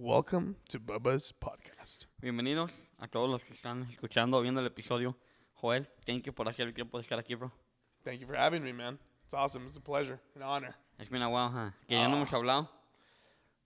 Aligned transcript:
Welcome 0.00 0.54
to 0.68 0.78
Bubba's 0.78 1.32
podcast. 1.32 2.06
Bienvenidos 2.22 2.70
a 3.00 3.08
todos 3.08 3.28
los 3.28 3.42
que 3.42 3.52
están 3.52 3.84
escuchando 3.90 4.40
viendo 4.40 4.60
el 4.60 4.66
episodio. 4.68 5.16
Joel, 5.54 5.88
thank 6.06 6.24
you 6.24 6.32
por 6.32 6.48
hacer 6.48 6.68
el 6.68 6.72
tiempo 6.72 6.98
de 6.98 7.02
estar 7.02 7.18
aquí, 7.18 7.34
bro. 7.34 7.50
Thank 8.04 8.20
you 8.20 8.26
for 8.28 8.36
having 8.36 8.62
me, 8.62 8.72
man. 8.72 8.96
It's 9.24 9.34
awesome. 9.34 9.66
It's 9.66 9.76
a 9.76 9.80
pleasure, 9.80 10.20
an 10.36 10.42
honor. 10.44 10.76
Es 11.00 11.08
been 11.08 11.22
a 11.22 11.28
while, 11.28 11.48
huh? 11.48 11.70
Que 11.88 11.96
ya 11.96 12.06
no 12.06 12.14
ah. 12.14 12.18
hemos 12.20 12.30
hablado. 12.30 12.68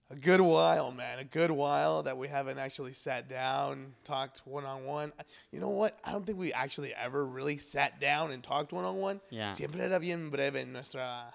A 0.09 0.15
good 0.15 0.41
while, 0.41 0.91
man. 0.91 1.19
A 1.19 1.23
good 1.23 1.51
while 1.51 2.01
that 2.01 2.17
we 2.17 2.27
haven't 2.27 2.57
actually 2.57 2.93
sat 2.93 3.29
down, 3.29 3.93
talked 4.03 4.41
one 4.43 4.65
on 4.65 4.85
one. 4.85 5.13
You 5.51 5.59
know 5.59 5.69
what? 5.69 5.99
I 6.03 6.13
don't 6.13 6.25
think 6.25 6.39
we 6.39 6.51
actually 6.51 6.95
ever 6.95 7.23
really 7.27 7.59
sat 7.59 8.01
down 8.01 8.31
and 8.31 8.41
talked 8.41 8.73
one 8.73 8.85
on 8.85 8.95
one. 8.95 9.21
Yeah. 9.29 9.51
Siempre 9.51 9.81
era 9.81 9.99
bien 9.99 10.31
breve 10.31 10.55
en 10.55 10.73
nuestra 10.73 11.31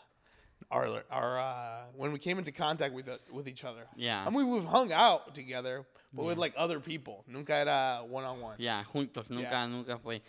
our 0.70 1.02
our 1.10 1.38
uh, 1.38 1.82
when 1.96 2.12
we 2.12 2.18
came 2.18 2.38
into 2.38 2.52
contact 2.52 2.92
with 2.94 3.06
the, 3.06 3.18
with 3.32 3.48
each 3.48 3.64
other. 3.64 3.86
Yeah. 3.96 4.24
I 4.26 4.30
mean, 4.30 4.48
we've 4.50 4.64
hung 4.64 4.92
out 4.92 5.34
together, 5.34 5.86
but 6.12 6.24
with 6.26 6.36
like 6.38 6.52
other 6.56 6.80
people. 6.80 7.24
Nunca 7.26 7.54
era 7.54 8.02
one 8.06 8.24
on 8.24 8.40
one. 8.40 8.56
Ya, 8.58 8.82
juntos, 8.94 9.30
nunca, 9.30 9.50
Yeah. 9.50 9.66
nunca 9.66 9.98
fue. 9.98 10.20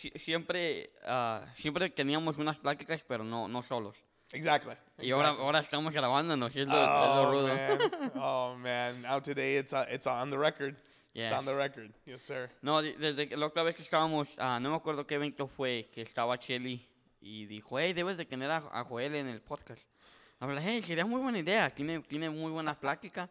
Sie- 0.00 0.12
siempre, 0.18 0.90
ah, 1.06 1.42
siempre 1.56 1.88
teníamos 1.88 2.36
unas 2.38 2.56
pláticas, 2.58 3.02
pero 3.06 3.24
no, 3.24 3.46
no 3.48 3.62
solos. 3.62 3.94
Exactly. 4.32 4.72
exactly. 4.98 5.08
Y 5.08 5.10
ahora, 5.12 5.28
ahora 5.30 5.58
estamos 5.60 5.92
grabándonos, 5.92 6.54
es 6.54 6.66
lo, 6.66 6.74
es 6.74 6.88
lo 6.88 7.22
Oh 7.22 7.30
rudo. 7.32 7.48
man. 7.48 8.12
oh 8.16 8.54
man. 8.56 9.02
Now 9.02 9.18
today 9.18 9.56
it's 9.56 9.72
uh, 9.72 9.86
it's 9.90 10.06
on 10.06 10.30
the 10.30 10.38
record. 10.38 10.76
It's 11.12 11.30
Yeah. 11.32 11.36
on 11.38 11.44
the 11.46 11.54
record. 11.56 11.92
Yes, 12.06 12.22
sir. 12.22 12.48
No, 12.62 12.80
de- 12.82 12.94
desde 12.96 13.28
que 13.28 13.36
la 13.36 13.46
otra 13.46 13.64
vez 13.64 13.74
que 13.74 13.82
estábamos, 13.82 14.28
ah, 14.38 14.60
no 14.60 14.70
me 14.70 14.76
acuerdo 14.76 15.04
qué 15.06 15.14
evento 15.16 15.48
fue, 15.48 15.88
que 15.92 16.02
estaba 16.02 16.36
Shelly 16.36 16.86
y 17.20 17.46
dijo, 17.46 17.78
hey, 17.78 17.92
debes 17.92 18.16
de 18.16 18.24
tener 18.24 18.50
a, 18.50 18.56
a 18.72 18.84
Joel 18.84 19.14
en 19.14 19.28
el 19.28 19.40
podcast. 19.40 19.82
Hablé, 20.38 20.60
hey, 20.62 20.82
sería 20.86 21.04
muy 21.04 21.20
buena 21.20 21.38
idea, 21.38 21.68
tiene, 21.70 22.00
tiene 22.00 22.30
muy 22.30 22.50
buena 22.50 22.78
plática. 22.78 23.28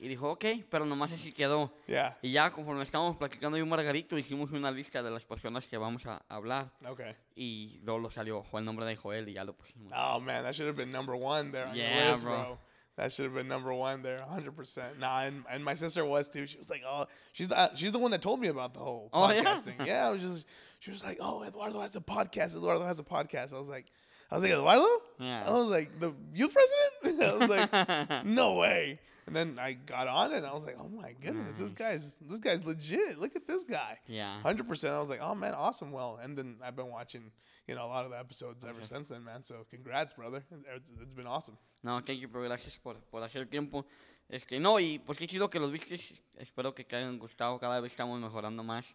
Y 0.00 0.06
dijo, 0.06 0.30
ok, 0.30 0.44
pero 0.70 0.86
nomás 0.86 1.10
así 1.10 1.32
quedó. 1.32 1.74
Yeah. 1.88 2.16
Y 2.22 2.30
ya 2.30 2.52
conforme 2.52 2.84
estábamos 2.84 3.16
platicando 3.16 3.58
yo 3.58 3.64
y 3.64 3.68
Margarito, 3.68 4.16
hicimos 4.16 4.52
una 4.52 4.70
lista 4.70 5.02
de 5.02 5.10
las 5.10 5.24
personas 5.24 5.66
que 5.66 5.76
vamos 5.76 6.06
a 6.06 6.22
hablar. 6.28 6.70
Okay. 6.86 7.16
Y 7.34 7.80
luego 7.82 7.98
lo 7.98 8.10
salió 8.12 8.44
fue 8.44 8.60
el 8.60 8.64
nombre 8.66 8.86
de 8.86 8.94
Joel 8.94 9.28
y 9.28 9.32
ya 9.32 9.42
lo 9.42 9.54
pusimos. 9.54 9.92
Oh 9.92 10.20
man, 10.20 10.44
that 10.44 10.52
should 10.52 10.68
have 10.68 10.76
been 10.76 10.90
number 10.90 11.16
one 11.16 11.50
there 11.50 11.66
on 11.66 11.74
Yeah, 11.74 12.02
your 12.02 12.10
list, 12.12 12.22
bro. 12.22 12.32
bro. 12.36 12.58
That 12.98 13.12
should 13.12 13.26
have 13.26 13.34
been 13.34 13.46
number 13.46 13.72
one 13.72 14.02
there, 14.02 14.18
100%. 14.18 14.98
Nah, 14.98 15.20
and, 15.20 15.44
and 15.48 15.64
my 15.64 15.74
sister 15.74 16.04
was 16.04 16.28
too. 16.28 16.48
She 16.48 16.58
was 16.58 16.68
like, 16.68 16.82
"Oh, 16.84 17.06
she's 17.32 17.46
the 17.46 17.72
she's 17.76 17.92
the 17.92 17.98
one 18.00 18.10
that 18.10 18.20
told 18.20 18.40
me 18.40 18.48
about 18.48 18.74
the 18.74 18.80
whole 18.80 19.08
Oh, 19.12 19.30
yeah? 19.30 19.44
podcasting." 19.44 19.86
yeah? 19.86 20.08
I 20.08 20.10
was 20.10 20.20
just 20.20 20.46
she 20.80 20.90
was 20.90 21.04
like, 21.04 21.18
"Oh, 21.20 21.44
Eduardo 21.44 21.80
has 21.80 21.94
a 21.94 22.00
podcast. 22.00 22.56
Eduardo 22.56 22.84
has 22.84 22.98
a 22.98 23.04
podcast." 23.04 23.54
I 23.54 23.58
was 23.60 23.70
like, 23.70 23.86
I 24.32 24.34
was 24.34 24.42
like, 24.42 24.50
"Eduardo?" 24.50 24.84
Yeah. 25.20 25.44
I 25.46 25.52
was 25.52 25.68
like, 25.68 26.00
"The 26.00 26.12
youth 26.34 26.52
president?" 26.52 27.22
I 27.22 27.34
was 27.36 27.48
like, 27.48 28.24
"No 28.26 28.54
way." 28.54 28.98
And 29.28 29.36
then 29.36 29.58
I 29.60 29.74
got 29.74 30.08
on 30.08 30.32
it, 30.32 30.38
and 30.38 30.46
I 30.46 30.52
was 30.52 30.66
like, 30.66 30.76
"Oh 30.80 30.88
my 30.88 31.14
goodness, 31.22 31.58
this 31.58 31.72
mm. 31.72 31.78
guy's 31.78 32.16
this 32.28 32.40
guy's 32.40 32.64
legit. 32.64 33.20
Look 33.20 33.36
at 33.36 33.46
this 33.46 33.62
guy." 33.62 34.00
Yeah. 34.08 34.40
Hundred 34.40 34.66
percent. 34.66 34.92
I 34.92 34.98
was 34.98 35.08
like, 35.08 35.20
"Oh 35.22 35.36
man, 35.36 35.54
awesome." 35.54 35.92
Well, 35.92 36.18
and 36.20 36.36
then 36.36 36.56
I've 36.64 36.74
been 36.74 36.90
watching, 36.90 37.30
you 37.68 37.74
know, 37.74 37.84
a 37.84 37.86
lot 37.86 38.04
of 38.04 38.10
the 38.10 38.18
episodes 38.18 38.64
ever 38.64 38.82
since 38.82 39.08
then, 39.08 39.22
man. 39.22 39.42
So 39.44 39.66
congrats, 39.70 40.12
brother. 40.14 40.42
It's, 40.74 40.90
it's 41.00 41.14
been 41.14 41.26
awesome. 41.26 41.56
No, 41.84 42.00
thank 42.00 42.18
you, 42.20 42.28
pero 42.28 42.42
gracias 42.44 42.76
por, 42.82 42.96
por 43.10 43.22
hacer 43.22 43.46
tiempo. 43.46 43.84
Este, 44.28 44.58
no, 44.58 44.80
y 44.80 44.98
pues 44.98 45.16
qué 45.18 45.26
chido 45.26 45.48
que 45.48 45.60
los 45.60 45.70
viste. 45.70 46.00
Espero 46.38 46.74
que 46.74 46.84
te 46.84 46.96
hayan 46.96 47.18
gustado. 47.18 47.58
Cada 47.60 47.80
vez 47.80 47.92
estamos 47.92 48.18
mejorando 48.20 48.62
más. 48.64 48.86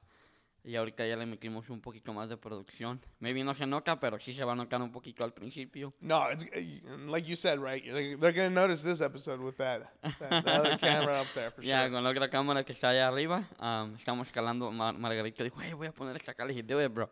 Y 0.66 0.77
ahorita 0.77 1.05
ya 1.05 1.17
le 1.17 1.25
metimos 1.25 1.69
un 1.69 1.81
poquito 1.81 2.13
más 2.13 2.29
de 2.29 2.38
producción. 2.38 3.01
Maybe 3.19 3.44
no 3.44 3.53
se 3.53 3.66
nota, 3.66 3.99
pero 3.99 4.17
sí 4.17 4.33
se 4.33 4.45
va 4.45 4.53
a 4.53 4.55
notar 4.55 4.81
un 4.81 4.94
poquito 4.94 5.25
al 5.25 5.33
principio. 5.33 5.94
No, 5.99 6.31
it's 6.31 6.45
and 6.88 7.11
like 7.11 7.27
you 7.27 7.35
said, 7.35 7.59
right? 7.59 7.83
They're 7.83 8.31
gonna 8.31 8.49
notice 8.49 8.81
this 8.81 9.01
episode 9.01 9.41
with 9.41 9.57
that, 9.57 9.91
that 10.19 10.45
the 10.45 10.51
other 10.51 10.77
camera 10.79 11.19
up 11.19 11.27
there 11.33 11.51
for 11.51 11.63
Ya, 11.66 11.81
sure. 11.81 11.91
con 11.91 12.03
la 12.05 12.09
otra 12.11 12.29
cámara 12.29 12.63
que 12.63 12.71
está 12.71 12.91
allá 12.91 13.09
arriba, 13.09 13.44
am, 13.59 13.95
estamos 13.95 14.27
escalando. 14.27 14.71
Mar 14.71 14.97
Margarito 14.97 15.44
dijo, 15.44 15.59
hey, 15.61 15.73
voy 15.73 15.88
a 15.88 15.91
poner 15.91 16.16
esta 16.16 16.33
"Do 16.33 16.81
it, 16.81 16.94
bro. 16.94 17.09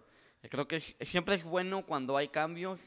Creo 0.50 0.68
que 0.68 0.78
es- 0.78 0.96
siempre 1.02 1.36
es 1.36 1.44
bueno 1.44 1.86
cuando 1.86 2.18
hay 2.18 2.28
cambios. 2.30 2.80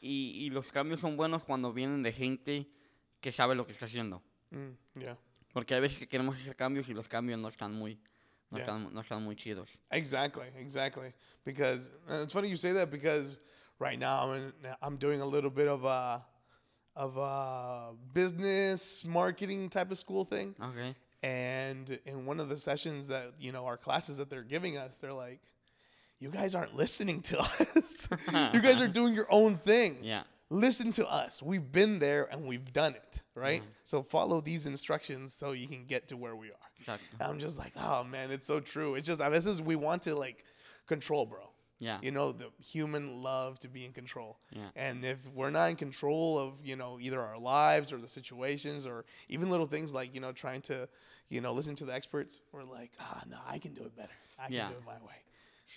Y, 0.00 0.44
y 0.46 0.50
los 0.50 0.70
cambios 0.70 1.00
son 1.00 1.16
buenos 1.16 1.44
cuando 1.44 1.72
vienen 1.72 2.02
de 2.02 2.12
gente 2.12 2.68
que 3.20 3.32
sabe 3.32 3.54
lo 3.54 3.66
que 3.66 3.72
está 3.72 3.86
haciendo. 3.86 4.22
Mm, 4.50 5.00
yeah, 5.00 5.16
Porque 5.52 5.74
hay 5.74 5.80
veces 5.80 5.98
que 5.98 6.06
queremos 6.06 6.36
hacer 6.36 6.54
cambios 6.54 6.88
y 6.88 6.94
los 6.94 7.08
cambios 7.08 7.38
no 7.40 7.48
están 7.48 7.72
muy, 7.72 7.94
no, 8.50 8.58
Yeah. 8.58 8.64
están, 8.66 8.92
no 8.94 9.00
están 9.00 9.22
muy 9.22 9.34
chidos. 9.36 9.78
exactly, 9.90 10.48
exactly. 10.56 11.12
Because 11.44 11.90
it's 12.22 12.32
funny 12.32 12.48
you 12.50 12.56
say 12.56 12.72
that 12.74 12.90
because 12.90 13.38
right 13.80 13.98
now 13.98 14.30
I'm 14.32 14.52
I'm 14.82 14.98
doing 14.98 15.20
a 15.22 15.26
little 15.26 15.50
bit 15.50 15.66
of 15.66 15.84
a 15.84 16.24
of 16.94 17.16
a 17.16 17.94
business 18.14 19.04
marketing 19.04 19.68
type 19.70 19.90
of 19.90 19.98
school 19.98 20.24
thing. 20.26 20.54
Ok. 20.60 20.94
And 21.22 21.90
in 22.04 22.26
one 22.26 22.38
of 22.40 22.48
the 22.48 22.56
sessions 22.58 23.08
that, 23.08 23.32
you 23.40 23.50
know, 23.50 23.64
our 23.66 23.78
classes 23.78 24.18
that 24.18 24.28
they're 24.28 24.46
giving 24.46 24.76
us, 24.76 25.00
they're 25.00 25.12
like, 25.14 25.40
you 26.18 26.30
guys 26.30 26.54
aren't 26.54 26.76
listening 26.76 27.20
to 27.22 27.38
us. 27.76 28.08
you 28.54 28.60
guys 28.60 28.80
are 28.80 28.88
doing 28.88 29.14
your 29.14 29.26
own 29.30 29.58
thing. 29.58 29.98
Yeah. 30.02 30.22
Listen 30.48 30.92
to 30.92 31.06
us. 31.08 31.42
We've 31.42 31.72
been 31.72 31.98
there 31.98 32.28
and 32.30 32.46
we've 32.46 32.72
done 32.72 32.94
it, 32.94 33.22
right? 33.34 33.64
So 33.82 34.02
follow 34.02 34.40
these 34.40 34.64
instructions 34.64 35.32
so 35.32 35.52
you 35.52 35.66
can 35.66 35.84
get 35.86 36.06
to 36.08 36.16
where 36.16 36.36
we 36.36 36.48
are. 36.48 36.70
Exacto. 36.84 36.98
And 37.18 37.30
I'm 37.30 37.38
just 37.40 37.58
like, 37.58 37.72
oh 37.76 38.04
man, 38.04 38.30
it's 38.30 38.46
so 38.46 38.60
true. 38.60 38.94
It's 38.94 39.06
just, 39.06 39.20
a 39.20 39.28
veces 39.28 39.60
we 39.60 39.74
want 39.74 40.02
to 40.02 40.14
like 40.14 40.44
control, 40.86 41.26
bro. 41.26 41.50
Yeah. 41.80 41.98
You 42.00 42.12
know, 42.12 42.32
the 42.32 42.46
human 42.62 43.22
love 43.22 43.58
to 43.60 43.68
be 43.68 43.84
in 43.84 43.92
control. 43.92 44.38
Yeah. 44.52 44.68
And 44.76 45.04
if 45.04 45.18
we're 45.34 45.50
not 45.50 45.70
in 45.70 45.76
control 45.76 46.38
of, 46.38 46.54
you 46.64 46.76
know, 46.76 46.98
either 47.00 47.20
our 47.20 47.38
lives 47.38 47.92
or 47.92 47.98
the 47.98 48.08
situations 48.08 48.86
or 48.86 49.04
even 49.28 49.50
little 49.50 49.66
things 49.66 49.92
like, 49.92 50.14
you 50.14 50.20
know, 50.20 50.32
trying 50.32 50.62
to, 50.62 50.88
you 51.28 51.40
know, 51.40 51.52
listen 51.52 51.74
to 51.74 51.84
the 51.84 51.92
experts, 51.92 52.40
we're 52.52 52.62
like, 52.64 52.92
ah, 53.00 53.22
no, 53.28 53.36
I 53.46 53.58
can 53.58 53.74
do 53.74 53.82
it 53.82 53.96
better. 53.96 54.14
I 54.38 54.46
can 54.46 54.68
do 54.68 54.74
it 54.74 54.82
my 54.86 54.92
way. 55.06 55.16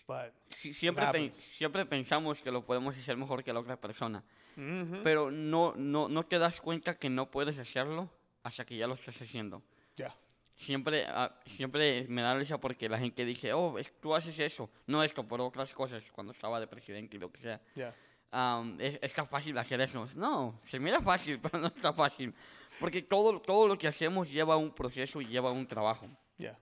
But 0.09 0.34
Si- 0.58 0.74
Siempre, 0.74 1.06
pen- 1.12 1.31
siempre 1.31 1.86
pensamos 1.86 2.42
que 2.42 2.50
lo 2.52 2.66
podemos 2.66 2.97
hacer 2.97 3.16
mejor 3.16 3.44
que 3.44 3.53
la 3.53 3.59
otra 3.59 3.78
persona. 3.80 4.24
mhm, 4.56 5.02
Pero 5.03 5.30
no, 5.30 5.74
no, 5.78 6.09
no 6.09 6.24
te 6.25 6.40
das 6.40 6.59
cuenta 6.59 6.97
que 6.97 7.09
no 7.12 7.30
puedes 7.30 7.58
hacerlo 7.59 8.09
hasta 8.44 8.66
que 8.66 8.75
ya 8.75 8.88
lo 8.88 8.96
estás 8.96 9.22
haciendo. 9.22 9.62
yeah. 9.96 10.14
Siempre, 10.58 11.06
ah, 11.08 11.34
siempre 11.46 12.06
me 12.09 12.22
da 12.22 12.36
risa 12.36 12.59
porque 12.59 12.90
la 12.90 12.97
gente 12.97 13.24
dice, 13.24 13.53
oh, 13.53 13.78
es- 13.78 13.94
tú 14.02 14.14
haces 14.16 14.38
eso. 14.40 14.70
No 14.88 15.02
esto, 15.03 15.24
por 15.25 15.40
otras 15.40 15.72
cosas, 15.74 16.03
cuando 16.12 16.34
estaba 16.34 16.59
de 16.59 16.68
presidente 16.68 17.16
y 17.16 17.20
lo 17.20 17.31
que 17.31 17.40
sea. 17.40 17.62
Yeah. 17.76 17.96
Am, 18.31 18.76
es, 18.81 19.00
está 19.02 19.26
fácil 19.26 19.58
hacer 19.58 19.80
eso. 19.80 20.06
No, 20.16 20.59
se 20.66 20.80
mira 20.80 21.00
fácil, 21.02 21.40
pero 21.41 21.59
no 21.59 21.68
está 21.68 21.94
fácil. 21.94 22.34
Porque 22.80 23.02
todo, 23.03 23.40
todo 23.40 23.68
lo 23.70 23.78
que 23.78 23.88
hacemos 23.88 24.30
lleva 24.30 24.58
un 24.58 24.72
proceso 24.74 25.22
y 25.22 25.28
lleva 25.28 25.52
un 25.52 25.66
trabajo. 25.68 26.08
Yeah. 26.38 26.58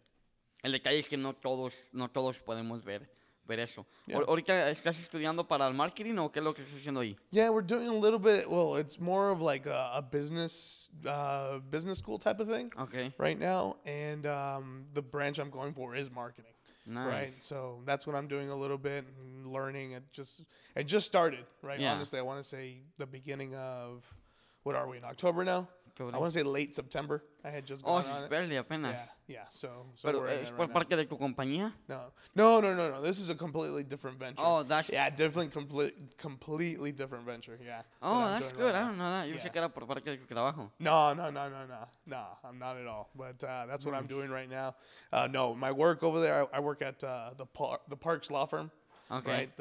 El 0.61 0.73
detalle 0.73 0.99
es 0.99 1.07
que 1.07 1.17
no 1.17 1.33
todos, 1.33 1.73
no 1.93 2.09
todos 2.11 2.37
podemos 2.39 2.83
ver, 2.83 3.09
ver 3.47 3.59
eso. 3.59 3.85
Yeah. 4.05 4.19
¿Ahorita 4.27 4.69
estás 4.69 4.99
estudiando 4.99 5.47
para 5.47 5.67
el 5.67 5.73
marketing 5.73 6.17
o 6.17 6.29
qué 6.31 6.39
es 6.39 6.43
lo 6.43 6.53
que 6.53 6.61
estás 6.63 6.77
haciendo 6.79 6.99
ahí? 7.01 7.15
Yeah, 7.31 7.49
we're 7.49 7.65
doing 7.65 7.87
a 7.87 7.93
little 7.93 8.19
bit. 8.19 8.49
Well, 8.49 8.75
it's 8.75 8.99
more 8.99 9.31
of 9.31 9.41
like 9.41 9.65
a, 9.65 9.91
a 9.95 10.01
business, 10.01 10.89
uh, 11.05 11.59
business 11.71 11.97
school 11.99 12.19
type 12.19 12.39
of 12.39 12.47
thing 12.47 12.71
Ok, 12.77 13.13
right 13.17 13.39
now, 13.39 13.77
and 13.85 14.25
um, 14.25 14.85
the 14.93 15.01
branch 15.01 15.39
I'm 15.39 15.49
going 15.49 15.73
for 15.73 15.95
is 15.95 16.11
marketing. 16.11 16.51
nice. 16.85 17.07
Right, 17.07 17.33
so 17.41 17.81
that's 17.85 18.05
what 18.07 18.15
I'm 18.15 18.27
doing 18.27 18.49
a 18.49 18.55
little 18.55 18.77
bit, 18.77 19.05
and 19.19 19.51
learning. 19.51 19.91
It 19.93 20.03
just 20.11 20.43
it 20.75 20.85
just 20.87 21.05
started, 21.05 21.45
right? 21.61 21.79
Yeah. 21.79 21.93
Honestly, 21.93 22.19
I 22.19 22.21
want 22.21 22.39
to 22.39 22.47
say 22.47 22.81
the 22.97 23.05
beginning 23.05 23.55
of 23.55 24.03
what 24.63 24.75
are 24.75 24.87
we 24.87 24.97
in 24.97 25.03
October 25.03 25.43
now? 25.43 25.67
I 25.99 26.17
want 26.17 26.31
to 26.31 26.39
say 26.39 26.43
late 26.43 26.75
September. 26.75 27.23
I 27.43 27.49
had 27.49 27.65
just 27.65 27.83
Oh, 27.85 28.01
gone 28.01 28.11
on 28.11 28.23
it. 28.23 28.29
barely 28.29 28.57
apenas. 28.57 28.93
Yeah, 28.93 29.05
yeah. 29.27 29.45
So, 29.49 29.87
so 29.95 30.11
Pero 30.11 30.25
es 30.25 30.49
it 30.49 30.55
por 30.55 30.67
right 30.67 30.89
now. 30.89 30.97
de 30.97 31.05
tu 31.05 31.17
compañía. 31.17 31.73
No, 31.87 32.11
no, 32.35 32.59
no, 32.59 32.73
no, 32.75 32.89
no. 32.91 33.01
This 33.01 33.19
is 33.19 33.29
a 33.29 33.35
completely 33.35 33.83
different 33.83 34.19
venture. 34.19 34.43
Oh, 34.45 34.63
that's 34.63 34.89
yeah, 34.89 35.09
definitely 35.09 35.47
complete, 35.47 36.17
completely 36.17 36.91
different 36.91 37.25
venture. 37.25 37.57
Yeah. 37.63 37.81
oh, 38.01 38.25
that's 38.27 38.47
good. 38.53 38.65
right 38.65 38.75
I 38.75 38.79
don't 38.81 38.97
know 38.97 39.09
that. 39.11 39.27
Yo 39.27 39.35
Yeah. 39.35 39.41
sé 39.43 39.51
que 39.51 39.59
era 39.61 39.69
por 39.69 39.85
parte 39.85 40.03
de 40.03 40.17
tu 40.17 40.25
trabajo. 40.33 40.69
No, 40.79 41.13
no, 41.13 41.29
no, 41.29 41.49
no, 41.49 41.65
no, 41.65 41.87
no. 42.05 42.23
I'm 42.43 42.59
not 42.59 42.77
at 42.77 42.87
all. 42.87 43.09
But 43.15 43.43
uh, 43.43 43.65
that's 43.67 43.85
what 43.85 43.95
I'm 43.95 44.07
doing 44.07 44.29
right 44.29 44.49
now. 44.49 44.75
Uh, 45.11 45.27
no, 45.27 45.55
my 45.55 45.71
work 45.71 46.03
over 46.03 46.19
there. 46.19 46.47
I, 46.53 46.57
I 46.57 46.59
work 46.59 46.81
at 46.81 47.03
uh, 47.03 47.31
the 47.37 47.45
Par- 47.45 47.81
the 47.87 47.97
Parks 47.97 48.29
Law 48.29 48.45
Firm. 48.45 48.71
Okay. 49.09 49.49
Right. 49.57 49.59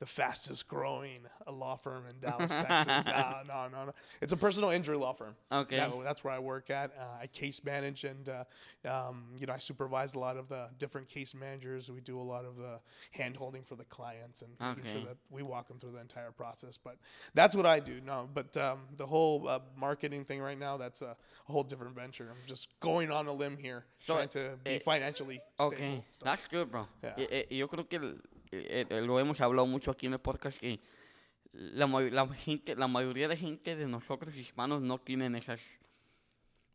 The 0.00 0.06
fastest 0.06 0.66
growing 0.66 1.20
law 1.46 1.76
firm 1.76 2.04
in 2.08 2.18
Dallas, 2.20 2.50
Texas. 2.54 3.06
uh, 3.06 3.42
no, 3.48 3.68
no, 3.70 3.84
no. 3.84 3.92
It's 4.22 4.32
a 4.32 4.36
personal 4.36 4.70
injury 4.70 4.96
law 4.96 5.12
firm. 5.12 5.36
Okay. 5.52 5.76
That- 5.76 5.92
that's 6.04 6.24
where 6.24 6.32
I 6.32 6.38
work 6.38 6.70
at. 6.70 6.90
Uh, 6.98 7.20
I 7.22 7.26
case 7.26 7.62
manage 7.64 8.04
and 8.04 8.26
uh, 8.28 8.44
um, 8.88 9.24
you 9.38 9.46
know 9.46 9.52
I 9.52 9.58
supervise 9.58 10.14
a 10.14 10.18
lot 10.18 10.38
of 10.38 10.48
the 10.48 10.68
different 10.78 11.06
case 11.06 11.34
managers. 11.34 11.90
We 11.90 12.00
do 12.00 12.18
a 12.18 12.22
lot 12.22 12.46
of 12.46 12.56
the 12.56 12.80
hand 13.10 13.36
holding 13.36 13.62
for 13.62 13.74
the 13.76 13.84
clients 13.84 14.40
and 14.40 14.52
making 14.58 14.90
sure 14.90 15.04
that 15.04 15.18
we 15.28 15.42
walk 15.42 15.68
them 15.68 15.78
through 15.78 15.92
the 15.92 16.00
entire 16.00 16.30
process. 16.32 16.78
But 16.78 16.96
that's 17.34 17.54
what 17.54 17.66
I 17.66 17.78
do. 17.78 18.00
No, 18.00 18.26
but 18.32 18.56
um, 18.56 18.80
the 18.96 19.06
whole 19.06 19.46
uh, 19.46 19.58
marketing 19.76 20.24
thing 20.24 20.40
right 20.40 20.58
now, 20.58 20.78
that's 20.78 21.02
a, 21.02 21.14
a 21.48 21.52
whole 21.52 21.62
different 21.62 21.94
venture. 21.94 22.28
I'm 22.30 22.38
just 22.46 22.68
going 22.80 23.10
on 23.12 23.26
a 23.26 23.32
limb 23.34 23.58
here, 23.58 23.84
So, 24.06 24.14
trying 24.14 24.28
to 24.28 24.58
be 24.64 24.70
eh, 24.70 24.78
financially 24.78 25.42
stable. 25.56 25.72
Ok, 25.74 26.04
that's 26.22 26.46
good, 26.46 26.70
bro. 26.70 26.86
Yeah. 27.04 27.12
Eh, 27.18 27.44
y 27.50 27.56
yo 27.58 27.68
creo 27.68 27.86
que 27.86 28.00
eh, 28.52 28.86
eh, 28.88 29.00
lo 29.00 29.18
hemos 29.20 29.40
hablado 29.40 29.66
mucho 29.66 29.90
aquí 29.90 30.06
en 30.06 30.14
el 30.14 30.20
podcast 30.20 30.58
que 30.58 30.80
la, 31.52 31.86
la 31.86 32.28
gente, 32.28 32.76
la 32.76 32.88
mayoría 32.88 33.28
de 33.28 33.36
gente 33.36 33.76
de 33.76 33.86
nosotros 33.86 34.34
hispanos 34.36 34.82
no 34.82 34.98
tienen 34.98 35.34
esas 35.34 35.60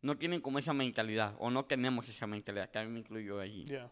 no 0.06 0.18
tienen 0.18 0.40
como 0.40 0.60
esa 0.60 0.72
mentalidad, 0.72 1.34
o 1.40 1.50
no 1.50 1.66
tenemos 1.66 2.08
esa 2.08 2.28
mentalidad, 2.28 2.70
mí 2.76 2.92
me 2.92 3.00
incluyo 3.00 3.40
allí. 3.40 3.66
Yeah. 3.66 3.90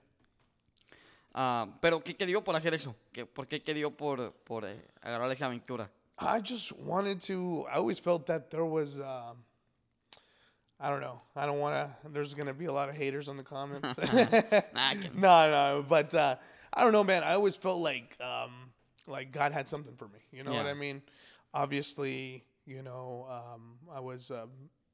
Ah, 1.33 1.67
pero, 1.81 2.03
¿qué 2.03 2.13
te 2.13 2.27
dio 2.27 2.43
por 2.43 2.55
hacer 2.55 2.75
eso? 2.75 2.95
¿Qué, 3.11 3.25
¿Por 3.25 3.47
qué 3.47 3.59
te 3.59 3.73
dio 3.73 3.89
por, 3.89 4.31
por 4.31 4.65
eh, 4.65 4.79
agarrar 5.01 5.31
esa 5.31 5.47
aventura? 5.47 5.89
I 6.19 6.39
just 6.47 6.71
wanted 6.73 7.19
to. 7.21 7.65
I 7.67 7.77
always 7.77 7.99
felt 7.99 8.27
that 8.27 8.51
there 8.51 8.63
was. 8.63 8.99
Um, 8.99 9.43
I 10.79 10.89
don't 10.89 11.01
know. 11.01 11.19
I 11.35 11.47
don't 11.47 11.59
want 11.59 11.73
to. 11.75 12.09
There's 12.09 12.35
gonna 12.35 12.53
be 12.53 12.65
a 12.65 12.71
lot 12.71 12.89
of 12.89 12.95
haters 12.95 13.27
on 13.27 13.35
the 13.35 13.43
comments. 13.43 13.95
No, 15.15 15.49
no, 15.49 15.85
but 15.89 16.13
uh, 16.13 16.35
I 16.75 16.83
don't 16.83 16.91
know, 16.93 17.03
man. 17.03 17.23
I 17.23 17.33
always 17.33 17.55
felt 17.55 17.79
like 17.79 18.17
um, 18.21 18.51
like 19.07 19.31
God 19.31 19.51
had 19.51 19.67
something 19.67 19.95
for 19.95 20.05
me. 20.07 20.19
You 20.31 20.43
know 20.43 20.53
what 20.53 20.65
I 20.65 20.73
mean? 20.73 21.01
Obviously, 21.53 22.43
you 22.65 22.81
know, 22.81 23.27
um, 23.29 23.75
I 23.93 23.99
was 23.99 24.31
um, 24.31 24.49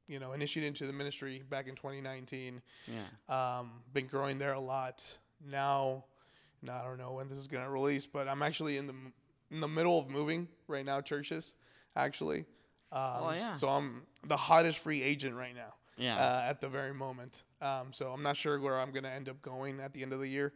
you 0.07 0.19
know 0.19 0.33
initiated 0.33 0.67
into 0.67 0.85
the 0.85 0.93
ministry 0.93 1.41
back 1.49 1.67
in 1.67 1.75
2019. 1.75 2.61
yeah. 2.87 3.59
Um, 3.59 3.71
been 3.93 4.07
growing 4.07 4.37
there 4.37 4.53
a 4.53 4.59
lot 4.59 5.17
now. 5.49 6.03
Now 6.61 6.79
I 6.81 6.83
don't 6.83 6.97
know 6.97 7.13
when 7.13 7.29
this 7.29 7.37
is 7.37 7.47
gonna 7.47 7.69
release, 7.69 8.05
but 8.05 8.27
I'm 8.27 8.41
actually 8.43 8.77
in 8.77 8.87
the 8.87 8.93
in 9.51 9.61
the 9.61 9.67
middle 9.67 9.97
of 9.97 10.09
moving 10.09 10.47
right 10.67 10.85
now. 10.85 11.01
Churches, 11.01 11.55
actually. 11.95 12.39
Um, 12.91 13.01
Oh, 13.21 13.31
yeah. 13.35 13.51
So 13.53 13.67
I'm 13.69 14.01
the 14.27 14.37
hottest 14.37 14.79
free 14.79 15.01
agent 15.01 15.35
right 15.35 15.55
now. 15.55 15.73
Yeah. 15.97 16.17
Uh, 16.17 16.41
at 16.49 16.59
the 16.61 16.67
very 16.69 16.93
moment. 16.93 17.43
Um, 17.61 17.91
so 17.91 18.11
I'm 18.11 18.23
not 18.23 18.35
sure 18.37 18.59
where 18.59 18.79
I'm 18.79 18.91
gonna 18.91 19.09
end 19.09 19.29
up 19.29 19.41
going 19.41 19.79
at 19.79 19.93
the 19.93 20.01
end 20.03 20.11
of 20.13 20.19
the 20.19 20.27
year. 20.27 20.53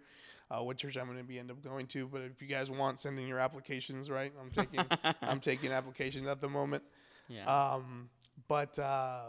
Uh, 0.56 0.62
what 0.62 0.78
church 0.78 0.98
I'm 0.98 1.08
gonna 1.08 1.24
be 1.24 1.40
end 1.40 1.50
up 1.52 1.64
going 1.64 1.88
to, 1.88 2.08
but 2.08 2.22
if 2.22 2.42
you 2.42 2.48
guys 2.48 2.70
want, 2.70 3.00
send 3.00 3.18
in 3.20 3.28
your 3.28 3.40
applications. 3.40 4.10
Right, 4.10 4.32
I'm 4.40 4.52
taking 4.52 4.86
I'm 5.22 5.40
taking 5.52 5.72
applications 5.72 6.28
at 6.28 6.42
the 6.42 6.50
moment. 6.50 6.84
yeah. 7.28 7.46
Um, 7.46 8.10
but 8.48 8.78
uh, 8.78 9.22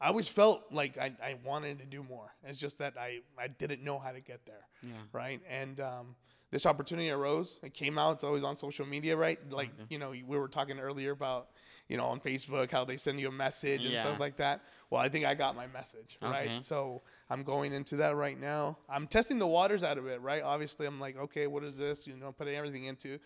I 0.00 0.08
always 0.08 0.28
felt 0.28 0.64
like 0.70 0.96
I, 0.98 1.12
I 1.22 1.36
wanted 1.44 1.78
to 1.80 1.86
do 1.86 2.02
more. 2.02 2.32
It's 2.44 2.58
just 2.58 2.78
that 2.78 2.94
I, 2.98 3.18
I 3.38 3.48
didn't 3.48 3.82
know 3.82 3.98
how 3.98 4.12
to 4.12 4.20
get 4.20 4.46
there. 4.46 4.66
Yeah. 4.82 4.92
Right. 5.12 5.40
And 5.48 5.80
um, 5.80 6.14
this 6.50 6.66
opportunity 6.66 7.10
arose. 7.10 7.58
It 7.62 7.74
came 7.74 7.98
out. 7.98 8.12
It's 8.14 8.24
always 8.24 8.42
on 8.42 8.56
social 8.56 8.86
media, 8.86 9.16
right? 9.16 9.38
Like, 9.50 9.70
Okay. 9.74 9.84
you 9.90 9.98
know, 9.98 10.10
we 10.10 10.22
were 10.38 10.48
talking 10.48 10.78
earlier 10.80 11.10
about, 11.12 11.48
you 11.90 11.96
know, 11.96 12.06
on 12.06 12.20
Facebook, 12.20 12.70
how 12.70 12.84
they 12.84 12.96
send 12.96 13.20
you 13.20 13.28
a 13.28 13.32
message 13.32 13.84
and 13.84 13.94
Yeah. 13.94 14.04
stuff 14.04 14.20
like 14.20 14.36
that. 14.36 14.62
Well, 14.88 15.00
I 15.00 15.08
think 15.08 15.26
I 15.26 15.34
got 15.34 15.56
my 15.56 15.66
message, 15.66 16.16
right? 16.22 16.46
Okay. 16.46 16.60
So 16.60 17.02
I'm 17.28 17.42
going 17.42 17.72
into 17.72 17.96
that 17.96 18.16
right 18.16 18.38
now. 18.38 18.78
I'm 18.88 19.06
testing 19.06 19.38
the 19.38 19.46
waters 19.46 19.84
out 19.84 19.98
of 19.98 20.06
it, 20.06 20.20
right? 20.20 20.42
Obviously, 20.42 20.86
I'm 20.86 21.00
like, 21.00 21.16
okay, 21.16 21.46
what 21.46 21.64
is 21.64 21.76
this? 21.76 22.06
You 22.06 22.16
know, 22.16 22.32
putting 22.32 22.54
everything 22.54 22.84
into, 22.84 23.18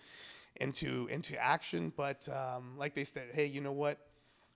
into, 0.56 1.06
into 1.10 1.38
action. 1.38 1.92
But 1.96 2.28
um, 2.28 2.76
like 2.76 2.94
they 2.94 3.04
said, 3.04 3.28
hey, 3.32 3.46
you 3.46 3.60
know 3.60 3.72
what? 3.72 3.98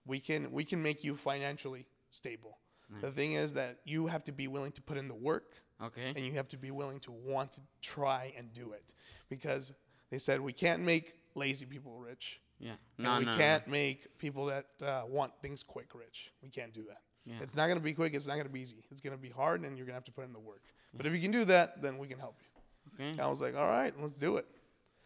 we 0.08 0.19
can 0.19 0.50
we 0.50 0.64
can 0.64 0.82
make 0.82 1.05
you 1.05 1.14
financially 1.14 1.87
stable. 2.10 2.58
The 3.02 3.10
thing 3.10 3.34
is 3.34 3.52
that 3.52 3.81
you 3.84 4.06
have 4.06 4.25
to 4.25 4.32
be 4.32 4.49
willing 4.49 4.72
to 4.72 4.81
put 4.81 4.96
in 4.96 5.08
the 5.08 5.14
work 5.14 5.52
okay. 5.84 6.14
and 6.16 6.25
you 6.25 6.32
have 6.32 6.49
to 6.49 6.56
be 6.56 6.70
willing 6.70 7.00
to 7.00 7.12
want 7.12 7.52
to 7.52 7.60
try 7.82 8.32
and 8.34 8.50
do 8.55 8.72
it 8.72 8.94
because 9.28 9.75
they 10.10 10.16
said 10.16 10.40
we 10.40 10.55
can't 10.55 10.82
make 10.82 11.12
lazy 11.34 11.66
people 11.66 11.99
rich. 11.99 12.40
Yeah. 12.60 12.72
and 12.99 13.19
we 13.20 13.25
no, 13.25 13.32
no. 13.32 13.37
can't 13.37 13.66
make 13.69 14.19
people 14.19 14.46
that 14.46 14.66
uh, 14.82 15.02
want 15.06 15.32
things 15.40 15.62
quick 15.62 15.94
rich. 15.94 16.32
We 16.43 16.49
can't 16.49 16.72
do 16.72 16.84
that. 16.88 17.02
Yeah. 17.25 17.37
It's 17.43 17.55
not 17.55 17.66
going 17.66 17.78
to 17.78 17.84
be 17.84 17.93
quick. 17.93 18.14
It's 18.14 18.26
not 18.26 18.34
going 18.34 18.46
to 18.46 18.52
be 18.52 18.60
easy. 18.60 18.84
It's 18.90 19.00
going 19.00 19.14
to 19.14 19.20
be 19.22 19.31
hard, 19.31 19.62
and 19.62 19.76
you're 19.76 19.87
going 19.87 19.93
to 19.94 20.00
have 20.00 20.05
to 20.05 20.12
put 20.12 20.25
in 20.25 20.32
the 20.32 20.40
work. 20.40 20.62
But 20.94 21.06
if 21.06 21.12
you 21.12 21.20
can 21.20 21.31
do 21.31 21.44
that, 21.44 21.82
then 21.82 21.99
we 21.99 22.08
can 22.08 22.19
help 22.19 22.37
you. 22.40 23.05
Okay. 23.05 23.20
I 23.20 23.28
was 23.28 23.40
like, 23.43 23.55
all 23.56 23.69
right, 23.69 23.93
let's 24.00 24.14
do 24.19 24.38
it. 24.38 24.46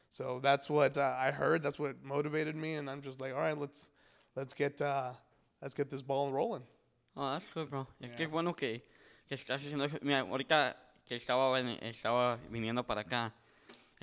So 0.08 0.38
that's 0.42 0.70
what 0.70 0.96
uh, 0.96 1.14
I 1.18 1.30
heard. 1.30 1.62
That's 1.62 1.78
what 1.78 2.02
motivated 2.04 2.54
me, 2.54 2.74
and 2.74 2.88
I'm 2.88 3.02
just 3.02 3.20
like, 3.20 3.32
all 3.34 3.40
right, 3.40 3.58
let's 3.58 3.90
let's 4.36 4.54
get 4.54 4.80
uh, 4.80 5.12
let's 5.60 5.74
get 5.74 5.90
this 5.90 6.02
ball 6.02 6.30
rolling. 6.30 6.62
Oh, 7.16 7.32
that's 7.32 7.44
good, 7.52 7.68
bro. 7.70 7.86
Es 8.00 8.12
que 8.12 8.18
Yeah. 8.18 8.24
es 8.26 8.30
bueno 8.30 8.54
que, 8.54 8.82
que 9.28 9.36
estás 9.36 9.60
haciendo 9.60 9.84
eso. 9.84 9.98
Mira, 10.02 10.20
ahorita 10.20 10.76
que 11.08 11.16
estaba, 11.16 11.58
estaba 11.82 12.38
viniendo 12.50 12.86
para 12.86 13.00
acá, 13.02 13.32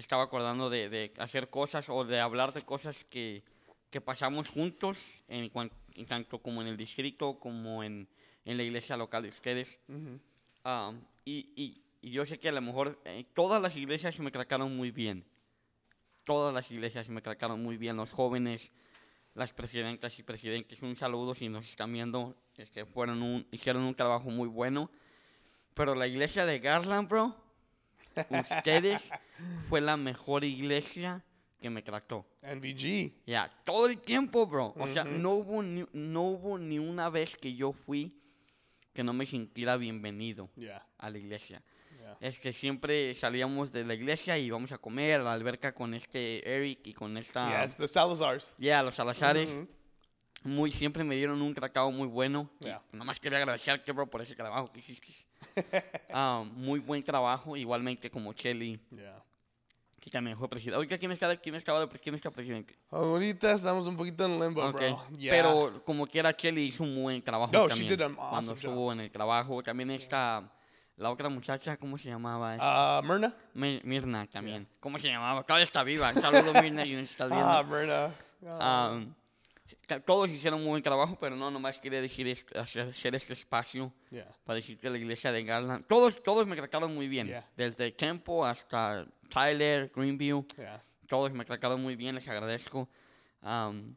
estaba 0.01 0.24
acordando 0.24 0.69
de, 0.69 0.90
de 0.90 1.13
hacer 1.18 1.50
cosas 1.50 1.90
o 1.90 2.06
de 2.06 2.19
hablar 2.19 2.54
de 2.54 2.63
cosas 2.63 3.06
que, 3.10 3.44
que 3.90 4.01
pasamos 4.01 4.50
juntos, 4.50 4.98
en, 5.28 5.50
cuan- 5.50 5.72
en 5.96 6.06
tanto 6.06 6.40
como 6.40 6.62
en 6.62 6.68
el 6.68 6.78
distrito 6.78 7.40
como 7.40 7.84
en, 7.84 8.07
en 8.46 8.57
la 8.57 8.63
iglesia 8.63 8.98
local 8.98 9.24
de 9.24 9.30
ustedes. 9.30 9.80
Ah, 10.63 10.94
y, 11.25 11.50
y, 11.56 11.81
y 12.01 12.12
yo 12.12 12.25
sé 12.25 12.40
que 12.40 12.50
a 12.50 12.51
lo 12.51 12.62
mejor 12.62 13.00
eh, 13.06 13.25
todas 13.34 13.62
las 13.62 13.75
iglesias 13.75 14.19
me 14.19 14.31
trataron 14.31 14.75
muy 14.75 14.92
bien. 14.92 15.25
Todas 16.24 16.54
las 16.54 16.69
iglesias 16.69 17.10
me 17.10 17.22
trataron 17.22 17.62
muy 17.63 17.78
bien. 17.78 17.98
Los 17.98 18.12
jóvenes, 18.12 18.72
las 19.34 19.51
presidentas 19.51 20.18
y 20.19 20.24
presidentes, 20.24 20.81
un 20.81 20.96
saludo 20.96 21.34
si 21.34 21.50
nos 21.50 21.68
están 21.68 21.92
viendo. 21.92 22.36
Es 22.57 22.69
que 22.69 22.86
fueron 22.86 23.22
un, 23.24 23.48
hicieron 23.51 23.84
un 23.84 23.96
trabajo 23.96 24.30
muy 24.30 24.48
bueno. 24.48 24.92
Pero 25.74 25.96
la 25.96 26.07
iglesia 26.07 26.46
de 26.46 26.60
Garland, 26.60 27.07
bro, 27.10 27.36
ustedes 28.30 29.02
fue 29.70 29.82
la 29.82 29.98
mejor 29.98 30.44
iglesia 30.44 31.24
que 31.60 31.70
me 31.70 31.82
trató. 31.82 32.26
NVG. 32.42 33.12
Ya, 33.26 33.52
todo 33.66 33.88
el 33.88 33.98
tiempo, 34.00 34.48
bro. 34.48 34.74
O 34.78 34.88
sea, 34.94 35.04
no 35.04 35.32
hubo, 35.32 35.62
ni, 35.62 35.86
no 35.94 36.22
hubo 36.24 36.58
ni 36.58 36.80
una 36.80 37.10
vez 37.10 37.36
que 37.36 37.54
yo 37.54 37.74
fui 37.74 38.16
que 38.94 39.04
no 39.04 39.14
me 39.14 39.26
sintiera 39.26 39.78
bienvenido 39.78 40.50
Yeah. 40.56 40.86
a 40.98 41.10
la 41.10 41.18
iglesia. 41.18 41.62
Yeah. 41.98 42.18
Es 42.22 42.40
que 42.40 42.54
siempre 42.54 43.14
salíamos 43.16 43.72
de 43.72 43.84
la 43.86 43.94
iglesia 43.94 44.38
y 44.38 44.46
íbamos 44.46 44.72
a 44.72 44.78
comer 44.78 45.22
a 45.22 45.24
la 45.24 45.34
alberca 45.34 45.74
con 45.74 45.94
este 45.94 46.48
Eric 46.50 46.88
y 46.88 46.94
con 46.94 47.18
esta... 47.18 47.50
Yeah, 47.50 47.64
it's 47.66 47.78
the 47.78 47.88
Salazars. 47.88 48.56
Ya, 48.58 48.82
los 48.82 48.96
Salazares. 48.96 49.50
Muy, 50.44 50.72
siempre 50.72 51.04
me 51.04 51.16
dieron 51.16 51.42
un 51.42 51.54
tratado 51.54 51.92
muy 51.92 52.08
bueno. 52.08 52.50
Yeah. 52.60 52.82
Nomás 52.94 53.20
quería 53.20 53.38
agradecerte, 53.40 53.92
bro, 53.92 54.10
por 54.10 54.22
ese 54.22 54.36
trabajo 54.36 54.72
que 54.72 54.80
hiciste. 54.80 55.14
Ah, 56.12 56.44
muy 56.56 56.80
buen 56.80 57.03
trabajo, 57.03 57.56
igualmente 57.56 58.09
como 58.09 58.33
Chelly, 58.33 58.80
Yeah. 58.91 59.24
que 60.00 60.09
también 60.09 60.38
fue 60.38 60.50
presidente. 60.50 60.75
Ahorita, 60.75 60.97
¿quién, 60.97 61.12
está, 61.12 61.36
quién, 61.38 61.62
quién 62.01 62.15
está 62.15 62.31
presidente? 62.31 62.77
Ahorita 62.89 63.51
estamos 63.53 63.86
un 63.88 63.95
poquito 63.97 64.25
en 64.25 64.39
limbo, 64.39 64.65
Ok, 64.65 64.75
bro. 64.77 65.06
Yeah. 65.18 65.31
Pero 65.33 65.83
como 65.86 66.07
quiera, 66.07 66.33
Kelly 66.33 66.63
hizo 66.63 66.83
un 66.83 67.01
buen 67.01 67.21
trabajo 67.21 67.51
No, 67.53 67.63
she 67.63 67.69
también. 67.69 67.89
did 67.89 68.01
an 68.01 68.15
cuando 68.15 68.36
awesome 68.38 68.59
job. 68.62 68.69
estuvo 68.69 68.94
en 68.94 69.00
el 69.01 69.12
trabajo. 69.12 69.62
También 69.63 69.91
está 69.91 70.51
la 70.97 71.12
otra 71.12 71.30
muchacha, 71.30 71.77
¿cómo 71.77 71.97
se 71.97 72.09
llamaba? 72.09 73.00
uh, 73.01 73.03
Myrna. 73.06 73.33
Mi- 73.53 73.81
Mirna 73.83 74.25
también. 74.27 74.68
¿Cómo 74.80 74.97
se 75.00 75.07
llamaba? 75.07 75.44
Todavía 75.44 75.65
está 75.65 75.83
viva. 75.83 76.12
Saludos, 76.13 76.62
Mirna, 76.62 76.86
y 76.86 76.95
estás 76.95 77.30
viendo. 77.30 77.47
Ah, 77.47 77.63
Myrna. 77.63 78.06
Ah, 78.06 78.57
Ah, 78.62 79.00
ca- 79.00 79.15
todos 80.06 80.30
hicieron 80.30 80.62
un 80.62 80.68
buen 80.68 80.83
trabajo, 80.83 81.18
pero 81.19 81.36
no, 81.36 81.50
nomás 81.50 81.80
quería 81.80 82.01
decir 82.01 82.27
hacer, 82.56 83.15
este 83.15 83.33
espacio 83.33 83.91
yeah. 84.12 84.30
para 84.44 84.57
decir 84.57 84.77
que 84.77 84.89
la 84.89 84.97
iglesia 84.97 85.31
de 85.31 85.44
Garland, 85.44 85.86
todos, 85.88 86.22
todos 86.22 86.46
me 86.46 86.55
trataron 86.55 86.93
muy 86.93 87.08
bien. 87.08 87.27
Yeah. 87.27 87.50
Desde 87.58 87.91
Tempo 87.91 88.46
hasta 88.46 89.08
Tyler, 89.29 89.91
Greenview. 89.96 90.46
Yeah. 90.58 90.84
Todos 91.08 91.31
me 91.31 91.43
trataron 91.43 91.81
muy 91.81 91.96
bien, 91.96 92.15
les 92.15 92.27
agradezco. 92.27 92.88
Am, 93.41 93.96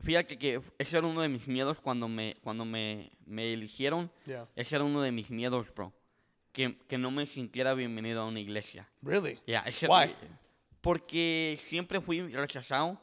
fíjate 0.00 0.36
que 0.36 0.60
ese 0.78 0.96
era 0.98 1.06
uno 1.06 1.22
de 1.22 1.28
mis 1.28 1.46
miedos 1.46 1.80
cuando 1.80 2.08
me, 2.08 2.36
cuando 2.42 2.64
me, 2.64 3.12
me 3.24 3.52
eligieron. 3.52 4.10
Ese 4.56 4.74
era 4.74 4.84
uno 4.84 5.02
de 5.02 5.12
mis 5.12 5.30
miedos, 5.30 5.72
bro. 5.74 5.92
Que, 6.50 6.78
que 6.88 6.98
no 6.98 7.10
me 7.10 7.26
sintiera 7.26 7.74
bienvenido 7.74 8.22
a 8.22 8.26
una 8.26 8.40
iglesia. 8.40 8.88
Really? 9.02 9.38
Ese- 9.46 9.86
Why? 9.86 10.12
Porque 10.80 11.56
siempre 11.58 12.00
fui 12.00 12.20
rechazado. 12.28 13.00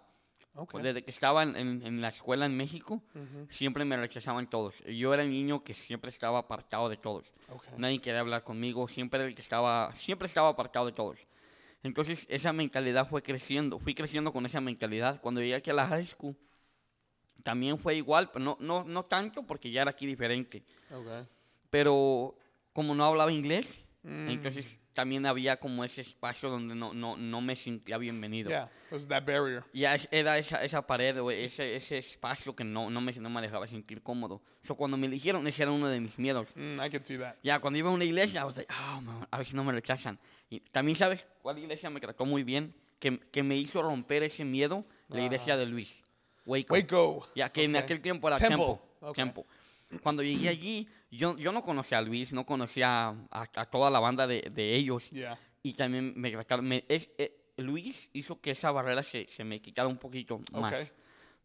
Okay. 0.55 0.81
Desde 0.81 1.03
que 1.03 1.11
estaba 1.11 1.43
en, 1.43 1.55
en- 1.55 2.01
la 2.01 2.09
escuela 2.09 2.45
en 2.45 2.57
México, 2.57 3.01
siempre 3.49 3.85
me 3.85 3.95
rechazaban 3.95 4.49
todos. 4.49 4.75
Yo 4.85 5.13
era 5.13 5.23
el 5.23 5.29
niño 5.29 5.63
que 5.63 5.73
siempre 5.73 6.09
estaba 6.09 6.39
apartado 6.39 6.89
de 6.89 6.97
todos. 6.97 7.31
Okay. 7.47 7.73
Nadie 7.77 7.99
quería 8.01 8.19
hablar 8.19 8.43
conmigo, 8.43 8.87
siempre 8.87 9.23
el 9.25 9.35
que 9.35 9.41
estaba, 9.41 9.93
siempre 9.95 10.25
estaba 10.27 10.49
apartado 10.49 10.85
de 10.87 10.91
todos. 10.91 11.17
Entonces 11.81 12.25
esa 12.29 12.51
mentalidad 12.51 13.07
fue 13.07 13.21
creciendo, 13.23 13.79
fui 13.79 13.93
creciendo 13.95 14.33
con 14.33 14.45
esa 14.45 14.59
mentalidad. 14.59 15.21
Cuando 15.21 15.39
llegué 15.39 15.55
aquí 15.55 15.69
a 15.69 15.73
la 15.73 15.87
high 15.87 16.05
school, 16.05 16.35
también 17.43 17.77
fue 17.79 17.95
igual, 17.95 18.29
pero 18.31 18.43
no, 18.43 18.57
no, 18.59 18.83
no 18.83 19.05
tanto 19.05 19.43
porque 19.43 19.71
ya 19.71 19.83
era 19.83 19.91
aquí 19.91 20.05
diferente. 20.05 20.63
Okay. 20.91 21.25
Pero 21.69 22.35
como 22.73 22.95
no 22.95 23.05
hablaba 23.05 23.31
inglés, 23.31 23.67
Mm. 24.01 24.29
entonces 24.29 24.77
también 24.99 25.25
había 25.25 25.55
como 25.57 25.85
ese 25.85 26.01
espacio 26.01 26.49
donde 26.49 26.75
no, 26.75 26.93
no, 26.93 27.15
no 27.15 27.39
me 27.39 27.55
sentía 27.55 27.97
bienvenido. 27.97 28.49
Yeah. 28.49 28.69
It 28.87 28.91
was 28.93 29.07
that 29.07 29.23
barrier. 29.25 29.63
Ya 29.71 29.95
es- 29.95 30.09
era 30.11 30.37
esa, 30.37 30.61
esa 30.61 30.85
pared 30.85 31.17
o 31.21 31.31
ese, 31.31 31.77
ese 31.77 31.99
espacio 31.99 32.53
que 32.53 32.65
no, 32.65 32.89
no, 32.89 32.99
me, 32.99 33.13
no 33.13 33.29
me 33.29 33.41
dejaba 33.41 33.65
sentir 33.65 34.01
cómodo. 34.03 34.41
So, 34.67 34.75
cuando 34.75 34.97
me 34.97 35.07
eligieron, 35.07 35.47
ese 35.47 35.61
era 35.63 35.71
uno 35.71 35.87
de 35.87 36.01
mis 36.01 36.19
miedos. 36.19 36.49
Mm, 36.55 36.81
I 36.85 36.89
could 36.89 37.03
see 37.05 37.17
that. 37.17 37.35
Ya, 37.43 37.59
cuando 37.59 37.79
iba 37.79 37.89
a 37.89 37.93
una 37.93 38.03
iglesia, 38.03 38.41
I 38.41 38.43
was 38.43 38.57
like, 38.57 38.71
"Oh, 38.73 38.99
man, 38.99 39.25
a 39.31 39.37
ver 39.37 39.47
si 39.47 39.55
no 39.55 39.63
me 39.63 39.71
rechazan. 39.71 40.19
Y 40.49 40.59
también, 40.59 40.97
¿sabes 40.97 41.25
cuál 41.41 41.57
iglesia 41.59 41.89
me 41.89 42.01
trató 42.01 42.25
muy 42.25 42.43
bien? 42.43 42.73
Que, 42.99 43.17
que 43.31 43.41
me 43.41 43.55
hizo 43.55 43.81
romper 43.81 44.23
ese 44.23 44.43
miedo, 44.43 44.83
la 45.07 45.21
iglesia 45.21 45.55
de 45.55 45.65
Luis. 45.65 46.03
Waco. 46.45 46.73
Waco. 46.73 47.29
Ya 47.35 47.49
que 47.49 47.63
en 47.63 47.71
Okay. 47.71 47.83
aquel 47.83 48.01
tiempo 48.01 48.27
era 48.27 48.35
Temple. 48.37 48.57
Temple. 48.65 48.81
Okay. 48.99 49.23
Temple. 49.23 49.43
Cuando 50.03 50.21
llegué 50.23 50.49
allí, 50.49 50.87
yo, 51.11 51.35
yo 51.37 51.51
no 51.51 51.63
conocía 51.63 51.97
a 51.97 52.01
Luis, 52.01 52.31
no 52.33 52.45
conocía 52.45 53.09
a, 53.09 53.49
a 53.55 53.65
toda 53.65 53.89
la 53.89 53.99
banda 53.99 54.27
de, 54.27 54.49
de 54.51 54.75
ellos. 54.75 55.09
Yeah. 55.09 55.39
Y 55.63 55.73
también 55.73 56.13
me 56.15 56.31
me- 56.61 56.85
es- 56.87 57.09
eh, 57.17 57.35
Luis 57.57 58.09
hizo 58.13 58.39
que 58.39 58.51
esa 58.51 58.71
barrera 58.71 59.03
se, 59.03 59.27
se 59.35 59.43
me 59.43 59.61
quitara 59.61 59.87
un 59.87 59.97
poquito 59.97 60.41
más. 60.53 60.71
Okay. 60.73 60.89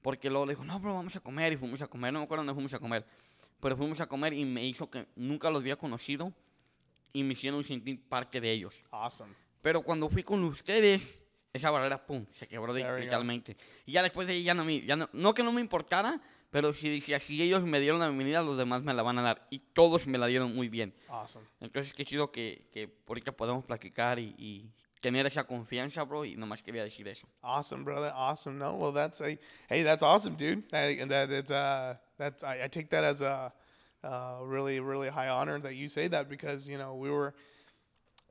Porque 0.03 0.29
luego 0.31 0.47
le 0.47 0.53
dijo, 0.53 0.65
no, 0.65 0.79
bro, 0.79 0.95
vamos 0.95 1.17
a 1.17 1.21
comer. 1.21 1.53
Y 1.55 1.57
fuimos 1.57 1.81
a 1.83 1.89
comer. 1.89 2.13
No 2.13 2.21
me 2.21 2.25
acuerdo 2.27 2.41
dónde 2.45 2.55
fuimos 2.55 2.75
a 2.75 2.79
comer. 2.79 3.05
pero 3.61 3.77
fuimos 3.77 3.99
a 4.01 4.07
comer 4.07 4.35
y 4.35 4.45
me 4.45 4.65
hizo 4.65 4.91
que 4.91 5.07
nunca 5.17 5.49
los 5.51 5.61
había 5.61 5.77
conocido 5.77 6.33
y 7.13 7.23
me 7.25 7.33
hicieron 7.33 7.65
sentir 7.65 8.07
parte 8.09 8.41
de 8.41 8.53
ellos. 8.53 8.85
Awesome. 8.91 9.33
Pero 9.63 9.81
cuando 9.83 10.09
fui 10.11 10.23
con 10.23 10.45
ustedes, 10.45 11.25
esa 11.53 11.71
barrera, 11.71 12.05
pum, 12.05 12.27
se 12.33 12.47
quebró 12.47 12.75
de- 12.75 12.83
literalmente. 13.01 13.57
Y 13.87 13.93
ya 13.93 14.03
después 14.03 14.27
de 14.29 14.35
ahí 14.35 14.43
ya 14.43 14.53
no 14.53 14.65
me, 14.65 14.83
ya 14.83 14.95
no, 14.97 15.09
no 15.15 15.33
que 15.33 15.43
no 15.43 15.51
me 15.53 15.61
importara, 15.63 16.21
pero 16.55 16.73
si 16.73 16.89
decía, 16.89 17.19
si 17.19 17.43
ellos 17.43 17.65
me 17.65 17.81
dieron 17.81 17.99
la 17.99 18.07
bienvenida, 18.07 18.41
los 18.41 18.57
demás 18.57 18.83
me 18.85 18.95
la 18.95 19.03
van 19.03 19.19
a 19.19 19.23
dar. 19.23 19.45
Y 19.51 19.59
todos 19.59 20.07
me 20.07 20.19
la 20.19 20.29
dieron 20.29 20.55
muy 20.55 20.69
bien. 20.69 20.95
Awesome. 21.09 21.45
Entonces, 21.59 21.93
qué 21.93 22.05
chido 22.05 22.31
que, 22.31 22.69
que 22.73 22.89
ahorita 23.09 23.33
podemos 23.33 23.65
platicar 23.65 24.21
y, 24.21 24.37
y 24.39 24.71
tener 25.01 25.27
esa 25.27 25.43
confianza, 25.43 26.05
bro, 26.05 26.25
y 26.25 26.37
nomás 26.37 26.63
quería 26.63 26.85
decir 26.85 27.09
eso. 27.09 27.27
Awesome, 27.43 27.83
brother. 27.83 28.13
Awesome. 28.15 28.57
No, 28.57 28.75
well, 28.77 28.93
that's 28.93 29.21
a 29.21 29.37
hey, 29.69 29.83
that's 29.83 30.05
awesome, 30.05 30.37
dude. 30.37 30.63
I, 30.73 31.01
and 31.01 31.11
that 31.11 31.29
it's 31.33 31.51
uh, 31.51 31.97
that's 32.19 32.45
I, 32.45 32.63
I 32.65 32.69
take 32.69 32.89
that 32.91 33.03
as 33.03 33.21
a 33.21 33.53
uh, 34.05 34.39
really, 34.45 34.79
really 34.79 35.09
high 35.09 35.29
honor 35.31 35.59
that 35.59 35.75
you 35.75 35.89
say 35.89 36.07
that 36.07 36.29
because 36.29 36.69
you 36.69 36.79
know 36.79 36.95
we 36.95 37.11
were 37.11 37.35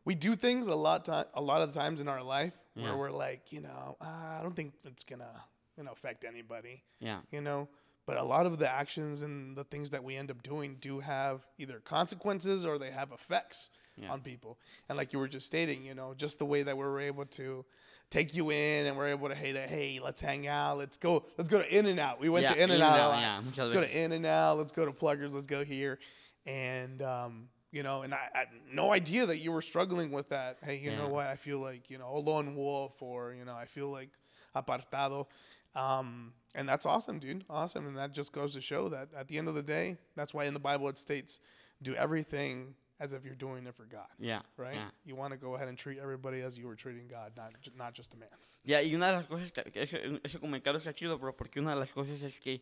we 0.06 0.16
do 0.16 0.38
things 0.38 0.68
a 0.68 0.76
lot 0.76 1.04
time 1.04 1.26
a 1.34 1.42
lot 1.42 1.62
of 1.62 1.74
times 1.74 2.00
in 2.00 2.08
our 2.08 2.24
life 2.24 2.54
Yeah. 2.76 2.86
where 2.86 2.98
we're 2.98 3.12
like, 3.28 3.52
you 3.52 3.60
know, 3.62 3.98
uh, 4.02 4.40
I 4.40 4.42
don't 4.42 4.56
think 4.56 4.74
it's 4.86 5.04
gonna 5.04 5.44
you 5.78 5.84
know 5.84 5.92
affect 5.92 6.24
anybody, 6.24 6.82
Yeah. 7.02 7.20
you 7.30 7.42
know. 7.42 7.68
But 8.06 8.18
a 8.18 8.24
lot 8.24 8.46
of 8.46 8.60
the 8.60 8.70
actions 8.72 9.22
and 9.22 9.56
the 9.56 9.64
things 9.64 9.92
that 9.92 10.04
we 10.04 10.16
end 10.18 10.30
up 10.30 10.44
doing 10.44 10.78
do 10.82 11.00
have 11.00 11.46
either 11.58 11.80
consequences 11.80 12.66
or 12.66 12.78
they 12.78 12.92
have 12.92 13.12
effects 13.14 13.70
Yeah. 13.96 14.12
on 14.12 14.22
people. 14.22 14.58
And 14.90 14.98
like 14.98 15.14
you 15.14 15.20
were 15.20 15.28
just 15.30 15.46
stating, 15.46 15.86
you 15.86 15.94
know, 15.94 16.14
just 16.16 16.38
the 16.40 16.46
way 16.46 16.64
that 16.64 16.76
we 16.78 16.84
were 16.84 17.00
able 17.00 17.26
to 17.26 17.64
take 18.10 18.34
you 18.36 18.52
in 18.52 18.86
and 18.88 18.98
we're 18.98 19.08
able 19.08 19.30
to 19.30 19.36
hey, 19.36 19.54
to, 19.54 19.62
hey, 19.68 20.00
let's 20.04 20.20
hang 20.20 20.48
out, 20.48 20.78
let's 20.78 20.98
go, 20.98 21.26
let's 21.38 21.50
go 21.50 21.60
to 21.60 21.78
In 21.78 21.86
and 21.86 22.00
Out. 22.00 22.20
We 22.20 22.28
went 22.30 22.44
Yeah, 22.44 22.54
to 22.56 22.62
In 22.64 22.72
and 22.72 22.84
Out. 22.84 23.20
yeah, 23.20 23.42
let's 23.58 23.70
go 23.70 23.80
to. 23.82 23.98
In 24.04 24.12
and 24.12 24.26
Out. 24.26 24.58
Let's 24.58 24.72
go 24.74 24.86
to 24.86 24.92
Pluckers. 24.92 25.34
Let's 25.34 25.48
go 25.48 25.64
here. 25.64 25.98
And 26.46 27.02
um, 27.02 27.48
you 27.72 27.82
know, 27.84 28.02
and 28.04 28.14
I, 28.14 28.28
I 28.36 28.40
had 28.40 28.48
no 28.72 28.92
idea 28.92 29.26
that 29.26 29.38
you 29.40 29.52
were 29.52 29.62
struggling 29.62 30.12
with 30.12 30.30
that. 30.30 30.58
Hey, 30.64 30.78
you 30.78 30.92
know 30.96 31.08
what? 31.08 31.26
I 31.28 31.36
feel 31.38 31.60
like 31.60 31.90
you 31.90 31.98
know 31.98 32.10
a 32.14 32.20
lone 32.20 32.56
wolf, 32.56 33.02
or 33.02 33.34
you 33.34 33.46
know, 33.46 33.56
I 33.56 33.66
feel 33.66 33.88
like 33.90 34.10
apartado. 34.56 35.28
Um, 35.76 36.34
and 36.56 36.68
that's 36.70 36.86
awesome, 36.86 37.20
dude. 37.20 37.46
Awesome. 37.50 37.88
And 37.88 37.98
that 37.98 38.14
just 38.14 38.32
goes 38.32 38.54
to 38.54 38.62
show 38.62 38.90
that 38.90 39.10
at 39.18 39.28
the 39.28 39.38
end 39.38 39.48
of 39.48 39.56
the 39.56 39.64
day, 39.64 39.98
that's 40.16 40.34
why 40.34 40.46
in 40.46 40.54
the 40.54 40.60
Bible 40.60 40.88
it 40.90 40.98
states, 40.98 41.40
do 41.82 41.96
everything 41.96 42.76
as 43.00 43.14
if 43.14 43.26
you're 43.26 43.36
doing 43.36 43.66
it 43.66 43.76
for 43.76 43.86
God. 43.86 44.08
Yeah. 44.20 44.42
Right? 44.58 44.76
yeah. 44.76 44.90
You 45.06 45.16
want 45.16 45.32
to 45.32 45.38
go 45.38 45.56
ahead 45.56 45.68
and 45.68 45.78
treat 45.78 46.00
everybody 46.00 46.42
as 46.42 46.58
you 46.58 46.68
were 46.68 46.76
treating 46.76 47.08
God, 47.08 47.34
not 47.36 47.60
ju- 47.62 47.72
not 47.78 47.94
just 47.94 48.14
a 48.14 48.18
man. 48.18 48.30
Ya, 48.64 48.82
y 48.82 48.96
una 48.96 49.08
de 49.08 49.14
las 49.18 49.28
cosas, 49.28 49.52
que, 49.52 49.64
ese, 49.74 50.20
ese 50.24 50.40
comentario 50.40 50.80
está 50.80 50.94
chido, 50.94 51.20
bro, 51.20 51.36
porque 51.36 51.60
una 51.60 51.74
de 51.74 51.80
las 51.82 51.92
cosas 51.92 52.22
es 52.22 52.40
que 52.40 52.62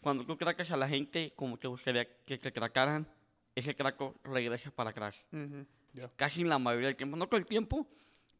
cuando 0.00 0.24
tú 0.24 0.38
cracas 0.38 0.70
a 0.70 0.76
la 0.76 0.88
gente 0.88 1.32
como 1.36 1.58
te 1.58 1.68
gustaría 1.68 2.06
que 2.24 2.38
te 2.38 2.52
cracaran, 2.52 3.06
ese 3.54 3.74
craco 3.74 4.14
regresa 4.24 4.70
para 4.70 4.90
atrás. 4.90 5.22
Mm-hmm. 5.32 5.66
Yeah. 5.94 6.10
Casi 6.16 6.42
la 6.44 6.58
mayoría 6.58 6.88
del 6.88 6.96
tiempo, 6.96 7.16
no 7.16 7.26
todo 7.26 7.36
el 7.36 7.44
tiempo, 7.44 7.86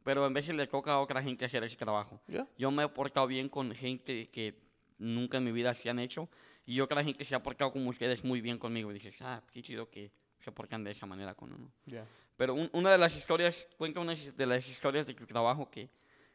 pero 0.04 0.26
en 0.26 0.32
veces 0.34 0.54
le 0.54 0.66
toca 0.66 0.92
a 0.92 1.00
otra 1.00 1.22
gente 1.22 1.44
hacer 1.44 1.62
ese 1.64 1.76
trabajo. 1.76 2.20
Yeah. 2.28 2.46
Yo 2.58 2.70
me 2.70 2.82
he 2.84 2.88
portado 2.88 3.26
bien 3.26 3.48
con 3.48 3.74
gente 3.74 4.28
que 4.30 4.58
nunca 4.98 5.38
en 5.38 5.44
mi 5.44 5.52
vida 5.52 5.74
se 5.74 5.90
han 5.90 5.98
hecho, 5.98 6.28
y 6.64 6.80
otra 6.80 7.02
gente 7.02 7.24
se 7.24 7.34
ha 7.34 7.42
portado 7.42 7.72
como 7.72 7.90
ustedes 7.90 8.22
muy 8.24 8.40
bien 8.40 8.58
conmigo. 8.58 8.90
Y 8.90 8.94
dices, 8.94 9.14
ah, 9.20 9.42
qué 9.52 9.62
chido 9.62 9.88
que 9.90 10.10
se 10.40 10.52
portan 10.52 10.84
de 10.84 10.90
esa 10.92 11.06
manera 11.06 11.34
con 11.34 11.52
uno. 11.52 11.70
Yeah. 11.86 12.06
Pero 12.36 12.54
un- 12.54 12.70
una 12.72 12.90
de 12.90 12.98
las 12.98 13.14
historias, 13.16 13.66
cuenta 13.78 14.00
una 14.00 14.14
de 14.14 14.46
las 14.46 14.66
historias 14.68 15.06
de 15.06 15.14
tu 15.14 15.26
trabajo 15.26 15.70
que, 15.70 15.88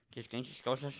que 0.09 0.19
estén 0.21 0.43
chistosas. 0.43 0.93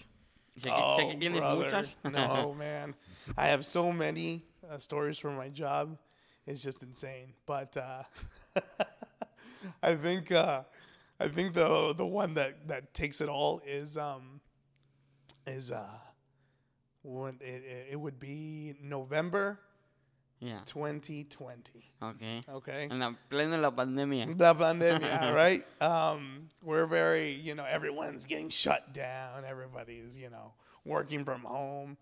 Sé 0.56 0.64
que, 0.64 0.70
sé 0.70 0.74
Oh, 0.76 0.98
que 1.10 1.16
tienes 1.18 1.40
brother. 1.40 1.66
muchas. 1.66 1.98
no, 2.04 2.54
man. 2.54 2.96
I 3.38 3.48
have 3.52 3.64
so 3.64 3.92
many 3.92 4.44
uh, 4.64 4.76
stories 4.80 5.20
from 5.20 5.38
my 5.38 5.50
job. 5.54 5.98
It's 6.48 6.64
just 6.64 6.82
insane. 6.82 7.36
But 7.46 7.78
uh, 7.78 8.04
I 9.84 9.96
think 9.96 10.32
uh, 10.32 10.64
I 11.20 11.28
think 11.28 11.54
the 11.54 11.94
the 11.94 12.06
one 12.06 12.34
that, 12.36 12.68
that 12.68 12.94
takes 12.94 13.22
it 13.22 13.30
all 13.30 13.62
is 13.66 13.98
um 13.98 14.40
is 15.46 15.72
uh 15.72 15.86
when 17.04 17.38
it, 17.42 17.88
it, 17.92 17.96
would 18.00 18.20
be 18.20 18.76
November 18.84 19.60
Yeah, 20.40 20.60
2020. 20.66 21.94
ok. 22.02 22.16
Okay. 22.50 22.88
En 22.92 23.00
la 23.00 23.14
plena 23.30 23.58
la 23.58 23.72
pandemia. 23.72 24.38
La 24.38 24.54
pandemia, 24.54 25.34
right? 25.34 25.66
Um, 25.82 26.50
we're 26.64 26.86
very, 26.86 27.32
you 27.32 27.56
know, 27.56 27.64
everyone's 27.64 28.26
getting 28.26 28.50
shut 28.50 28.94
down. 28.94 29.46
Everybody's, 29.48 30.18
you 30.18 30.30
know, 30.30 30.52
working 30.86 31.24
from 31.24 31.42
home. 31.44 31.98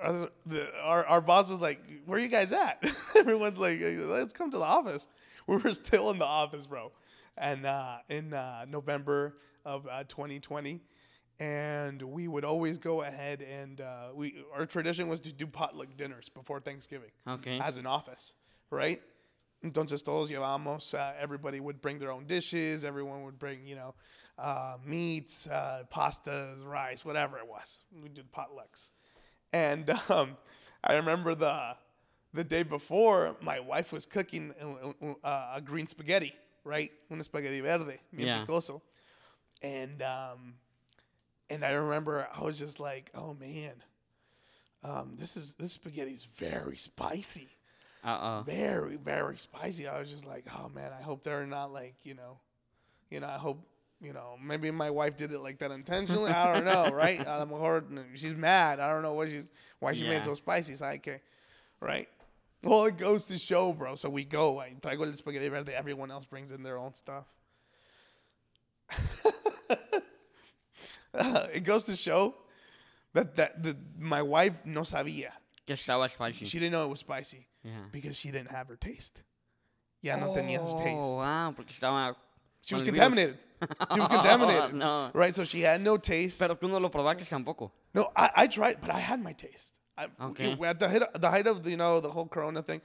Our, 0.00 0.28
the, 0.46 0.70
our, 0.82 1.04
our 1.06 1.20
boss 1.20 1.50
was 1.50 1.60
like, 1.60 1.80
"Where 2.06 2.18
you 2.18 2.28
guys 2.28 2.52
at?" 2.52 2.78
Everyone's 3.16 3.58
like, 3.58 3.80
"Let's 3.82 4.32
come 4.32 4.50
to 4.52 4.58
the 4.58 4.64
office." 4.64 5.08
We 5.46 5.56
were 5.56 5.72
still 5.72 6.10
in 6.10 6.18
the 6.18 6.26
office, 6.26 6.66
bro, 6.66 6.92
and 7.38 7.66
uh, 7.66 7.98
in 8.08 8.32
uh, 8.34 8.64
November 8.68 9.36
of 9.64 9.86
uh, 9.86 10.04
2020, 10.04 10.80
and 11.40 12.00
we 12.02 12.28
would 12.28 12.44
always 12.44 12.78
go 12.78 13.02
ahead 13.02 13.42
and 13.42 13.80
uh, 13.80 14.08
we 14.14 14.42
our 14.54 14.66
tradition 14.66 15.08
was 15.08 15.20
to 15.20 15.32
do 15.32 15.46
potluck 15.46 15.88
dinners 15.96 16.28
before 16.28 16.60
Thanksgiving 16.60 17.10
Ok. 17.26 17.58
as 17.60 17.76
an 17.76 17.86
office, 17.86 18.34
right? 18.70 19.00
Entonces 19.64 20.02
todos 20.04 20.30
llevamos, 20.30 20.94
uh, 20.94 21.12
everybody 21.18 21.60
would 21.60 21.80
bring 21.80 21.98
their 21.98 22.12
own 22.12 22.24
dishes, 22.26 22.84
everyone 22.84 23.24
would 23.24 23.38
bring, 23.38 23.66
you 23.66 23.74
know, 23.74 23.94
uh, 24.38 24.76
meats, 24.84 25.46
uh, 25.48 25.82
pastas, 25.92 26.64
rice, 26.64 27.04
whatever 27.04 27.38
it 27.38 27.46
was. 27.48 27.82
We 28.02 28.08
did 28.08 28.30
potlucks. 28.32 28.92
And 29.52 29.90
um, 30.08 30.36
I 30.84 30.94
remember 30.94 31.34
the 31.34 31.76
the 32.34 32.44
day 32.44 32.62
before, 32.62 33.34
my 33.40 33.60
wife 33.60 33.92
was 33.92 34.04
cooking 34.04 34.52
a 35.24 35.60
green 35.62 35.86
spaghetti, 35.86 36.34
right? 36.66 36.90
Un 37.10 37.22
spaghetti 37.22 37.60
verde, 37.60 37.96
bien 38.12 38.26
Yeah. 38.28 38.44
picoso. 38.44 38.82
And 39.62 40.02
um, 40.02 40.54
and 41.48 41.64
I 41.64 41.70
remember 41.70 42.28
I 42.36 42.42
was 42.42 42.58
just 42.58 42.80
like, 42.80 43.10
oh 43.14 43.32
man, 43.34 43.72
um, 44.84 45.14
this 45.18 45.36
is 45.36 45.54
this 45.54 45.72
spaghetti's 45.72 46.24
very 46.24 46.76
spicy 46.76 47.48
Uh-oh. 48.04 48.42
very 48.46 48.96
very 48.96 49.36
spicy 49.38 49.88
i 49.88 49.98
was 49.98 50.08
just 50.10 50.24
like 50.26 50.44
oh 50.56 50.68
man 50.68 50.92
i 50.96 51.02
hope 51.02 51.24
they're 51.24 51.44
not 51.46 51.72
like 51.72 51.94
you 52.04 52.14
know 52.14 52.38
you 53.10 53.18
know 53.18 53.26
i 53.26 53.36
hope 53.38 53.58
you 54.00 54.12
know 54.12 54.36
maybe 54.40 54.70
my 54.70 54.90
wife 54.90 55.16
did 55.16 55.32
it 55.32 55.40
like 55.40 55.58
that 55.58 55.72
intentionally 55.72 56.30
i 56.30 56.54
don't 56.54 56.64
know 56.64 56.92
right 56.92 57.18
mejor 57.48 57.82
she's 58.14 58.34
mad 58.34 58.78
i 58.78 58.92
don't 58.92 59.02
know 59.02 59.14
what 59.14 59.28
she's 59.28 59.50
why 59.80 59.92
she 59.92 60.04
made 60.04 60.10
Yeah. 60.10 60.18
it 60.18 60.22
so 60.24 60.34
spicy 60.34 60.74
sabe 60.76 61.02
que 61.02 61.18
right 61.80 62.08
well 62.62 62.86
it 62.86 62.96
goes 62.96 63.26
to 63.26 63.38
show 63.38 63.72
bro 63.72 63.94
so 63.94 64.08
we 64.08 64.24
go 64.24 64.58
i 64.60 64.74
traigo 64.80 65.04
el 65.06 65.12
spaghetti 65.12 65.48
verde 65.48 65.72
everyone 65.74 66.10
else 66.10 66.24
brings 66.26 66.50
in 66.52 66.62
their 66.62 66.78
own 66.78 66.94
stuff 66.94 67.26
it 71.54 71.64
goes 71.64 71.84
to 71.84 71.96
show 71.96 72.34
that 73.14 73.34
that 73.36 73.62
the, 73.62 73.76
my 73.98 74.22
wife 74.22 74.54
no 74.64 74.82
sabía 74.82 75.30
Que 75.66 75.74
estaba 75.74 76.08
spicy. 76.10 76.44
she 76.44 76.58
didn't 76.58 76.72
know 76.72 76.84
it 76.84 76.90
was 76.90 77.00
spicy 77.00 77.46
Yeah. 77.64 77.72
because 77.90 78.16
she 78.16 78.30
didn't 78.30 78.52
have 78.52 78.68
her 78.68 78.76
taste. 78.76 79.24
Ya 80.00 80.14
no 80.16 80.32
tenía 80.32 80.58
su 80.60 80.76
taste. 80.78 81.16
Oh, 81.16 81.18
ah, 81.20 81.52
porque 81.56 81.72
estaba... 81.72 82.14
She 82.60 82.76
was 82.76 82.84
contaminated. 82.84 83.38
She 83.92 83.98
was 83.98 84.08
contaminated. 84.16 84.72
No. 84.74 85.10
Right, 85.12 85.34
so 85.34 85.42
she 85.42 85.62
had 85.62 85.80
no 85.80 85.96
taste. 85.96 86.38
Pero 86.38 86.54
tú 86.54 86.68
no 86.70 86.78
lo 86.78 86.90
probaste 86.90 87.24
tampoco. 87.28 87.72
no, 87.92 88.12
I, 88.14 88.30
I 88.36 88.46
tried, 88.46 88.80
but 88.80 88.90
I 88.90 89.00
had 89.00 89.20
my 89.20 89.32
taste. 89.32 89.80
I, 89.96 90.06
Okay. 90.20 90.56
At 90.64 90.78
the 90.78 90.88
height, 90.88 91.02
the 91.20 91.30
height 91.30 91.46
of 91.46 91.62
the, 91.62 91.70
you 91.70 91.76
know 91.76 92.00
the 92.00 92.10
whole 92.10 92.26
Corona 92.26 92.62
thing, 92.62 92.80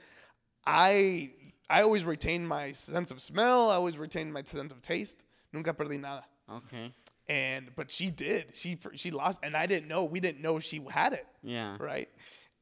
I 0.66 1.30
I 1.68 1.82
always 1.82 2.04
retained 2.04 2.48
my 2.48 2.72
sense 2.72 3.10
of 3.10 3.20
smell. 3.20 3.70
I 3.70 3.74
always 3.74 3.96
retained 3.96 4.32
my 4.32 4.42
sense 4.44 4.72
of 4.72 4.82
taste. 4.82 5.24
Nunca 5.52 5.72
perdí 5.74 5.98
nada. 6.00 6.24
Ok. 6.48 6.92
And 7.28 7.70
but 7.76 7.90
she 7.90 8.10
did. 8.10 8.46
She 8.54 8.78
she 8.94 9.10
lost, 9.10 9.40
and 9.42 9.56
I 9.56 9.66
didn't 9.66 9.88
know. 9.88 10.04
We 10.04 10.20
didn't 10.20 10.42
know 10.42 10.58
she 10.58 10.80
had 10.90 11.12
it. 11.12 11.26
Yeah. 11.42 11.76
right? 11.78 12.08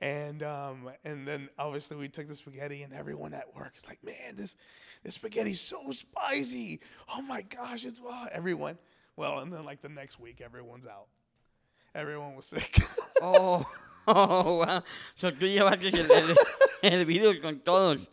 And 0.01 0.43
um, 0.43 0.91
and 1.05 1.27
then 1.29 1.49
obviously 1.59 1.97
we 1.97 2.09
took 2.09 2.27
the 2.29 2.35
spaghetti, 2.35 2.83
and 2.83 2.93
everyone 2.93 3.35
at 3.35 3.55
work 3.55 3.73
is 3.77 3.87
like, 3.89 4.03
"Man, 4.03 4.35
this 4.37 4.57
this 5.03 5.15
spaghetti's 5.19 5.61
so 5.61 5.91
spicy! 5.91 6.81
Oh 7.15 7.21
my 7.23 7.43
gosh, 7.43 7.85
it's 7.85 8.01
wow!" 8.01 8.27
Everyone. 8.33 8.79
Well, 9.17 9.41
and 9.41 9.53
then 9.53 9.65
like 9.65 9.83
the 9.83 9.89
next 9.91 10.19
week, 10.19 10.41
everyone's 10.41 10.87
out. 10.87 11.09
Everyone 11.95 12.35
was 12.37 12.47
sick. 12.47 12.81
Oh, 13.23 13.67
oh, 14.07 14.65
wow. 14.65 14.83
So 15.17 15.33
tú 15.33 15.47
llevaste 15.47 15.89
el, 15.89 16.11
el, 16.11 16.37
el 16.83 17.05
virus 17.07 17.39
con 17.41 17.61
todos. 17.61 18.09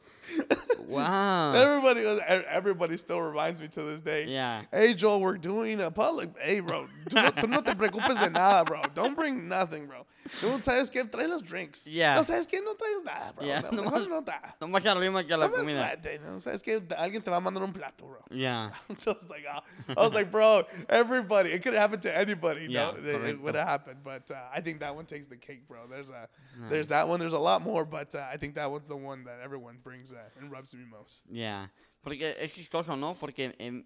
Wow. 0.88 1.54
Everybody 1.54 2.04
was, 2.04 2.20
everybody 2.28 2.98
still 2.98 3.22
reminds 3.22 3.62
me 3.62 3.68
to 3.68 3.84
this 3.84 4.02
day. 4.02 4.26
Yeah. 4.26 4.64
Hey 4.72 4.94
Joel, 4.94 5.22
we're 5.22 5.38
doing 5.38 5.82
a 5.82 5.92
public. 5.92 6.30
Hey 6.40 6.60
bro, 6.60 6.88
no, 7.14 7.30
tú 7.30 7.48
no 7.50 7.62
te 7.62 7.74
preocupes 7.76 8.20
de 8.20 8.30
nada, 8.30 8.64
bro. 8.64 8.82
Don't 8.94 9.16
bring 9.16 9.48
nothing, 9.48 9.88
bro. 9.88 10.06
Tú 10.42 10.62
sabes 10.62 10.92
que 10.92 11.04
trae 11.06 11.28
los 11.28 11.42
drinks. 11.42 11.88
Yeah. 11.88 12.16
No 12.16 12.22
sabes 12.22 12.48
que 12.48 12.62
no 12.62 12.74
traes 12.74 13.04
nada, 13.04 13.34
bro. 13.36 13.46
Yeah, 13.46 13.62
No, 13.62 13.84
no 13.84 13.84
no. 13.84 14.24
No 14.62 14.68
más 14.68 14.86
arriba 14.86 15.24
que 15.24 15.38
la 15.38 15.50
comida. 15.50 15.96
tráete, 16.02 16.20
¿no? 16.22 16.40
Sabes 16.40 16.62
que 16.64 16.82
alguien 16.98 17.22
te 17.24 17.32
va 17.32 17.38
a 17.38 17.42
mandar 17.42 17.64
un 17.64 17.72
plato, 17.72 18.06
bro. 18.06 18.24
Yeah. 18.32 18.72
So 18.98 19.12
I 19.12 19.14
was 19.16 19.30
like, 19.30 19.46
ah. 19.50 19.62
I 19.90 20.02
was 20.02 20.14
like, 20.14 20.32
bro, 20.32 20.64
everybody. 20.90 21.52
It 21.52 21.62
could 21.62 21.74
have 21.74 21.82
happened 21.82 22.02
to 22.04 22.18
anybody. 22.18 22.68
Yeah, 22.70 22.92
no, 22.92 23.10
it, 23.10 23.24
it 23.30 23.42
would 23.42 23.56
have 23.56 23.68
happened. 23.68 24.00
But 24.04 24.30
uh, 24.32 24.36
I 24.54 24.60
think 24.62 24.80
that 24.80 24.96
one 24.96 25.06
takes 25.06 25.28
the 25.28 25.38
cake, 25.38 25.68
bro. 25.68 25.88
There's 25.90 26.10
a, 26.10 26.28
there's 26.70 26.90
that 26.90 27.08
one. 27.08 27.20
There's 27.20 27.34
a 27.34 27.40
lot 27.40 27.62
more, 27.62 27.86
but 27.86 28.16
uh, 28.16 28.26
I 28.32 28.38
think 28.38 28.56
that 28.56 28.70
one's 28.70 28.88
the 28.88 28.96
one 28.98 29.24
that 29.26 29.40
everyone 29.44 29.78
brings 29.84 30.14
uh, 30.14 30.18
and 30.40 30.52
rubs 30.52 30.74
me 30.78 30.86
most. 30.86 31.28
Yeah. 31.28 31.72
Porque 32.02 32.36
es 32.40 32.54
chistoso, 32.54 32.96
¿no? 32.96 33.16
Porque 33.16 33.56
em, 33.60 33.86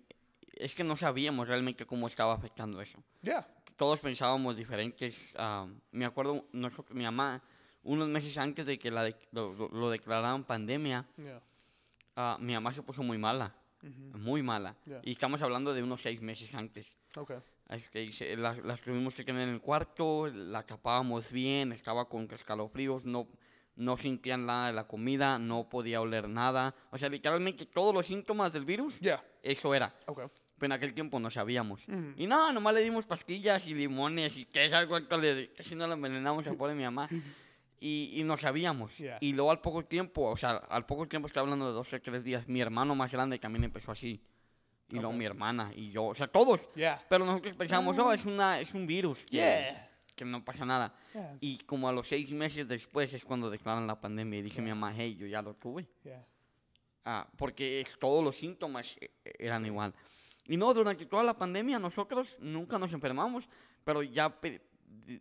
es 0.54 0.76
que 0.76 0.84
no 0.84 0.96
sabíamos 0.96 1.48
realmente 1.48 1.86
cómo 1.86 2.08
estaba 2.08 2.34
afectando 2.34 2.82
eso. 2.82 3.04
Yeah. 3.22 3.48
Todos 3.78 4.00
pensábamos 4.00 4.56
diferentes. 4.56 5.18
me 5.92 6.06
acuerdo, 6.06 6.46
nosotros, 6.52 6.96
mi 6.96 7.04
mamá, 7.04 7.42
unos 7.84 8.08
meses 8.10 8.38
antes 8.38 8.66
de 8.66 8.78
que 8.78 8.92
la 8.92 9.04
de- 9.04 9.16
lo, 9.32 9.54
lo- 9.70 9.90
declararan 9.90 10.44
pandemia, 10.44 11.08
Yeah. 11.18 11.42
ah, 12.16 12.38
mi 12.40 12.54
mamá 12.54 12.72
se 12.74 12.84
puso 12.84 13.02
muy 13.04 13.18
mala. 13.18 13.56
Muy 14.14 14.44
mala. 14.44 14.76
Yeah. 14.86 15.02
Y 15.04 15.12
estamos 15.14 15.42
hablando 15.42 15.74
de 15.74 15.82
unos 15.82 16.04
seis 16.04 16.22
meses 16.22 16.54
antes. 16.54 16.96
Okay. 17.16 17.38
Este, 17.70 18.04
y 18.04 18.12
se- 18.12 18.36
la, 18.38 18.54
las 18.54 18.82
tuvimos 18.82 19.16
que 19.16 19.24
tener 19.24 19.48
en 19.48 19.56
el 19.56 19.62
cuarto, 19.62 20.28
la 20.28 20.62
tapábamos 20.64 21.32
bien, 21.32 21.72
estaba 21.72 22.08
con 22.08 22.28
escalofríos, 22.30 23.06
no, 23.06 23.28
no 23.76 23.98
sentían 23.98 24.46
nada 24.46 24.68
de 24.68 24.74
la 24.74 24.88
comida, 24.88 25.40
no 25.40 25.68
podía 25.70 26.02
oler 26.02 26.28
nada. 26.30 26.76
O 26.92 26.98
sea, 26.98 27.10
literalmente 27.10 27.66
todos 27.66 27.94
los 27.94 28.06
síntomas 28.08 28.52
del 28.54 28.66
virus, 28.66 29.00
Yeah. 29.00 29.24
eso 29.42 29.74
era. 29.74 29.94
Okay. 30.06 30.26
Pero 30.58 30.66
en 30.68 30.72
aquel 30.74 30.94
tiempo 30.94 31.20
no 31.20 31.32
sabíamos. 31.32 31.82
Ujú. 31.88 32.14
Y 32.18 32.28
no, 32.28 32.52
nomás 32.54 32.74
le 32.76 32.82
dimos 32.82 33.06
pastillas 33.06 33.66
y 33.66 33.74
limones 33.74 34.38
y 34.38 34.46
que 34.46 34.70
sabe 34.70 34.88
cuánto 34.88 35.18
le... 35.18 35.52
Casi 35.54 35.74
no 35.76 35.88
le 35.88 35.94
envenenamos 35.94 36.46
a 36.48 36.54
pobre 36.54 36.76
mi 36.76 36.84
mamá. 36.84 37.08
Y, 37.84 38.12
y 38.14 38.24
no 38.24 38.38
sabíamos. 38.38 38.96
Yeah. 39.00 39.18
Y 39.22 39.34
luego 39.34 39.50
al 39.50 39.60
poco 39.60 39.84
tiempo, 39.84 40.26
o 40.30 40.38
sea, 40.38 40.52
al 40.52 40.86
poco 40.86 41.08
tiempo, 41.08 41.26
estoy 41.26 41.42
hablando 41.42 41.66
de 41.66 41.74
dos 41.74 41.92
o 41.92 42.00
tres 42.00 42.24
días, 42.24 42.48
mi 42.48 42.62
hermano 42.62 42.94
más 42.94 43.12
grande 43.12 43.40
también 43.40 43.64
empezó 43.64 43.92
así. 43.92 44.22
Y 44.90 44.96
luego 44.98 45.10
Ok. 45.10 45.16
mi 45.16 45.26
hermana 45.26 45.72
y 45.76 45.90
yo, 45.90 46.06
o 46.06 46.14
sea, 46.14 46.28
todos. 46.28 46.70
Yeah. 46.76 47.04
Pero 47.10 47.26
nosotros 47.26 47.56
pensamos, 47.56 47.98
oh, 47.98 48.14
es, 48.14 48.24
una, 48.24 48.60
es 48.60 48.72
un 48.76 48.86
virus. 48.86 49.26
Que, 49.26 49.38
Yeah. 49.38 49.90
Que 50.26 50.32
no 50.32 50.44
pasa 50.46 50.66
nada. 50.66 50.94
Yeah. 51.14 51.38
Y 51.40 51.58
como 51.66 51.90
a 51.90 51.92
los 51.92 52.08
seis 52.08 52.30
meses 52.32 52.68
después 52.68 53.12
es 53.14 53.24
cuando 53.26 53.50
declaran 53.50 53.88
la 53.88 54.00
pandemia 54.00 54.40
y 54.40 54.42
dije 54.44 54.62
mi 54.62 54.70
mamá, 54.70 54.94
hey, 54.96 55.16
yo 55.20 55.26
ya 55.26 55.42
lo 55.42 55.56
tuve. 55.56 55.88
Yeah. 56.04 56.24
Ah, 57.04 57.28
porque 57.38 57.82
es- 57.82 57.98
todos 58.00 58.24
los 58.24 58.36
síntomas 58.38 58.96
eh, 59.02 59.10
eh, 59.26 59.34
eran 59.40 59.66
igual. 59.66 59.94
Y 60.46 60.58
no, 60.58 60.74
durante 60.74 61.06
toda 61.06 61.24
la 61.24 61.34
pandemia 61.34 61.80
nosotros 61.80 62.38
nunca 62.40 62.78
nos 62.78 62.94
enfermamos, 62.94 63.48
pero 63.84 64.04
ya 64.04 64.32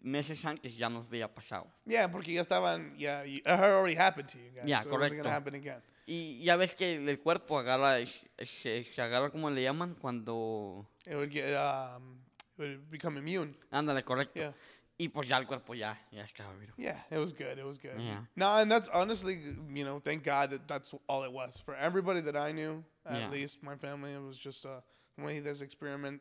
meses 0.03 0.45
antes 0.45 0.77
ya 0.77 0.91
nos 0.91 1.07
había 1.07 1.33
pasado. 1.33 1.67
Yeah, 1.87 2.11
porque 2.11 2.33
ya 2.35 2.43
estaban, 2.43 2.95
yeah, 2.97 3.25
you, 3.25 3.39
it 3.39 3.47
already 3.47 3.97
happened 3.97 4.29
to 4.31 4.39
you 4.39 4.51
guys. 4.55 4.67
Yeah, 4.67 4.83
so 4.83 4.91
correcto. 4.91 5.17
gonna 5.23 5.35
happen 5.35 5.55
again. 5.55 5.81
Y 6.07 6.43
ya 6.43 6.57
ves 6.57 6.75
que 6.75 6.97
el 6.97 7.21
cuerpo 7.21 7.59
agarra, 7.59 7.99
se, 8.05 8.85
se 8.85 9.01
agarra 9.03 9.31
como 9.31 9.49
le 9.49 9.63
llaman 9.63 9.95
cuando... 9.95 10.87
It 11.07 11.15
would 11.15 11.31
get, 11.31 11.55
um, 11.57 12.19
it 12.59 12.79
would 12.79 12.91
become 12.91 13.17
immune. 13.19 13.53
Ándale, 13.71 14.03
correcto. 14.03 14.41
Yeah. 14.41 14.55
Y 15.01 15.09
pues 15.09 15.27
ya 15.27 15.39
el 15.39 15.47
cuerpo 15.47 15.75
ya, 15.75 15.99
ya 16.13 16.25
estaba 16.25 16.53
virus. 16.59 16.77
Yeah, 16.77 17.03
it 17.11 17.19
was 17.19 17.33
good. 17.33 17.59
It 17.59 17.65
was 17.65 17.79
good. 17.79 17.99
Yeah. 17.99 18.27
No, 18.37 18.55
and 18.57 18.71
that's 18.71 18.87
honestly, 18.93 19.41
you 19.73 19.83
know, 19.85 19.99
thank 19.99 20.23
God 20.25 20.51
that 20.51 20.69
that's 20.69 20.93
all 21.09 21.25
it 21.25 21.33
was 21.33 21.59
for 21.59 21.75
everybody 21.75 22.21
that 22.21 22.37
I 22.37 22.53
knew. 22.53 22.85
At 23.07 23.17
Yeah. 23.17 23.31
least 23.31 23.63
my 23.63 23.77
family, 23.77 24.13
it 24.13 24.21
was 24.21 24.37
just 24.37 24.67
uh, 24.67 24.81
way 25.17 25.41
this 25.41 25.63
experiment, 25.63 26.21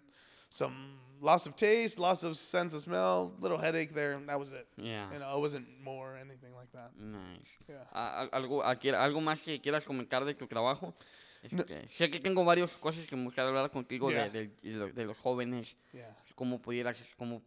some 0.49 0.97
loss 1.19 1.45
of 1.45 1.57
taste, 1.57 1.99
loss 1.99 2.23
of 2.23 2.37
sense 2.37 2.73
of 2.73 2.79
smell, 2.81 3.33
little 3.41 3.57
headache 3.57 3.93
there, 3.93 4.13
and 4.13 4.29
that 4.29 4.39
was 4.39 4.53
it. 4.53 4.65
Yeah. 4.77 5.11
You 5.11 5.19
know, 5.19 5.35
it 5.37 5.41
wasn't 5.41 5.67
more 5.83 6.13
or 6.13 6.17
anything 6.17 6.55
like 6.55 6.71
that. 6.71 6.91
Nice. 6.97 7.51
Yeah. 7.67 7.83
Ah, 7.93 8.21
al- 8.31 8.43
algo, 8.43 8.63
¿Algo 8.63 9.19
más 9.21 9.41
que 9.41 9.59
quieras 9.59 9.83
comentar 9.83 10.23
de 10.23 10.33
tu 10.35 10.47
trabajo? 10.47 10.93
Este, 11.43 11.87
sé 11.97 12.09
que 12.09 12.19
tengo 12.21 12.45
varias 12.45 12.71
cosas 12.79 13.05
que 13.07 13.15
me 13.17 13.25
gustaría 13.25 13.49
hablar 13.49 13.69
contigo 13.71 14.09
de- 14.09 14.15
Yeah. 14.15 14.29
de, 14.29 14.91
de 14.93 15.05
los 15.05 15.17
jóvenes, 15.17 15.75
Yeah. 15.93 16.15
cómo 16.35 16.61
pudieras, 16.61 16.97
cómo, 17.17 17.41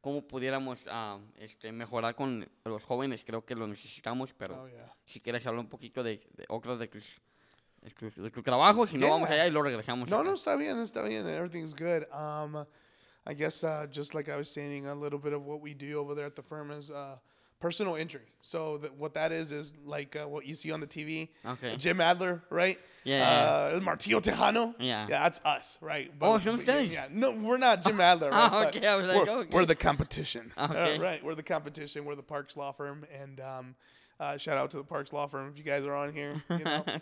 cómo 0.00 0.26
pudiéramos 0.26 0.86
ah, 0.90 1.18
este, 1.38 1.72
mejorar 1.72 2.14
con 2.14 2.48
los 2.64 2.82
jóvenes, 2.84 3.22
creo 3.24 3.44
que 3.44 3.54
lo 3.54 3.66
necesitamos, 3.66 4.32
pero 4.32 4.62
Oh 4.62 4.68
yeah. 4.68 4.94
si 5.06 5.20
quieres 5.20 5.46
hablar 5.46 5.60
un 5.64 5.68
poquito 5.68 6.02
de, 6.02 6.20
de 6.36 6.44
otros 6.48 6.78
de 6.78 6.88
tus, 6.88 7.20
de 7.82 7.90
tus, 7.90 8.14
de 8.14 8.30
tu 8.30 8.42
trabajo, 8.42 8.86
si 8.86 8.96
no 8.98 9.08
vamos 9.08 9.28
allá 9.30 9.46
y 9.46 9.50
luego 9.50 9.64
regresamos. 9.68 10.08
No, 10.08 10.16
acá. 10.16 10.28
no, 10.28 10.34
está 10.34 10.56
bien, 10.56 10.78
está 10.78 11.02
bien. 11.02 11.26
Everything's 11.26 11.74
good. 11.74 12.04
Um, 12.12 12.64
I 13.26 13.34
guess 13.34 13.62
uh, 13.62 13.86
just 13.90 14.14
like 14.14 14.30
I 14.30 14.36
was 14.36 14.50
saying, 14.50 14.86
a 14.86 14.94
little 14.94 15.18
bit 15.18 15.34
of 15.34 15.44
what 15.44 15.60
we 15.60 15.74
do 15.74 15.98
over 15.98 16.14
there 16.14 16.26
at 16.26 16.34
the 16.34 16.42
firm 16.42 16.70
is 16.70 16.90
uh, 16.90 17.16
personal 17.60 17.94
injury. 17.96 18.22
So 18.42 18.78
that 18.78 18.94
what 18.96 19.14
that 19.14 19.32
is 19.32 19.52
is 19.52 19.74
like 19.84 20.16
uh, 20.16 20.26
what 20.26 20.46
you 20.46 20.54
see 20.54 20.72
on 20.72 20.80
the 20.80 20.86
TV. 20.86 21.28
Okay. 21.46 21.76
Jim 21.76 22.00
Adler, 22.00 22.42
right? 22.50 22.78
Yeah, 23.04 23.22
Uh, 23.30 23.70
El 23.74 23.80
Martillo 23.80 24.20
Tejano. 24.20 24.74
Yeah. 24.78 25.06
Yeah, 25.08 25.22
that's 25.22 25.40
us, 25.44 25.78
right? 25.80 26.10
Oh, 26.20 26.38
son 26.38 26.62
but- 26.66 26.88
Yeah, 26.88 27.06
no, 27.10 27.30
we're 27.30 27.56
not 27.56 27.82
Jim 27.82 28.00
Adler. 28.10 28.30
Right? 28.30 28.50
But 28.50 28.76
okay, 28.76 28.86
I 28.86 28.96
was 28.96 29.06
like, 29.08 29.26
we're, 29.26 29.38
okay. 29.40 29.50
we're 29.52 29.64
the 29.66 29.74
competition. 29.74 30.52
Uh, 30.56 30.68
Okay. 30.70 30.98
right, 30.98 31.24
we're 31.24 31.34
the 31.34 31.42
competition. 31.42 32.04
We're 32.04 32.14
the 32.14 32.22
Parks 32.22 32.56
Law 32.56 32.72
Firm, 32.72 33.06
and 33.22 33.40
um, 33.40 33.74
uh, 34.20 34.36
shout 34.36 34.58
out 34.58 34.70
to 34.70 34.76
the 34.76 34.84
Parks 34.84 35.12
Law 35.12 35.26
Firm 35.26 35.48
if 35.48 35.56
you 35.56 35.64
guys 35.64 35.84
are 35.86 35.94
on 35.94 36.12
here. 36.12 36.42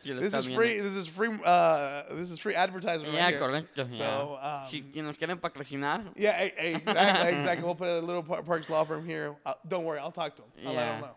You 0.04 0.14
know, 0.14 0.20
this 0.20 0.34
is 0.34 0.46
free. 0.46 0.78
This 0.78 0.94
is 0.94 1.06
free. 1.08 1.30
Uh, 1.44 2.04
this 2.12 2.30
is 2.30 2.38
free 2.38 2.54
advertisement 2.54 3.12
Ya, 3.12 3.24
right 3.24 3.36
correcto. 3.36 3.92
So, 3.92 4.04
ya. 4.04 4.62
um, 4.62 4.70
si, 4.70 4.84
si 4.92 5.02
nos 5.02 5.16
quieren 5.16 5.40
patrocinar, 5.40 6.04
Yeah, 6.16 6.40
exactly, 6.40 7.28
exactly. 7.34 7.64
We'll 7.64 7.74
put 7.74 7.88
a 7.88 8.00
little 8.00 8.22
Par- 8.22 8.42
Parks 8.44 8.70
Law 8.70 8.84
Firm 8.84 9.04
here. 9.04 9.34
Uh, 9.44 9.54
don't 9.66 9.84
worry, 9.84 9.98
I'll 9.98 10.12
talk 10.12 10.36
to 10.36 10.42
him. 10.42 10.68
I'll 10.68 10.74
let 10.74 10.88
him 10.88 11.02
Yeah. 11.02 11.08
know. 11.08 11.14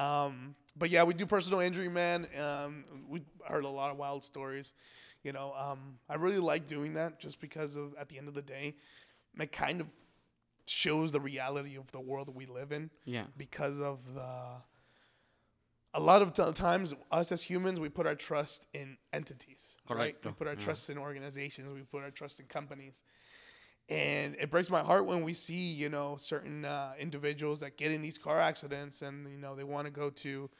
Um, 0.00 0.54
but 0.76 0.90
yeah, 0.90 1.02
we 1.04 1.14
do 1.14 1.26
personal 1.26 1.60
injury, 1.60 1.88
man. 1.88 2.26
Um, 2.40 2.84
we 3.08 3.22
heard 3.46 3.64
a 3.64 3.68
lot 3.68 3.90
of 3.90 3.96
wild 3.96 4.24
stories. 4.24 4.74
You 5.24 5.32
know, 5.32 5.52
um, 5.58 5.98
I 6.08 6.14
really 6.14 6.38
like 6.38 6.66
doing 6.66 6.94
that 6.94 7.18
just 7.18 7.40
because 7.40 7.76
of 7.76 7.94
at 7.98 8.08
the 8.08 8.18
end 8.18 8.28
of 8.28 8.34
the 8.34 8.42
day, 8.42 8.76
it 9.40 9.50
kind 9.52 9.80
of 9.80 9.88
shows 10.66 11.12
the 11.12 11.20
reality 11.20 11.76
of 11.76 11.90
the 11.92 12.00
world 12.00 12.28
that 12.28 12.34
we 12.36 12.46
live 12.46 12.72
in 12.72 12.90
yeah. 13.04 13.24
because 13.36 13.80
of 13.80 13.98
the. 14.14 14.30
A 15.94 16.00
lot 16.00 16.22
of 16.22 16.32
t- 16.32 16.52
times, 16.52 16.92
us 17.12 17.30
as 17.30 17.42
humans, 17.42 17.78
we 17.78 17.88
put 17.88 18.06
our 18.06 18.16
trust 18.16 18.66
in 18.74 18.96
entities, 19.12 19.74
right? 19.88 20.16
We 20.24 20.32
put 20.32 20.48
our 20.48 20.54
yeah. 20.54 20.58
trust 20.60 20.90
in 20.90 20.98
organizations. 20.98 21.72
We 21.72 21.82
put 21.82 22.02
our 22.02 22.10
trust 22.10 22.40
in 22.40 22.46
companies, 22.46 23.04
and 23.88 24.34
it 24.40 24.50
breaks 24.50 24.70
my 24.70 24.82
heart 24.82 25.06
when 25.06 25.22
we 25.22 25.34
see, 25.34 25.72
you 25.72 25.88
know, 25.88 26.16
certain 26.16 26.64
uh, 26.64 26.94
individuals 26.98 27.60
that 27.60 27.76
get 27.76 27.92
in 27.92 28.02
these 28.02 28.18
car 28.18 28.38
accidents, 28.38 29.02
and 29.02 29.30
you 29.30 29.38
know, 29.38 29.54
they 29.54 29.64
want 29.64 29.86
to 29.86 29.92
go 29.92 30.10
to 30.10 30.50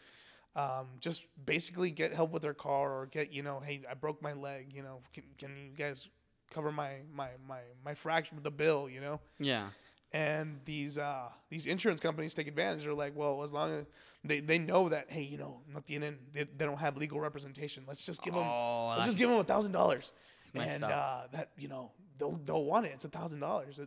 um, 0.57 0.87
just 1.01 1.27
basically 1.45 1.91
get 1.91 2.13
help 2.13 2.31
with 2.31 2.43
their 2.43 2.55
car 2.55 2.93
or 2.93 3.07
get, 3.07 3.33
you 3.33 3.43
know, 3.43 3.61
hey, 3.61 3.83
I 3.91 3.95
broke 3.95 4.23
my 4.23 4.33
leg, 4.35 4.73
you 4.73 4.83
know, 4.83 5.01
can, 5.13 5.25
can 5.39 5.57
you 5.57 5.77
guys 5.77 6.09
cover 6.53 6.71
my 6.71 6.99
my 7.13 7.29
my 7.49 7.61
my 7.85 7.95
fracture, 7.95 8.37
the 8.41 8.51
bill, 8.51 8.89
you 8.89 9.01
know? 9.01 9.21
Yeah. 9.39 9.71
And 10.15 10.61
these 10.65 10.97
uh, 10.97 11.29
these 11.51 11.67
insurance 11.67 12.01
companies 12.01 12.35
take 12.35 12.47
advantage. 12.47 12.85
They're 12.85 12.95
like, 12.95 13.17
well, 13.17 13.43
as 13.43 13.53
long 13.53 13.73
as 13.73 13.85
they, 14.23 14.39
they 14.39 14.59
know 14.59 14.89
that, 14.89 15.11
hey, 15.11 15.23
you 15.23 15.37
know, 15.37 15.61
not 15.73 15.85
the 15.87 15.97
end, 15.97 16.19
they, 16.33 16.45
they 16.45 16.65
don't 16.65 16.79
have 16.79 16.97
legal 16.97 17.19
representation. 17.21 17.83
Let's 17.87 18.03
just 18.03 18.23
give 18.23 18.33
them, 18.33 18.45
Oh, 18.47 18.95
let's 18.97 19.07
just 19.07 19.19
give 19.19 19.29
them 19.29 19.41
a 19.41 19.45
thousand 19.45 19.73
dollars, 19.73 20.13
messed 20.55 20.71
and 20.71 20.85
uh, 20.85 21.23
that 21.33 21.51
you 21.59 21.69
know 21.69 21.91
they'll 22.17 22.41
they'll 22.45 22.65
want 22.65 22.87
it. 22.87 22.93
It's 22.95 23.05
a 23.05 23.09
thousand 23.09 23.41
dollars. 23.41 23.81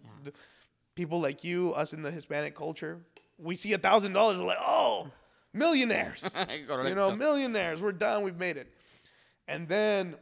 People 0.96 1.22
like 1.22 1.44
you, 1.46 1.74
us 1.74 1.94
in 1.94 2.02
the 2.02 2.12
Hispanic 2.12 2.56
culture, 2.56 3.00
we 3.38 3.56
see 3.56 3.72
a 3.74 3.78
thousand 3.78 4.14
dollars, 4.14 4.40
we're 4.40 4.48
like, 4.48 4.58
oh, 4.60 5.08
millionaires. 5.54 6.30
you 6.54 6.66
know, 6.68 7.12
Correcto. 7.12 7.18
millionaires. 7.18 7.82
We're 7.82 7.92
done. 7.92 8.24
We've 8.24 8.38
made 8.38 8.58
it. 8.58 8.74
And 9.48 9.68
then 9.70 10.16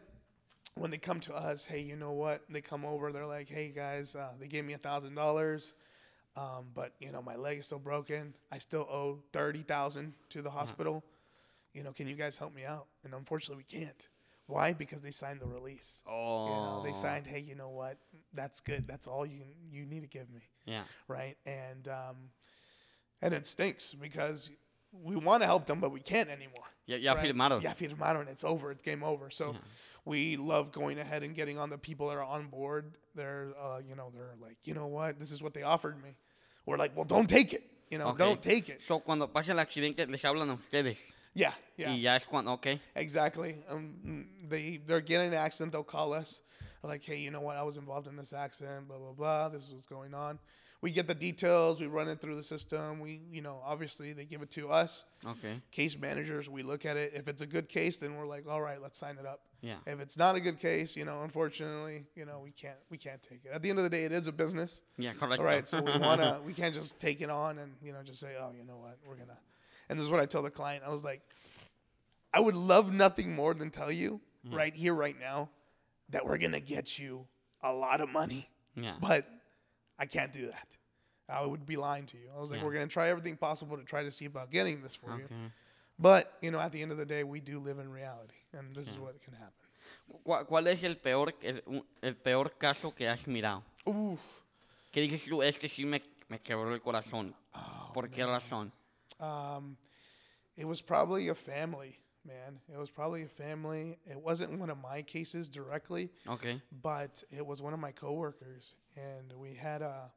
when 0.75 0.91
they 0.91 0.97
come 0.97 1.19
to 1.21 1.33
us, 1.33 1.65
hey, 1.65 1.79
you 1.79 1.95
know 1.95 2.11
what? 2.11 2.41
They 2.49 2.61
come 2.61 2.85
over. 2.85 3.11
They're 3.11 3.25
like, 3.25 3.49
hey 3.49 3.71
guys, 3.75 4.15
uh, 4.15 4.29
they 4.39 4.47
gave 4.47 4.65
me 4.65 4.73
a 4.73 4.77
thousand 4.77 5.15
dollars, 5.15 5.73
um, 6.37 6.65
but 6.73 6.93
you 6.99 7.11
know 7.11 7.21
my 7.21 7.35
leg 7.35 7.59
is 7.59 7.65
still 7.67 7.79
broken. 7.79 8.33
I 8.51 8.57
still 8.59 8.87
owe 8.91 9.19
thirty 9.33 9.61
thousand 9.63 10.13
to 10.29 10.41
the 10.41 10.49
hospital. 10.49 11.03
You 11.73 11.83
know, 11.83 11.91
can 11.91 12.07
you 12.07 12.15
guys 12.15 12.37
help 12.37 12.53
me 12.55 12.63
out? 12.65 12.85
And 13.03 13.13
unfortunately, 13.13 13.65
we 13.69 13.79
can't. 13.79 14.09
Why? 14.47 14.73
Because 14.73 15.01
they 15.01 15.11
signed 15.11 15.41
the 15.41 15.47
release. 15.47 16.03
Oh, 16.07 16.45
You 16.45 16.51
know, 16.51 16.77
Oh. 16.79 16.83
they 16.85 16.93
signed, 16.93 17.25
hey, 17.27 17.39
you 17.39 17.55
know 17.55 17.69
what? 17.69 17.97
That's 18.33 18.61
good. 18.61 18.87
That's 18.87 19.07
all 19.07 19.25
you 19.25 19.41
you 19.71 19.85
need 19.85 20.01
to 20.01 20.07
give 20.07 20.29
me 20.29 20.41
Yeah. 20.65 20.83
right? 21.07 21.35
And 21.45 21.87
um, 21.89 22.15
and 23.21 23.33
it 23.33 23.47
stinks 23.47 23.93
because 23.93 24.51
we 24.91 25.15
want 25.15 25.41
to 25.41 25.47
help 25.47 25.65
them, 25.65 25.79
but 25.79 25.91
we 25.91 25.99
can't 25.99 26.29
anymore. 26.29 26.63
Yeah, 26.85 26.97
ya 26.97 27.13
right? 27.13 27.33
firmaron. 27.33 27.61
Yeah, 27.63 27.73
firmaron. 27.73 28.21
and 28.21 28.29
It's 28.29 28.43
over. 28.43 28.71
It's 28.71 28.83
game 28.83 29.03
over. 29.03 29.29
So 29.31 29.55
we 30.05 30.37
love 30.37 30.71
going 30.71 30.99
ahead 30.99 31.23
and 31.23 31.33
getting 31.35 31.57
on 31.57 31.69
the 31.71 31.77
people 31.77 32.07
that 32.09 32.17
are 32.17 32.23
on 32.23 32.47
board. 32.47 32.93
They're, 33.15 33.53
uh, 33.59 33.79
you 33.87 33.95
know, 33.95 34.11
they're 34.13 34.35
like, 34.39 34.57
you 34.63 34.73
know 34.75 34.85
what? 34.87 35.17
This 35.17 35.31
is 35.31 35.41
what 35.41 35.53
they 35.55 35.63
offered 35.63 36.01
me. 36.01 36.11
We're 36.65 36.78
like, 36.78 36.95
well, 36.95 37.06
don't 37.06 37.28
take 37.30 37.54
it. 37.54 37.63
You 37.89 37.99
know, 37.99 38.08
Ok. 38.08 38.17
don't 38.17 38.41
take 38.41 38.69
it. 38.69 38.82
So, 38.88 38.99
cuando 38.99 39.28
pasa 39.28 39.51
el 39.51 39.60
accidente, 39.60 40.08
les 40.10 40.21
hablan 40.23 40.49
a 40.49 40.56
ustedes. 40.56 40.97
Yeah, 41.34 41.54
yeah. 41.78 41.91
Y 41.91 41.97
ya 42.01 42.15
es 42.15 42.25
cuando, 42.25 42.54
ok. 42.54 42.80
Exactly. 42.95 43.56
Um, 43.69 44.25
they 44.49 44.78
they're 44.86 45.01
getting 45.01 45.28
an 45.28 45.34
accident. 45.34 45.71
They'll 45.73 45.84
call 45.84 46.13
us. 46.13 46.41
They're 46.82 46.89
like, 46.91 47.04
hey, 47.04 47.17
you 47.19 47.30
know 47.30 47.41
what? 47.41 47.58
I 47.58 47.63
was 47.63 47.78
involved 47.78 48.08
in 48.08 48.15
this 48.15 48.32
accident. 48.34 48.88
Blah 48.88 48.97
blah 48.97 49.12
blah. 49.12 49.49
This 49.49 49.63
is 49.63 49.73
what's 49.73 49.86
going 49.86 50.13
on. 50.13 50.39
We 50.85 50.91
get 50.91 51.07
the 51.07 51.15
details. 51.15 51.79
We 51.79 51.87
run 51.87 52.07
it 52.07 52.21
through 52.21 52.35
the 52.35 52.43
system. 52.43 52.99
We, 52.99 53.19
you 53.31 53.41
know, 53.41 53.59
obviously 53.65 54.13
they 54.13 54.23
give 54.23 54.43
it 54.43 54.51
to 54.51 54.69
us. 54.69 55.03
Ok. 55.25 55.59
Case 55.71 55.97
managers. 55.97 56.47
We 56.47 56.61
look 56.61 56.85
at 56.85 56.95
it. 56.95 57.13
If 57.15 57.27
it's 57.27 57.41
a 57.41 57.47
good 57.47 57.67
case, 57.67 57.97
then 57.97 58.15
we're 58.15 58.27
like, 58.27 58.47
all 58.47 58.61
right, 58.61 58.79
let's 58.79 58.99
sign 58.99 59.17
it 59.19 59.25
up. 59.25 59.39
Yeah. 59.61 59.77
If 59.87 59.99
it's 59.99 60.15
not 60.15 60.35
a 60.35 60.39
good 60.39 60.59
case, 60.59 60.95
you 60.95 61.03
know, 61.03 61.23
unfortunately, 61.23 62.05
you 62.15 62.23
know, 62.23 62.39
we 62.43 62.51
can't 62.51 62.77
we 62.91 62.99
can't 62.99 63.19
take 63.19 63.39
it. 63.45 63.51
At 63.51 63.63
the 63.63 63.71
end 63.71 63.79
of 63.79 63.83
the 63.83 63.89
day, 63.89 64.03
it 64.03 64.11
is 64.11 64.27
a 64.27 64.31
business. 64.31 64.83
Yeah, 64.99 65.13
correcto. 65.13 65.39
All 65.39 65.45
right, 65.45 65.67
so 65.67 65.81
we 65.81 65.97
wanna 65.97 66.39
we 66.45 66.53
can't 66.53 66.75
just 66.75 66.99
take 66.99 67.19
it 67.19 67.31
on 67.31 67.57
and 67.57 67.71
you 67.81 67.91
know 67.91 68.03
just 68.03 68.19
say, 68.19 68.35
oh, 68.39 68.51
you 68.55 68.63
know 68.63 68.77
what, 68.77 68.99
we're 69.07 69.15
gonna. 69.15 69.39
And 69.89 69.97
this 69.97 70.05
is 70.05 70.11
what 70.11 70.19
I 70.19 70.27
tell 70.27 70.43
the 70.43 70.51
client. 70.51 70.83
I 70.85 70.91
was 70.91 71.03
like, 71.03 71.21
I 72.31 72.41
would 72.41 72.53
love 72.53 72.93
nothing 72.93 73.33
more 73.33 73.55
than 73.55 73.71
tell 73.71 73.91
you 73.91 74.21
mm. 74.47 74.55
right 74.55 74.75
here, 74.75 74.93
right 74.93 75.19
now, 75.19 75.49
that 76.09 76.27
we're 76.27 76.37
gonna 76.37 76.59
get 76.59 76.99
you 76.99 77.25
a 77.63 77.73
lot 77.73 78.01
of 78.01 78.09
money, 78.09 78.47
Yeah. 78.75 78.97
but 79.01 79.25
I 79.97 80.05
can't 80.05 80.31
do 80.31 80.47
that. 80.47 80.77
I 81.27 81.45
would 81.45 81.65
be 81.65 81.75
lying 81.77 82.05
to 82.08 82.17
you. 82.17 82.29
I 82.36 82.39
was 82.39 82.51
like, 82.51 82.60
Yeah. 82.60 82.65
we're 82.65 82.73
gonna 82.73 82.88
try 82.88 83.08
everything 83.10 83.38
possible 83.38 83.77
to 83.77 83.84
try 83.84 84.03
to 84.03 84.12
see 84.12 84.25
about 84.25 84.51
getting 84.51 84.81
this 84.81 84.95
for 84.95 85.17
you. 85.17 85.27
But 85.97 86.38
you 86.41 86.51
know, 86.51 86.60
at 86.60 86.71
the 86.71 86.81
end 86.81 86.91
of 86.91 86.97
the 86.97 87.05
day, 87.05 87.23
we 87.23 87.39
do 87.39 87.60
live 87.60 87.79
in 87.79 87.89
reality, 87.89 88.36
and 88.53 88.75
this 88.75 88.88
is 88.89 88.99
what 88.99 89.19
can 89.21 89.34
happen. 89.34 89.53
¿Cuál, 90.25 90.67
es 90.67 90.84
el 90.84 90.95
peor, 90.95 91.34
el, 91.41 91.62
el 92.03 92.13
peor 92.15 92.49
caso 92.60 92.91
que 92.91 93.08
has 93.08 93.25
mirado? 93.27 93.63
Oof. 93.88 94.19
¿Qué 94.91 95.01
dices 95.01 95.23
tú? 95.27 95.41
Este 95.41 95.67
sí 95.67 95.86
me, 95.86 96.01
me 96.29 96.39
quebró 96.39 96.71
el 96.73 96.79
corazón. 96.81 97.34
Oh, 97.55 97.91
¿Por 97.93 98.10
qué 98.10 98.23
razón? 98.25 98.71
Um, 99.19 99.77
it 100.58 100.65
was 100.65 100.81
probably 100.81 101.29
a 101.29 101.36
family, 101.36 101.97
man. 102.25 102.60
It 102.71 102.77
was 102.77 102.91
probably 102.91 103.23
a 103.23 103.27
family. 103.27 103.97
It 104.05 104.17
wasn't 104.17 104.60
one 104.60 104.69
of 104.69 104.77
my 104.77 105.01
cases 105.01 105.49
directly, 105.49 106.10
Ok. 106.27 106.62
but 106.84 107.23
it 107.31 107.45
was 107.45 107.62
one 107.62 107.73
of 107.73 107.79
my 107.79 107.91
coworkers, 107.91 108.75
and 108.95 109.34
we 109.38 109.53
had 109.53 109.81
a 109.81 110.12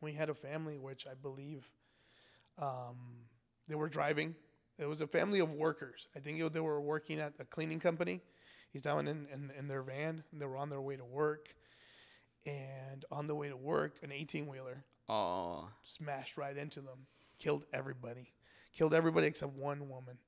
we 0.00 0.12
had 0.12 0.28
a 0.28 0.34
family 0.34 0.78
which 0.78 1.06
I 1.06 1.14
believe 1.14 1.68
um, 2.58 2.96
they 3.68 3.74
were 3.74 3.88
driving. 3.88 4.34
It 4.78 4.86
was 4.86 5.00
a 5.00 5.06
family 5.06 5.40
of 5.40 5.52
workers. 5.52 6.08
I 6.16 6.20
think 6.20 6.52
they 6.52 6.60
were 6.60 6.80
working 6.80 7.20
at 7.20 7.34
a 7.38 7.44
cleaning 7.44 7.80
company. 7.80 8.20
He's 8.72 8.82
down 8.82 9.06
in, 9.06 9.26
in 9.32 9.52
in 9.56 9.68
their 9.68 9.82
van, 9.82 10.24
and 10.32 10.40
they 10.40 10.46
were 10.46 10.56
on 10.56 10.68
their 10.68 10.80
way 10.80 10.96
to 10.96 11.04
work. 11.04 11.54
And 12.46 13.04
on 13.10 13.26
the 13.26 13.34
way 13.34 13.48
to 13.48 13.56
work, 13.56 13.94
an 14.02 14.12
18 14.12 14.46
wheeler 14.46 14.84
smashed 15.82 16.36
right 16.36 16.54
into 16.54 16.80
them, 16.80 17.06
killed 17.38 17.64
everybody, 17.72 18.32
killed 18.74 18.92
everybody 18.92 19.26
except 19.26 19.52
one 19.52 19.88
woman. 19.88 20.18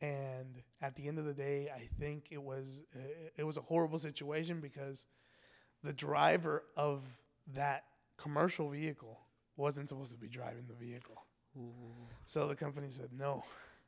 And 0.00 0.62
at 0.82 0.96
the 0.96 1.06
end 1.06 1.18
of 1.20 1.26
the 1.26 1.34
day, 1.34 1.70
I 1.74 1.88
think 2.00 2.32
it 2.32 2.42
was 2.42 2.82
uh, 2.96 2.98
it 3.36 3.44
was 3.44 3.56
a 3.56 3.60
horrible 3.60 3.98
situation 3.98 4.60
because 4.60 5.06
the 5.84 5.92
driver 5.92 6.64
of 6.76 7.02
that 7.54 7.84
commercial 8.16 8.70
vehicle 8.70 9.20
wasn't 9.56 9.88
supposed 9.88 10.12
to 10.12 10.18
be 10.18 10.26
driving 10.28 10.64
the 10.66 10.74
vehicle. 10.74 11.22
So 12.24 12.48
the 12.48 12.56
company 12.56 12.88
said 12.90 13.10
no. 13.16 13.44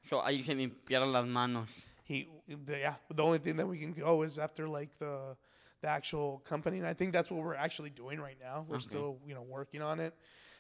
So, 0.09 0.21
ahí 0.21 0.45
se 0.45 0.55
limpiaron 0.55 1.11
las 1.11 1.27
manos. 1.27 1.69
He, 2.05 2.29
the, 2.47 2.79
yeah, 2.79 2.95
the 3.13 3.25
only 3.25 3.39
thing 3.39 3.57
that 3.57 3.67
we 3.67 3.79
can 3.79 3.93
go 3.93 4.23
is 4.23 4.39
after 4.39 4.69
like 4.69 4.97
the 4.99 5.37
the 5.83 5.89
actual 5.89 6.39
company, 6.45 6.79
and 6.79 6.87
I 6.87 6.95
think 6.95 7.13
that's 7.13 7.31
what 7.31 7.43
we're 7.43 7.55
actually 7.57 7.91
doing 7.91 8.19
right 8.21 8.39
now. 8.41 8.65
We're 8.69 8.77
Okay. 8.77 8.85
still, 8.85 9.19
you 9.27 9.35
know, 9.35 9.43
working 9.43 9.83
on 9.83 9.99
it. 10.01 10.15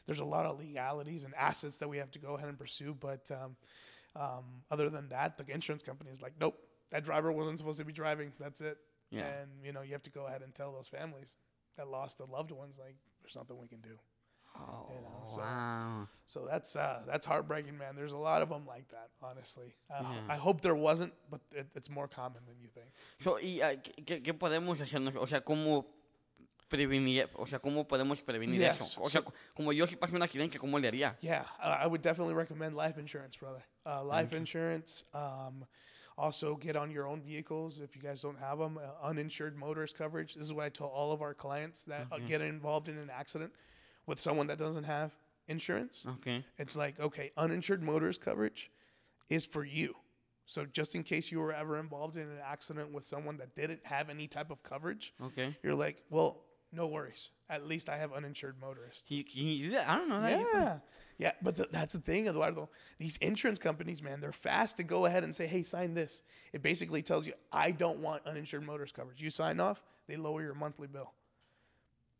There's 0.06 0.18
a 0.20 0.24
lot 0.24 0.44
of 0.46 0.58
legalities 0.58 1.24
and 1.24 1.32
assets 1.36 1.78
that 1.78 1.88
we 1.88 1.96
have 1.98 2.10
to 2.12 2.18
go 2.18 2.34
ahead 2.36 2.48
and 2.48 2.58
pursue, 2.58 2.94
but 2.98 3.30
um, 3.30 3.56
um, 4.14 4.44
other 4.70 4.90
than 4.90 5.08
that, 5.10 5.38
the 5.38 5.48
insurance 5.52 5.82
company 5.82 6.10
is 6.10 6.20
like, 6.20 6.34
nope, 6.40 6.58
that 6.90 7.02
driver 7.04 7.32
wasn't 7.32 7.56
supposed 7.58 7.78
to 7.78 7.84
be 7.84 7.92
driving. 7.92 8.32
That's 8.38 8.60
it. 8.60 8.76
Yeah. 9.10 9.26
And 9.26 9.50
you 9.64 9.72
know, 9.72 9.82
you 9.82 9.92
have 9.92 10.02
to 10.02 10.10
go 10.10 10.26
ahead 10.26 10.42
and 10.42 10.54
tell 10.54 10.72
those 10.72 10.88
families 10.88 11.36
that 11.76 11.88
lost 11.88 12.18
their 12.18 12.26
loved 12.26 12.50
ones, 12.50 12.78
like, 12.78 12.96
there's 13.22 13.36
nothing 13.36 13.58
we 13.58 13.68
can 13.68 13.80
do. 13.80 13.98
Oh, 14.58 14.88
know, 14.88 15.22
so- 15.26 15.40
wow. 15.42 16.08
So 16.24 16.46
that's 16.50 16.76
uh, 16.76 17.02
that's 17.06 17.26
heartbreaking, 17.26 17.76
man. 17.76 17.94
There's 17.94 18.12
a 18.12 18.16
lot 18.18 18.40
of 18.42 18.48
them 18.48 18.66
like 18.66 18.88
that, 18.88 19.10
honestly. 19.22 19.74
Uh, 19.90 20.00
Yeah. 20.02 20.34
I 20.34 20.36
hope 20.36 20.60
there 20.62 20.74
wasn't, 20.74 21.12
but 21.30 21.40
it, 21.52 21.66
it's 21.74 21.90
more 21.90 22.08
common 22.08 22.42
than 22.46 22.56
you 22.60 22.68
think. 22.68 22.90
So, 23.20 23.38
¿y 23.38 23.60
ah, 23.60 23.76
qué- 23.82 24.22
qué, 24.22 24.32
podemos 24.32 24.80
hacernos? 24.80 25.14
O 25.16 25.26
sea, 25.26 25.42
¿cómo 25.42 25.84
prevenir, 26.68 27.28
o 27.36 27.46
sea, 27.46 27.58
cómo 27.58 27.86
podemos 27.86 28.22
prevenir 28.22 28.58
Yes, 28.58 28.80
eso? 28.80 29.02
O 29.02 29.08
sea, 29.10 29.22
so- 29.22 29.32
como 29.54 29.72
yo 29.72 29.86
si 29.86 29.96
paso 29.96 30.16
un 30.16 30.22
accidente, 30.22 30.58
¿cómo 30.58 30.78
le 30.78 30.88
haría? 30.88 31.16
Yeah, 31.20 31.44
uh, 31.60 31.76
I 31.84 31.86
would 31.86 32.00
definitely 32.00 32.34
recommend 32.34 32.74
life 32.74 32.98
insurance, 32.98 33.36
brother. 33.38 33.62
Uh, 33.84 34.02
life 34.04 34.32
insurance. 34.34 35.04
Um, 35.12 35.64
also, 36.18 36.56
get 36.56 36.76
on 36.76 36.90
your 36.90 37.06
own 37.06 37.20
vehicles 37.20 37.78
if 37.80 37.94
you 37.94 38.00
guys 38.02 38.22
don't 38.22 38.38
have 38.38 38.58
them. 38.58 38.78
Uh, 38.78 39.06
uninsured 39.06 39.56
motorist 39.56 39.96
coverage. 39.98 40.34
This 40.34 40.44
is 40.46 40.52
what 40.52 40.64
I 40.64 40.68
tell 40.70 40.86
all 40.86 41.12
of 41.12 41.20
our 41.20 41.34
clients 41.34 41.84
that 41.84 42.06
uh, 42.10 42.18
get 42.26 42.40
involved 42.40 42.88
in 42.88 42.96
an 42.96 43.10
accident 43.10 43.52
with 44.06 44.18
someone 44.18 44.46
that 44.46 44.58
doesn't 44.58 44.84
have 44.84 45.12
insurance. 45.48 46.06
Ok. 46.08 46.42
It's 46.58 46.74
like, 46.76 46.98
okay, 47.00 47.32
uninsured 47.36 47.82
motorist 47.82 48.20
coverage 48.22 48.70
is 49.28 49.44
for 49.44 49.64
you. 49.64 49.94
So 50.46 50.64
just 50.64 50.94
in 50.94 51.02
case 51.02 51.30
you 51.32 51.40
were 51.40 51.52
ever 51.52 51.78
involved 51.78 52.16
in 52.16 52.22
an 52.22 52.38
accident 52.44 52.92
with 52.92 53.04
someone 53.04 53.36
that 53.38 53.54
didn't 53.54 53.84
have 53.84 54.08
any 54.08 54.26
type 54.28 54.50
of 54.50 54.62
coverage, 54.62 55.12
Ok. 55.22 55.54
you're 55.62 55.74
like, 55.74 56.02
well, 56.08 56.44
no 56.76 56.86
worries. 56.86 57.30
At 57.48 57.66
least 57.66 57.88
I 57.88 57.96
have 57.96 58.12
uninsured 58.12 58.56
motorists. 58.60 59.10
You, 59.10 59.24
can 59.24 59.40
you 59.46 59.64
do 59.64 59.70
that? 59.72 59.88
I 59.88 59.96
don't 59.96 60.08
know 60.08 60.20
that. 60.20 60.46
Yeah. 60.54 60.78
Yeah, 61.18 61.32
but 61.40 61.56
th- 61.56 61.70
that's 61.72 61.94
the 61.94 62.00
thing, 62.00 62.26
Eduardo. 62.26 62.68
These 62.98 63.16
insurance 63.18 63.58
companies, 63.58 64.02
man, 64.02 64.20
they're 64.20 64.32
fast 64.32 64.76
to 64.76 64.82
go 64.84 65.06
ahead 65.06 65.24
and 65.24 65.34
say, 65.34 65.46
hey, 65.46 65.62
sign 65.62 65.94
this. 65.94 66.22
It 66.52 66.62
basically 66.62 67.00
tells 67.02 67.26
you, 67.26 67.32
I 67.50 67.70
don't 67.70 68.00
want 68.00 68.26
uninsured 68.26 68.64
motorist 68.64 68.94
coverage. 68.94 69.22
You 69.22 69.30
sign 69.30 69.58
off, 69.58 69.82
they 70.08 70.16
lower 70.16 70.42
your 70.42 70.52
monthly 70.54 70.88
bill. 70.88 71.14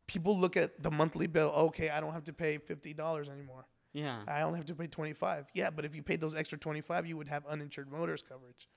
People 0.06 0.38
look 0.38 0.56
at 0.56 0.82
the 0.82 0.90
monthly 0.90 1.26
bill, 1.26 1.52
okay, 1.56 1.90
I 1.90 2.00
don't 2.00 2.12
have 2.12 2.24
to 2.24 2.32
pay 2.32 2.58
$50 2.58 3.28
anymore. 3.28 3.66
Yeah. 3.92 4.20
I 4.28 4.42
only 4.42 4.58
have 4.58 4.66
to 4.66 4.74
pay 4.74 4.86
25. 4.86 5.46
Yeah, 5.52 5.70
but 5.70 5.84
if 5.84 5.94
you 5.94 6.02
paid 6.02 6.20
those 6.20 6.34
extra 6.34 6.56
25, 6.56 7.06
you 7.06 7.16
would 7.16 7.28
have 7.28 7.44
uninsured 7.46 7.90
motorist 7.90 8.28
coverage. 8.28 8.68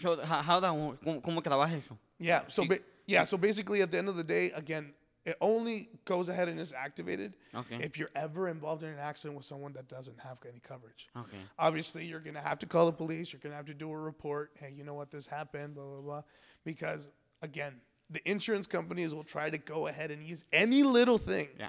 So, 0.00 0.20
how, 0.24 0.42
how 0.42 0.60
that? 0.60 0.70
¿Cómo, 0.72 1.22
¿Cómo 1.22 1.42
trabaja 1.42 1.76
eso? 1.76 1.96
Yeah. 2.18 2.42
So 2.48 2.64
ba- 2.64 2.78
yeah. 3.06 3.24
So 3.24 3.36
basically, 3.36 3.82
at 3.82 3.90
the 3.90 3.98
end 3.98 4.08
of 4.08 4.16
the 4.16 4.22
day, 4.24 4.50
again, 4.52 4.92
it 5.24 5.36
only 5.40 5.88
goes 6.04 6.28
ahead 6.28 6.48
and 6.48 6.58
is 6.58 6.72
activated 6.72 7.34
Okay. 7.54 7.76
if 7.82 7.96
you're 7.98 8.10
ever 8.16 8.48
involved 8.48 8.82
in 8.82 8.88
an 8.88 8.98
accident 8.98 9.36
with 9.36 9.46
someone 9.46 9.72
that 9.74 9.86
doesn't 9.88 10.18
have 10.18 10.38
any 10.48 10.58
coverage. 10.60 11.08
Ok. 11.14 11.36
Obviously, 11.58 12.04
you're 12.04 12.20
gonna 12.20 12.40
have 12.42 12.58
to 12.58 12.66
call 12.66 12.86
the 12.86 12.92
police. 12.92 13.32
You're 13.32 13.40
gonna 13.40 13.54
have 13.54 13.66
to 13.66 13.74
do 13.74 13.90
a 13.90 13.96
report. 13.96 14.50
Hey, 14.58 14.72
you 14.76 14.82
know 14.84 14.94
what? 14.94 15.10
This 15.10 15.26
happened. 15.26 15.74
Blah 15.76 15.84
blah 15.84 16.00
blah. 16.00 16.22
Because 16.64 17.10
again, 17.40 17.80
the 18.10 18.20
insurance 18.28 18.66
companies 18.66 19.14
will 19.14 19.24
try 19.24 19.48
to 19.48 19.58
go 19.58 19.86
ahead 19.86 20.10
and 20.10 20.26
use 20.26 20.44
any 20.52 20.82
little 20.82 21.18
thing 21.18 21.48
Yeah. 21.58 21.68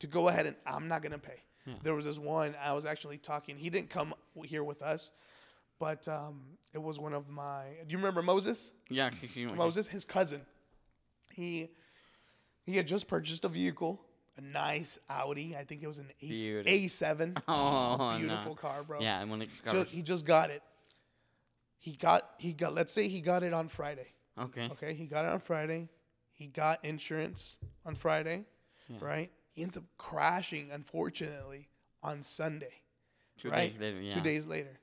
to 0.00 0.06
go 0.06 0.28
ahead 0.28 0.46
and 0.46 0.56
I'm 0.66 0.86
not 0.88 1.02
gonna 1.02 1.18
pay. 1.18 1.40
There 1.84 1.94
was 1.94 2.04
this 2.04 2.18
one 2.18 2.56
I 2.60 2.72
was 2.74 2.84
actually 2.84 3.18
talking. 3.18 3.56
He 3.56 3.70
didn't 3.70 3.90
come 3.90 4.12
here 4.44 4.64
with 4.64 4.82
us, 4.82 5.12
but 5.78 6.08
um, 6.08 6.40
it 6.74 6.78
was 6.82 6.98
one 6.98 7.12
of 7.14 7.28
my. 7.28 7.62
Do 7.86 7.92
you 7.92 7.98
remember 7.98 8.22
Moses? 8.22 8.72
Yeah. 8.88 9.10
Moses, 9.54 9.86
his 9.86 10.04
cousin. 10.04 10.40
He 11.32 11.70
he 12.62 12.76
had 12.76 12.86
just 12.86 13.08
purchased 13.08 13.44
a 13.44 13.48
vehicle, 13.48 14.00
a 14.36 14.40
nice 14.40 14.98
Audi. 15.08 15.56
I 15.56 15.64
think 15.64 15.82
it 15.82 15.86
was 15.86 15.98
an 15.98 16.10
A- 16.22 16.84
A7. 16.86 17.40
Oh, 17.48 18.16
beautiful 18.18 18.50
no. 18.50 18.54
car, 18.54 18.82
bro. 18.82 19.00
Yeah, 19.00 19.24
bueno, 19.24 19.44
Ju- 19.44 19.50
carros. 19.64 19.86
he 19.86 20.02
just 20.02 20.24
got 20.26 20.50
it. 20.50 20.62
He 21.78 21.92
got 21.92 22.28
he 22.38 22.52
got. 22.52 22.74
Let's 22.74 22.92
say 22.92 23.08
he 23.08 23.20
got 23.20 23.42
it 23.42 23.52
on 23.54 23.68
Friday. 23.68 24.08
Ok. 24.38 24.68
Okay, 24.72 24.94
he 24.94 25.06
got 25.06 25.24
it 25.24 25.30
on 25.30 25.40
Friday. 25.40 25.88
He 26.32 26.46
got 26.46 26.84
insurance 26.84 27.58
on 27.84 27.94
Friday, 27.94 28.44
right? 29.00 29.30
He 29.52 29.62
ends 29.62 29.76
up 29.76 29.84
crashing, 29.98 30.70
unfortunately, 30.72 31.68
on 32.02 32.22
Sunday. 32.22 32.72
Two 33.38 33.50
right? 33.50 33.72
days 33.72 33.80
later, 33.80 34.00
yeah. 34.00 34.10
Two 34.10 34.20
days 34.20 34.46
later. 34.46 34.78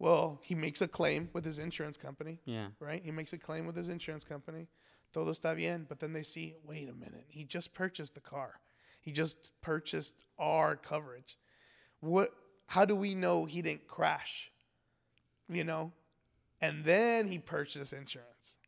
Well, 0.00 0.40
he 0.42 0.54
makes 0.54 0.80
a 0.80 0.88
claim 0.88 1.28
with 1.32 1.44
his 1.44 1.58
insurance 1.58 1.96
company 1.96 2.38
Yeah. 2.44 2.68
right? 2.78 3.02
He 3.04 3.10
makes 3.10 3.32
a 3.32 3.38
claim 3.38 3.66
with 3.66 3.74
his 3.76 3.88
insurance 3.88 4.24
company. 4.24 4.68
Todo 5.12 5.30
está 5.32 5.56
bien. 5.56 5.86
But 5.88 6.00
then 6.00 6.12
they 6.12 6.22
see, 6.22 6.54
wait 6.64 6.88
a 6.88 6.92
minute, 6.92 7.24
he 7.28 7.44
just 7.44 7.74
purchased 7.74 8.14
the 8.14 8.20
car. 8.20 8.60
He 9.00 9.12
just 9.12 9.52
purchased 9.62 10.24
our 10.38 10.76
coverage. 10.76 11.36
What? 12.00 12.32
How 12.66 12.84
do 12.84 12.94
we 12.94 13.14
know 13.14 13.44
he 13.46 13.62
didn't 13.62 13.86
crash? 13.88 14.50
You 15.48 15.64
know, 15.64 15.92
and 16.60 16.84
then 16.84 17.26
he 17.26 17.38
purchased 17.38 17.92
insurance. 17.92 18.58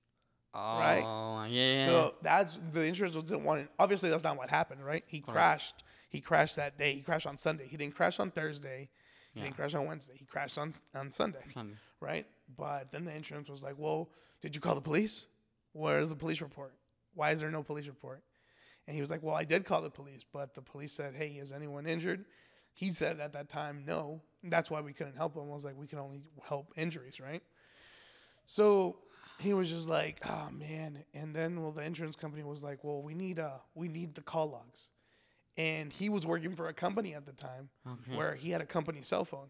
Right. 0.55 1.03
Oh, 1.05 1.44
yeah. 1.48 1.87
So 1.87 2.14
that's 2.22 2.59
the 2.72 2.85
insurance 2.85 3.14
didn't 3.16 3.44
want 3.44 3.61
it. 3.61 3.68
Obviously, 3.79 4.09
that's 4.11 4.24
not 4.24 4.37
what 4.37 4.50
happened, 4.50 4.85
right? 4.85 5.05
He 5.07 5.20
crashed. 5.20 5.85
He 6.09 6.20
crashed 6.20 6.57
that 6.57 6.76
day. 6.76 6.94
He 6.94 7.03
crashed 7.03 7.26
on 7.26 7.37
Sunday. 7.37 7.66
He 7.68 7.76
didn't 7.76 7.94
crash 7.94 8.18
on 8.18 8.31
Thursday. 8.31 8.88
He 9.33 9.38
Yeah. 9.40 9.44
didn't 9.44 9.57
crash 9.57 9.74
on 9.74 9.87
Wednesday. 9.87 10.14
He 10.16 10.24
crashed 10.24 10.59
on 10.59 10.72
on 10.94 11.12
Sunday 11.12 11.38
Sunday. 11.55 11.76
right? 12.00 12.26
But 12.57 12.90
then 12.90 13.05
the 13.05 13.14
insurance 13.14 13.48
was 13.48 13.62
like, 13.62 13.79
well, 13.79 14.11
did 14.40 14.57
you 14.57 14.61
call 14.61 14.74
the 14.74 14.81
police? 14.81 15.26
Where's 15.72 16.09
the 16.09 16.16
police 16.16 16.40
report? 16.40 16.74
Why 17.14 17.30
is 17.30 17.40
there 17.40 17.50
no 17.50 17.62
police 17.62 17.87
report? 17.87 18.22
And 18.87 18.94
he 18.94 19.00
was 19.00 19.11
like, 19.11 19.22
well, 19.22 19.35
I 19.35 19.44
did 19.44 19.64
call 19.64 19.83
the 19.83 19.90
police, 19.90 20.24
but 20.33 20.54
the 20.54 20.62
police 20.62 20.92
said, 20.92 21.14
hey, 21.14 21.28
is 21.28 21.52
anyone 21.52 21.87
injured? 21.87 22.24
He 22.72 22.90
said 22.90 23.20
at 23.20 23.33
that 23.35 23.48
time, 23.48 23.85
no. 23.87 24.20
That's 24.42 24.70
why 24.70 24.80
we 24.80 24.92
couldn't 24.92 25.16
help 25.16 25.37
him. 25.37 25.42
I 25.42 25.52
was 25.54 25.64
like, 25.64 25.76
we 25.76 25.87
can 25.87 25.98
only 25.98 26.22
help 26.42 26.72
injuries, 26.76 27.20
right? 27.20 27.42
So 28.46 28.96
he 29.38 29.54
was 29.54 29.70
just 29.70 29.88
like, 29.88 30.20
oh 30.28 30.48
man. 30.50 31.04
And 31.14 31.35
then 31.35 31.62
well, 31.62 31.72
the 31.72 31.83
insurance 31.83 32.16
company 32.16 32.42
was 32.42 32.62
like, 32.62 32.83
well, 32.83 33.02
we 33.02 33.14
need 33.14 33.38
uh 33.38 33.59
we 33.74 33.88
need 33.88 34.14
the 34.14 34.22
call 34.22 34.50
logs. 34.50 34.90
And 35.56 35.92
he 35.92 36.09
was 36.09 36.26
working 36.26 36.54
for 36.54 36.68
a 36.68 36.72
company 36.72 37.14
at 37.14 37.26
the 37.26 37.33
time 37.33 37.68
Okay. 37.87 38.16
where 38.16 38.35
he 38.35 38.50
had 38.50 38.61
a 38.61 38.66
company 38.66 39.02
cell 39.02 39.24
phone. 39.24 39.48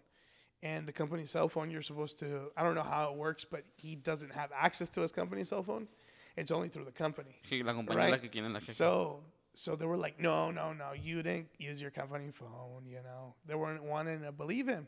And 0.63 0.87
the 0.87 0.93
company 0.93 1.25
cell 1.25 1.49
phone, 1.49 1.71
you're 1.71 1.81
supposed 1.81 2.19
to, 2.19 2.51
I 2.57 2.63
don't 2.63 2.75
know 2.75 2.83
how 2.83 3.11
it 3.11 3.17
works, 3.17 3.47
but 3.47 3.65
he 3.77 3.95
doesn't 3.95 4.33
have 4.35 4.51
access 4.55 4.91
to 4.91 5.01
his 5.01 5.11
company 5.13 5.43
cell 5.45 5.63
phone. 5.63 5.89
It's 6.37 6.51
only 6.51 6.69
through 6.69 6.85
the 6.85 6.93
company. 6.93 7.41
La 7.51 7.73
compañía 7.73 7.91
es 7.91 7.97
la 7.97 8.05
Right. 8.13 8.21
que 8.23 8.29
tiene 8.29 8.47
el 8.47 8.57
acceso. 8.57 8.73
So, 8.75 9.21
so 9.55 9.77
they 9.77 9.87
were 9.87 9.97
like, 9.97 10.19
no, 10.21 10.51
no, 10.51 10.73
no, 10.73 10.93
you 10.93 11.23
didn't 11.23 11.49
use 11.59 11.81
your 11.83 11.91
company 11.91 12.31
phone. 12.31 12.87
You 12.87 13.03
know, 13.03 13.35
they 13.47 13.55
weren't 13.55 13.83
wanting 13.83 14.23
to 14.23 14.33
believe 14.33 14.67
him, 14.69 14.87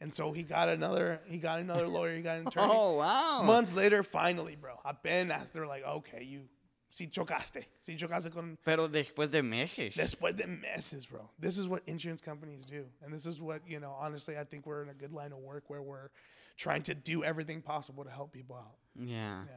and 0.00 0.12
so 0.12 0.32
he 0.32 0.42
got 0.42 0.68
another, 0.68 1.20
he 1.26 1.38
got 1.38 1.60
another 1.60 1.86
lawyer, 1.96 2.16
he 2.16 2.22
got 2.22 2.38
an 2.38 2.46
attorney. 2.48 2.72
oh, 2.72 2.94
wow. 2.94 3.42
Months 3.42 3.72
later, 3.74 4.02
finally, 4.02 4.56
bro, 4.56 4.80
apenas 4.84 5.50
they're 5.50 5.66
like, 5.66 5.84
okay, 5.84 6.22
you, 6.24 6.48
si 6.90 7.06
chocaste, 7.06 7.64
si 7.80 7.96
chocaste 7.96 8.32
con 8.32 8.56
Pero 8.64 8.88
después 8.88 9.30
de 9.30 9.42
meses. 9.42 9.94
Después 9.94 10.34
de 10.36 10.46
meses, 10.46 11.04
bro. 11.06 11.28
This 11.38 11.58
is 11.58 11.68
what 11.68 11.82
insurance 11.86 12.22
companies 12.22 12.64
do. 12.64 12.86
And 13.04 13.12
this 13.12 13.26
is 13.26 13.40
what, 13.42 13.60
you 13.68 13.78
know, 13.78 13.94
honestly, 14.00 14.38
I 14.38 14.44
think 14.44 14.66
we're 14.66 14.82
in 14.82 14.88
a 14.88 14.94
good 14.94 15.12
line 15.12 15.32
of 15.32 15.38
work 15.38 15.64
where 15.68 15.82
we're 15.82 16.08
trying 16.56 16.82
to 16.84 16.94
do 16.94 17.22
everything 17.22 17.60
possible 17.60 18.04
to 18.04 18.10
help 18.10 18.32
people 18.32 18.56
out. 18.56 18.76
Yeah. 18.98 19.42
Yeah. 19.44 19.52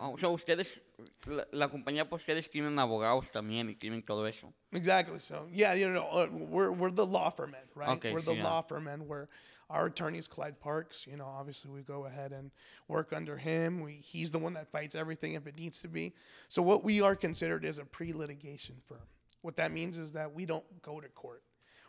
Oh, 0.00 0.16
so 0.18 0.32
ustedes, 0.32 0.80
la, 1.26 1.44
la 1.52 1.68
compañía, 1.68 2.08
pues 2.08 2.22
ustedes 2.22 2.48
tienen 2.48 2.78
abogados 2.78 3.30
también 3.32 3.68
y 3.68 3.74
tienen 3.74 4.04
todo 4.04 4.26
eso. 4.26 4.52
Exactly. 4.72 5.18
So, 5.18 5.46
yeah, 5.52 5.74
you 5.74 5.90
know, 5.90 6.06
uh, 6.10 6.28
we're, 6.30 6.70
we're 6.70 6.90
the 6.90 7.06
law 7.06 7.30
firm 7.30 7.54
right? 7.74 7.88
Okay, 7.90 8.12
we're 8.12 8.22
the 8.22 8.36
yeah. 8.36 8.44
law 8.44 8.60
firm 8.62 8.84
men 8.84 9.06
where 9.06 9.28
our 9.70 9.86
attorney 9.86 10.18
is 10.18 10.26
Clyde 10.26 10.60
Parks. 10.60 11.06
You 11.06 11.16
know, 11.16 11.26
obviously 11.26 11.70
we 11.70 11.82
go 11.82 12.06
ahead 12.06 12.32
and 12.32 12.50
work 12.86 13.12
under 13.12 13.36
him. 13.36 13.80
We, 13.80 13.94
he's 13.94 14.30
the 14.30 14.38
one 14.38 14.54
that 14.54 14.70
fights 14.70 14.94
everything 14.94 15.34
if 15.34 15.46
it 15.46 15.58
needs 15.58 15.80
to 15.82 15.88
be. 15.88 16.14
So, 16.48 16.62
what 16.62 16.84
we 16.84 17.00
are 17.00 17.16
considered 17.16 17.64
is 17.64 17.78
a 17.78 17.84
pre 17.84 18.12
litigation 18.12 18.76
firm. 18.86 19.06
What 19.42 19.56
that 19.56 19.72
means 19.72 19.98
is 19.98 20.12
that 20.14 20.34
we 20.34 20.46
don't 20.46 20.64
go 20.82 21.00
to 21.00 21.08
court. 21.08 21.42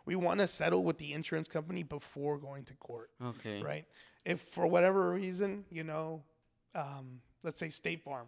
We 0.06 0.16
want 0.16 0.40
to 0.40 0.48
settle 0.48 0.82
with 0.82 0.98
the 0.98 1.12
insurance 1.12 1.48
company 1.48 1.82
before 1.82 2.38
going 2.38 2.64
to 2.64 2.74
court. 2.74 3.10
Okay. 3.22 3.62
right? 3.62 3.84
If 4.24 4.40
for 4.40 4.66
whatever 4.66 5.12
reason, 5.12 5.64
you 5.70 5.84
know, 5.84 6.22
um, 6.74 7.20
let's 7.44 7.58
say 7.58 7.68
State 7.68 8.02
Farm, 8.02 8.26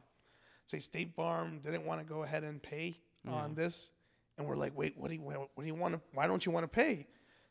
say 0.64 0.78
State 0.78 1.14
Farm 1.14 1.60
didn't 1.62 1.84
want 1.84 2.00
to 2.00 2.06
go 2.06 2.22
ahead 2.22 2.44
and 2.44 2.62
pay 2.62 2.96
on 3.26 3.50
mm-hmm. 3.50 3.54
this, 3.54 3.92
and 4.38 4.46
we're 4.46 4.56
like, 4.56 4.76
wait, 4.76 4.94
what 4.96 5.08
do 5.08 5.14
you 5.14 5.22
what 5.22 5.48
do 5.58 5.66
you 5.66 5.74
want 5.74 5.94
to? 5.94 6.00
Why 6.14 6.26
don't 6.26 6.44
you 6.44 6.52
want 6.52 6.64
to 6.64 6.68
pay? 6.68 7.06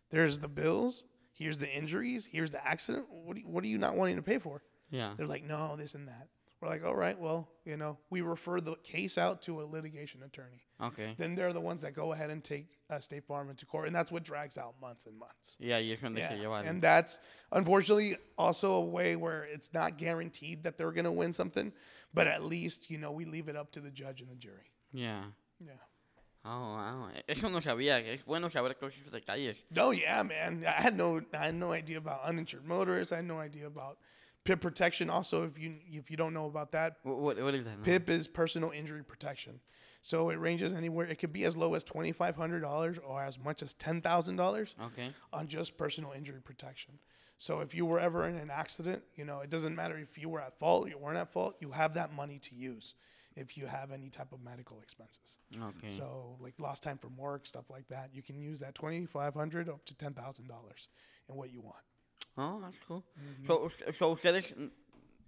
There's 0.10 0.39
the 0.39 0.47
bills. 0.47 1.04
Here's 1.34 1.58
the 1.58 1.69
injuries. 1.69 2.28
Here's 2.30 2.52
the 2.52 2.65
accident. 2.65 3.06
What 3.10 3.36
do 3.36 3.41
you, 3.41 3.47
what 3.47 3.63
are 3.63 3.67
you 3.67 3.78
not 3.78 3.95
wanting 3.95 4.17
to 4.17 4.21
pay 4.21 4.38
for? 4.38 4.62
Yeah. 4.91 5.13
They're 5.15 5.26
like, 5.26 5.43
no, 5.43 5.76
this 5.76 5.95
and 5.95 6.08
that. 6.08 6.28
We're 6.62 6.67
like, 6.67 6.86
all 6.86 6.95
right, 6.95 7.19
well, 7.19 7.50
you 7.65 7.76
know, 7.76 7.97
we 8.12 8.21
refer 8.21 8.62
the 8.62 8.76
case 8.84 9.17
out 9.17 9.41
to 9.43 9.62
a 9.62 9.65
litigation 9.65 10.21
attorney. 10.21 10.62
Okay. 10.80 11.15
Then 11.17 11.34
they're 11.34 11.54
the 11.54 11.62
ones 11.62 11.82
that 11.82 11.95
go 11.95 12.13
ahead 12.13 12.30
and 12.30 12.43
take 12.43 12.67
uh, 12.89 13.00
State 13.00 13.26
Farm 13.26 13.50
into 13.50 13.65
court, 13.65 13.88
and 13.88 13.95
that's 13.95 14.12
what 14.12 14.24
drags 14.24 14.60
out 14.60 14.76
months 14.80 15.08
and 15.08 15.17
months. 15.17 15.58
Y 15.60 15.67
ahí 15.67 15.91
es 15.93 16.00
donde 16.00 16.19
se 16.19 16.39
Yeah, 16.39 16.62
and 16.63 16.80
that's 16.82 17.19
unfortunately 17.52 18.15
also 18.38 18.74
a 18.74 18.82
way 18.82 19.15
where 19.15 19.43
it's 19.43 19.74
not 19.74 19.97
guaranteed 19.97 20.63
that 20.63 20.78
they're 20.78 20.91
going 20.91 21.06
to 21.06 21.12
win 21.12 21.34
something, 21.34 21.74
but 22.13 22.28
at 22.28 22.43
least 22.43 22.91
you 22.91 23.00
know 23.00 23.12
we 23.12 23.26
leave 23.26 23.47
it 23.47 23.56
up 23.56 23.71
to 23.71 23.80
the 23.80 23.89
judge 23.89 24.21
and 24.21 24.30
the 24.30 24.36
jury. 24.36 24.71
Yeah. 24.93 25.24
Yeah. 25.60 25.74
Oh, 26.43 26.50
wow. 26.50 27.10
Eso 27.28 27.50
no 27.50 27.60
sabía. 27.60 28.00
Es 28.04 28.24
bueno 28.24 28.50
saber 28.50 28.74
todos 28.76 28.93
esos 28.95 29.12
detalles. 29.12 29.56
Oh 29.78 29.91
yeah, 29.91 30.24
man. 30.24 30.63
I 30.67 30.82
had 30.82 30.95
no 30.95 31.21
I 31.34 31.45
had 31.45 31.56
no 31.56 31.71
idea 31.71 31.97
about 31.97 32.24
uninsured 32.24 32.65
motorists. 32.65 33.12
I 33.12 33.17
had 33.17 33.26
no 33.26 33.39
idea 33.39 33.67
about 33.67 33.97
PIP 34.43 34.62
protection. 34.62 35.10
Also, 35.10 35.43
if 35.43 35.58
you 35.60 35.75
if 35.91 36.10
you 36.10 36.17
don't 36.17 36.34
know 36.34 36.45
about 36.45 36.71
that, 36.71 36.97
What, 37.04 37.39
what, 37.41 37.54
is 37.56 37.63
that? 37.63 37.84
PIP 37.84 38.10
is 38.10 38.27
personal 38.27 38.71
injury 38.71 39.04
protection. 39.04 39.60
So 40.01 40.30
it 40.30 40.39
ranges 40.39 40.73
anywhere. 40.73 41.06
It 41.06 41.19
could 41.19 41.32
be 41.32 41.43
as 41.43 41.56
low 41.56 41.73
as 41.75 41.84
twenty 41.84 42.12
five 42.12 42.36
hundred 42.36 42.62
dollars 42.62 42.97
or 43.06 43.21
as 43.23 43.38
much 43.38 43.62
as 43.62 43.73
ten 43.73 44.01
thousand 44.01 44.36
dollars. 44.36 44.75
Okay. 44.82 45.10
on 45.32 45.47
just 45.47 45.77
personal 45.77 46.12
injury 46.12 46.41
protection. 46.41 46.97
So 47.38 47.60
if 47.62 47.73
you 47.73 47.88
were 47.88 47.99
ever 47.99 48.27
in 48.27 48.36
an 48.38 48.51
accident, 48.51 49.01
you 49.15 49.25
know, 49.25 49.39
it 49.39 49.49
doesn't 49.49 49.75
matter 49.75 49.97
if 49.97 50.15
you 50.17 50.30
were 50.30 50.41
at 50.41 50.60
fault, 50.60 50.88
you 50.89 50.97
weren't 50.99 51.17
at 51.17 51.34
fault, 51.34 51.56
you 51.60 51.71
have 51.71 51.95
that 51.95 52.13
money 52.13 52.38
to 52.38 52.54
use 52.56 52.93
if 53.36 53.58
you 53.58 53.65
have 53.65 53.91
any 53.91 54.10
type 54.10 54.32
of 54.32 54.43
medical 54.43 54.80
expenses. 54.80 55.39
Okay. 55.56 55.88
So 55.88 56.36
like 56.39 56.54
lost 56.60 56.84
time 56.84 56.99
from 56.99 57.17
work, 57.17 57.47
stuff 57.47 57.69
like 57.71 57.88
that, 57.88 58.10
you 58.13 58.21
can 58.21 58.39
use 58.39 58.60
that 58.60 58.75
2500 58.75 59.69
up 59.69 59.84
to 59.86 59.95
$10,000 59.95 60.88
in 61.30 61.36
what 61.36 61.51
you 61.51 61.62
want. 61.62 61.77
Oh, 62.38 62.60
that's 62.62 62.78
cool. 62.88 63.04
so, 63.46 63.66
us- 63.68 63.84
so, 63.98 64.10
ustedes, 64.10 64.56
mm, 64.56 64.70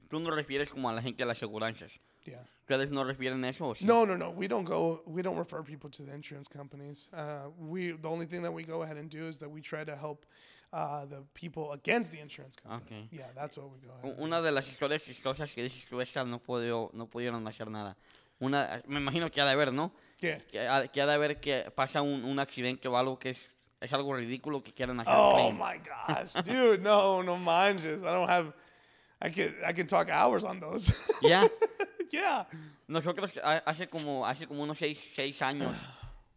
tú 0.10 0.20
no 0.20 0.32
refieres 0.32 0.70
como 0.70 0.90
a 0.90 0.94
la 0.94 1.02
gente 1.02 1.24
de 1.24 1.28
las 1.28 1.38
aseguranzas. 1.38 1.92
Yeah. 2.26 2.46
¿Ustedes 2.62 2.90
no 2.92 3.04
refieren 3.04 3.44
eso? 3.44 3.68
o 3.68 3.76
sí? 3.76 3.84
No, 3.86 4.06
no, 4.06 4.16
no. 4.18 4.30
We 4.32 4.48
don't 4.48 4.64
go. 4.66 5.04
We 5.06 5.22
don't 5.22 5.38
refer 5.38 5.62
people 5.64 5.90
to 5.90 6.04
the 6.04 6.14
insurance 6.14 6.48
companies. 6.48 7.10
Uh, 7.12 7.50
we 7.60 7.92
the 7.92 8.08
only 8.08 8.26
thing 8.26 8.42
that 8.44 8.54
we 8.54 8.64
go 8.64 8.82
ahead 8.84 8.96
and 8.98 9.10
do 9.10 9.28
is 9.28 9.40
that 9.40 9.50
we 9.50 9.60
try 9.62 9.84
to 9.84 9.94
help 9.98 10.26
uh, 10.72 11.06
the 11.06 11.24
people 11.34 11.74
against 11.74 12.14
the 12.14 12.20
insurance 12.22 12.56
company. 12.56 13.08
Okay. 13.10 13.18
Yeah, 13.18 13.28
that's 13.36 13.58
what 13.58 13.70
we 13.70 13.80
go 13.86 13.92
ahead. 14.02 14.16
Una 14.22 14.42
de 14.42 14.52
las 14.54 14.68
historias 14.70 15.04
chistosas 15.04 15.54
que 15.54 15.64
dices 15.64 15.86
tú, 15.90 16.00
estas 16.00 16.26
no, 16.26 16.40
puedo, 16.40 16.90
no 16.94 17.08
pudieron 17.08 17.46
hacer 17.46 17.70
nada. 17.70 17.98
Una, 18.40 18.82
me 18.88 19.00
imagino 19.02 19.30
que 19.30 19.42
ha 19.42 19.46
de 19.46 19.52
haber, 19.52 19.74
¿no? 19.74 19.92
Yeah. 20.22 20.40
Que 20.50 20.66
ha, 20.66 20.88
que 20.88 21.02
ha 21.02 21.06
de 21.06 21.14
haber 21.14 21.42
que 21.42 21.70
pasa 21.76 22.02
un, 22.02 22.24
un 22.24 22.40
accidente 22.40 22.88
o 22.88 22.96
algo 22.98 23.20
que 23.20 23.32
es, 23.32 23.50
es 23.84 23.94
algo 23.94 24.16
ridículo 24.16 24.64
que 24.64 24.74
quieren 24.74 25.00
hacer 25.00 25.14
Oh 25.16 25.32
claim. 25.34 25.56
my 25.58 25.78
gosh, 25.80 26.34
dude! 26.44 26.80
No, 26.80 27.22
no 27.24 27.38
manches. 27.38 28.02
I 28.02 28.06
don't 28.06 28.30
have. 28.30 28.54
I 29.22 29.30
can 29.30 29.56
I 29.66 29.74
can 29.74 29.88
talk 29.88 30.10
hours 30.10 30.44
on 30.44 30.60
those. 30.60 30.94
Ya, 31.22 31.48
yeah. 32.12 32.48
nosotros 32.88 33.32
ha- 33.44 33.64
hace 33.66 33.88
como, 33.88 34.26
hace 34.28 34.46
como 34.48 34.64
unos 34.64 34.78
seis, 34.78 35.00
seis 35.16 35.42
años, 35.42 35.74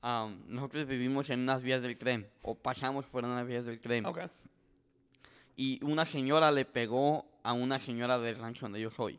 am, 0.03 0.43
nosotros 0.49 0.87
vivimos 0.87 1.29
en 1.31 1.41
unas 1.41 1.63
vías 1.63 1.83
del 1.83 1.97
tren, 1.97 2.29
o 2.43 2.55
pasamos 2.55 3.07
por 3.07 3.25
unas 3.25 3.47
vías 3.47 3.65
del 3.65 3.81
tren. 3.81 4.07
Okay. 4.07 4.29
y 5.57 5.83
una 5.85 6.05
señora 6.05 6.51
le 6.51 6.65
pegó 6.65 7.25
a 7.43 7.53
una 7.53 7.79
señora 7.81 8.19
del 8.19 8.37
rancho 8.39 8.67
donde 8.67 8.81
yo 8.81 8.91
soy. 8.91 9.19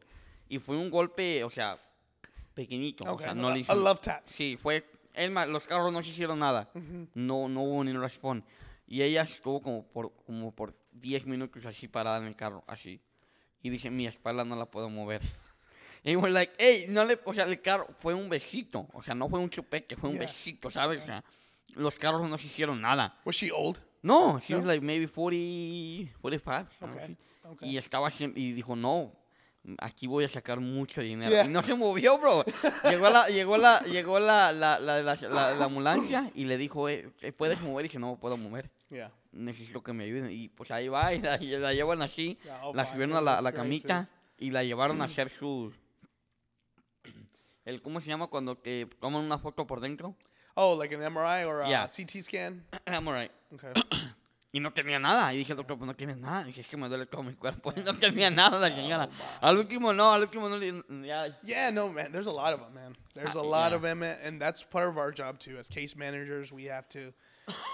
Y 0.49 0.59
fue 0.59 0.77
un 0.77 0.89
golpe, 0.89 1.43
o 1.43 1.49
sea, 1.49 1.77
pequeñito. 2.53 3.03
O 3.05 3.13
Okay. 3.13 3.25
sea, 3.25 3.35
no 3.35 3.47
a, 3.49 3.51
le 3.53 3.57
a 3.57 3.61
hizo- 3.63 3.75
love 3.75 3.99
tap. 3.99 4.23
Sí, 4.29 4.57
fue. 4.61 4.85
Es 5.17 5.32
más, 5.32 5.47
los 5.47 5.65
carros 5.65 5.91
no 5.91 6.01
se 6.03 6.10
hicieron 6.10 6.39
nada. 6.39 6.69
No, 7.13 7.49
no 7.49 7.63
hubo 7.63 7.84
ni 7.84 7.91
un 7.91 8.01
raspón. 8.01 8.45
Y 8.88 9.01
ella 9.01 9.23
estuvo 9.23 9.62
como 9.62 9.86
por, 9.88 10.13
como 10.25 10.53
por 10.53 10.77
10 10.93 11.25
minutos 11.25 11.65
así 11.65 11.88
parada 11.88 12.17
en 12.19 12.25
el 12.25 12.36
carro, 12.36 12.63
así. 12.67 13.01
Y 13.62 13.69
dice, 13.69 13.89
mi 13.89 14.06
espalda 14.08 14.45
no 14.45 14.56
la 14.56 14.65
puedo 14.65 14.89
mover. 14.89 15.21
Y 16.03 16.15
we're 16.15 16.32
like, 16.32 16.53
hey, 16.58 16.86
no 16.89 17.03
le, 17.03 17.19
o 17.25 17.34
sea, 17.34 17.43
el 17.45 17.60
carro 17.62 17.88
fue 17.99 18.13
un 18.13 18.30
besito. 18.30 18.88
O 18.93 19.01
sea, 19.01 19.13
no 19.13 19.27
fue 19.27 19.39
un 19.39 19.49
chupete, 19.49 19.97
fue 19.97 20.10
un 20.10 20.15
Yeah. 20.15 20.25
besito, 20.27 20.71
¿sabes? 20.71 21.01
O 21.01 21.06
sea, 21.06 21.21
los 21.75 21.95
carros 21.95 22.30
no 22.30 22.38
se 22.38 22.45
hicieron 22.45 22.80
nada. 22.80 23.19
Was 23.25 23.36
she 23.36 23.51
old? 23.51 23.77
No, 24.03 24.39
she 24.39 24.53
No? 24.53 24.60
was 24.60 24.67
like 24.67 24.82
maybe 24.86 25.08
40, 25.08 26.13
45. 26.21 26.69
algo 26.82 26.95
Okay, 26.95 27.17
okay. 27.43 27.69
Y 27.71 27.77
estaba 27.77 28.10
y 28.36 28.53
dijo, 28.53 28.75
no, 28.77 29.12
aquí 29.80 30.08
voy 30.08 30.23
a 30.23 30.30
sacar 30.30 30.60
mucho 30.60 31.01
dinero. 31.01 31.32
Yeah. 31.32 31.45
Y 31.45 31.49
no 31.49 31.62
se 31.63 31.75
movió, 31.75 32.17
bro. 32.17 32.43
llegó 32.89 33.10
la, 33.10 33.27
llegó 33.27 33.58
la, 33.58 33.82
llegó 33.82 34.19
la, 34.19 34.51
la, 34.51 34.80
la, 34.80 35.01
la, 35.01 35.15
la- 35.15 35.53
la 35.53 35.65
ambulancia 35.65 36.32
y 36.34 36.45
le 36.45 36.58
dijo, 36.58 36.88
eh, 36.89 37.10
¿te 37.19 37.34
¿puedes 37.34 37.60
mover? 37.62 37.86
Y 37.86 37.89
dice, 37.89 37.99
no 37.99 38.15
puedo 38.17 38.38
mover. 38.38 38.69
Yeah. 38.89 39.12
Necesito 39.32 39.84
que 39.84 39.93
me 39.93 40.06
ayuden. 40.06 40.32
Y 40.32 40.49
pues 40.49 40.71
ahí 40.71 40.88
va, 40.88 41.13
y 41.13 41.21
la, 41.21 41.36
y 41.41 41.47
llevan 41.47 42.01
así, 42.01 42.38
Oh, 42.63 42.73
la 42.73 42.89
subieron 42.89 43.15
a 43.15 43.21
la, 43.41 43.51
camita 43.51 44.06
y 44.38 44.51
la 44.51 44.63
llevaron 44.63 45.01
a 45.01 45.06
hacer 45.06 45.30
sus... 45.30 45.73
El, 47.65 47.82
¿Cómo 47.82 47.99
se 47.99 48.08
llama 48.08 48.27
cuando 48.27 48.56
te 48.56 48.86
toman 48.99 49.23
una 49.23 49.38
foto 49.38 49.67
por 49.67 49.82
dentro? 49.82 50.15
Oh, 50.56 50.75
like 50.80 50.95
an 50.95 51.01
MRI 51.13 51.43
or 51.45 51.62
a. 51.63 51.88
CT 51.88 52.21
scan? 52.21 52.65
Alright. 52.88 53.32
Okay. 53.53 53.73
Y 54.53 54.60
no 54.62 54.71
tenía 54.71 54.97
nada. 54.97 55.33
Y 55.33 55.38
dije, 55.39 55.53
doctor, 55.55 55.77
pues 55.77 55.88
no 55.88 55.93
tienes 55.95 56.17
nada. 56.17 56.41
Y 56.43 56.45
dije, 56.45 56.62
es 56.62 56.67
que 56.67 56.77
me 56.77 56.88
duele 56.88 57.05
todo 57.05 57.21
mi 57.21 57.33
cuerpo. 57.33 57.73
Y 57.75 57.81
no 57.83 57.93
tenía 57.99 58.29
nada 58.31 58.57
la 58.60 58.69
señora. 58.75 59.10
Al 59.41 59.57
último 59.57 59.93
no, 59.93 60.13
al 60.13 60.21
último 60.21 60.47
no. 60.49 60.57
le- 60.57 60.83
Ya, 61.05 61.38
Yeah, 61.43 61.69
no, 61.71 61.89
man. 61.89 62.12
There's 62.12 62.27
a 62.27 62.31
lot 62.31 62.53
of 62.53 62.62
them, 62.62 62.73
man. 62.73 62.95
There's 63.13 63.36
a 63.36 63.39
Uh, 63.39 63.43
lot 63.43 63.71
yeah. 63.71 63.75
of 63.75 63.81
them, 63.81 64.03
and 64.03 64.39
that's 64.41 64.63
part 64.63 64.88
of 64.88 64.97
our 64.97 65.12
job 65.12 65.38
too. 65.39 65.57
As 65.57 65.67
case 65.67 65.95
managers, 65.97 66.51
we 66.53 66.65
have 66.65 66.88
to, 66.89 67.13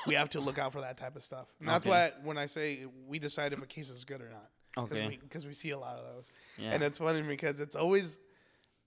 we 0.07 0.15
have 0.15 0.29
to 0.31 0.39
look 0.41 0.57
out 0.57 0.71
for 0.73 0.81
that 0.81 0.97
type 0.97 1.15
of 1.15 1.23
stuff. 1.23 1.45
And 1.59 1.69
that's 1.69 1.86
Okay. 1.86 1.89
why 1.91 2.12
when 2.23 2.38
I 2.39 2.47
say 2.47 2.86
we 3.07 3.19
decide 3.19 3.53
if 3.53 3.62
a 3.62 3.67
case 3.67 3.89
is 3.91 4.03
good 4.03 4.21
or 4.21 4.29
not, 4.29 4.49
because 4.75 4.97
Okay. 4.97 5.07
we 5.09 5.17
because 5.17 5.45
we 5.45 5.53
see 5.53 5.69
a 5.71 5.77
lot 5.77 5.97
of 5.97 6.05
those, 6.15 6.31
Yeah. 6.57 6.71
and 6.73 6.81
it's 6.83 6.97
funny 6.97 7.21
because 7.21 7.59
it's 7.62 7.75
always, 7.75 8.17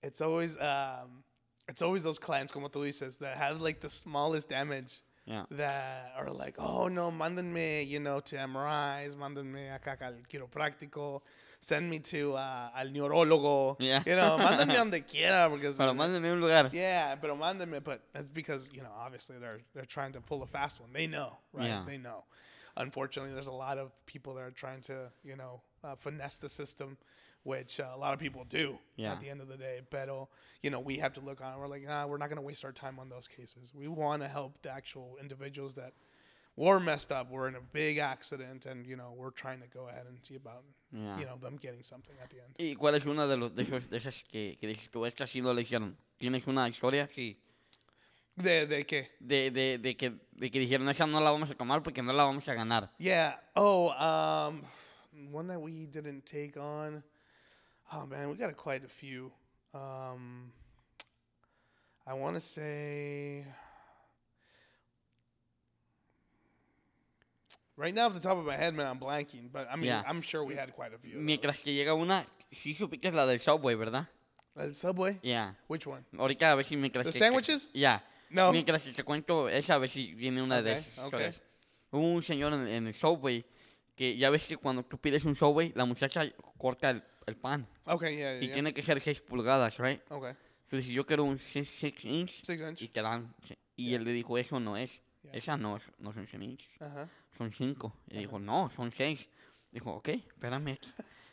it's 0.03 0.19
always, 0.19 0.57
um, 0.57 1.23
it's 1.69 1.81
always 1.81 2.03
those 2.03 2.19
clients, 2.19 2.51
como 2.51 2.67
tú 2.67 2.81
dices, 2.85 3.17
that 3.19 3.37
have 3.37 3.61
like 3.61 3.79
the 3.79 3.89
smallest 3.89 4.49
damage. 4.49 5.01
Ya. 5.27 5.45
that 5.51 6.13
are 6.17 6.31
like, 6.31 6.55
oh 6.57 6.87
no, 6.87 7.11
mándenme, 7.11 7.87
you 7.87 7.99
know, 7.99 8.19
to 8.21 8.35
MRIs, 8.35 9.15
mándenme 9.15 9.71
acá 9.71 9.97
al 10.01 10.15
quiropráctico. 10.27 11.21
send 11.59 11.89
me 11.89 11.99
to 11.99 12.33
uh, 12.33 12.69
al 12.75 12.87
neurólogo. 12.87 13.75
Yeah. 13.79 14.03
You 14.05 14.15
know, 14.15 14.37
mándenme 14.39 14.73
donde 14.75 15.05
quiera 15.07 15.49
because. 15.49 15.77
Pero 15.77 15.93
mándenme 15.93 16.31
un 16.31 16.41
lugar. 16.41 16.69
Yeah, 16.73 17.15
pero 17.15 17.35
mándenme, 17.35 17.83
but 17.83 18.01
that's 18.13 18.29
because 18.29 18.69
you 18.73 18.81
know 18.81 18.91
obviously 18.97 19.37
they're 19.39 19.59
they're 19.73 19.85
trying 19.85 20.13
to 20.13 20.21
pull 20.21 20.43
a 20.43 20.47
fast 20.47 20.79
one. 20.81 20.91
They 20.93 21.07
know, 21.07 21.37
right? 21.53 21.67
Yeah. 21.67 21.83
They 21.85 21.97
know. 21.97 22.23
Unfortunately, 22.75 23.33
there's 23.33 23.47
a 23.47 23.51
lot 23.51 23.79
of 23.79 23.91
people 24.05 24.35
that 24.35 24.43
are 24.43 24.51
trying 24.51 24.81
to 24.81 25.11
you 25.23 25.35
know 25.35 25.61
uh, 25.83 25.95
finesse 25.95 26.39
the 26.39 26.49
system, 26.49 26.97
which 27.43 27.79
uh, 27.79 27.85
a 27.93 27.97
lot 27.97 28.13
of 28.13 28.19
people 28.19 28.43
do 28.49 28.77
Yeah. 28.95 29.13
at 29.13 29.19
the 29.19 29.29
end 29.29 29.41
of 29.41 29.47
the 29.47 29.57
day. 29.57 29.81
Pero 29.89 30.29
you 30.63 30.69
know 30.69 30.79
we 30.79 30.97
have 30.97 31.13
to 31.13 31.21
look 31.21 31.41
on. 31.41 31.53
it. 31.53 31.59
We're 31.59 31.67
like, 31.67 31.85
ah, 31.89 32.05
we're 32.07 32.17
not 32.17 32.29
going 32.29 32.37
to 32.41 32.45
waste 32.45 32.65
our 32.65 32.71
time 32.73 32.99
on 32.99 33.09
those 33.09 33.27
cases. 33.27 33.73
We 33.73 33.87
want 33.87 34.21
to 34.21 34.27
help 34.27 34.61
the 34.61 34.71
actual 34.71 35.17
individuals 35.21 35.75
that 35.75 35.93
were 36.55 36.79
messed 36.79 37.11
up, 37.11 37.29
were 37.29 37.47
in 37.47 37.55
a 37.55 37.61
big 37.71 37.99
accident, 37.99 38.65
and 38.65 38.85
you 38.87 38.95
know 38.95 39.13
we're 39.15 39.29
trying 39.31 39.61
to 39.61 39.67
go 39.67 39.87
ahead 39.89 40.05
and 40.07 40.17
see 40.25 40.35
about 40.35 40.63
Yeah. 40.91 41.19
you 41.19 41.25
know 41.25 41.37
them 41.41 41.57
getting 41.57 41.83
something 41.83 42.15
at 42.23 42.29
the 42.29 42.37
end. 42.41 42.55
¿Y 42.57 42.75
cuál 42.75 42.95
es 42.95 43.05
una 43.05 43.27
de, 43.27 43.35
los, 43.37 43.53
de, 43.53 43.63
esos, 43.63 43.89
de 43.89 43.97
esas 43.97 44.23
que, 44.23 44.57
que 44.59 44.67
dices 44.67 44.89
tú, 44.89 45.05
esta 45.05 45.25
sí 45.27 45.41
lo 45.41 45.53
le 45.53 45.61
hicieron? 45.63 45.97
¿Tienes 46.17 46.47
una 46.47 46.67
historia? 46.69 47.09
Sí. 47.13 47.37
De 48.35 48.65
de 48.67 48.85
qué? 48.85 49.09
De, 49.19 49.51
de, 49.51 49.77
de, 49.79 49.97
que, 49.97 50.11
de 50.31 50.49
que 50.51 50.59
dijeron, 50.59 50.87
esa 50.89 51.05
no 51.07 51.19
la 51.19 51.31
vamos 51.31 51.49
a 51.49 51.55
tomar 51.55 51.81
porque 51.83 52.01
no 52.01 52.13
la 52.13 52.23
vamos 52.23 52.47
a 52.47 52.53
ganar. 52.53 52.89
Yeah. 52.99 53.37
Oh, 53.55 53.89
um, 53.99 54.61
one 55.33 55.47
that 55.47 55.59
we 55.59 55.87
didn't 55.87 56.23
take 56.25 56.55
on. 56.57 57.03
Oh 57.93 58.05
man, 58.05 58.29
we 58.29 58.35
got 58.35 58.55
quite 58.55 58.83
a 58.83 58.87
few. 58.87 59.31
Um, 59.73 60.51
I 62.05 62.13
want 62.13 62.35
to 62.35 62.41
say. 62.41 63.45
Right 67.77 67.93
now, 67.93 68.07
off 68.07 68.13
the 68.15 68.19
top 68.19 68.37
of 68.37 68.45
my 68.45 68.55
head, 68.57 68.73
man, 68.73 68.87
I'm 68.87 68.99
blanking. 68.99 69.49
But 69.51 69.67
I 69.71 69.75
mean, 69.75 69.85
Yeah. 69.85 70.03
I'm 70.07 70.21
sure 70.21 70.43
we 70.43 70.55
had 70.55 70.73
quite 70.73 70.93
a 70.93 70.97
few. 70.97 71.17
Mientras 71.19 71.59
que 71.61 71.73
llega 71.73 71.93
una, 71.93 72.25
sí 72.51 72.73
supiste 72.73 73.11
la 73.11 73.25
del 73.27 73.39
Subway, 73.39 73.75
¿verdad? 73.75 74.07
Uh, 74.55 74.73
Subway. 74.73 75.19
Ya. 75.21 75.55
Which 75.67 75.85
one? 75.85 76.03
Ahorita 76.17 76.51
a 76.51 76.55
ver 76.55 76.65
si 76.65 76.75
mientras 76.75 77.05
The 77.05 77.11
que- 77.11 77.19
sandwiches? 77.19 77.71
Ya. 77.73 78.03
No. 78.31 78.51
Mientras 78.51 78.81
que 78.81 78.91
te 78.93 79.03
cuento 79.03 79.47
esa, 79.47 79.75
a 79.75 79.77
ver 79.77 79.89
si 79.89 80.13
viene 80.15 80.41
una 80.41 80.61
de 80.61 80.71
Ok, 80.71 80.77
esas 80.79 80.97
ok. 80.97 81.03
historias. 81.05 81.35
Hubo 81.91 82.01
un 82.13 82.23
señor 82.23 82.51
en, 82.53 82.67
en 82.67 82.87
el 82.87 82.93
Subway 82.95 83.45
que 83.95 84.17
ya 84.17 84.29
ves 84.31 84.47
que 84.47 84.57
cuando 84.57 84.83
tú 84.83 84.97
pides 84.97 85.23
un 85.23 85.35
Subway, 85.35 85.71
la 85.75 85.85
muchacha 85.85 86.23
corta 86.57 86.89
el, 86.89 87.03
el 87.27 87.35
pan 87.35 87.67
Okay. 87.85 88.15
Yeah. 88.17 88.31
Yeah. 88.33 88.43
y 88.43 88.47
yeah. 88.47 88.53
tiene 88.53 88.73
que 88.73 88.81
ser 88.81 88.99
6 88.99 89.21
pulgadas, 89.21 89.77
¿right? 89.77 90.01
Okay. 90.09 90.33
Entonces 90.63 90.89
yo 90.89 91.05
quiero 91.05 91.23
un 91.23 91.37
6 91.37 91.83
inch 92.05 92.43
Six 92.43 92.61
inch. 92.61 92.81
y 92.81 92.87
te 92.89 93.01
dan. 93.01 93.33
Y 93.75 93.93
él 93.93 94.03
le 94.03 94.11
dijo, 94.11 94.37
eso 94.37 94.59
no 94.59 94.75
es. 94.77 94.91
Yeah. 95.23 95.33
Esa 95.33 95.57
no, 95.57 95.77
es- 95.77 95.83
no 95.99 96.11
son 96.13 96.27
6 96.27 96.41
inch, 96.43 96.67
Uh 96.81 96.85
huh. 96.85 97.07
son 97.37 97.51
5. 97.53 97.93
Y 98.09 98.17
dijo, 98.19 98.39
no, 98.39 98.69
son 98.75 98.91
6. 98.91 99.29
Dijo, 99.71 99.91
ok, 99.93 100.07
espérame 100.09 100.69
aquí. 100.73 100.89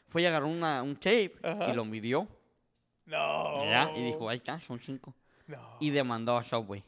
Fue 0.09 0.23
y 0.23 0.27
agarró 0.27 0.49
una, 0.49 0.83
un 0.83 0.95
tape 0.97 1.35
Ajá. 1.43 1.71
y 1.71 1.75
lo 1.75 1.85
midió. 1.85 2.29
No. 3.07 3.65
¿ya? 3.65 3.91
Y 3.97 4.03
dijo, 4.05 4.29
ahí 4.29 4.39
está, 4.39 4.61
son 4.61 4.79
5. 4.81 5.15
No. 5.47 5.77
y 5.81 5.91
demandó 5.91 6.37
a 6.39 6.45
Subway. 6.45 6.83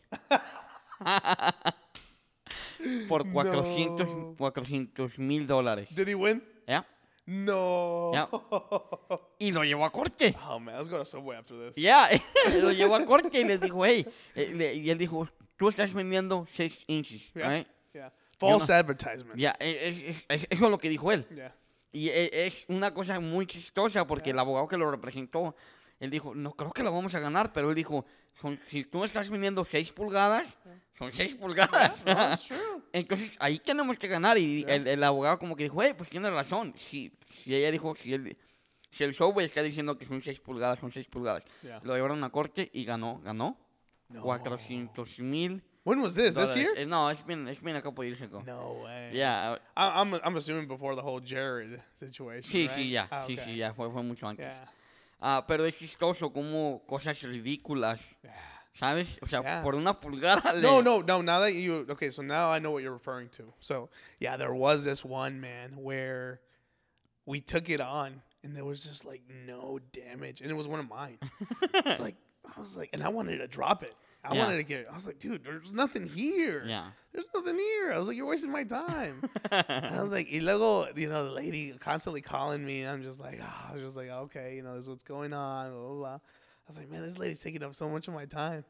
Por 3.08 3.30
400 3.30 4.08
No. 4.08 4.34
400 4.38 5.18
mil 5.18 5.46
dólares. 5.46 5.94
Did 5.94 6.08
he 6.08 6.14
win? 6.14 6.42
¿Ya? 6.66 6.86
No. 7.26 8.12
Yeah. 8.12 8.28
Y 9.38 9.50
lo 9.50 9.64
llevó 9.64 9.84
a 9.84 9.90
corte. 9.92 10.34
Oh 10.48 10.58
man, 10.60 10.76
let's 10.76 10.88
go 10.88 10.96
to 10.98 11.04
Subway 11.04 11.36
after 11.36 11.56
this. 11.58 11.76
Ya, 11.76 12.06
lo 12.62 12.70
llevó 12.72 12.94
a 12.94 13.04
corte 13.04 13.40
y 13.40 13.44
le 13.44 13.58
dijo, 13.58 13.84
hey. 13.84 14.06
eh, 14.34 14.74
y 14.82 14.90
él 14.90 14.98
dijo, 14.98 15.28
tú 15.56 15.68
estás 15.68 15.92
vendiendo 15.92 16.46
6 16.54 16.78
inches. 16.86 17.22
Yeah. 17.34 17.48
right? 17.48 17.66
Yeah. 17.92 18.12
False 18.38 18.72
advertisement. 18.72 19.36
Ya, 19.38 19.54
es- 19.58 19.76
es- 19.98 20.24
es- 20.28 20.46
eso 20.50 20.64
es 20.66 20.70
lo 20.70 20.78
que 20.78 20.88
dijo 20.88 21.10
él. 21.10 21.26
Yeah. 21.34 21.54
Y 21.92 22.08
e- 22.10 22.46
es 22.46 22.64
una 22.68 22.92
cosa 22.94 23.18
muy 23.20 23.46
chistosa 23.46 24.06
porque 24.06 24.30
el 24.30 24.38
abogado 24.38 24.68
que 24.68 24.76
lo 24.76 24.90
representó, 24.90 25.56
él 25.98 26.10
dijo, 26.10 26.34
no 26.34 26.52
creo 26.52 26.70
que 26.70 26.82
lo 26.82 26.92
vamos 26.92 27.14
a 27.14 27.20
ganar, 27.20 27.52
pero 27.52 27.70
él 27.70 27.74
dijo, 27.74 28.04
si 28.70 28.84
tú 28.84 29.02
estás 29.04 29.28
vendiendo 29.30 29.64
6 29.64 29.92
pulgadas, 29.92 30.56
son 30.98 31.12
6 31.12 31.34
pulgadas. 31.36 31.92
No, 32.06 32.14
that's 32.14 32.46
true. 32.46 32.82
Entonces 32.92 33.36
ahí 33.38 33.58
tenemos 33.58 33.98
que 33.98 34.08
ganar 34.08 34.38
y 34.38 34.64
el, 34.68 34.86
el 34.86 35.02
abogado 35.04 35.38
como 35.38 35.54
que 35.56 35.64
dijo, 35.64 35.82
hey, 35.82 35.92
pues 35.96 36.08
tiene 36.08 36.30
razón. 36.30 36.72
Si, 36.76 37.12
si 37.28 37.54
ella 37.54 37.70
dijo, 37.70 37.94
si, 37.96 38.14
el, 38.14 38.36
si 38.90 39.04
el 39.04 39.14
Subway 39.14 39.44
está 39.46 39.62
diciendo 39.62 39.98
que 39.98 40.06
son 40.06 40.22
6 40.22 40.40
pulgadas, 40.40 40.78
son 40.78 40.92
6 40.92 41.06
pulgadas. 41.08 41.42
Yeah. 41.62 41.80
Lo 41.84 41.94
llevaron 41.94 42.22
a 42.24 42.30
corte 42.30 42.70
y 42.72 42.84
ganó, 42.84 43.20
ganó 43.22 43.58
No. 44.08 44.22
400 44.22 45.18
mil 45.20 45.62
When 45.84 46.00
was 46.00 46.14
this? 46.16 46.34
This 46.34 46.56
year? 46.56 46.70
Eh, 46.76 46.84
No, 46.84 47.08
it's 47.10 47.24
been, 47.24 47.46
it's 47.46 47.62
been 47.62 47.76
a 47.76 47.80
couple 47.82 48.04
years 48.04 48.20
ago. 48.20 48.42
No 48.44 48.82
way. 48.84 49.10
Yeah, 49.12 49.56
I, 49.76 50.00
I'm 50.02 50.14
I'm 50.24 50.36
assuming 50.36 50.66
before 50.66 50.96
the 50.96 51.02
whole 51.02 51.20
Jared 51.20 51.80
situation. 51.94 52.50
sí, 52.50 52.66
right? 52.66 52.76
sí, 52.76 52.90
ya, 52.90 53.06
Ah, 53.08 53.24
sí, 53.24 53.34
okay. 53.34 53.44
sí, 53.44 53.56
ya, 53.56 53.72
fue, 53.72 53.88
fue 53.92 54.02
mucho 54.02 54.26
antes. 54.26 54.44
Yeah. 54.46 54.72
Ah, 55.20 55.44
pero 55.46 55.64
es 55.64 55.78
chistoso 55.78 56.32
como 56.32 56.82
cosas 56.88 57.20
ridículas, 57.22 58.00
Yeah. 58.24 58.55
¿Sabes? 58.80 59.16
O 59.22 59.26
sea, 59.26 59.42
Yeah. 59.42 59.62
por 59.62 59.74
una 59.74 59.94
pulgada 59.94 60.42
le... 60.54 60.60
No, 60.62 60.80
no, 60.80 61.00
no. 61.00 61.20
Now 61.22 61.40
that 61.40 61.54
you 61.54 61.86
okay, 61.90 62.10
so 62.10 62.22
now 62.22 62.50
I 62.50 62.58
know 62.58 62.70
what 62.70 62.82
you're 62.82 62.92
referring 62.92 63.28
to. 63.30 63.52
So 63.60 63.88
yeah, 64.20 64.36
there 64.36 64.54
was 64.54 64.84
this 64.84 65.04
one 65.04 65.40
man 65.40 65.76
where 65.76 66.40
we 67.26 67.40
took 67.40 67.68
it 67.70 67.80
on, 67.80 68.22
and 68.44 68.54
there 68.54 68.64
was 68.64 68.80
just 68.80 69.04
like 69.04 69.22
no 69.46 69.78
damage, 69.92 70.40
and 70.40 70.50
it 70.50 70.54
was 70.54 70.68
one 70.68 70.80
of 70.80 70.88
mine. 70.88 71.18
it's 71.74 72.00
like 72.00 72.16
I 72.56 72.60
was 72.60 72.76
like, 72.76 72.90
and 72.92 73.02
I 73.02 73.08
wanted 73.08 73.38
to 73.38 73.48
drop 73.48 73.82
it. 73.82 73.94
I 74.24 74.34
Yeah. 74.34 74.44
wanted 74.44 74.56
to 74.58 74.62
get. 74.64 74.86
I 74.90 74.94
was 74.94 75.06
like, 75.06 75.18
dude, 75.18 75.44
there's 75.44 75.72
nothing 75.72 76.06
here. 76.08 76.64
Yeah. 76.66 76.88
There's 77.12 77.28
nothing 77.34 77.56
here. 77.56 77.92
I 77.92 77.96
was 77.96 78.08
like, 78.08 78.16
you're 78.16 78.26
wasting 78.26 78.50
my 78.52 78.64
time. 78.64 79.22
I 79.52 80.00
was 80.00 80.10
like, 80.12 80.28
y 80.32 80.40
luego, 80.40 80.86
you 80.96 81.08
know, 81.08 81.24
the 81.24 81.30
lady 81.30 81.72
constantly 81.78 82.20
calling 82.22 82.64
me. 82.64 82.82
I'm 82.82 83.02
just 83.02 83.20
like, 83.20 83.38
ah, 83.42 83.68
I 83.70 83.74
was 83.74 83.82
just 83.82 83.96
like, 83.96 84.08
okay, 84.10 84.54
you 84.56 84.62
know, 84.62 84.74
this 84.74 84.84
is 84.84 84.90
what's 84.90 85.04
going 85.04 85.32
on. 85.32 85.70
Blah, 85.72 85.80
blah, 85.80 85.94
blah. 85.96 86.18
I 86.66 86.70
was 86.70 86.78
like, 86.78 86.90
man, 86.90 87.02
this 87.02 87.18
lady's 87.18 87.40
taking 87.40 87.62
up 87.62 87.74
so 87.74 87.88
much 87.88 88.08
of 88.08 88.14
my 88.14 88.24
time. 88.24 88.64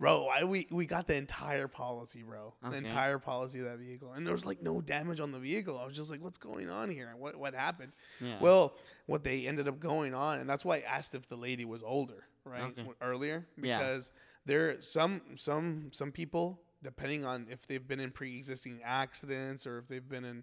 Bro, 0.00 0.26
I, 0.26 0.42
we, 0.42 0.66
we 0.70 0.84
got 0.86 1.06
the 1.06 1.14
entire 1.14 1.68
policy, 1.68 2.24
bro. 2.24 2.54
The 2.68 2.76
entire 2.76 3.18
policy 3.20 3.60
of 3.60 3.66
that 3.66 3.78
vehicle. 3.78 4.12
And 4.12 4.26
there 4.26 4.32
was 4.32 4.44
like 4.44 4.60
no 4.60 4.80
damage 4.80 5.20
on 5.20 5.30
the 5.30 5.38
vehicle. 5.38 5.78
I 5.78 5.86
was 5.86 5.94
just 5.94 6.10
like, 6.10 6.20
what's 6.20 6.38
going 6.38 6.68
on 6.68 6.90
here? 6.90 7.12
What, 7.16 7.36
what 7.36 7.54
happened? 7.54 7.92
Yeah. 8.20 8.36
Well, 8.40 8.74
what 9.06 9.22
they 9.22 9.46
ended 9.46 9.68
up 9.68 9.78
going 9.78 10.12
on, 10.12 10.40
and 10.40 10.50
that's 10.50 10.64
why 10.64 10.78
I 10.78 10.80
asked 10.80 11.14
if 11.14 11.28
the 11.28 11.36
lady 11.36 11.64
was 11.64 11.84
older, 11.84 12.24
right? 12.44 12.62
Okay. 12.62 12.84
Earlier. 13.00 13.46
Yeah. 13.62 13.78
Because 13.78 14.10
there 14.44 14.80
some 14.80 15.20
some 15.36 15.88
some 15.92 16.10
people, 16.10 16.60
depending 16.82 17.24
on 17.24 17.46
if 17.48 17.68
they've 17.68 17.86
been 17.86 18.00
in 18.00 18.10
pre 18.10 18.36
existing 18.36 18.80
accidents 18.84 19.68
or 19.68 19.78
if 19.78 19.86
they've 19.86 20.08
been 20.08 20.24
in 20.24 20.42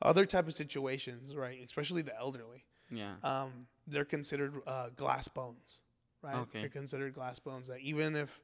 other 0.00 0.24
type 0.24 0.46
of 0.46 0.54
situations, 0.54 1.36
right? 1.36 1.58
Especially 1.66 2.00
the 2.00 2.16
elderly. 2.18 2.64
Yeah. 2.90 3.14
Um, 3.22 3.66
they're 3.86 4.04
considered 4.04 4.54
uh, 4.66 4.88
glass 4.96 5.28
bones, 5.28 5.80
right? 6.22 6.36
Okay. 6.36 6.60
They're 6.60 6.68
considered 6.68 7.14
glass 7.14 7.38
bones 7.38 7.68
that 7.68 7.80
even 7.80 8.16
if 8.16 8.40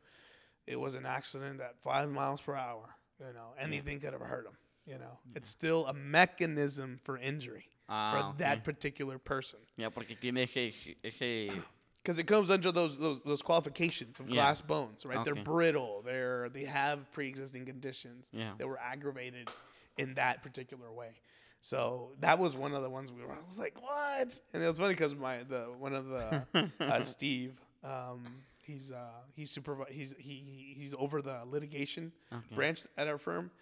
it 0.67 0.79
was 0.79 0.95
an 0.95 1.07
accident 1.07 1.61
at 1.61 1.81
five 1.83 2.11
miles 2.11 2.41
per 2.41 2.55
hour, 2.55 2.89
you 3.19 3.33
know, 3.35 3.55
anything 3.59 4.01
could 4.01 4.13
have 4.13 4.23
hurt 4.23 4.45
them. 4.45 4.55
You 4.87 4.99
know, 4.99 5.19
it's 5.37 5.49
still 5.49 5.87
a 5.87 5.95
mechanism 5.95 6.99
for 7.05 7.17
injury 7.17 7.67
Ah, 7.89 8.33
for 8.33 8.39
that 8.39 8.65
particular 8.65 9.19
person 9.19 9.61
Ya, 9.77 9.91
porque 9.91 10.17
tiene 10.21 10.39
ese, 10.39 10.73
ese... 11.05 11.53
because 12.03 12.19
it 12.19 12.25
comes 12.27 12.51
under 12.51 12.73
those 12.73 12.99
those 12.99 13.23
those 13.23 13.43
qualifications 13.43 14.19
of 14.19 14.29
Yeah. 14.29 14.35
glass 14.35 14.61
bones, 14.61 15.05
right? 15.07 15.25
They're 15.25 15.37
brittle. 15.37 16.03
They're 16.05 16.49
they 16.49 16.65
have 16.65 17.11
pre-existing 17.13 17.65
conditions 17.65 18.31
Yeah. 18.35 18.55
that 18.59 18.67
were 18.67 18.79
aggravated 18.79 19.51
in 19.99 20.15
that 20.15 20.43
particular 20.43 20.91
way. 20.93 21.21
So 21.65 22.11
that 22.21 22.41
was 22.41 22.57
one 22.57 22.75
of 22.75 22.83
the 22.83 22.91
ones 22.91 23.13
we 23.13 23.23
were. 23.25 23.31
I 23.33 23.37
was 23.45 23.57
like, 23.57 23.81
what? 23.81 24.41
And 24.53 24.63
it 24.63 24.67
was 24.67 24.79
funny 24.81 24.95
because 24.95 25.15
my 25.15 25.45
the 25.45 25.67
one 25.79 25.95
of 25.95 26.07
the 26.07 26.45
uh, 26.81 27.05
Steve, 27.05 27.53
um, 27.85 28.25
he's 28.59 28.91
uh, 28.91 28.99
he's 29.37 29.57
supervi- 29.57 29.89
he's 29.91 30.13
he 30.19 30.33
he- 30.35 30.75
he's 30.77 30.93
over 30.99 31.23
the 31.23 31.39
litigation 31.49 32.11
Okay. 32.33 32.55
branch 32.57 32.83
at 32.99 33.07
our 33.07 33.17
firm. 33.17 33.53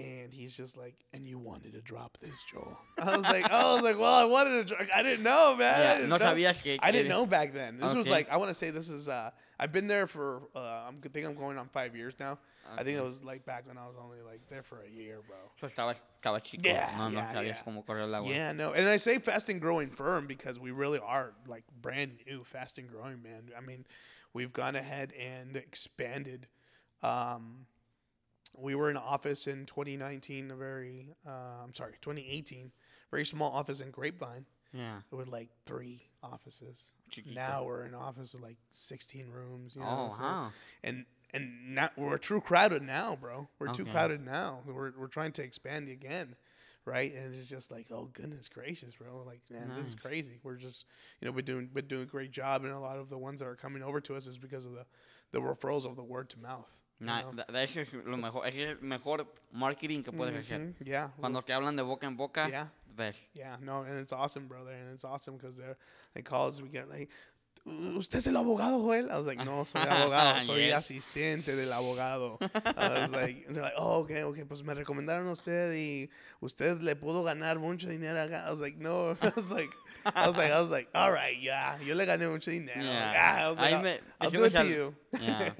And 0.00 0.32
he's 0.32 0.56
just 0.56 0.76
like, 0.78 0.94
and 1.12 1.26
you 1.26 1.38
wanted 1.38 1.72
to 1.74 1.80
drop 1.82 2.16
this, 2.18 2.42
Joel. 2.50 2.78
I 2.98 3.16
was 3.16 3.24
like, 3.24 3.50
I 3.50 3.74
was 3.74 3.82
like, 3.82 3.98
well, 3.98 4.14
I 4.14 4.24
wanted 4.24 4.66
to. 4.66 4.74
Drop. 4.74 4.88
I 4.94 5.02
didn't 5.02 5.22
know, 5.22 5.56
man. 5.56 5.74
I 5.74 5.78
Yeah, 5.82 5.94
didn't 5.94 6.08
no 6.10 6.16
know. 6.16 6.24
sabías 6.24 6.62
que- 6.62 6.78
I 6.80 6.90
didn't 6.90 7.08
know 7.08 7.26
back 7.26 7.52
then. 7.52 7.78
This 7.78 7.92
was 7.94 8.08
like, 8.08 8.30
I 8.30 8.36
want 8.38 8.48
to 8.48 8.54
say 8.54 8.70
this 8.70 8.88
is. 8.88 9.08
uh 9.08 9.30
I've 9.58 9.72
been 9.72 9.86
there 9.88 10.06
for. 10.06 10.42
uh 10.56 10.86
I'm 10.88 11.00
I 11.04 11.08
think 11.08 11.26
I'm 11.26 11.34
going 11.34 11.58
on 11.58 11.68
five 11.68 11.94
years 11.94 12.14
now. 12.18 12.38
I 12.78 12.84
think 12.84 12.96
it 12.96 13.02
was 13.04 13.24
like 13.24 13.44
back 13.44 13.66
when 13.66 13.76
I 13.76 13.86
was 13.86 13.96
only 14.00 14.18
like 14.24 14.40
there 14.48 14.62
for 14.62 14.78
a 14.82 14.88
year, 14.88 15.18
bro. 15.26 15.36
So 15.60 15.66
estaba, 15.66 15.96
estaba 16.22 16.40
chico, 16.42 16.62
Yeah, 16.68 16.88
no, 16.96 17.08
no 17.10 17.18
yeah, 17.18 17.34
sabías 17.34 17.46
yeah. 17.56 17.62
cómo 17.66 17.84
correr 17.84 18.02
el. 18.02 18.24
Yeah, 18.26 18.52
no, 18.52 18.72
and 18.72 18.88
I 18.88 18.96
say 18.96 19.18
fast 19.18 19.48
and 19.48 19.60
growing 19.60 19.90
firm 19.90 20.26
because 20.28 20.60
we 20.60 20.70
really 20.70 21.00
are 21.00 21.32
like 21.48 21.64
brand 21.82 22.18
new, 22.26 22.44
fast 22.44 22.78
and 22.78 22.88
growing, 22.88 23.22
man. 23.22 23.50
I 23.58 23.60
mean, 23.60 23.84
we've 24.32 24.52
gone 24.52 24.76
ahead 24.76 25.12
and 25.18 25.56
expanded. 25.56 26.46
Um, 27.02 27.66
we 28.56 28.74
were 28.74 28.90
in 28.90 28.96
an 28.96 29.02
office 29.02 29.46
in 29.46 29.66
2019, 29.66 30.50
a 30.50 30.56
very, 30.56 31.08
uh, 31.26 31.30
I'm 31.64 31.72
sorry, 31.74 31.94
2018, 32.00 32.70
very 33.10 33.24
small 33.24 33.50
office 33.52 33.80
in 33.80 33.90
Grapevine 33.90 34.46
Yeah. 34.72 35.00
with 35.10 35.28
like 35.28 35.48
three 35.64 36.08
offices. 36.22 36.92
Now 37.26 37.64
we're 37.64 37.82
in 37.82 37.88
an 37.94 38.00
office 38.00 38.34
with 38.34 38.42
like 38.42 38.58
16 38.70 39.28
rooms. 39.30 39.74
You 39.74 39.82
know, 39.82 40.10
Oh, 40.10 40.14
so- 40.16 40.22
wow. 40.22 40.52
and 40.82 41.06
and 41.32 41.76
now 41.76 41.90
we're 41.96 42.18
too 42.18 42.40
crowded 42.40 42.82
now, 42.82 43.14
bro. 43.16 43.48
We're 43.60 43.68
too 43.72 43.84
crowded 43.84 44.20
now. 44.24 44.62
We're 44.66 44.90
we're 44.98 45.06
trying 45.06 45.30
to 45.32 45.44
expand 45.44 45.88
again, 45.88 46.34
right? 46.84 47.14
And 47.14 47.32
it's 47.32 47.48
just 47.48 47.70
like, 47.70 47.86
oh 47.92 48.06
goodness 48.12 48.48
gracious, 48.48 48.96
bro! 48.96 49.22
Like, 49.24 49.40
man, 49.48 49.72
this 49.76 49.86
is 49.86 49.94
crazy. 49.94 50.40
We're 50.42 50.56
just, 50.56 50.86
you 51.20 51.26
know, 51.26 51.32
we're 51.32 51.42
doing, 51.42 51.70
we're 51.72 51.82
doing 51.82 52.02
a 52.02 52.06
great 52.06 52.32
job, 52.32 52.64
and 52.64 52.72
a 52.72 52.80
lot 52.80 52.96
of 52.98 53.10
the 53.10 53.18
ones 53.18 53.38
that 53.40 53.46
are 53.46 53.54
coming 53.54 53.82
over 53.84 54.00
to 54.00 54.16
us 54.16 54.26
is 54.26 54.38
because 54.38 54.66
of 54.66 54.72
the, 54.72 54.84
the 55.30 55.40
referrals 55.40 55.86
of 55.86 55.94
the 55.94 56.02
word 56.02 56.28
to 56.30 56.40
mouth. 56.40 56.80
You 57.00 57.06
Na- 57.06 57.22
know? 57.22 57.32
da- 57.32 57.46
da- 57.46 57.62
eso 57.64 57.80
es 57.80 57.92
lo 57.92 58.16
mejor, 58.16 58.46
ese 58.46 58.62
es 58.62 58.68
el 58.70 58.80
mejor 58.82 59.26
marketing 59.52 60.02
que 60.02 60.12
puedes 60.12 60.34
hacer. 60.36 60.60
Mhm, 60.60 60.74
Yeah, 60.84 61.12
Cuando 61.18 61.42
te 61.42 61.52
hablan 61.52 61.74
de 61.76 61.82
boca 61.82 62.06
en 62.06 62.16
boca, 62.16 62.48
yeah, 62.48 62.68
yeah. 63.34 63.56
No, 63.60 63.82
and 63.84 63.98
it's 64.00 64.12
awesome, 64.12 64.46
brother, 64.46 64.72
and 64.74 64.92
it's 64.92 65.04
awesome 65.04 65.36
because 65.36 65.56
they're 65.56 65.76
they 66.14 66.22
call 66.22 66.48
us. 66.48 66.60
We 66.60 66.68
get 66.68 66.88
like. 66.88 67.10
¿Usted 67.64 68.18
es 68.20 68.26
el 68.26 68.36
abogado, 68.36 68.80
Joel? 68.80 69.06
I 69.10 69.16
was 69.16 69.26
like, 69.26 69.44
no, 69.44 69.64
soy 69.64 69.82
abogado, 69.88 70.40
soy 70.42 70.62
Yes. 70.66 70.74
asistente 70.76 71.54
del 71.54 71.72
abogado. 71.72 72.38
I 72.54 73.00
was 73.00 73.10
like, 73.10 73.46
oh, 73.76 74.00
okay, 74.00 74.22
okay, 74.22 74.44
pues 74.44 74.62
me 74.64 74.72
recomendaron 74.74 75.28
a 75.28 75.32
usted 75.32 75.72
y 75.74 76.08
usted 76.40 76.80
le 76.80 76.96
pudo 76.96 77.22
ganar 77.22 77.58
mucho 77.58 77.88
dinero 77.88 78.18
acá. 78.20 78.46
I 78.46 78.50
was 78.50 78.60
like, 78.60 78.78
no, 78.78 79.10
I 79.22 79.32
was 79.36 79.50
like, 79.50 79.70
I 80.06 80.26
was 80.26 80.36
like, 80.36 80.50
I 80.52 80.58
was 80.58 80.70
like, 80.70 80.88
all 80.94 81.12
right, 81.12 81.36
yeah, 81.38 81.78
yo 81.80 81.94
le 81.94 82.06
gané 82.06 82.30
mucho 82.30 82.50
dinero. 82.50 82.82
Yeah. 82.82 83.12
Yeah, 83.12 83.46
I 83.46 83.48
was 83.50 83.58
like, 83.58 84.02
I'll, 84.20 84.30
do 84.30 84.44
it 84.44 84.54
to 84.54 84.66
you. 84.66 84.94
Yeah. 85.20 85.52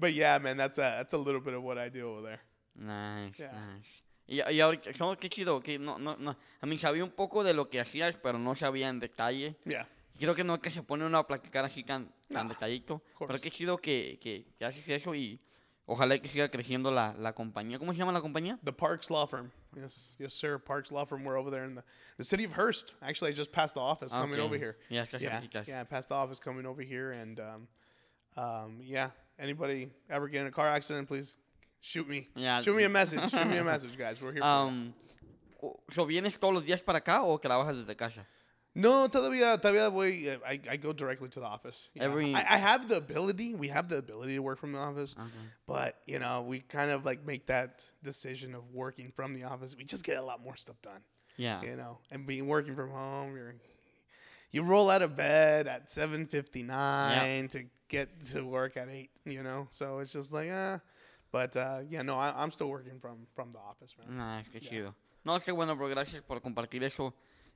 but 0.00 0.12
yeah, 0.12 0.38
man, 0.38 0.56
that's 0.56 0.78
a 0.78 0.82
that's 0.98 1.12
a 1.12 1.18
little 1.18 1.40
bit 1.40 1.54
of 1.54 1.62
what 1.62 1.78
I 1.78 1.88
do 1.88 2.08
over 2.08 2.22
there. 2.22 2.40
Nice, 2.76 3.38
Yeah. 3.38 3.52
nice. 3.52 4.02
Y, 4.26 4.40
y 4.40 4.58
¿sabes 4.96 5.18
qué 5.20 5.28
chido? 5.28 5.62
Que 5.62 5.78
no, 5.78 5.98
no, 5.98 6.16
no. 6.18 6.34
A 6.60 6.66
mí 6.66 6.78
sabía 6.78 7.04
un 7.04 7.10
poco 7.10 7.44
de 7.44 7.52
lo 7.52 7.68
que 7.68 7.78
hacías, 7.78 8.16
pero 8.22 8.38
no 8.38 8.54
sabía 8.54 8.88
en 8.88 8.98
detalle. 8.98 9.54
Yeah, 9.66 9.86
Creo 10.18 10.34
que 10.34 10.44
no 10.44 10.60
que 10.60 10.70
se 10.70 10.82
pone 10.82 11.04
uno 11.04 11.18
a 11.18 11.26
platicar 11.26 11.64
así 11.64 11.82
tan, 11.82 12.12
tan 12.32 12.48
detalladito. 12.48 13.02
Pero 13.18 13.38
qué 13.40 13.50
chido 13.50 13.78
que, 13.78 14.18
que, 14.20 14.46
que 14.58 14.64
haces 14.64 14.88
eso 14.88 15.14
y 15.14 15.40
ojalá 15.86 16.18
que 16.18 16.28
siga 16.28 16.48
creciendo 16.48 16.90
la, 16.92 17.14
la 17.18 17.32
compañía. 17.34 17.78
¿Cómo 17.78 17.92
se 17.92 17.98
llama 17.98 18.12
la 18.12 18.20
compañía? 18.20 18.58
the 18.64 18.72
Parks 18.72 19.10
Law 19.10 19.26
Firm. 19.26 19.50
Yes, 19.76 20.14
yes, 20.20 20.32
sir. 20.32 20.58
Parks 20.58 20.92
Law 20.92 21.04
Firm. 21.04 21.24
We're 21.24 21.36
over 21.36 21.50
there 21.50 21.64
in 21.64 21.74
the 21.74 21.82
the 22.16 22.22
city 22.24 22.44
of 22.44 22.52
Hearst. 22.52 22.94
Actually, 23.02 23.32
I 23.32 23.34
just 23.34 23.50
passed 23.50 23.74
the 23.74 23.80
office 23.80 24.12
coming 24.12 24.38
Ok. 24.38 24.44
over 24.46 24.56
here. 24.56 24.76
Yeah, 24.88 25.04
cerquitas. 25.04 25.66
yeah, 25.66 25.82
past 25.84 26.08
the 26.10 26.14
office 26.14 26.38
coming 26.38 26.64
over 26.64 26.80
here, 26.82 27.10
and 27.10 27.40
um, 27.40 27.68
um, 28.36 28.80
yeah. 28.82 29.10
Anybody 29.36 29.90
ever 30.08 30.28
get 30.28 30.42
in 30.42 30.46
a 30.46 30.52
car 30.52 30.68
accident, 30.68 31.08
please 31.08 31.36
shoot 31.80 32.08
me. 32.08 32.28
Yeah. 32.36 32.62
Shoot 32.62 32.76
me 32.76 32.84
a 32.84 32.88
message. 32.88 33.28
shoot 33.32 33.46
me 33.48 33.56
a 33.58 33.64
message, 33.64 33.98
guys. 33.98 34.20
We're 34.22 34.32
here. 34.32 34.42
for. 34.42 34.46
Um, 34.68 34.94
o- 35.60 35.80
so, 35.92 36.06
¿Vienes 36.06 36.38
todos 36.38 36.54
los 36.54 36.64
días 36.64 36.80
para 36.82 36.98
acá 37.00 37.24
o 37.24 37.36
trabajas 37.40 37.76
desde 37.78 37.96
casa? 37.96 38.24
No, 38.76 39.08
todavía, 39.08 39.56
todavía 39.60 39.88
voy. 39.92 40.28
uh, 40.28 40.38
I, 40.44 40.60
I 40.68 40.76
go 40.76 40.92
directly 40.92 41.28
to 41.28 41.40
the 41.40 41.46
office. 41.46 41.88
you 41.94 42.00
know. 42.00 42.06
Every- 42.10 42.34
I, 42.34 42.40
I 42.40 42.56
have 42.58 42.88
the 42.88 42.96
ability. 42.96 43.54
We 43.54 43.68
have 43.68 43.88
the 43.88 43.98
ability 43.98 44.34
to 44.34 44.40
work 44.42 44.58
from 44.58 44.72
the 44.72 44.78
office, 44.80 45.14
Okay. 45.16 45.30
but 45.66 46.00
you 46.06 46.18
know, 46.18 46.42
we 46.42 46.58
kind 46.60 46.90
of 46.90 47.04
like 47.04 47.24
make 47.24 47.46
that 47.46 47.88
decision 48.02 48.54
of 48.54 48.62
working 48.72 49.12
from 49.14 49.32
the 49.34 49.44
office. 49.44 49.76
We 49.76 49.84
just 49.84 50.04
get 50.04 50.16
a 50.16 50.22
lot 50.22 50.42
more 50.42 50.56
stuff 50.56 50.76
done. 50.82 51.02
Yeah. 51.36 51.62
you 51.62 51.76
know, 51.76 51.98
and 52.10 52.26
being 52.26 52.46
working 52.46 52.74
from 52.76 52.90
home, 52.90 53.36
you're 53.36 53.54
you 54.52 54.62
roll 54.62 54.88
out 54.90 55.02
of 55.02 55.16
bed 55.16 55.66
at 55.66 55.90
seven 55.90 56.26
fifty 56.26 56.62
nine 56.62 57.48
to 57.48 57.64
get 57.88 58.20
to 58.32 58.42
work 58.42 58.76
at 58.76 58.88
eight, 58.88 59.10
you 59.24 59.42
know. 59.42 59.66
So 59.70 59.98
it's 60.00 60.12
just 60.12 60.32
like 60.32 60.48
ah, 60.52 60.80
but 61.32 61.56
uh, 61.56 61.80
yeah, 61.88 62.02
no, 62.02 62.16
I, 62.16 62.32
I'm 62.40 62.50
still 62.50 62.68
working 62.68 62.98
from 63.00 63.26
from 63.34 63.52
the 63.52 63.58
office, 63.58 63.94
man. 63.98 64.16
Nice, 64.16 64.46
qué 64.52 64.60
chido. 64.60 64.94
No, 65.24 65.38
qué 65.40 65.52
bueno, 65.54 65.74
bro. 65.76 65.88
Gracias 65.88 66.22
por 66.26 66.40
compartir 66.40 66.82
eso. 66.84 67.14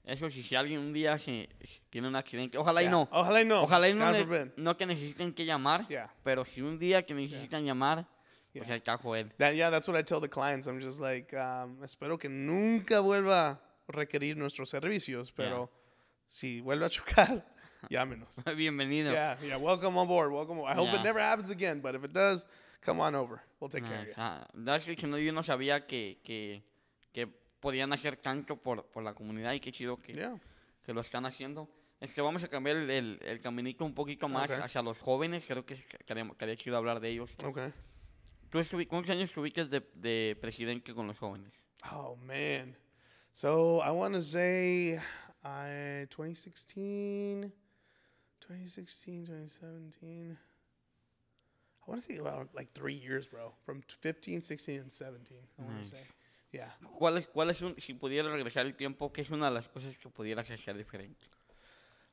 Eso, 0.09 0.31
si, 0.31 0.43
si 0.43 0.57
alguien 0.57 0.81
un 0.81 0.93
día 0.95 1.19
se, 1.19 1.49
se 1.61 1.81
tiene 1.91 2.09
un 2.09 2.17
accidente, 2.17 2.57
ojalá 2.57 2.81
y 2.81 2.85
Yeah. 2.87 2.91
no. 2.93 3.09
Ojalá 3.13 3.41
y 3.43 3.45
no. 3.45 3.63
Ojalá 3.63 3.89
y 3.91 3.95
no, 3.95 4.07
forbid. 4.15 4.53
no 4.57 4.75
que 4.77 4.87
necesiten 4.87 5.35
que 5.35 5.45
llamar, 5.45 5.87
Yeah. 5.89 6.11
pero 6.25 6.45
si 6.47 6.63
un 6.63 6.79
día 6.79 7.05
que 7.05 7.13
necesitan 7.15 7.65
llamar, 7.67 8.07
pues 8.53 8.65
Yeah. 8.67 8.73
ahí 8.75 8.79
está 8.79 8.97
Joel. 8.97 9.31
That 9.37 9.53
yeah, 9.55 9.71
that's 9.71 9.87
what 9.87 9.99
I 10.01 10.03
tell 10.03 10.21
the 10.21 10.29
clients. 10.31 10.67
I'm 10.67 10.81
just 10.81 10.99
like, 11.01 11.37
um, 11.37 11.83
espero 11.85 12.17
que 12.19 12.31
nunca 12.31 13.01
vuelva 13.01 13.51
a 13.51 13.61
requerir 13.89 14.37
nuestros 14.39 14.71
servicios, 14.71 15.31
pero 15.31 15.71
si 16.27 16.63
vuelve 16.63 16.87
a 16.87 16.89
chocar, 16.91 17.45
llámenos. 17.91 18.43
Bienvenido. 18.57 19.13
yeah, 19.13 19.37
yeah, 19.43 19.57
welcome 19.59 19.99
on 19.99 20.09
board. 20.09 20.33
Welcome. 20.33 20.61
I 20.65 20.73
hope 20.75 20.89
Yeah. 20.91 21.01
it 21.01 21.05
never 21.05 21.21
happens 21.21 21.51
again, 21.51 21.83
but 21.83 21.95
if 21.95 22.03
it 22.03 22.15
does, 22.15 22.47
come 22.81 22.99
on 23.01 23.15
over. 23.15 23.43
We'll 23.61 23.69
take 23.69 23.85
care 23.85 24.01
of 24.01 24.07
you. 24.09 24.65
That's 24.65 24.85
que 24.87 25.07
no, 25.07 25.19
yo 25.19 25.33
no 25.33 25.43
sabía 25.43 25.87
que, 25.87 26.19
que, 26.25 26.63
que 26.63 26.63
podían 27.61 27.93
hacer 27.93 28.17
tanto 28.17 28.57
por, 28.57 28.85
por 28.87 29.03
la 29.03 29.15
comunidad 29.15 29.53
y 29.53 29.61
qué 29.61 29.73
chido 29.73 29.97
que, 29.97 30.13
Yeah. 30.15 30.39
que 30.85 30.93
lo 30.93 31.01
están 31.01 31.27
haciendo. 31.27 31.69
Este, 32.01 32.21
vamos 32.21 32.43
a 32.45 32.49
cambiar 32.49 32.77
el, 32.77 32.89
el, 32.91 33.19
el 33.23 33.41
caminito 33.41 33.85
un 33.85 33.95
poquito 33.95 34.29
más 34.29 34.51
Ok. 34.51 34.61
hacia 34.61 34.83
los 34.83 34.99
jóvenes. 34.99 35.45
Creo 35.47 35.67
que 35.67 35.75
es- 35.75 35.85
que 35.87 36.13
haría, 36.13 36.29
que 36.37 36.45
haría 36.45 36.57
chido 36.57 36.77
hablar 36.77 37.01
de 37.01 37.09
ellos. 37.11 37.35
Okay. 37.45 37.73
¿Tú 38.51 38.61
cuántos 38.89 39.11
años 39.11 39.29
estuviste 39.29 39.65
de, 39.67 39.81
de 39.95 40.37
presidente 40.41 40.95
con 40.95 41.07
los 41.09 41.19
jóvenes? 41.19 41.53
Oh 41.93 42.17
man. 42.17 42.77
So 43.33 43.81
I 43.85 43.91
want 43.91 44.15
to 44.15 44.23
say 44.23 44.99
I 45.45 46.07
2016 46.09 47.53
2016 48.41 49.25
2017 49.27 50.33
I 50.33 51.91
want 51.91 52.03
to 52.03 52.07
say 52.07 52.19
about 52.19 52.49
like 52.55 52.73
3 52.75 52.93
years, 52.95 53.27
bro. 53.29 53.53
From 53.65 53.83
15, 53.83 54.41
16 54.41 54.81
and 54.81 54.91
17. 54.93 55.39
I 55.59 55.63
want 55.63 55.71
to 55.71 55.77
Nice. 55.79 55.91
say. 55.91 56.05
Yeah. 56.53 56.71
¿Cuál 56.99 57.19
es, 57.19 57.27
cuál 57.29 57.51
es 57.51 57.61
un, 57.63 57.75
si 57.79 57.93
pudiera 57.95 58.29
regresar 58.31 58.65
el 58.67 58.75
tiempo, 58.75 59.13
qué 59.13 59.21
es 59.21 59.31
una 59.31 59.49
de 59.51 59.55
las 59.55 59.69
cosas 59.69 59.99
que 59.99 60.09
pudieras 60.09 60.51
hacer 60.51 60.77
diferente? 60.77 61.27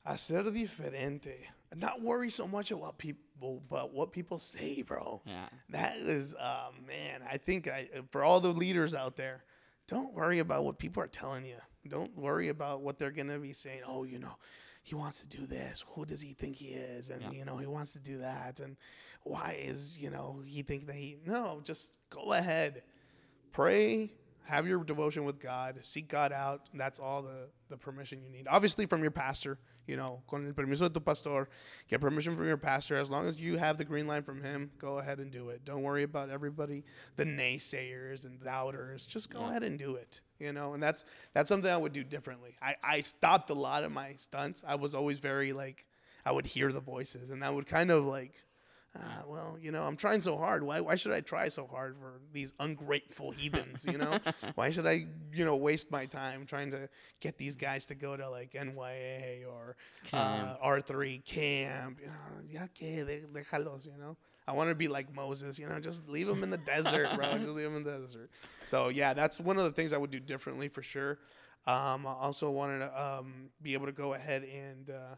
Hacer 0.06 0.52
diferente. 0.52 1.48
Not 1.76 2.02
worry 2.02 2.30
so 2.30 2.46
much 2.48 2.72
about 2.72 2.98
people, 2.98 3.62
but 3.70 3.94
what 3.94 4.12
people 4.12 4.38
say, 4.40 4.82
bro. 4.84 5.22
Yeah. 5.26 5.48
That 5.70 5.98
is, 5.98 6.36
uh, 6.36 6.70
man. 6.86 7.22
I 7.30 7.38
think 7.38 7.68
I, 7.68 7.90
for 8.12 8.24
all 8.24 8.40
the 8.40 8.52
leaders 8.54 8.94
out 8.94 9.16
there, 9.16 9.44
don't 9.88 10.14
worry 10.14 10.40
about 10.40 10.64
what 10.64 10.78
people 10.78 11.02
are 11.02 11.08
telling 11.08 11.46
you. 11.46 11.58
Don't 11.88 12.16
worry 12.18 12.50
about 12.50 12.82
what 12.82 13.00
they're 13.00 13.12
gonna 13.12 13.40
be 13.40 13.54
saying. 13.54 13.82
Oh, 13.88 14.04
you 14.04 14.20
know, 14.20 14.36
he 14.84 14.96
wants 14.96 15.22
to 15.22 15.28
do 15.28 15.46
this. 15.48 15.84
Who 15.96 16.06
does 16.06 16.22
he 16.22 16.34
think 16.34 16.56
he 16.56 16.70
is? 16.70 17.10
And 17.10 17.22
Yeah. 17.22 17.32
you 17.32 17.46
know, 17.46 17.58
he 17.58 17.66
wants 17.68 17.94
to 17.94 18.00
do 18.00 18.20
that. 18.20 18.60
And 18.60 18.76
why 19.24 19.58
is 19.60 19.98
you 19.98 20.10
know 20.12 20.42
he 20.46 20.62
think 20.62 20.86
that 20.88 20.96
he? 20.96 21.18
No, 21.26 21.62
just 21.64 21.98
go 22.10 22.34
ahead, 22.34 22.84
pray, 23.52 24.12
have 24.46 24.68
your 24.68 24.84
devotion 24.84 25.26
with 25.26 25.40
God, 25.40 25.80
seek 25.82 26.08
God 26.08 26.32
out. 26.32 26.62
That's 26.74 27.00
all 27.00 27.22
the 27.22 27.50
the 27.70 27.78
permission 27.78 28.22
you 28.24 28.30
need. 28.30 28.48
Obviously, 28.50 28.86
from 28.86 29.02
your 29.02 29.12
pastor. 29.12 29.58
You 29.88 29.98
know, 29.98 30.24
con 30.28 30.48
el 30.48 30.54
permiso 30.54 30.80
de 30.88 30.90
tu 30.90 31.00
pastor, 31.00 31.48
get 31.88 32.02
permission 32.02 32.36
from 32.36 32.48
your 32.48 32.58
pastor. 32.58 32.96
As 32.96 33.12
long 33.12 33.28
as 33.28 33.38
you 33.38 33.58
have 33.58 33.78
the 33.78 33.86
green 33.86 34.08
line 34.08 34.24
from 34.24 34.42
him, 34.42 34.72
go 34.80 34.98
ahead 34.98 35.20
and 35.20 35.30
do 35.32 35.50
it. 35.50 35.64
Don't 35.64 35.84
worry 35.84 36.02
about 36.02 36.32
everybody, 36.32 36.84
the 37.18 37.24
naysayers 37.24 38.26
and 38.26 38.44
doubters. 38.44 39.06
Just 39.06 39.30
go 39.30 39.42
Yeah. 39.42 39.50
ahead 39.52 39.64
and 39.64 39.78
do 39.78 39.96
it. 39.96 40.22
You 40.40 40.54
know, 40.54 40.74
and 40.74 40.82
that's 40.82 41.06
that's 41.34 41.50
something 41.50 41.70
I 41.72 41.78
would 41.78 41.94
do 41.94 42.04
differently. 42.04 42.56
I 42.62 42.76
I 42.84 43.02
stopped 43.02 43.52
a 43.52 43.54
lot 43.54 43.84
of 43.84 43.92
my 43.92 44.16
stunts. 44.16 44.64
I 44.68 44.74
was 44.74 44.96
always 44.96 45.20
very 45.20 45.54
like, 45.54 45.86
I 46.26 46.32
would 46.32 46.48
hear 46.48 46.72
the 46.72 46.80
voices, 46.80 47.30
and 47.30 47.44
I 47.44 47.50
would 47.52 47.68
kind 47.68 47.92
of 47.92 48.06
like. 48.06 48.34
Ah, 48.98 49.24
well, 49.28 49.58
you 49.62 49.72
know, 49.72 49.84
I'm 49.84 49.98
trying 49.98 50.22
so 50.22 50.38
hard. 50.38 50.64
Why, 50.64 50.80
why 50.80 50.96
should 50.96 51.12
I 51.12 51.20
try 51.20 51.50
so 51.50 51.68
hard 51.68 51.98
for 52.00 52.22
these 52.32 52.54
ungrateful 52.60 53.32
heathens? 53.32 53.86
You 53.86 53.98
know, 53.98 54.20
why 54.56 54.70
should 54.70 54.88
I, 54.88 55.06
you 55.34 55.44
know, 55.44 55.56
waste 55.58 55.92
my 55.92 56.06
time 56.06 56.46
trying 56.46 56.72
to 56.72 56.88
get 57.20 57.38
these 57.38 57.56
guys 57.56 57.86
to 57.88 57.96
go 57.96 58.16
to 58.16 58.30
like 58.30 58.56
NYA 58.56 59.46
or 59.50 59.76
uh, 60.14 60.56
R3 60.64 61.26
camp? 61.26 62.00
You 62.00 62.08
know, 62.08 62.14
ya 62.48 62.68
que 62.74 63.04
de- 63.04 63.26
déjalos. 63.34 63.86
You 63.86 63.98
know, 64.00 64.16
I 64.48 64.54
want 64.54 64.70
to 64.70 64.76
be 64.76 64.88
like 64.88 65.14
Moses. 65.14 65.60
You 65.60 65.68
know, 65.68 65.80
just 65.80 66.08
leave 66.08 66.28
them 66.28 66.44
in 66.44 66.50
the 66.50 66.58
desert, 66.60 67.10
bro. 67.16 67.38
Just 67.38 67.50
leave 67.50 67.66
them 67.66 67.76
in 67.76 67.84
the 67.84 68.00
desert. 68.00 68.30
So 68.64 68.90
yeah, 68.90 69.14
that's 69.14 69.40
one 69.40 69.58
of 69.58 69.64
the 69.66 69.72
things 69.72 69.92
I 69.92 69.98
would 69.98 70.12
do 70.12 70.20
differently 70.20 70.70
for 70.70 70.82
sure. 70.82 71.20
Um, 71.68 72.06
I 72.06 72.14
also 72.14 72.50
wanted 72.52 72.80
to 72.80 73.04
um, 73.04 73.50
be 73.62 73.74
able 73.74 73.88
to 73.88 73.92
go 73.92 74.14
ahead 74.14 74.44
and 74.44 74.90
uh, 74.90 75.16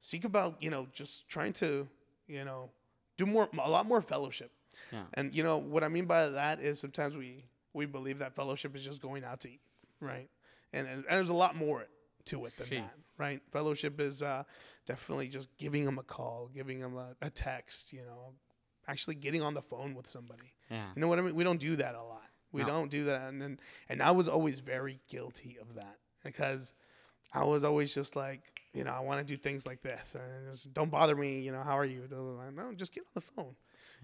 seek 0.00 0.24
about, 0.24 0.60
you 0.60 0.68
know, 0.68 0.88
just 0.92 1.28
trying 1.28 1.52
to, 1.54 1.86
you 2.26 2.44
know, 2.44 2.70
do 3.16 3.26
more, 3.26 3.48
a 3.58 3.70
lot 3.70 3.86
more 3.86 4.02
fellowship. 4.02 4.50
Yeah. 4.92 5.04
And 5.14 5.34
you 5.34 5.42
know 5.42 5.58
what 5.58 5.82
I 5.84 5.88
mean 5.88 6.06
by 6.06 6.28
that 6.28 6.60
is 6.60 6.78
sometimes 6.80 7.16
we 7.16 7.44
we 7.72 7.86
believe 7.86 8.18
that 8.18 8.34
fellowship 8.34 8.74
is 8.76 8.84
just 8.84 9.00
going 9.00 9.24
out 9.24 9.40
to 9.40 9.50
eat, 9.50 9.60
right? 10.00 10.28
And 10.72 10.86
and, 10.86 10.96
and 10.98 11.04
there's 11.08 11.28
a 11.28 11.34
lot 11.34 11.56
more 11.56 11.86
to 12.26 12.44
it 12.46 12.56
than 12.56 12.68
that, 12.80 12.94
right? 13.18 13.40
Fellowship 13.52 14.00
is 14.00 14.22
uh, 14.22 14.42
definitely 14.84 15.28
just 15.28 15.48
giving 15.58 15.84
them 15.84 15.98
a 15.98 16.02
call, 16.02 16.50
giving 16.54 16.80
them 16.80 16.96
a, 16.96 17.14
a 17.22 17.30
text, 17.30 17.92
you 17.92 18.00
know, 18.04 18.34
actually 18.88 19.14
getting 19.14 19.42
on 19.42 19.54
the 19.54 19.62
phone 19.62 19.94
with 19.94 20.08
somebody. 20.08 20.52
Yeah. 20.70 20.84
You 20.94 21.00
know 21.00 21.08
what 21.08 21.18
I 21.18 21.22
mean? 21.22 21.34
We 21.34 21.44
don't 21.44 21.60
do 21.60 21.76
that 21.76 21.94
a 21.94 22.02
lot. 22.02 22.22
We 22.52 22.62
No. 22.62 22.68
don't 22.68 22.90
do 22.90 23.04
that, 23.04 23.28
and 23.28 23.42
and, 23.42 23.60
and 23.88 24.02
I 24.02 24.10
was 24.10 24.28
always 24.28 24.60
very 24.60 25.00
guilty 25.08 25.56
of 25.60 25.74
that 25.74 25.98
because 26.24 26.74
I 27.32 27.44
was 27.44 27.64
always 27.64 27.94
just 27.94 28.16
like, 28.16 28.40
you 28.72 28.84
know, 28.84 28.92
I 28.92 29.00
want 29.00 29.18
to 29.20 29.24
do 29.24 29.36
things 29.36 29.66
like 29.66 29.82
this, 29.82 30.14
and 30.14 30.52
just 30.52 30.72
don't 30.74 30.90
bother 30.90 31.16
me. 31.16 31.40
You 31.40 31.52
know, 31.52 31.62
how 31.62 31.76
are 31.78 31.84
you? 31.84 32.02
No, 32.10 32.72
just 32.74 32.94
get 32.94 33.02
on 33.02 33.12
the 33.14 33.20
phone. 33.20 33.56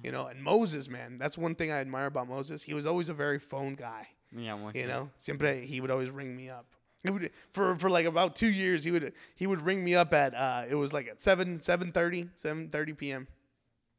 You 0.03 0.11
know, 0.11 0.27
and 0.27 0.43
Moses, 0.43 0.89
man, 0.89 1.19
that's 1.19 1.37
one 1.37 1.55
thing 1.55 1.71
I 1.71 1.77
admire 1.79 2.07
about 2.07 2.29
Moses. 2.29 2.63
He 2.63 2.75
was 2.75 2.87
always 2.87 3.09
a 3.09 3.15
very 3.15 3.39
phone 3.39 3.75
guy. 3.75 4.09
Me 4.33 4.47
llamo 4.47 4.75
You 4.75 4.87
know, 4.87 5.11
siempre 5.19 5.67
he 5.67 5.81
would 5.81 5.91
always 5.91 6.11
ring 6.11 6.35
me 6.37 6.49
up. 6.49 6.67
It 7.05 7.11
would, 7.11 7.31
for 7.53 7.77
for 7.77 7.91
like 7.91 8.07
about 8.07 8.35
two 8.35 8.51
years, 8.51 8.85
he 8.85 8.91
would 8.91 9.13
he 9.35 9.47
would 9.47 9.61
ring 9.61 9.85
me 9.85 9.95
up 9.95 10.13
at 10.15 10.35
uh, 10.35 10.65
it 10.69 10.75
was 10.77 10.93
like 10.93 11.09
at 11.09 11.21
seven 11.21 11.61
seven 11.61 11.93
thirty 11.93 12.29
seven 12.35 12.69
thirty 12.71 12.93
p.m. 12.95 13.27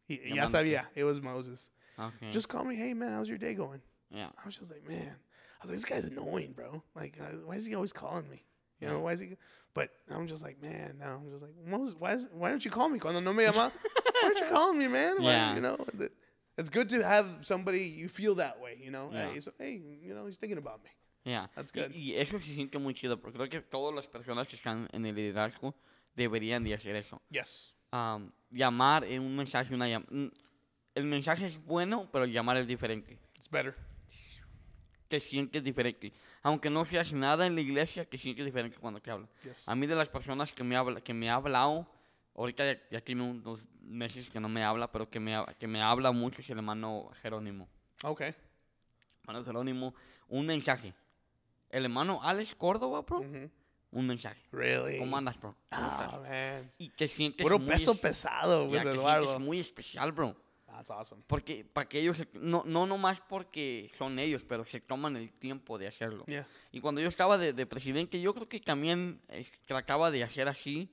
He, 0.06 0.20
ya 0.26 0.46
Llamándote. 0.46 0.50
sabía, 0.50 0.86
it 0.96 1.04
was 1.04 1.22
Moses. 1.22 1.70
Okay. 2.00 2.32
Just 2.32 2.50
call 2.50 2.64
me, 2.64 2.76
hey 2.76 2.94
man, 2.94 3.12
how's 3.14 3.30
your 3.30 3.38
day 3.38 3.54
going? 3.54 3.82
yeah. 4.10 4.28
I 4.42 4.46
was 4.46 4.58
just 4.58 4.72
like, 4.72 4.88
man, 4.88 5.16
I 5.16 5.62
was 5.62 5.70
like, 5.70 5.78
this 5.78 5.86
guy's 5.86 6.06
annoying, 6.06 6.54
bro. 6.54 6.82
Like, 6.96 7.18
uh, 7.22 7.38
why 7.46 7.56
is 7.56 7.66
he 7.66 7.76
always 7.76 7.94
calling 7.94 8.28
me? 8.30 8.44
You 8.80 8.88
know, 8.90 9.00
why 9.00 9.14
is 9.14 9.20
he? 9.22 9.38
But 9.74 9.90
I'm 10.10 10.28
just 10.28 10.44
like, 10.44 10.62
man, 10.62 10.98
no. 11.00 11.06
I'm 11.06 11.32
just 11.32 11.44
like, 11.44 11.54
why 12.00 12.14
is, 12.14 12.28
why 12.34 12.50
don't 12.50 12.64
you 12.66 12.70
call 12.72 12.90
me? 12.90 13.00
Cuando 13.00 13.20
no 13.22 13.34
me 13.34 13.44
llama, 13.46 13.72
why 13.72 14.22
aren't 14.24 14.40
you 14.40 14.46
calling 14.52 14.78
me, 14.78 14.88
man? 14.88 15.16
Why- 15.22 15.32
Yeah. 15.32 15.56
you 15.56 15.62
know, 15.62 15.78
it's 16.58 16.70
good 16.70 16.90
to 16.90 17.02
have 17.04 17.26
somebody 17.42 17.80
you 17.84 18.10
feel 18.10 18.36
that 18.36 18.60
way. 18.62 18.78
You 18.84 18.92
know, 18.92 19.10
Yeah. 19.12 19.30
hey, 19.32 19.40
so, 19.40 19.52
hey, 19.58 19.82
you 20.02 20.14
know, 20.14 20.26
he's 20.28 20.38
thinking 20.38 20.58
about 20.58 20.84
me. 20.84 20.90
Yeah. 21.24 21.48
That's 21.56 21.72
Y- 21.74 21.82
good. 21.82 21.92
Y, 21.96 22.16
eso 22.16 22.38
se 22.40 22.54
siente 22.54 22.78
muy 22.80 22.94
chido, 22.94 23.20
porque 23.22 23.38
creo 23.38 23.50
que 23.50 23.62
todas 23.62 23.96
las 23.96 24.08
personas 24.08 24.48
que 24.48 24.56
están 24.58 24.90
en 24.92 25.06
el 25.06 25.16
liderazgo 25.16 25.74
deberían 26.16 26.64
de 26.64 26.74
hacer 26.74 26.96
eso. 26.98 27.22
Yes. 27.30 27.74
Am, 27.92 28.32
llamar 28.52 29.06
en 29.06 29.22
un 29.22 29.36
mensaje, 29.36 29.74
una 29.74 29.88
llam- 29.88 30.06
mm, 30.10 30.28
El 30.96 31.06
mensaje 31.06 31.48
es 31.48 31.58
bueno, 31.66 32.08
pero 32.12 32.26
el 32.26 32.32
llamar 32.32 32.58
es 32.58 32.68
diferente. 32.68 33.18
It's 33.36 33.50
better. 33.50 33.74
Te 35.08 35.20
sientes 35.20 35.64
diferente. 35.64 36.12
Aunque 36.44 36.70
no 36.70 36.84
seas 36.86 37.14
nada 37.14 37.46
en 37.48 37.56
la 37.56 37.62
iglesia, 37.62 38.04
te 38.06 38.18
sientes 38.18 38.46
diferente 38.46 38.78
cuando 38.78 39.00
te 39.02 39.10
hablan. 39.12 39.30
Yes. 39.44 39.68
A 39.68 39.76
mí 39.76 39.88
de 39.88 39.96
las 39.96 40.10
personas 40.10 40.52
que 40.52 40.64
me, 40.64 40.76
habla, 40.76 41.00
que 41.02 41.14
me 41.14 41.30
ha 41.30 41.36
hablado, 41.36 41.88
ahorita 42.36 42.74
ya, 42.74 42.80
ya 42.92 43.02
tiene 43.02 43.24
unos 43.24 43.66
meses 43.82 44.30
que 44.30 44.40
no 44.42 44.50
me 44.50 44.64
habla, 44.64 44.92
pero 44.92 45.10
que 45.10 45.20
me, 45.22 45.42
que 45.58 45.68
me 45.68 45.82
habla 45.82 46.12
mucho 46.12 46.42
es 46.42 46.50
el 46.50 46.58
hermano 46.58 47.10
Jerónimo. 47.22 47.68
Okay. 48.04 48.36
Hermano 49.22 49.46
Jerónimo, 49.46 49.96
un 50.28 50.46
mensaje. 50.46 50.94
El 51.70 51.86
hermano 51.86 52.20
Alex 52.22 52.54
Córdoba, 52.56 53.02
bro, 53.02 53.20
un 53.92 54.06
mensaje. 54.08 54.42
Really? 54.52 55.00
¿Cómo 55.00 55.16
andas, 55.18 55.40
bro? 55.40 55.56
¿Cómo 55.72 55.88
Oh, 55.88 55.92
estás? 55.92 56.22
man. 56.22 56.72
Y 56.78 56.90
te 56.90 57.08
sientes 57.08 57.42
Puro 57.44 57.58
muy 57.58 57.68
peso 57.70 57.94
es- 57.94 58.00
pesado 58.00 58.64
ya, 58.66 58.68
with 58.68 58.72
te 58.74 58.82
sientes 58.82 58.96
Eduardo. 59.00 59.40
muy 59.40 59.60
especial, 59.60 60.12
bro. 60.12 60.36
That's 60.74 60.90
awesome. 60.92 61.22
Porque 61.28 61.64
para 61.64 61.88
que 61.88 62.00
ellos, 62.00 62.18
no, 62.34 62.64
no 62.66 62.88
nomás 62.88 63.22
porque 63.22 63.92
son 63.98 64.18
ellos, 64.18 64.44
pero 64.48 64.66
se 64.66 64.82
toman 64.82 65.16
el 65.16 65.32
tiempo 65.32 65.78
de 65.78 65.88
hacerlo. 65.88 66.26
Yeah. 66.26 66.48
Y 66.72 66.82
cuando 66.82 67.00
yo 67.00 67.08
estaba 67.10 67.38
de, 67.38 67.54
de 67.54 67.66
presidente, 67.68 68.20
yo 68.20 68.34
creo 68.34 68.50
que 68.50 68.60
también 68.60 69.22
eh, 69.30 69.46
trataba 69.66 70.10
de 70.10 70.24
hacer 70.24 70.48
así 70.48 70.90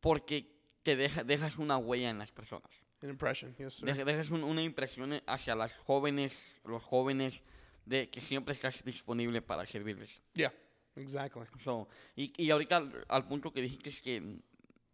porque 0.00 0.52
te 0.82 0.96
deja- 0.96 1.24
dejas 1.24 1.58
una 1.58 1.76
huella 1.78 2.10
en 2.10 2.18
las 2.18 2.30
personas. 2.32 2.70
An 3.02 3.10
impression. 3.10 3.54
Yes, 3.56 3.74
sir. 3.74 3.86
Deja- 3.86 4.04
dejas 4.04 4.30
un- 4.30 4.44
una 4.44 4.62
impresión 4.62 5.20
hacia 5.26 5.54
las 5.54 5.74
jóvenes, 5.76 6.38
los 6.64 6.82
jóvenes, 6.82 7.42
de 7.84 8.08
que 8.10 8.20
siempre 8.20 8.54
estás 8.54 8.82
disponible 8.84 9.42
para 9.42 9.64
servirles. 9.66 10.20
Yeah. 10.34 10.52
Exactly. 10.96 11.42
So, 11.62 11.88
y, 12.14 12.32
y 12.42 12.50
ahorita 12.50 12.76
al, 12.78 13.04
al 13.08 13.26
punto 13.28 13.52
que 13.52 13.60
dijiste 13.60 13.90
es 13.90 14.00
que 14.00 14.38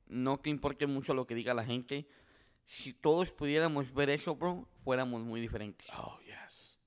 no 0.08 0.38
te 0.40 0.50
importe 0.50 0.86
mucho 0.86 1.14
lo 1.14 1.26
que 1.26 1.34
diga 1.34 1.54
la 1.54 1.64
gente. 1.64 2.06
Si 2.66 2.92
todos 2.92 3.30
pudiéramos 3.30 3.92
ver 3.92 4.10
eso, 4.10 4.34
bro, 4.34 4.66
fuéramos 4.84 5.22
muy 5.22 5.40
diferentes. 5.40 5.86
Oh 5.96 6.18
yes. 6.26 6.78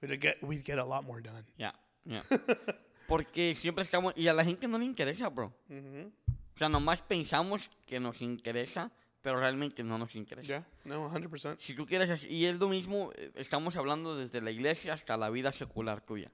We'd 0.00 0.20
get 0.20 0.38
we'd 0.42 0.64
get 0.64 0.78
a 0.78 0.84
lot 0.84 1.04
more 1.04 1.20
done. 1.22 1.44
Ya, 1.58 1.74
ya. 2.04 2.22
Porque 3.06 3.54
siempre 3.54 3.84
estamos... 3.84 4.12
Y 4.16 4.26
a 4.28 4.32
la 4.32 4.44
gente 4.44 4.66
no 4.66 4.78
le 4.78 4.84
interesa, 4.84 5.28
bro. 5.28 5.52
Mm-hmm. 5.70 6.12
O 6.54 6.58
sea, 6.58 6.68
nomás 6.68 7.02
pensamos 7.02 7.70
que 7.86 8.00
nos 8.00 8.20
interesa, 8.20 8.90
pero 9.22 9.38
realmente 9.38 9.84
no 9.84 9.96
nos 9.96 10.14
interesa. 10.16 10.46
Yeah. 10.46 10.66
No, 10.84 11.06
hundred 11.06 11.30
percent. 11.30 11.60
Si 11.60 11.74
tú 11.74 11.86
quieres... 11.86 12.24
Y 12.24 12.46
es 12.46 12.58
lo 12.58 12.68
mismo, 12.68 13.12
eh, 13.14 13.30
estamos 13.36 13.76
hablando 13.76 14.16
desde 14.16 14.40
la 14.40 14.50
iglesia 14.50 14.94
hasta 14.94 15.16
la 15.16 15.30
vida 15.30 15.52
secular 15.52 16.00
tuya. 16.00 16.32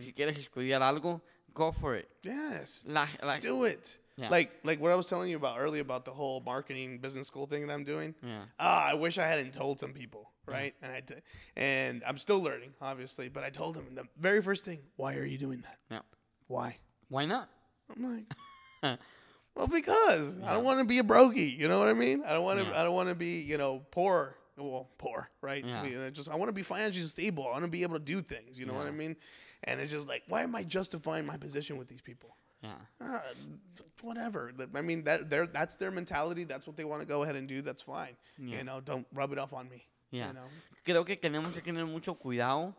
Si 0.00 0.12
quieres 0.12 0.36
estudiar 0.38 0.82
algo, 0.82 1.22
go 1.48 1.72
for 1.72 1.96
it. 1.96 2.06
Yes. 2.22 2.84
La, 2.84 3.08
la- 3.22 3.38
Do 3.38 3.66
it. 3.66 4.01
Yeah. 4.16 4.28
Like 4.28 4.50
like 4.62 4.80
what 4.80 4.92
I 4.92 4.94
was 4.94 5.06
telling 5.08 5.30
you 5.30 5.36
about 5.36 5.58
earlier 5.58 5.80
about 5.82 6.04
the 6.04 6.10
whole 6.10 6.40
marketing 6.44 6.98
business 6.98 7.26
school 7.26 7.46
thing 7.46 7.66
that 7.66 7.72
I'm 7.72 7.84
doing. 7.84 8.14
Yeah. 8.22 8.42
Ah, 8.58 8.84
I 8.90 8.94
wish 8.94 9.16
I 9.18 9.26
hadn't 9.26 9.54
told 9.54 9.80
some 9.80 9.92
people, 9.92 10.30
right? 10.46 10.74
And 10.82 10.92
I 10.92 11.00
did, 11.00 11.22
and 11.56 12.02
I'm 12.06 12.18
still 12.18 12.40
learning, 12.40 12.74
obviously. 12.80 13.28
But 13.28 13.42
I 13.44 13.50
told 13.50 13.74
them 13.74 13.86
the 13.94 14.04
very 14.18 14.42
first 14.42 14.64
thing, 14.64 14.80
"Why 14.96 15.14
are 15.14 15.24
you 15.24 15.38
doing 15.38 15.62
that? 15.62 15.78
yeah. 15.90 16.00
Why?" 16.46 16.76
Why 17.08 17.24
not? 17.26 17.48
I'm 17.94 18.24
like, 18.82 18.98
well, 19.54 19.68
because 19.68 20.38
I 20.44 20.54
don't 20.54 20.64
want 20.64 20.78
to 20.80 20.84
be 20.86 20.98
a 20.98 21.02
brokey. 21.02 21.58
You 21.58 21.68
know 21.68 21.78
what 21.78 21.88
I 21.88 21.92
mean? 21.92 22.22
I 22.26 22.32
don't 22.32 22.44
want 22.44 22.60
to. 22.60 22.66
Yeah. 22.66 22.80
I 22.80 22.84
don't 22.84 22.94
want 22.94 23.08
to 23.10 23.14
be, 23.14 23.40
you 23.40 23.58
know, 23.58 23.82
poor. 23.90 24.36
Well, 24.56 24.88
poor, 24.98 25.28
right? 25.40 25.64
Yeah. 25.64 25.84
You 25.84 25.98
know, 25.98 26.10
just 26.10 26.28
I 26.30 26.36
want 26.36 26.48
to 26.50 26.52
be 26.52 26.62
financially 26.62 27.06
stable. 27.06 27.46
I 27.48 27.52
want 27.52 27.64
to 27.64 27.70
be 27.70 27.82
able 27.82 27.98
to 27.98 28.04
do 28.04 28.20
things. 28.20 28.58
You 28.58 28.66
know 28.66 28.74
what 28.74 28.86
I 28.86 28.90
mean? 28.90 29.16
And 29.64 29.80
it's 29.80 29.90
just 29.90 30.08
like, 30.08 30.22
why 30.28 30.42
am 30.42 30.54
I 30.54 30.62
justifying 30.62 31.24
my 31.26 31.36
position 31.36 31.78
with 31.78 31.88
these 31.88 32.00
people? 32.02 32.36
Yeah. 32.62 32.74
Ah, 33.00 33.22
whatever. 34.02 34.52
I 34.74 34.82
mean, 34.82 35.02
that 35.04 35.28
they're, 35.28 35.46
that's 35.46 35.76
their 35.76 35.90
mentality. 35.90 36.44
That's 36.44 36.66
what 36.66 36.76
they 36.76 36.84
want 36.84 37.02
to 37.02 37.06
go 37.06 37.22
ahead 37.24 37.34
and 37.36 37.48
do. 37.48 37.60
That's 37.60 37.82
fine. 37.82 38.16
Yeah. 38.38 38.58
You 38.58 38.64
know, 38.64 38.80
don't 38.80 39.06
rub 39.12 39.32
it 39.32 39.38
off 39.38 39.52
on 39.52 39.68
me. 39.68 39.84
Yeah. 40.10 40.28
You 40.28 40.34
know? 40.34 40.48
Creo 40.84 41.04
que 41.04 41.16
tenemos 41.16 41.52
que 41.52 41.60
tener 41.60 41.84
mucho 41.86 42.14
cuidado 42.14 42.74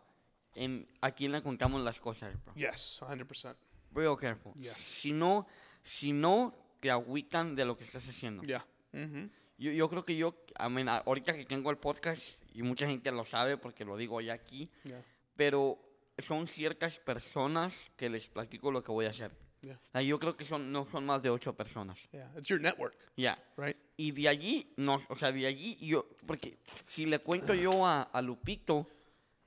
en 0.54 0.86
a 1.02 1.10
quién 1.10 1.32
le 1.32 1.42
contamos 1.42 1.82
las 1.82 2.00
cosas, 2.00 2.32
bro. 2.44 2.54
Yes, 2.54 3.00
100%. 3.02 3.54
Real 3.92 4.16
careful. 4.16 4.52
Yes. 4.54 4.80
Si 4.80 5.12
no, 5.12 5.46
si 5.82 6.12
no 6.12 6.54
te 6.80 6.90
agüitan 6.90 7.54
de 7.54 7.64
lo 7.64 7.76
que 7.76 7.84
estás 7.84 8.08
haciendo. 8.08 8.42
Yeah. 8.42 8.64
Mm-hmm. 8.92 9.30
Yo, 9.58 9.70
yo 9.70 9.88
creo 9.88 10.04
que 10.04 10.16
yo, 10.16 10.34
I 10.58 10.68
mean, 10.68 10.88
ahorita 10.88 11.34
que 11.34 11.44
tengo 11.44 11.70
el 11.70 11.78
podcast, 11.78 12.22
y 12.54 12.62
mucha 12.62 12.86
gente 12.86 13.10
lo 13.12 13.24
sabe 13.24 13.56
porque 13.56 13.84
lo 13.84 13.96
digo 13.96 14.20
ya 14.20 14.34
aquí, 14.34 14.70
Yeah. 14.84 15.02
pero 15.36 15.78
son 16.18 16.46
ciertas 16.48 16.98
personas 16.98 17.74
que 17.96 18.08
les 18.08 18.28
platico 18.28 18.70
lo 18.70 18.82
que 18.82 18.92
voy 18.92 19.06
a 19.06 19.10
hacer. 19.10 19.32
Yeah. 19.64 20.02
Yo 20.02 20.18
creo 20.18 20.36
que 20.36 20.44
son, 20.44 20.70
no 20.70 20.86
son 20.86 21.06
más 21.06 21.22
de 21.22 21.30
ocho 21.30 21.54
personas. 21.54 21.98
Yeah. 22.12 22.30
It's 22.36 22.48
your 22.48 22.60
network, 22.60 22.94
Ya. 23.16 23.38
right? 23.56 23.76
Y 23.96 24.12
de 24.12 24.28
allí, 24.28 24.72
no, 24.76 25.00
o 25.08 25.16
sea, 25.16 25.32
de 25.32 25.46
allí 25.46 25.76
yo, 25.80 26.06
porque 26.26 26.58
si 26.86 27.06
le 27.06 27.18
cuento 27.20 27.54
yo 27.54 27.86
a, 27.86 28.02
a 28.02 28.20
Lupito 28.22 28.88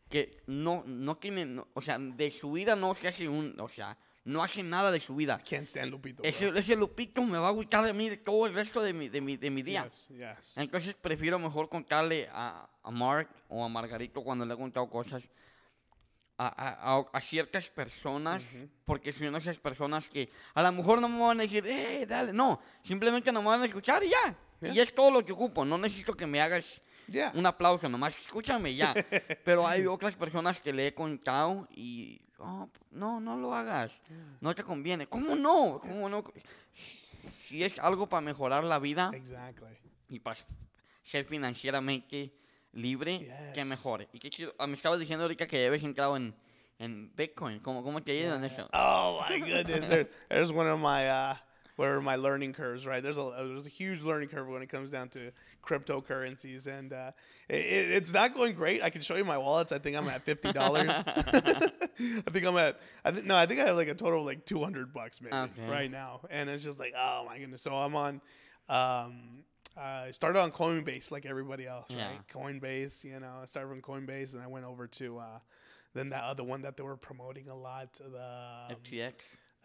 que 0.09 0.41
no, 0.47 0.84
no 0.88 1.18
tiene, 1.18 1.45
no- 1.45 1.68
o 1.74 1.82
sea, 1.82 1.97
de 1.99 2.32
su 2.32 2.51
vida 2.53 2.76
no 2.76 2.95
se 2.95 3.09
hace 3.09 3.28
un, 3.28 3.59
o 3.59 3.68
sea, 3.68 3.97
no 4.24 4.43
hace 4.43 4.61
nada 4.63 4.91
de 4.91 4.99
su 4.99 5.15
vida. 5.15 5.38
Can't 5.49 5.68
stand 5.68 5.89
Lupito. 5.91 6.24
Ese, 6.24 6.49
ese 6.49 6.76
Lupito 6.76 7.22
me 7.24 7.38
va 7.38 7.47
a 7.47 7.49
agüitar 7.49 7.86
de 7.86 7.93
mí 7.93 8.15
todo 8.18 8.45
el 8.47 8.53
resto 8.53 8.82
de 8.82 8.93
mi, 8.93 9.07
de 9.09 9.22
mi, 9.22 9.38
de 9.38 9.49
mi 9.49 9.61
día. 9.63 9.84
Yes. 9.89 10.09
Yes. 10.09 10.57
Entonces 10.57 10.95
prefiero 10.95 11.39
mejor 11.39 11.70
contarle 11.70 12.28
a, 12.32 12.70
a 12.84 12.91
Mark 12.91 13.30
o 13.49 13.63
a 13.63 13.70
Margarito 13.70 14.24
cuando 14.24 14.45
le 14.45 14.53
he 14.53 14.57
contado 14.57 14.89
cosas 14.89 15.24
a, 16.38 17.08
a- 17.14 17.22
ciertas 17.22 17.68
personas, 17.70 18.44
porque 18.86 19.12
son 19.12 19.36
esas 19.36 19.58
personas 19.58 20.08
que 20.08 20.30
a 20.54 20.62
lo 20.62 20.72
mejor 20.72 21.02
no 21.02 21.10
me 21.10 21.20
van 21.20 21.40
a 21.40 21.44
decir, 21.44 21.66
eh, 21.66 22.06
dale, 22.08 22.32
no, 22.32 22.60
simplemente 22.84 23.32
no 23.32 23.42
me 23.42 23.48
van 23.50 23.62
a 23.62 23.66
escuchar 23.66 24.04
y 24.04 24.10
ya. 24.10 24.36
Y 24.74 24.80
es 24.80 24.94
todo 24.94 25.12
lo 25.12 25.26
que 25.26 25.32
ocupo, 25.32 25.66
no 25.66 25.78
necesito 25.78 26.16
que 26.16 26.28
me 26.28 26.42
hagas 26.42 26.82
Yeah. 27.10 27.32
un 27.36 27.46
aplauso, 27.46 27.88
nomás 27.88 28.18
escúchame 28.20 28.76
ya. 28.76 28.94
Pero 29.46 29.66
hay 29.66 29.86
otras 29.88 30.14
personas 30.16 30.60
que 30.60 30.74
le 30.74 30.88
he 30.88 30.94
contado 30.94 31.66
y, 31.74 32.20
"Oh, 32.38 32.68
no, 32.92 33.22
no 33.22 33.38
lo 33.38 33.54
hagas, 33.56 33.94
no 34.42 34.54
te 34.54 34.62
conviene. 34.62 35.08
¿Cómo 35.08 35.34
no? 35.36 35.80
¿Cómo 35.82 36.10
no? 36.10 36.22
Si 37.48 37.64
es 37.64 37.80
algo 37.80 38.08
para 38.10 38.20
mejorar 38.20 38.66
la 38.66 38.78
vida, 38.78 39.10
Exactly. 39.14 39.78
y 40.10 40.20
para 40.20 40.38
ser 41.06 41.24
financieramente 41.26 42.34
libre, 42.78 43.19
que 43.19 43.25
Yes. 43.63 43.86
Y 44.13 44.19
qué 44.19 44.30
chido. 44.30 44.53
Ah, 44.59 44.67
me 44.67 44.75
estabas 44.75 44.99
diciendo 44.99 45.23
ahorita 45.23 45.47
que 45.47 45.65
habías 45.67 45.84
entrado 45.84 46.15
en, 46.15 46.34
en 46.80 47.11
Bitcoin. 47.15 47.59
¿Cómo, 47.59 47.84
¿Cómo 47.84 48.01
te 48.03 48.11
ha 48.11 48.15
ido 48.15 48.36
en 48.36 48.43
eso? 48.43 48.69
Oh 48.73 49.23
my 49.30 49.39
goodness. 49.39 49.88
there, 49.89 50.07
there's 50.30 50.51
one 50.51 50.67
of 50.67 50.80
my 50.80 51.07
uh 51.09 51.36
where 51.78 52.01
my 52.01 52.15
learning 52.15 52.53
curves, 52.53 52.88
right? 52.88 53.03
There's 53.03 53.19
a 53.19 53.32
there's 53.38 53.67
a 53.67 53.69
huge 53.69 54.01
learning 54.01 54.30
curve 54.30 54.47
when 54.47 54.63
it 54.63 54.67
comes 54.69 54.89
down 54.89 55.09
to 55.09 55.32
cryptocurrencies, 55.63 56.65
and 56.65 56.91
uh, 56.91 57.11
it- 57.47 57.91
it's 57.91 58.11
not 58.11 58.34
going 58.34 58.55
great. 58.55 58.82
I 58.82 58.89
can 58.89 59.01
show 59.03 59.15
you 59.15 59.23
my 59.25 59.38
wallets. 59.38 59.71
I 59.71 59.78
think 59.78 59.95
I'm 59.95 60.07
at 60.07 60.23
fifty 60.23 60.51
dollars. 60.51 60.89
I 61.07 62.32
think 62.32 62.45
I'm 62.45 62.57
at. 62.57 62.80
I 63.05 63.11
think 63.11 63.25
no. 63.28 63.36
I 63.36 63.45
think 63.45 63.59
I 63.59 63.65
have 63.67 63.75
like 63.75 63.89
a 63.89 63.93
total 63.95 64.21
of 64.21 64.25
like 64.25 64.43
two 64.45 64.63
hundred 64.63 64.91
bucks 64.93 65.21
maybe 65.21 65.36
Okay. 65.36 65.69
right 65.69 65.91
now, 65.91 66.21
and 66.32 66.49
it's 66.49 66.63
just 66.63 66.80
like 66.80 66.93
oh 66.97 67.25
my 67.28 67.38
goodness. 67.38 67.61
So 67.61 67.73
I'm 67.75 67.95
on. 67.95 68.21
Um, 68.69 69.43
I 69.80 70.11
started 70.11 70.39
on 70.39 70.51
Coinbase 70.51 71.11
like 71.11 71.25
everybody 71.25 71.67
else, 71.67 71.91
Yeah. 71.91 72.07
right? 72.09 72.28
Coinbase, 72.28 73.03
you 73.03 73.19
know. 73.19 73.39
I 73.41 73.45
started 73.45 73.71
on 73.71 73.82
Coinbase, 73.82 74.34
and 74.34 74.43
I 74.43 74.47
went 74.47 74.65
over 74.65 74.88
to 74.88 75.19
uh, 75.19 75.39
then 75.93 76.09
that 76.09 76.23
other 76.23 76.43
one 76.43 76.61
that 76.63 76.78
they 76.78 76.84
were 76.84 76.97
promoting 76.97 77.47
a 77.49 77.55
lot, 77.55 77.93
the 77.93 78.05
um, 78.69 78.75
FTX. 78.84 79.13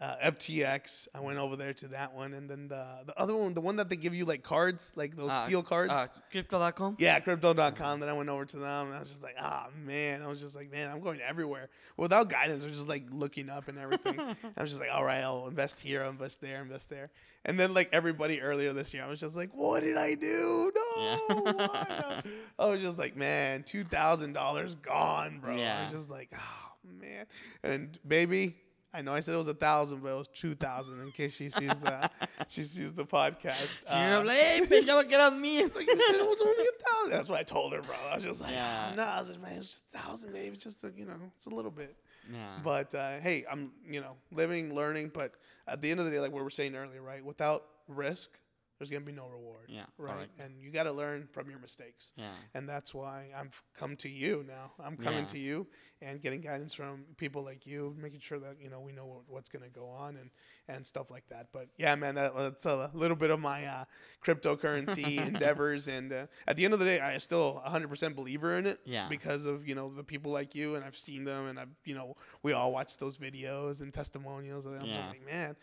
Uh, 0.03 0.15
FTX. 0.31 1.07
I 1.15 1.21
went 1.21 1.37
over 1.39 1.55
there 1.55 1.73
to 1.73 1.87
that 1.89 2.13
one, 2.13 2.33
and 2.33 2.49
then 2.49 2.67
the 2.67 2.85
the 3.05 3.17
other 3.17 3.33
one, 3.35 3.53
the 3.53 3.61
one 3.61 3.77
that 3.77 3.87
they 3.89 3.95
give 3.95 4.13
you 4.13 4.25
like 4.25 4.43
cards, 4.43 4.91
like 4.95 5.15
those 5.15 5.31
Ah, 5.31 5.45
steel 5.45 5.63
cards. 5.63 5.93
ah, 5.95 6.07
Crypto.com. 6.29 6.97
yeah, 6.99 7.19
crypto.com. 7.21 7.99
Then 8.01 8.09
I 8.09 8.13
went 8.13 8.27
over 8.29 8.43
to 8.43 8.57
them, 8.57 8.87
and 8.87 8.95
I 8.95 8.99
was 8.99 9.09
just 9.09 9.23
like, 9.23 9.35
ah, 9.39 9.67
man. 9.85 10.21
I 10.21 10.27
was 10.27 10.41
just 10.41 10.55
like, 10.57 10.69
man, 10.71 10.89
I'm 10.91 10.99
going 10.99 11.21
everywhere 11.21 11.69
without 11.95 12.29
guidance. 12.29 12.65
Was 12.65 12.75
just 12.75 12.89
like 12.89 13.05
looking 13.11 13.49
up 13.49 13.69
and 13.69 13.77
everything. 13.79 14.19
I 14.57 14.61
was 14.61 14.71
just 14.71 14.81
like, 14.81 14.91
all 14.93 15.05
right, 15.05 15.21
I'll 15.21 15.47
invest 15.47 15.79
here, 15.79 16.03
I'll 16.03 16.09
invest 16.09 16.41
there, 16.41 16.61
invest 16.61 16.89
there. 16.89 17.09
And 17.45 17.57
then 17.59 17.73
like 17.73 17.89
everybody 17.93 18.41
earlier 18.41 18.73
this 18.73 18.93
year, 18.93 19.03
I 19.03 19.07
was 19.07 19.19
just 19.21 19.35
like, 19.37 19.51
what 19.53 19.81
did 19.83 19.95
I 19.97 20.15
do? 20.15 20.71
No, 20.75 20.81
Yeah. 21.29 22.21
I 22.59 22.65
was 22.65 22.81
just 22.81 22.97
like, 22.97 23.15
man, 23.15 23.63
two 23.63 23.83
thousand 23.83 24.33
dollars 24.33 24.75
gone, 24.75 25.39
bro. 25.39 25.55
I 25.55 25.83
was 25.83 25.91
just 25.93 26.09
like, 26.09 26.29
oh 26.35 26.71
man. 26.99 27.25
And 27.63 27.97
baby, 28.07 28.55
I 28.95 29.01
know 29.01 29.11
I 29.11 29.21
said 29.21 29.33
it 29.33 29.37
was 29.37 29.47
a 29.47 29.55
thousand, 29.55 30.03
but 30.03 30.09
it 30.09 30.17
was 30.17 30.27
two 30.27 30.53
thousand. 30.55 31.01
In 31.01 31.11
case 31.11 31.35
she 31.35 31.49
sees 31.49 31.83
uh, 31.83 32.07
she 32.47 32.61
sees 32.63 32.93
the 32.93 33.05
podcast. 33.05 33.77
Uh, 33.87 33.95
hablé, 33.95 34.29
hey, 34.29 34.61
pensaba 34.61 35.03
que 35.09 35.17
eras 35.17 35.33
mío. 35.33 35.75
like 35.75 35.87
you 35.87 36.01
said, 36.01 36.15
it 36.15 36.25
was 36.27 36.41
only 36.41 36.63
a 36.65 36.83
thousand. 36.89 37.11
That's 37.11 37.29
what 37.29 37.39
I 37.39 37.43
told 37.43 37.73
her, 37.73 37.81
bro. 37.81 37.95
I 38.11 38.15
was 38.15 38.23
just 38.23 38.41
like, 38.41 38.51
Yeah. 38.51 38.93
no, 38.95 39.03
I 39.03 39.19
was 39.19 39.29
just, 39.29 39.41
man, 39.41 39.53
it's 39.53 39.71
just 39.71 39.85
a 39.93 39.97
thousand, 39.97 40.31
baby. 40.33 40.49
It's 40.49 40.63
just 40.63 40.83
a, 40.83 40.91
you 40.95 41.05
know, 41.05 41.15
it's 41.35 41.47
a 41.47 41.49
little 41.49 41.71
bit. 41.71 41.95
Yeah. 42.31 42.37
But 42.63 42.93
uh, 42.93 43.19
hey, 43.19 43.45
I'm 43.51 43.71
you 43.89 43.99
know 43.99 44.13
living, 44.31 44.75
learning. 44.75 45.11
But 45.13 45.33
at 45.67 45.81
the 45.81 45.89
end 45.89 45.99
of 45.99 46.05
the 46.05 46.11
day, 46.11 46.19
like 46.19 46.31
what 46.31 46.37
we 46.39 46.43
were 46.43 46.49
saying 46.51 46.75
earlier, 46.75 47.01
right? 47.01 47.25
Without 47.25 47.63
risk, 47.87 48.37
there's 48.79 48.89
gonna 48.89 49.05
be 49.05 49.11
no 49.11 49.27
reward. 49.27 49.65
Yeah, 49.69 49.85
Right. 49.97 50.15
correct. 50.15 50.31
And 50.39 50.61
you 50.61 50.71
got 50.71 50.83
to 50.83 50.91
learn 50.91 51.27
from 51.31 51.49
your 51.49 51.59
mistakes. 51.59 52.11
Yeah. 52.17 52.31
And 52.53 52.67
that's 52.67 52.93
why 52.93 53.31
I'm 53.37 53.47
f- 53.47 53.63
come 53.75 53.95
to 53.97 54.09
you 54.09 54.43
now. 54.47 54.73
I'm 54.83 54.97
coming 54.97 55.19
Yeah. 55.21 55.25
to 55.25 55.39
you 55.39 55.67
and 56.01 56.19
getting 56.21 56.41
guidance 56.41 56.73
from 56.73 57.05
people 57.17 57.43
like 57.43 57.65
you, 57.67 57.95
making 57.97 58.19
sure 58.19 58.39
that 58.39 58.59
you 58.59 58.69
know 58.69 58.81
we 58.81 58.91
know 58.91 59.05
what, 59.05 59.21
what's 59.27 59.49
gonna 59.49 59.69
go 59.69 59.87
on 59.87 60.17
and 60.17 60.29
and 60.67 60.85
stuff 60.85 61.11
like 61.11 61.27
that. 61.29 61.47
But 61.51 61.69
yeah, 61.77 61.95
man, 61.95 62.15
that, 62.15 62.35
that's 62.35 62.65
a 62.65 62.89
little 62.93 63.15
bit 63.17 63.29
of 63.29 63.39
my 63.39 63.65
uh, 63.65 63.85
cryptocurrency 64.25 65.17
endeavors. 65.27 65.87
And 65.87 66.11
uh, 66.11 66.27
at 66.47 66.55
the 66.55 66.65
end 66.65 66.73
of 66.73 66.79
the 66.79 66.85
day, 66.85 66.99
I 66.99 67.17
still 67.19 67.61
100% 67.65 68.15
believer 68.15 68.57
in 68.57 68.65
it 68.65 68.79
Yeah. 68.85 69.07
because 69.09 69.45
of 69.45 69.67
you 69.67 69.75
know 69.75 69.93
the 69.93 70.03
people 70.03 70.31
like 70.31 70.55
you, 70.55 70.75
and 70.75 70.83
I've 70.83 70.97
seen 70.97 71.23
them, 71.23 71.47
and 71.47 71.59
I've 71.59 71.69
you 71.85 71.95
know 71.95 72.15
we 72.41 72.53
all 72.53 72.71
watch 72.71 72.97
those 72.97 73.17
videos 73.17 73.81
and 73.81 73.93
testimonials, 73.93 74.65
and 74.65 74.79
I'm 74.81 74.87
just 74.93 75.09
like, 75.09 75.25
man, 75.25 75.55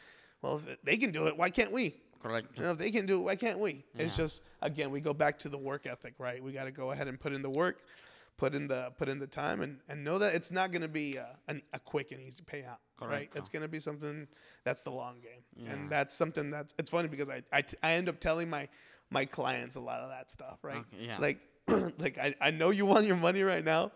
well 0.43 0.57
if 0.57 0.83
they 0.85 0.97
can 0.97 1.11
do 1.11 1.27
it, 1.27 1.37
why 1.37 1.51
can't 1.51 1.73
we? 1.73 1.95
Correcto. 2.23 2.57
You 2.57 2.62
know, 2.64 2.71
if 2.73 2.79
they 2.79 2.91
can 2.91 3.07
do 3.07 3.16
it, 3.16 3.23
why 3.23 3.37
can't 3.37 3.59
we? 3.59 3.85
It's 3.97 4.16
just 4.16 4.43
again, 4.62 4.91
we 4.91 5.01
go 5.01 5.14
back 5.14 5.39
to 5.41 5.49
the 5.49 5.59
work 5.59 5.87
ethic, 5.87 6.14
right? 6.18 6.43
We 6.43 6.53
got 6.53 6.64
to 6.64 6.71
go 6.71 6.91
ahead 6.91 7.09
and 7.09 7.18
put 7.18 7.33
in 7.33 7.41
the 7.43 7.51
work, 7.51 7.79
put 8.37 8.55
in 8.55 8.68
the 8.68 8.93
put 8.99 9.09
in 9.09 9.18
the 9.18 9.27
time, 9.27 9.61
and 9.62 9.79
and 9.89 10.05
know 10.05 10.18
that 10.18 10.35
it's 10.35 10.53
not 10.53 10.71
going 10.71 10.83
to 10.83 10.89
be 10.89 11.16
a, 11.16 11.29
an, 11.49 11.62
a 11.73 11.79
quick 11.79 12.12
and 12.12 12.21
easy 12.21 12.43
payout, 12.43 12.77
right? 13.01 13.31
It's 13.35 13.49
going 13.49 13.62
to 13.62 13.68
be 13.68 13.79
something 13.81 14.27
that's 14.64 14.83
the 14.83 14.91
long 14.91 15.21
game, 15.21 15.43
Yeah. 15.57 15.73
and 15.73 15.89
that's 15.91 16.14
something 16.14 16.51
that's 16.51 16.75
it's 16.79 16.91
funny 16.91 17.09
because 17.09 17.31
I 17.31 17.43
I, 17.53 17.62
t- 17.62 17.79
I 17.83 17.93
end 17.93 18.09
up 18.09 18.21
telling 18.21 18.51
my 18.51 18.68
my 19.11 19.25
clients 19.25 19.77
a 19.77 19.81
lot 19.81 20.01
of 20.01 20.11
that 20.11 20.31
stuff, 20.31 20.59
right? 20.62 20.77
Okay, 20.95 21.07
yeah. 21.07 21.16
Like 21.18 21.39
like 21.99 22.18
I, 22.18 22.35
I 22.41 22.51
know 22.51 22.71
you 22.71 22.85
want 22.87 23.07
your 23.07 23.16
money 23.16 23.43
right 23.43 23.64
now, 23.64 23.93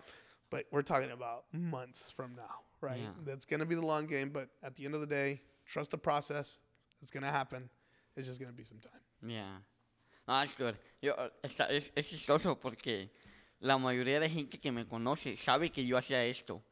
but 0.50 0.64
we're 0.70 0.82
talking 0.82 1.10
about 1.10 1.44
months 1.52 2.10
from 2.10 2.34
now, 2.36 2.60
right? 2.80 3.00
Yeah. 3.00 3.08
That's 3.26 3.44
going 3.44 3.60
to 3.60 3.66
be 3.66 3.74
the 3.74 3.84
long 3.86 4.06
game, 4.06 4.30
but 4.30 4.48
at 4.62 4.76
the 4.76 4.86
end 4.86 4.94
of 4.94 5.00
the 5.02 5.06
day, 5.06 5.40
trust 5.66 5.90
the 5.90 5.98
process. 5.98 6.60
It's 7.02 7.10
going 7.10 7.22
to 7.24 7.30
happen. 7.30 7.68
It's 8.16 8.28
just 8.28 8.40
going 8.40 8.50
to 8.52 8.56
be 8.56 8.64
some 8.64 8.80
time. 8.80 9.00
Yeah. 9.22 9.60
No, 10.26 10.42
es 10.42 10.56
good. 10.56 10.74
Yo, 11.02 11.14
está- 11.42 11.68
es, 11.70 11.92
es 11.94 12.08
chistoso 12.08 12.58
porque 12.58 13.10
la 13.60 13.76
mayoría 13.78 14.20
de 14.20 14.30
gente 14.30 14.58
que 14.58 14.72
me 14.72 14.86
conoce 14.86 15.36
sabe 15.36 15.70
que 15.70 15.84
yo 15.86 15.98
hacía 15.98 16.24
esto. 16.24 16.62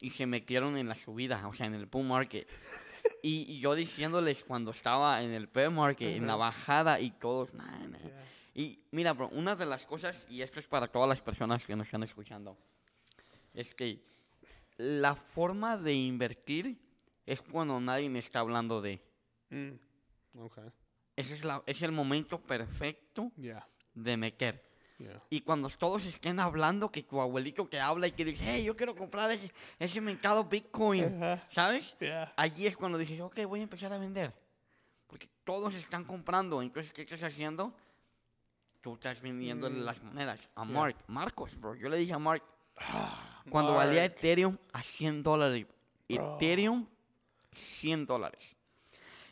Y 0.00 0.10
se 0.10 0.26
metieron 0.26 0.76
en 0.76 0.88
la 0.88 0.94
subida, 0.94 1.46
o 1.46 1.54
sea, 1.54 1.66
en 1.66 1.74
el 1.74 1.86
bull 1.86 2.06
market. 2.06 2.48
y, 3.22 3.42
y 3.52 3.60
yo 3.60 3.74
diciéndoles 3.74 4.42
cuando 4.44 4.72
estaba 4.72 5.22
en 5.22 5.30
el 5.32 5.46
bear 5.46 5.70
market, 5.70 6.16
en 6.16 6.26
la 6.26 6.34
bajada, 6.36 6.98
y 7.00 7.10
todos, 7.10 7.54
nah, 7.54 7.66
nah". 7.86 7.98
Yeah. 7.98 8.24
Y 8.54 8.80
mira, 8.90 9.12
bro, 9.12 9.28
una 9.28 9.54
de 9.56 9.64
las 9.64 9.86
cosas, 9.86 10.26
y 10.28 10.42
esto 10.42 10.58
es 10.60 10.66
para 10.66 10.88
todas 10.88 11.08
las 11.08 11.20
personas 11.20 11.64
que 11.64 11.76
nos 11.76 11.86
están 11.86 12.02
escuchando, 12.02 12.58
es 13.54 13.74
que 13.74 14.04
la 14.76 15.14
forma 15.14 15.76
de 15.76 15.94
invertir 15.94 16.78
es 17.24 17.40
cuando 17.42 17.80
nadie 17.80 18.08
me 18.10 18.18
está 18.18 18.40
hablando 18.40 18.82
de. 18.82 19.00
Mm. 19.50 19.70
Okay. 20.38 20.64
Ese 21.16 21.34
es, 21.34 21.44
la, 21.44 21.62
es 21.66 21.82
el 21.82 21.92
momento 21.92 22.40
perfecto 22.40 23.32
Yeah. 23.36 23.66
de 23.94 24.16
meter. 24.16 24.64
Yeah. 24.98 25.22
Y 25.30 25.40
cuando 25.40 25.68
todos 25.68 26.04
estén 26.04 26.38
hablando, 26.40 26.90
que 26.90 27.02
tu 27.02 27.20
abuelito 27.20 27.68
que 27.68 27.80
habla 27.80 28.06
y 28.06 28.12
que 28.12 28.24
dice, 28.24 28.44
hey, 28.46 28.64
yo 28.64 28.76
quiero 28.76 28.94
comprar 28.94 29.30
ese, 29.32 29.52
ese 29.78 30.00
mercado 30.00 30.44
Bitcoin, 30.44 31.04
Ajá. 31.22 31.46
¿sabes? 31.50 31.96
Yeah. 32.00 32.32
Allí 32.36 32.66
es 32.66 32.76
cuando 32.76 32.98
dices, 32.98 33.20
ok, 33.20 33.40
voy 33.46 33.60
a 33.60 33.62
empezar 33.64 33.92
a 33.92 33.98
vender. 33.98 34.32
Porque 35.06 35.28
todos 35.44 35.74
están 35.74 36.04
comprando. 36.04 36.62
Entonces, 36.62 36.92
¿qué 36.92 37.02
estás 37.02 37.22
haciendo? 37.22 37.74
Tú 38.80 38.94
estás 38.94 39.20
vendiendo 39.20 39.68
Mm. 39.68 39.84
las 39.84 40.02
monedas. 40.02 40.40
A. 40.54 40.64
Mark, 40.64 40.96
Marcos, 41.08 41.54
bro. 41.60 41.74
Yo 41.74 41.88
le 41.88 41.96
dije 41.98 42.14
a 42.14 42.18
Mark, 42.18 42.42
cuando 43.50 43.74
valía 43.74 44.00
Mark. 44.02 44.12
Ethereum 44.16 44.56
a 44.72 44.82
100 44.82 45.22
dólares. 45.22 45.66
Bro. 46.08 46.34
Ethereum, 46.36 46.86
100 47.52 48.06
dólares. 48.06 48.51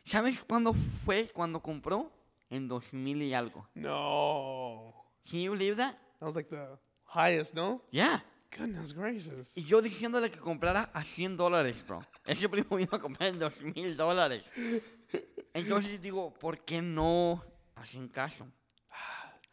¿Sabes 0.04 0.42
cuándo 0.42 0.74
fue 1.04 1.28
cuando 1.32 1.60
compró? 1.60 2.12
En 2.48 2.66
2000 2.68 3.22
y 3.22 3.34
algo. 3.34 3.68
No. 3.74 4.94
Can 5.30 5.40
you 5.40 5.52
believe 5.52 5.76
that? 5.76 5.94
That 6.18 6.26
was 6.26 6.34
like 6.34 6.50
the 6.50 6.78
highest, 7.04 7.54
no? 7.54 7.82
Yeah. 7.90 8.24
Goodness 8.56 8.92
gracious. 8.92 9.56
Y 9.56 9.64
yo 9.64 9.80
diciéndole 9.80 10.30
que 10.30 10.38
comprara 10.38 10.90
a 10.92 11.04
100 11.04 11.36
dólares, 11.36 11.76
bro. 11.86 12.02
Ese 12.24 12.48
primo 12.48 12.76
vino 12.76 12.90
a 12.92 12.98
comprar 12.98 13.28
en 13.28 13.38
2000 13.38 13.96
dólares. 13.96 14.42
Entonces 15.54 16.00
digo, 16.02 16.34
¿por 16.34 16.64
qué 16.64 16.82
no 16.82 17.44
hacen 17.76 18.08
caso? 18.08 18.46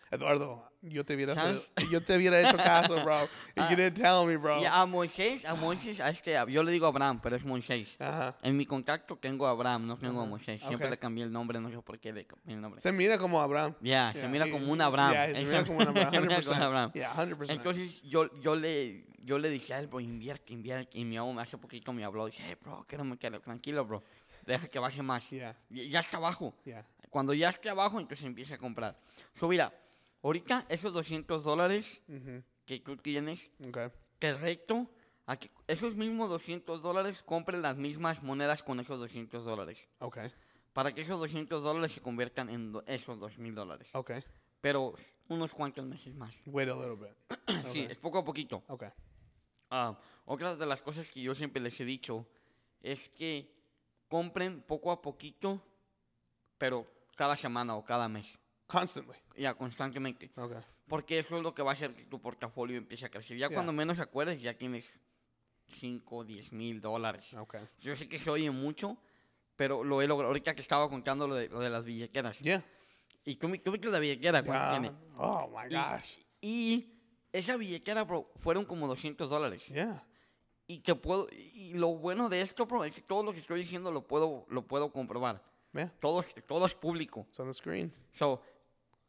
Eduardo, 0.09 0.71
yo 0.81 1.03
te 1.03 1.15
hubiera, 1.15 1.35
¿Sabes? 1.35 1.61
yo 1.91 2.01
te 2.01 2.15
hubiera 2.15 2.39
hecho 2.39 2.55
caso, 2.57 2.95
bro. 3.03 3.27
And 3.57 3.69
you 3.69 3.75
didn't 3.75 3.95
tell 3.95 4.25
me, 4.25 4.37
bro. 4.37 4.61
Y 4.61 4.65
a 4.65 4.85
Moisés, 4.85 5.43
a 5.45 5.53
Moisés, 5.53 5.99
a 5.99 6.09
este, 6.09 6.37
yo 6.49 6.63
le 6.63 6.71
digo 6.71 6.87
Abraham, 6.87 7.19
pero 7.21 7.35
es 7.35 7.43
Moisés. 7.43 7.95
Ajá. 7.99 8.37
En 8.41 8.55
mi 8.55 8.65
contacto 8.65 9.17
tengo 9.17 9.45
a 9.47 9.51
Abraham, 9.51 9.85
no 9.85 9.97
tengo 9.97 10.19
a 10.19 10.23
Ajá, 10.23 10.29
Moisés. 10.29 10.61
Siempre 10.61 10.85
ok. 10.87 10.91
le 10.91 10.97
cambié 10.99 11.23
el 11.25 11.31
nombre, 11.31 11.59
no 11.59 11.69
sé 11.69 11.77
por 11.81 11.99
qué 11.99 12.13
le 12.13 12.25
cambié 12.25 12.55
el 12.55 12.61
nombre. 12.61 12.79
Se 12.79 12.91
mira 12.93 13.17
como 13.17 13.41
Abraham. 13.41 13.75
Ya, 13.81 14.11
se 14.13 14.19
Yeah, 14.19 14.27
mira 14.29 14.45
he- 14.47 14.51
como 14.51 14.71
un 14.71 14.81
Abraham. 14.81 15.11
Yeah, 15.13 15.35
se 15.35 15.43
mira 15.45 15.65
como 15.65 15.77
un 15.79 15.87
Abraham. 15.89 16.11
Se 16.13 16.21
mira 16.21 16.37
100%. 16.39 16.43
como 16.45 16.57
un 16.57 16.63
Abraham. 16.63 16.91
Yeah, 16.93 17.13
100%. 17.13 17.49
Entonces 17.51 18.01
yo, 18.03 18.33
yo, 18.39 18.55
le, 18.55 19.05
yo 19.23 19.37
le 19.39 19.49
dije 19.49 19.73
a 19.73 19.79
él, 19.79 19.87
bro, 19.87 19.99
invierte, 19.99 20.53
invierte. 20.53 20.97
Y 20.97 21.03
mi 21.03 21.17
amo 21.17 21.37
hace 21.39 21.57
poquito 21.57 21.91
me 21.91 22.05
habló. 22.05 22.27
Dice, 22.27 22.43
hey, 22.47 22.55
bro, 22.61 22.85
que 22.87 22.97
no 22.97 23.03
me 23.03 23.17
quedo. 23.17 23.41
Tranquilo, 23.41 23.83
bro. 23.85 24.01
Deja 24.45 24.67
que 24.69 24.79
baje 24.79 25.01
más. 25.01 25.29
Yeah. 25.29 25.57
Y- 25.69 25.89
Ya 25.89 25.99
está 25.99 26.15
abajo. 26.15 26.53
Yeah. 26.63 26.85
Cuando 27.09 27.33
ya 27.33 27.49
esté 27.49 27.69
abajo, 27.69 27.99
entonces 27.99 28.25
empieza 28.25 28.55
a 28.55 28.57
comprar. 28.57 28.93
So, 29.33 29.47
mira, 29.47 29.73
ahorita 30.23 30.65
esos 30.69 30.93
200 30.93 31.43
dólares 31.43 32.01
que 32.65 32.79
tú 32.79 32.97
tienes, 32.97 33.49
Okay. 33.67 33.89
te 34.19 34.33
reto 34.33 34.89
a 35.25 35.37
que 35.37 35.49
esos 35.67 35.95
mismos 35.95 36.29
200 36.29 36.81
dólares 36.81 37.21
compren 37.23 37.61
las 37.61 37.75
mismas 37.77 38.23
monedas 38.23 38.63
con 38.63 38.79
esos 38.79 38.99
200 38.99 39.43
dólares. 39.45 39.79
Para 40.73 40.93
que 40.93 41.01
esos 41.01 41.19
200 41.19 41.63
dólares 41.63 41.91
se 41.91 42.01
conviertan 42.01 42.49
en 42.49 42.73
esos 42.85 43.19
2000 43.19 43.55
dólares. 43.55 43.89
Okay. 43.93 44.23
Pero 44.61 44.93
unos 45.27 45.53
cuantos 45.53 45.85
meses 45.85 46.13
más. 46.15 46.33
Wait 46.45 46.69
a 46.69 46.73
little 46.75 46.95
bit. 46.95 47.15
Sí, 47.71 47.81
Okay. 47.81 47.87
es 47.91 47.97
poco 47.97 48.19
a 48.19 48.23
poquito. 48.25 48.63
Okay. 48.67 48.89
Ah, 49.69 49.99
otra 50.25 50.55
de 50.55 50.65
las 50.65 50.81
cosas 50.81 51.09
que 51.11 51.21
yo 51.21 51.33
siempre 51.35 51.61
les 51.61 51.79
he 51.79 51.85
dicho 51.85 52.25
es 52.81 53.09
que 53.09 53.53
compren 54.07 54.61
poco 54.61 54.91
a 54.91 55.01
poquito, 55.01 55.61
pero 56.57 56.85
cada 57.15 57.35
semana 57.35 57.75
o 57.75 57.83
cada 57.83 58.07
mes. 58.07 58.27
Constantly. 58.67 59.15
Ya, 59.37 59.53
constantemente. 59.53 60.31
Okay. 60.35 60.57
Porque 60.87 61.19
eso 61.19 61.37
es 61.37 61.43
lo 61.43 61.53
que 61.53 61.61
va 61.63 61.71
a 61.71 61.73
hacer 61.73 61.93
que 61.95 62.05
tu 62.05 62.19
portafolio 62.21 62.77
empiece 62.77 63.05
a 63.05 63.09
crecer. 63.09 63.37
Ya 63.37 63.47
Yeah. 63.47 63.55
cuando 63.55 63.71
menos 63.73 63.99
acuerdes, 63.99 64.41
ya 64.41 64.53
tienes 64.57 64.99
5, 65.79 66.23
10 66.23 66.51
mil 66.53 66.81
dólares. 66.81 67.33
Okay. 67.33 67.61
Yo 67.79 67.95
sé 67.95 68.07
que 68.07 68.19
se 68.19 68.29
oye 68.29 68.49
mucho, 68.51 68.97
pero 69.55 69.83
lo 69.83 70.01
he 70.01 70.07
logrado. 70.07 70.29
Ahorita 70.29 70.55
que 70.55 70.61
estaba 70.61 70.89
contando 70.89 71.27
lo 71.27 71.35
de, 71.35 71.49
lo 71.49 71.59
de 71.59 71.69
las 71.69 71.83
billeteras. 71.83 72.39
Yeah. 72.39 72.63
Y 73.25 73.35
tú, 73.35 73.49
tú 73.57 73.71
viste 73.71 73.89
la 73.89 73.99
billetera, 73.99 74.43
¿cuánto 74.43 74.71
tiene? 74.71 74.91
Oh 75.17 75.47
my 75.49 75.73
Y- 75.73 75.75
gosh. 75.77 76.17
Y 76.41 76.93
esa 77.31 77.57
billetera, 77.57 78.03
bro, 78.03 78.31
fueron 78.37 78.65
como 78.65 78.87
200 78.87 79.29
dólares. 79.29 79.65
Yeah. 79.67 80.05
Y 80.67 80.79
que 80.79 80.95
puedo, 80.95 81.27
y 81.31 81.73
lo 81.75 81.95
bueno 81.95 82.29
de 82.29 82.41
esto, 82.41 82.65
bro, 82.65 82.83
es 82.85 82.93
que 82.93 83.01
todo 83.01 83.23
lo 83.23 83.33
que 83.33 83.39
estoy 83.39 83.61
diciendo 83.61 83.91
lo 83.91 84.05
puedo, 84.07 84.45
lo 84.49 84.65
puedo 84.67 84.91
comprobar. 84.91 85.43
Yeah. 85.73 85.93
Todo, 85.99 86.23
todo 86.47 86.65
es 86.65 86.73
público. 86.75 87.25
It's 87.29 87.39
on 87.39 87.47
the 87.47 87.53
screen. 87.53 87.93
So, 88.17 88.41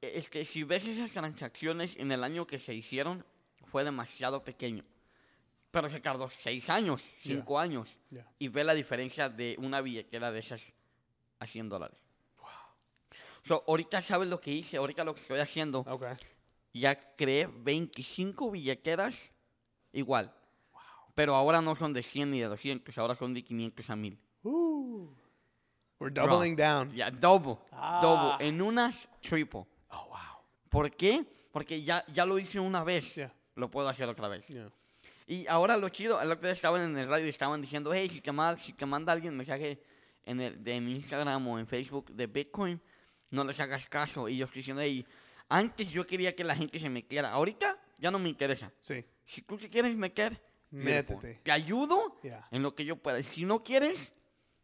e- 0.00 0.18
es 0.18 0.28
que 0.30 0.44
si 0.44 0.62
ves 0.64 0.86
esas 0.86 1.10
transacciones 1.12 1.96
en 1.96 2.12
el 2.12 2.22
año 2.24 2.46
que 2.46 2.58
se 2.58 2.74
hicieron, 2.74 3.24
fue 3.66 3.84
demasiado 3.84 4.42
pequeño. 4.44 4.84
Pero 5.70 5.90
se 5.90 6.00
tardó 6.00 6.28
seis 6.30 6.70
años, 6.70 7.02
Yeah. 7.22 7.36
cinco 7.36 7.58
años. 7.58 7.88
Yeah. 8.10 8.26
Y 8.38 8.48
ve 8.48 8.64
la 8.64 8.74
diferencia 8.74 9.28
de 9.28 9.56
una 9.58 9.80
billetera 9.80 10.30
de 10.32 10.38
esas 10.40 10.62
a 11.40 11.46
100 11.46 11.68
dólares. 11.68 11.98
So, 13.44 13.64
ahorita 13.66 14.02
sabes 14.02 14.28
lo 14.28 14.40
que 14.40 14.50
hice, 14.50 14.76
ahorita 14.76 15.04
lo 15.04 15.14
que 15.14 15.20
estoy 15.22 15.38
haciendo. 15.38 15.80
Okay. 15.80 16.14
Ya 16.74 16.98
creé 16.98 17.46
25 17.46 18.50
billeteras 18.50 19.14
igual. 19.92 20.34
Pero 21.14 21.34
ahora 21.34 21.60
no 21.62 21.74
son 21.74 21.92
de 21.92 22.02
100 22.02 22.30
ni 22.30 22.40
de 22.40 22.46
200, 22.46 22.96
ahora 22.98 23.14
son 23.14 23.32
de 23.34 23.42
500 23.42 23.88
a 23.90 23.96
1000. 23.96 24.18
Woo. 24.42 25.14
We're 25.98 26.12
Bro, 26.12 26.26
doubling 26.28 26.56
down. 26.56 26.92
Ya, 26.94 27.10
double, 27.10 27.56
Ah. 27.72 28.00
double. 28.02 28.46
En 28.46 28.60
unas, 28.62 29.08
triple. 29.20 29.66
¿Por 30.68 30.90
qué? 30.94 31.24
Porque 31.52 31.82
ya, 31.82 32.04
ya 32.12 32.24
lo 32.26 32.38
hice 32.38 32.60
una 32.60 32.84
vez. 32.84 33.14
Yeah. 33.14 33.32
Lo 33.54 33.70
puedo 33.70 33.88
hacer 33.88 34.08
otra 34.08 34.28
vez. 34.28 34.46
Yeah. 34.48 34.70
Y 35.26 35.46
ahora 35.46 35.76
lo 35.76 35.88
chido, 35.88 36.20
el 36.22 36.30
otro 36.30 36.42
día 36.44 36.52
estaban 36.52 36.82
en 36.82 36.96
el 36.96 37.08
radio 37.08 37.26
y 37.26 37.30
estaban 37.30 37.60
diciendo, 37.60 37.92
hey, 37.92 38.08
si 38.10 38.20
te 38.20 38.32
manda, 38.32 38.60
si 38.60 38.72
te 38.72 38.86
manda 38.86 39.12
alguien 39.12 39.36
mensaje 39.36 39.78
en, 40.24 40.40
el, 40.40 40.62
de, 40.62 40.74
en 40.74 40.88
Instagram 40.88 41.46
o 41.48 41.58
en 41.58 41.66
Facebook 41.66 42.10
de 42.12 42.26
Bitcoin, 42.26 42.80
no 43.30 43.44
les 43.44 43.58
hagas 43.60 43.86
caso. 43.88 44.28
Y 44.28 44.38
yo 44.38 44.46
estoy 44.46 44.60
diciendo, 44.60 44.82
hey, 44.82 45.04
antes 45.48 45.90
yo 45.90 46.06
quería 46.06 46.34
que 46.34 46.44
la 46.44 46.54
gente 46.54 46.78
se 46.78 46.88
metiera. 46.88 47.30
Ahorita 47.30 47.78
ya 47.98 48.10
no 48.10 48.18
me 48.18 48.28
interesa. 48.28 48.72
See. 48.80 49.04
Si 49.26 49.42
tú 49.42 49.58
te 49.58 49.68
quieres 49.68 49.94
meter. 49.96 50.40
Métete. 50.70 51.40
Te 51.42 51.50
ayudo 51.52 52.16
Yeah. 52.22 52.46
en 52.50 52.62
lo 52.62 52.74
que 52.74 52.84
yo 52.84 52.96
pueda. 52.96 53.22
Si 53.22 53.44
no 53.44 53.62
quieres, 53.62 53.98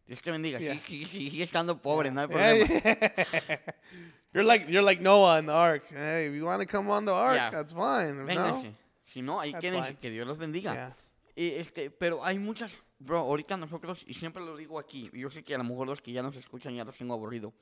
Dios 0.06 0.20
te 0.20 0.30
bendiga. 0.30 0.58
Yeah. 0.58 0.74
Sí, 0.74 0.80
sí, 0.86 1.04
sí, 1.06 1.30
sigue 1.30 1.44
estando 1.44 1.80
pobre, 1.80 2.10
no 2.10 2.20
hay 2.20 2.26
problema. 2.28 2.66
you're 4.34 4.44
like 4.44 4.66
you're 4.68 4.82
like 4.84 5.00
Noah 5.02 5.38
in 5.38 5.46
the 5.46 5.52
ark. 5.52 5.84
Hey, 5.90 6.26
if 6.28 6.34
you 6.34 6.44
want 6.44 6.60
to 6.60 6.66
come 6.66 6.90
on 6.90 7.04
the 7.04 7.12
ark, 7.12 7.36
Yeah. 7.36 7.50
that's 7.50 7.72
fine. 7.72 8.24
Vénganse. 8.26 8.68
No, 8.68 8.76
Si 9.06 9.22
no, 9.22 9.40
ahí 9.40 9.52
quédense. 9.54 9.96
Que 9.96 10.10
Dios 10.10 10.26
los 10.26 10.38
bendiga. 10.38 10.72
yeah. 10.74 10.96
Y, 11.36 11.50
este, 11.56 11.90
pero 11.90 12.24
hay 12.24 12.38
muchas, 12.38 12.70
bro, 13.00 13.18
ahorita 13.18 13.56
nosotros, 13.56 14.04
y 14.06 14.14
siempre 14.14 14.44
lo 14.44 14.56
digo 14.56 14.78
aquí, 14.78 15.10
yo 15.12 15.28
sé 15.30 15.42
que 15.42 15.54
a 15.54 15.58
lo 15.58 15.64
mejor 15.64 15.86
los 15.88 16.00
que 16.00 16.12
ya 16.12 16.22
nos 16.22 16.36
escuchan 16.36 16.76
ya 16.76 16.84
los 16.84 16.96
tengo 16.96 17.12
aburrido, 17.14 17.52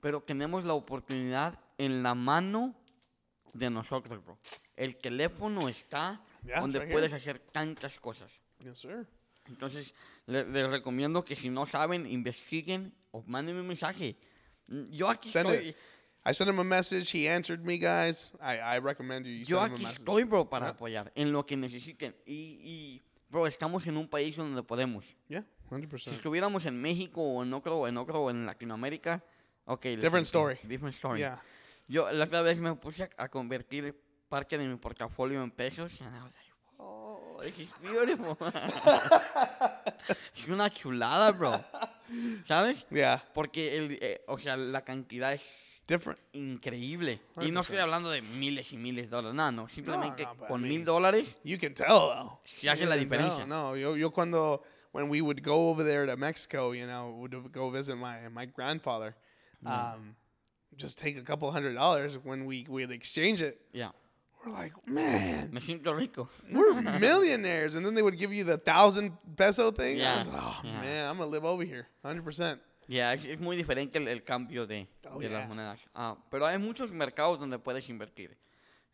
pero 0.00 0.20
tenemos 0.20 0.64
la 0.66 0.74
oportunidad 0.74 1.58
en 1.78 2.02
la 2.02 2.14
mano 2.14 2.74
de 3.54 3.70
nosotros, 3.70 4.22
bro. 4.22 4.38
El 4.76 4.96
teléfono 4.96 5.70
está 5.70 6.20
donde 6.60 6.80
right 6.80 6.92
puedes 6.92 7.14
hacer 7.14 7.38
tantas 7.38 7.98
cosas. 7.98 8.30
Yes, 8.58 8.78
sir. 8.78 9.06
Entonces, 9.48 9.92
le- 10.26 10.44
les 10.44 10.68
recomiendo 10.70 11.24
que 11.24 11.36
si 11.36 11.48
no 11.50 11.66
saben, 11.66 12.06
investiguen 12.06 12.92
o 13.12 13.22
mándenme 13.26 13.60
un 13.60 13.68
mensaje. 13.68 14.16
Yo 14.90 15.08
aquí 15.08 15.30
Send 15.30 15.50
estoy, 15.50 15.68
it. 15.68 15.76
I 16.28 16.34
sent 16.34 16.50
him 16.50 16.58
a 16.58 16.64
message. 16.64 17.12
He 17.14 17.28
answered 17.30 17.60
me, 17.64 17.78
guys. 17.78 18.32
I, 18.40 18.58
I 18.76 18.80
recommend 18.80 19.26
you. 19.26 19.32
You 19.32 19.44
yo 19.44 19.58
send 19.60 19.66
him 19.68 19.72
a 19.72 19.74
aquí 19.76 19.82
message. 19.84 19.98
estoy, 20.00 20.24
bro, 20.24 20.48
para 20.48 20.66
Yeah. 20.66 20.72
apoyar 20.74 21.12
en 21.14 21.30
lo 21.32 21.46
que 21.46 21.56
necesiten. 21.56 22.16
Y, 22.26 22.58
y, 22.62 23.02
bro, 23.30 23.46
estamos 23.46 23.86
en 23.86 23.96
un 23.96 24.08
país 24.08 24.36
donde 24.36 24.62
podemos. 24.64 25.06
Yeah, 25.28 25.44
hundred 25.70 25.84
Si 25.84 25.90
percent. 25.90 26.16
estuviéramos 26.16 26.64
en 26.66 26.80
México 26.80 27.22
o 27.22 27.42
en 27.44 27.54
otro, 27.54 27.86
en 27.86 27.96
otro, 27.96 28.28
en 28.30 28.44
Latinoamérica, 28.44 29.22
ok. 29.66 29.84
les 29.84 30.00
Different 30.00 30.26
story. 30.26 30.56
Different 30.64 30.94
story. 30.96 31.20
Yeah. 31.20 31.40
Yo 31.88 32.10
la 32.10 32.24
otra 32.24 32.42
vez 32.42 32.58
me 32.58 32.74
puse 32.74 33.04
a, 33.04 33.10
a 33.18 33.28
convertir 33.28 33.94
parte 34.28 34.58
de 34.58 34.66
mi 34.66 34.74
portafolio 34.76 35.40
en 35.44 35.52
pesos. 35.52 35.92
And 36.00 36.16
I 36.16 36.22
was 36.24 36.32
like, 36.34 36.52
oh, 36.78 37.18
this 37.20 37.20
is 37.20 37.24
beautiful. 37.28 37.35
es 40.36 40.48
una 40.48 40.70
chulada, 40.70 41.32
bro. 41.32 41.62
¿Sabes? 42.46 42.86
Yeah. 42.90 43.22
Porque, 43.34 43.76
el, 43.76 43.98
eh, 44.00 44.22
o 44.28 44.38
sea, 44.38 44.56
la 44.56 44.84
cantidad 44.84 45.32
es 45.32 45.42
Different. 45.88 46.18
increíble. 46.32 47.20
Y 47.40 47.50
no 47.50 47.60
estoy 47.60 47.76
100%. 47.76 47.80
hablando 47.80 48.10
de 48.10 48.22
miles 48.22 48.72
y 48.72 48.76
miles 48.76 49.06
de 49.06 49.10
dólares. 49.16 49.34
No, 49.34 49.52
no. 49.52 49.68
Simplemente 49.68 50.24
no, 50.24 50.34
but 50.34 50.44
I 50.44 50.48
con 50.48 50.62
mean- 50.62 50.72
mil 50.78 50.84
dólares. 50.84 51.34
You 51.44 51.58
can 51.58 51.74
tell 51.74 51.88
though. 52.10 52.40
Se 52.44 52.68
hace 52.68 52.86
la 52.86 52.96
tell. 52.96 53.04
diferencia. 53.04 53.46
No, 53.46 53.76
yo, 53.76 53.96
yo 53.96 54.10
cuando 54.10 54.62
when 54.92 55.08
we 55.08 55.20
would 55.20 55.42
go 55.42 55.70
over 55.70 55.84
there 55.84 56.06
to 56.06 56.16
Mexico, 56.16 56.72
you 56.72 56.86
know, 56.86 57.10
would 57.20 57.52
go 57.52 57.70
visit 57.70 57.96
my 57.96 58.28
my 58.30 58.46
grandfather. 58.46 59.14
Um, 59.64 60.14
just 60.76 60.98
take 60.98 61.16
a 61.18 61.22
couple 61.22 61.50
hundred 61.50 61.74
dollars 61.74 62.18
when 62.22 62.46
we 62.46 62.64
would 62.68 62.90
exchange 62.92 63.42
it. 63.42 63.60
Ya. 63.72 63.90
We're 64.46 64.52
like, 64.52 64.72
man, 64.86 65.50
Me 65.52 65.60
siento 65.60 65.92
rico. 65.96 66.28
we're 66.52 66.72
millionaires, 67.00 67.74
and 67.74 67.84
then 67.84 67.94
they 67.94 68.02
would 68.02 68.16
give 68.16 68.32
you 68.32 68.44
the 68.44 68.56
thousand 68.58 69.12
peso 69.36 69.72
thing. 69.72 69.96
I 69.96 70.00
Yeah, 70.00 70.18
was, 70.20 70.28
oh 70.32 70.60
yeah. 70.62 70.80
man, 70.80 71.08
I'm 71.08 71.18
gonna 71.18 71.30
live 71.30 71.44
over 71.44 71.64
here, 71.64 71.86
hundred 72.04 72.24
percent. 72.24 72.60
Ya, 72.88 73.12
es, 73.12 73.24
es 73.24 73.40
muy 73.40 73.56
diferente 73.56 73.96
el, 73.98 74.06
el 74.06 74.22
cambio 74.22 74.64
de, 74.66 74.86
Oh, 75.12 75.18
de 75.18 75.28
yeah. 75.28 75.38
las 75.40 75.48
monedas. 75.48 75.78
Ah, 75.94 76.16
pero 76.30 76.46
hay 76.46 76.58
muchos 76.58 76.92
mercados 76.92 77.40
donde 77.40 77.58
puedes 77.58 77.88
invertir. 77.88 78.36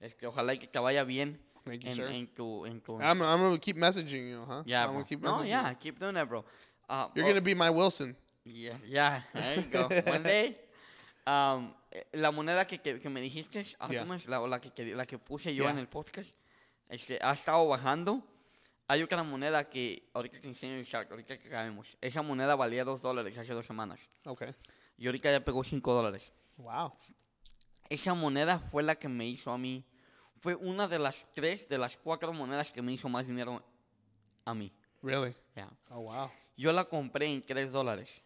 Este, 0.00 0.26
ojalá 0.26 0.54
y 0.54 0.58
que 0.58 0.66
te 0.66 0.78
vaya 0.78 1.04
bien 1.04 1.38
Thank 1.64 1.82
you, 1.84 1.90
en, 1.90 1.96
sir. 1.96 2.06
en 2.08 2.26
tu... 2.28 2.64
En 2.66 2.80
tu 2.80 2.94
I'm, 3.00 3.20
I'm 3.22 3.40
gonna 3.40 3.58
keep 3.58 3.76
messaging 3.76 4.30
you, 4.30 4.44
huh? 4.48 4.62
yeah, 4.64 4.80
I'm 4.82 4.88
bro. 4.88 4.94
gonna 4.94 5.04
keep 5.04 5.20
messaging 5.20 5.38
No, 5.40 5.44
yeah, 5.44 5.74
keep 5.74 5.98
doing 5.98 6.16
it, 6.16 6.26
bro. 6.28 6.44
Ah, 6.88 7.10
You're 7.14 7.24
oh, 7.26 7.28
gonna 7.28 7.40
be 7.42 7.54
my 7.54 7.68
Wilson. 7.70 8.16
Yeah, 8.44 8.72
yeah, 8.88 9.20
there 9.34 9.56
you 9.56 9.62
go. 9.70 9.88
One 10.06 10.22
day. 10.22 10.56
um, 11.26 11.72
la 12.12 12.30
moneda 12.30 12.66
que, 12.66 12.78
que, 12.78 13.00
que 13.00 13.08
me 13.08 13.20
dijiste, 13.20 13.66
ah, 13.78 13.88
Yeah. 13.90 14.04
La, 14.26 14.40
la, 14.46 14.60
que, 14.60 14.94
la 14.94 15.06
que 15.06 15.18
puse 15.18 15.54
yo 15.54 15.64
Yeah. 15.64 15.72
en 15.72 15.78
el 15.78 15.88
podcast, 15.88 16.30
este, 16.88 17.18
ha 17.22 17.32
estado 17.32 17.66
bajando. 17.68 18.22
Hay 18.88 19.02
otra 19.02 19.22
moneda 19.22 19.68
que, 19.68 20.10
ahorita 20.12 20.40
te 20.40 20.48
enseño 20.48 20.74
el 20.74 20.86
chart, 20.86 21.10
ahorita 21.10 21.38
que 21.38 21.48
acabemos. 21.48 21.96
Esa 22.00 22.22
moneda 22.22 22.56
valía 22.56 22.84
2 22.84 23.00
dólares 23.00 23.36
hace 23.38 23.52
dos 23.52 23.64
semanas. 23.64 24.00
Okay. 24.24 24.54
Y 24.98 25.06
ahorita 25.06 25.30
ya 25.30 25.44
pegó 25.44 25.64
5 25.64 25.94
dólares. 25.94 26.32
Wow. 26.56 26.92
Esa 27.88 28.14
moneda 28.14 28.58
fue 28.58 28.82
la 28.82 28.96
que 28.96 29.08
me 29.08 29.26
hizo 29.26 29.50
a 29.50 29.58
mí. 29.58 29.84
Fue 30.40 30.54
una 30.54 30.88
de 30.88 30.98
las 30.98 31.26
tres, 31.34 31.68
de 31.68 31.78
las 31.78 31.96
cuatro 31.96 32.32
monedas 32.32 32.72
que 32.72 32.82
me 32.82 32.92
hizo 32.92 33.08
más 33.08 33.26
dinero 33.26 33.62
a 34.44 34.54
mí. 34.54 34.72
Really? 35.02 35.34
ya. 35.54 35.70
Oh 35.90 36.00
wow. 36.00 36.30
Yo 36.56 36.72
la 36.72 36.84
compré 36.84 37.26
en 37.26 37.44
3 37.44 37.70
dólares. 37.70 38.22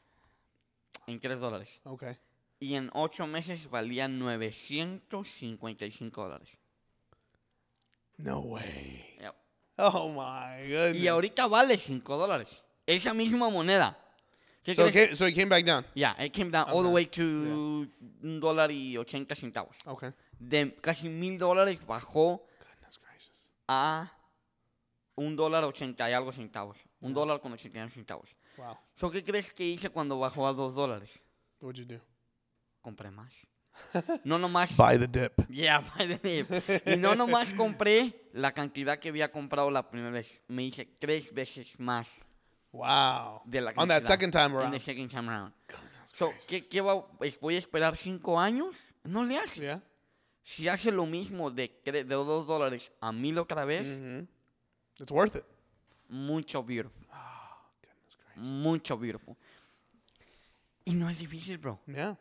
En 1.06 1.20
3 1.20 1.38
dólares. 1.38 1.68
Okay. 1.84 2.16
Y 2.59 2.74
en 2.74 2.90
8 2.94 3.26
meses 3.26 3.68
valía 3.68 4.09
955 4.09 6.22
dólares. 6.22 6.48
No 8.18 8.40
way. 8.40 9.16
Yep. 9.20 9.34
Oh 9.78 10.09
my 10.09 10.66
goodness. 10.68 10.94
Y 10.94 11.07
ahorita 11.09 11.46
vale 11.48 11.76
5 11.76 12.16
dólares. 12.16 12.48
Esa 12.86 13.12
misma 13.12 13.50
moneda. 13.50 13.98
¿Qué 14.62 14.74
so 14.74 14.86
it 14.88 14.92
came, 14.92 15.14
so 15.14 15.26
it 15.28 15.34
came 15.34 15.48
back 15.50 15.64
down. 15.64 15.84
Yeah, 15.94 16.16
it 16.18 16.32
came 16.32 16.50
down 16.50 16.64
all 16.68 16.82
the 16.82 16.88
Okay. 16.88 16.94
way 16.94 17.07
to 17.07 17.22
un 18.22 18.40
dólar 18.40 18.70
y 18.72 18.96
80 18.96 19.36
centavos. 19.36 19.76
Okay. 19.84 20.11
De 20.38 20.74
casi 20.80 21.09
mil 21.09 21.38
dólares 21.38 21.78
bajó 21.86 22.44
Goodness 22.59 22.98
gracious. 23.00 23.52
a 23.68 24.11
un 25.14 25.36
dólar 25.36 25.62
80 25.64 26.11
y 26.11 26.12
algo 26.14 26.32
centavos. 26.32 26.78
Un 27.00 27.12
dólar 27.14 27.40
con 27.40 27.52
81 27.52 27.90
centavos. 27.90 28.30
Wow. 28.57 28.76
So, 28.96 29.11
¿Qué 29.11 29.22
crees 29.22 29.52
que 29.52 29.64
hice 29.64 29.90
cuando 29.90 30.18
bajó 30.18 30.48
a 30.48 30.52
2 30.52 30.74
dólares? 30.74 31.11
What'd 31.61 31.78
you 31.78 31.84
do? 31.96 32.00
Compré 32.87 33.11
más. 33.11 33.32
No 34.22 34.39
nomás. 34.39 34.76
Buy 34.76 34.97
the 34.97 35.09
dip. 35.09 35.41
Yeah, 35.51 35.80
by 35.80 36.07
the 36.07 36.20
name. 36.22 36.62
Y 36.87 36.97
no 36.97 37.16
nomás 37.16 37.51
compré 37.57 38.28
la 38.32 38.53
cantidad 38.53 38.97
que 39.01 39.09
había 39.09 39.32
comprado 39.32 39.72
la 39.72 39.91
primera 39.91 40.12
vez. 40.12 40.41
Me 40.47 40.62
hice 40.62 40.87
tres 41.01 41.34
veces 41.34 41.74
más 41.80 42.07
Wow. 42.70 43.43
de 43.45 43.61
la 43.61 43.72
On 43.76 43.89
that 43.89 44.03
cantidad 44.03 44.05
second 44.05 44.32
time 44.32 44.45
in 44.47 44.53
the 44.53 44.59
around. 44.59 44.80
second 44.80 45.11
time 45.11 45.28
around. 45.28 45.53
Goodness 45.66 46.12
So. 46.16 46.32
¿qué, 46.47 46.62
qué 46.68 46.80
va, 46.80 47.05
pues, 47.18 47.41
voy 47.41 47.57
a 47.57 47.59
esperar 47.59 47.97
cinco 47.97 48.39
años? 48.39 48.76
No 49.03 49.24
le 49.24 49.37
hace. 49.37 49.62
Yeah. 49.62 49.82
Si 50.45 50.68
hace 50.68 50.93
lo 50.93 51.05
mismo 51.07 51.51
de, 51.51 51.68
de 51.84 52.05
dos 52.05 52.47
dólares 52.47 52.93
a 53.01 53.11
mil 53.11 53.37
otra 53.39 53.64
vez, 53.64 53.84
Mm-hmm. 53.89 54.28
It's 55.01 55.11
worth 55.11 55.34
it. 55.34 55.45
mucho 56.09 56.62
beautiful. 56.62 57.05
Oh, 57.12 57.59
goodness 57.82 58.16
gracious. 58.16 58.53
Mucho 58.62 58.97
beautiful. 58.97 59.37
Y 60.84 60.95
no 60.95 61.11
es 61.11 61.18
difícil, 61.18 61.59
bro. 61.59 61.80
Yeah. 61.89 62.16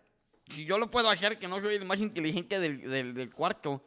Si 0.49 0.65
yo 0.65 0.77
lo 0.77 0.89
puedo 0.91 1.09
hacer, 1.09 1.39
que 1.39 1.47
no 1.47 1.59
soy 1.59 1.75
el 1.75 1.85
más 1.85 1.99
inteligente 1.99 2.59
del, 2.59 2.81
del, 2.89 3.13
del 3.13 3.33
cuarto, 3.33 3.83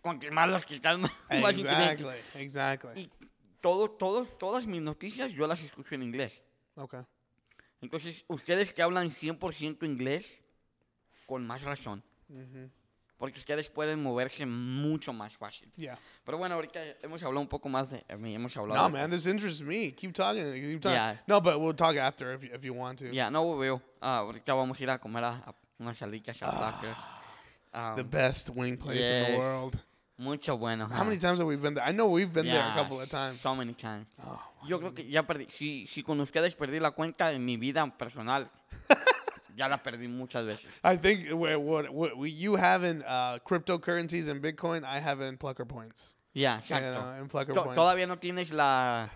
con 0.00 0.18
que 0.18 0.30
más 0.30 0.48
los 0.48 0.64
que 0.64 0.76
están 0.76 1.00
más. 1.02 1.12
Exactly. 1.30 2.06
Exactly. 2.34 3.02
Y 3.02 3.10
todo, 3.60 3.90
todos, 3.90 4.36
todas 4.38 4.66
mis 4.66 4.80
noticias 4.82 5.32
yo 5.32 5.46
las 5.46 5.62
escucho 5.62 5.94
en 5.94 6.02
inglés. 6.02 6.42
Okay. 6.74 7.00
Entonces, 7.80 8.24
ustedes 8.28 8.72
que 8.72 8.82
hablan 8.82 9.10
100% 9.10 9.84
inglés, 9.84 10.26
con 11.26 11.46
más 11.46 11.62
razón. 11.62 12.02
Porque 13.16 13.38
ustedes 13.38 13.70
pueden 13.70 14.02
moverse 14.02 14.44
mucho 14.44 15.12
más 15.12 15.36
fácil. 15.36 15.70
Yeah. 15.76 15.98
Pero 16.24 16.36
bueno, 16.38 16.56
ahorita 16.56 16.80
hemos 17.02 17.22
hablado 17.22 17.40
un 17.42 17.48
poco 17.48 17.68
más 17.68 17.88
de 17.90 18.04
mí, 18.18 18.34
hemos 18.34 18.56
hablado. 18.56 18.80
No, 18.82 18.86
de- 18.86 19.00
man, 19.02 19.10
this 19.10 19.26
interests 19.26 19.62
me. 19.62 19.94
Keep 19.94 20.12
talking. 20.12 20.52
Keep 20.52 20.80
talking. 20.80 20.96
Yeah. 20.96 21.22
No, 21.26 21.40
but 21.40 21.58
we'll 21.60 21.74
talk 21.76 21.96
after 21.96 22.34
if 22.34 22.42
you, 22.42 22.54
if 22.54 22.62
you 22.64 22.74
want 22.74 22.98
to. 22.98 23.10
Ya, 23.12 23.30
no 23.30 23.56
veo. 23.56 23.80
Ah, 24.00 24.18
ahorita 24.18 24.52
vamos 24.54 24.78
a 24.78 24.82
ir 24.82 24.90
a 24.90 24.98
comer 24.98 25.24
a, 25.24 25.28
a 25.46 25.54
unas 25.78 25.98
salitas 25.98 26.40
a 26.42 26.50
Pluckers. 26.50 26.98
Ah, 27.72 27.94
The 27.96 28.04
best 28.04 28.50
wing 28.50 28.76
place 28.76 29.08
in 29.08 29.32
the 29.32 29.38
world. 29.38 29.78
mucho 30.16 30.56
bueno. 30.56 30.86
How 30.86 31.00
ah. 31.00 31.04
many 31.04 31.18
times 31.18 31.38
have 31.38 31.48
we 31.48 31.56
been 31.56 31.74
there? 31.74 31.84
I 31.84 31.92
know 31.92 32.06
we've 32.06 32.32
been 32.32 32.46
there 32.46 32.62
a 32.62 32.74
couple 32.74 33.00
of 33.00 33.08
times. 33.08 33.40
So 33.40 33.54
many 33.54 33.74
times. 33.74 34.06
Oh, 34.24 34.40
Yo 34.66 34.78
creo 34.78 34.94
que 34.94 35.04
ya 35.04 35.22
perdí. 35.24 35.50
Si, 35.50 35.86
si 35.86 36.02
con 36.02 36.20
ustedes 36.20 36.54
perdí 36.54 36.80
la 36.80 36.92
cuenta 36.92 37.32
en 37.32 37.44
mi 37.44 37.56
vida 37.56 37.84
personal, 37.98 38.48
ya 39.56 39.68
la 39.68 39.78
perdí 39.78 40.08
muchas 40.08 40.44
veces. 40.44 40.70
I 40.84 40.96
think 40.96 41.30
what, 41.32 41.60
what, 41.60 41.90
what 41.92 42.16
we, 42.16 42.30
you 42.30 42.54
have 42.54 42.84
in 42.84 43.02
uh, 43.02 43.38
cryptocurrencies 43.44 44.28
and 44.28 44.40
Bitcoin, 44.40 44.84
I 44.84 45.00
have 45.00 45.20
in 45.20 45.36
Plucker 45.36 45.64
points. 45.64 46.16
You 46.32 46.46
exacto. 46.46 47.20
in 47.20 47.28
Plucker 47.28 47.54
To- 47.54 47.62
points. 47.62 47.78
Todavía 47.78 48.06
no 48.06 48.16
tienes 48.16 48.52
la. 48.52 49.08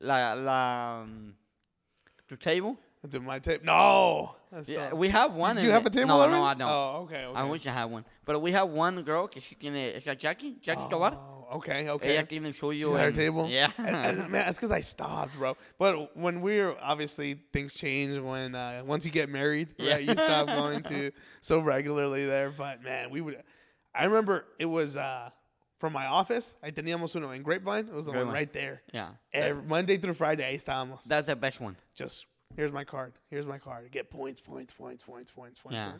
La. 0.00 0.34
la 0.34 1.04
mm, 1.06 1.32
tu 2.28 2.36
table? 2.36 2.76
To 3.10 3.20
my 3.20 3.38
tape. 3.38 3.62
No. 3.62 4.34
That's 4.50 4.68
Yeah, 4.68 4.88
not- 4.88 4.96
we 4.98 5.08
have 5.10 5.32
one. 5.32 5.56
you 5.58 5.64
in 5.64 5.70
have 5.70 5.84
a 5.84 5.86
it. 5.86 5.92
table 5.92 6.08
no, 6.08 6.14
already? 6.20 6.32
No, 6.32 6.42
I 6.42 6.54
don't. 6.54 6.68
Oh, 6.68 7.02
okay. 7.04 7.24
okay. 7.24 7.38
I 7.38 7.44
wish 7.44 7.64
I 7.66 7.70
had 7.70 7.84
one. 7.84 8.04
But 8.24 8.42
we 8.42 8.50
have 8.52 8.68
one 8.68 9.00
girl 9.02 9.28
que 9.28 9.40
sí 9.40 9.56
tiene. 9.56 9.94
¿Es 9.94 10.04
la 10.06 10.14
Jackie? 10.14 10.56
Jackie 10.60 10.88
Tobar. 10.90 11.12
Oh, 11.14 11.56
okay, 11.58 11.88
okay. 11.88 12.16
Ella 12.16 12.26
el 12.28 12.52
She 12.52 12.60
suyo. 12.60 12.88
got 12.88 13.00
her 13.04 13.12
table. 13.12 13.48
Yeah. 13.48 13.70
And- 13.78 13.94
and, 13.94 14.18
man, 14.22 14.46
that's 14.46 14.56
because 14.56 14.72
I 14.72 14.80
stopped, 14.80 15.34
bro. 15.36 15.56
But 15.78 16.16
when 16.16 16.40
we're 16.40 16.74
obviously 16.82 17.34
things 17.52 17.74
change 17.74 18.18
when 18.18 18.56
uh, 18.56 18.82
once 18.84 19.04
you 19.06 19.12
get 19.12 19.28
married, 19.28 19.68
Yeah. 19.78 19.94
right? 19.94 20.02
You 20.02 20.14
stop 20.16 20.46
going 20.60 20.82
to 20.84 21.12
so 21.40 21.60
regularly 21.60 22.26
there. 22.26 22.50
But 22.50 22.82
man, 22.82 23.10
we 23.10 23.20
would. 23.20 23.40
I 23.94 24.04
remember 24.06 24.46
it 24.58 24.66
was 24.66 24.96
uh, 24.96 25.30
from 25.78 25.92
my 25.92 26.06
office. 26.06 26.56
I 26.60 26.72
teníamos 26.72 27.14
uno 27.14 27.30
en 27.30 27.44
Grapevine. 27.44 27.86
It 27.88 27.94
was 27.94 28.06
the 28.06 28.10
one 28.12 28.22
Grapevine. 28.26 28.34
right 28.34 28.52
there. 28.52 28.82
yeah. 28.92 29.10
Every, 29.32 29.62
Monday 29.62 29.96
through 29.96 30.14
Friday, 30.14 30.42
ahí 30.42 30.56
estábamos. 30.56 31.04
That's 31.04 31.28
the 31.28 31.36
best 31.36 31.60
one. 31.60 31.76
Just 31.94 32.26
here's 32.54 32.72
my 32.72 32.84
card. 32.84 33.12
Here's 33.30 33.46
my 33.46 33.58
card. 33.58 33.90
Get 33.90 34.10
points, 34.10 34.40
points, 34.40 34.72
points, 34.72 35.02
points, 35.02 35.30
points, 35.30 35.60
points. 35.60 35.76
Yeah. 35.76 35.92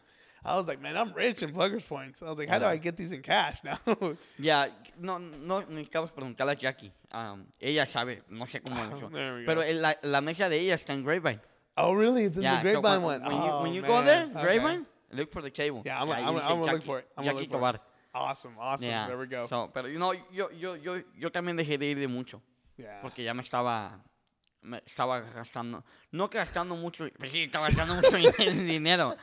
I 0.44 0.56
was 0.56 0.68
like, 0.68 0.80
man, 0.80 0.96
I'm 0.96 1.12
rich 1.12 1.42
in 1.42 1.52
Pluckers 1.52 1.84
points. 1.86 2.22
I 2.22 2.26
was 2.28 2.38
like, 2.38 2.48
how 2.48 2.60
do 2.60 2.66
I 2.66 2.76
get 2.76 2.96
these 2.96 3.10
in 3.10 3.20
cash 3.22 3.64
now? 3.64 3.78
Ya, 4.38 4.66
no, 5.00 5.18
no, 5.18 5.62
necesitamos 5.62 6.12
preguntarle 6.12 6.52
a 6.52 6.56
Jackie. 6.56 6.92
Um, 7.10 7.46
ella 7.60 7.84
sabe, 7.86 8.22
no 8.30 8.44
sé 8.46 8.60
cómo 8.62 8.76
lo 8.76 8.96
hizo. 8.96 9.12
There 9.12 9.34
we 9.36 9.44
Pero 9.44 9.56
go. 9.56 9.66
el- 9.66 9.80
la, 9.82 9.94
la 10.02 10.20
mesa 10.20 10.48
de 10.48 10.58
ella 10.60 10.74
está 10.76 10.92
en 10.92 11.02
Grapevine. 11.02 11.40
oh, 11.76 11.94
really? 11.94 12.24
It's 12.24 12.36
in 12.36 12.42
Yeah, 12.44 12.62
the 12.62 12.72
so 12.74 12.80
grapevine 12.80 13.02
when, 13.02 13.22
one. 13.22 13.32
When 13.32 13.42
you, 13.42 13.50
oh, 13.50 13.62
when 13.62 13.72
you 13.74 13.82
go 13.82 14.02
there, 14.02 14.26
man. 14.28 14.36
Okay. 14.36 14.78
Look 15.12 15.32
for 15.32 15.42
the 15.42 15.50
table. 15.50 15.82
Yeah, 15.84 16.00
I'm, 16.00 16.08
Y 16.08 16.14
I'm, 16.18 16.28
I'm, 16.28 16.36
I'm 16.38 16.60
gonna 16.60 16.72
look 16.72 16.82
for 16.84 16.98
it. 17.00 17.08
I'm 17.16 17.24
gonna 17.24 17.38
Jackie 17.40 17.50
look 17.50 17.60
for 17.60 17.70
it. 17.74 17.80
Awesome, 18.14 18.52
awesome. 18.60 18.88
Yeah. 18.90 19.06
There 19.08 19.18
we 19.18 19.26
go. 19.26 19.46
So, 19.48 19.68
pero 19.74 19.88
you 19.88 19.98
know, 19.98 20.12
yo, 20.32 20.48
yo, 20.56 20.74
yo, 20.74 21.02
yo 21.18 21.28
también 21.30 21.56
dejé 21.56 21.76
de 21.78 21.86
ir 21.86 21.98
de 21.98 22.06
mucho. 22.08 22.40
yeah. 22.78 23.00
Porque 23.02 23.24
ya 23.24 23.34
me 23.34 23.42
estaba. 23.42 23.98
Me 24.62 24.82
estaba 24.84 25.20
gastando. 25.20 25.84
No 26.10 26.28
que 26.28 26.38
gastando 26.38 26.74
mucho. 26.74 27.06
Pues 27.18 27.30
sí, 27.30 27.42
estaba 27.44 27.68
gastando 27.68 27.94
mucho 27.94 28.10
dinero. 28.50 29.16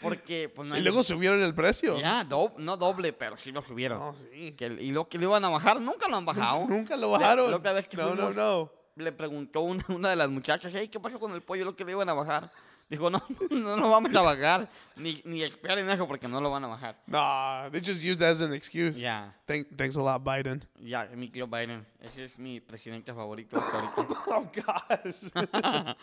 Porque, 0.00 0.50
pues 0.54 0.68
no 0.68 0.76
Y 0.76 0.82
luego 0.82 1.02
subieron 1.02 1.42
el 1.42 1.54
precio. 1.54 1.98
Ya, 1.98 2.24
do- 2.24 2.52
no 2.58 2.76
doble, 2.76 3.12
pero 3.14 3.36
sí 3.38 3.50
lo 3.52 3.62
subieron. 3.62 4.14
Sí. 4.14 4.52
Que, 4.52 4.66
y 4.66 4.90
lo 4.92 5.08
que 5.08 5.18
le 5.18 5.24
iban 5.24 5.44
a 5.44 5.48
bajar, 5.48 5.80
nunca 5.80 6.06
lo 6.08 6.16
han 6.16 6.26
bajado. 6.26 6.66
Nunca 6.68 6.96
lo 6.96 7.10
bajaron. 7.10 7.50
la 7.50 7.56
otra 7.56 7.72
vez 7.72 7.88
que 7.88 7.96
no, 7.96 8.14
no, 8.14 8.30
fuimos- 8.32 8.36
no. 8.36 8.70
Le 8.96 9.10
preguntó 9.12 9.62
una, 9.62 9.84
una 9.88 10.10
de 10.10 10.16
las 10.16 10.28
muchachas, 10.28 10.70
hey, 10.74 10.88
¿qué 10.88 11.00
pasó 11.00 11.18
con 11.18 11.32
el 11.32 11.42
pollo? 11.42 11.64
Lo 11.64 11.74
que 11.74 11.84
le 11.84 11.92
iban 11.92 12.08
a 12.08 12.12
bajar. 12.12 12.50
Dijo, 12.88 13.08
no, 13.10 13.22
no 13.50 13.76
lo 13.76 13.90
vamos 13.90 14.14
a 14.14 14.20
bajar. 14.20 14.68
Ni, 14.96 15.22
ni 15.24 15.42
esperen 15.42 15.88
eso 15.90 16.06
porque 16.06 16.28
no 16.28 16.40
lo 16.40 16.50
van 16.50 16.64
a 16.64 16.66
bajar. 16.68 17.02
Nah, 17.06 17.70
they 17.70 17.80
just 17.80 18.04
use 18.04 18.18
that 18.18 18.32
as 18.32 18.40
an 18.42 18.52
excuse. 18.52 19.00
Ya, 19.00 19.34
Thank, 19.46 19.74
thanks 19.76 19.96
a 19.96 20.02
lot, 20.02 20.22
Biden. 20.22 20.62
ya, 20.78 21.06
mi 21.14 21.28
tío 21.28 21.46
Biden. 21.46 21.86
Ese 22.00 22.24
es 22.26 22.38
mi 22.38 22.60
presidente 22.60 23.12
favorito 23.14 23.56
hasta 23.56 23.78
ahorita. 23.78 24.14
Oh 24.26 24.50
gosh. 24.54 25.30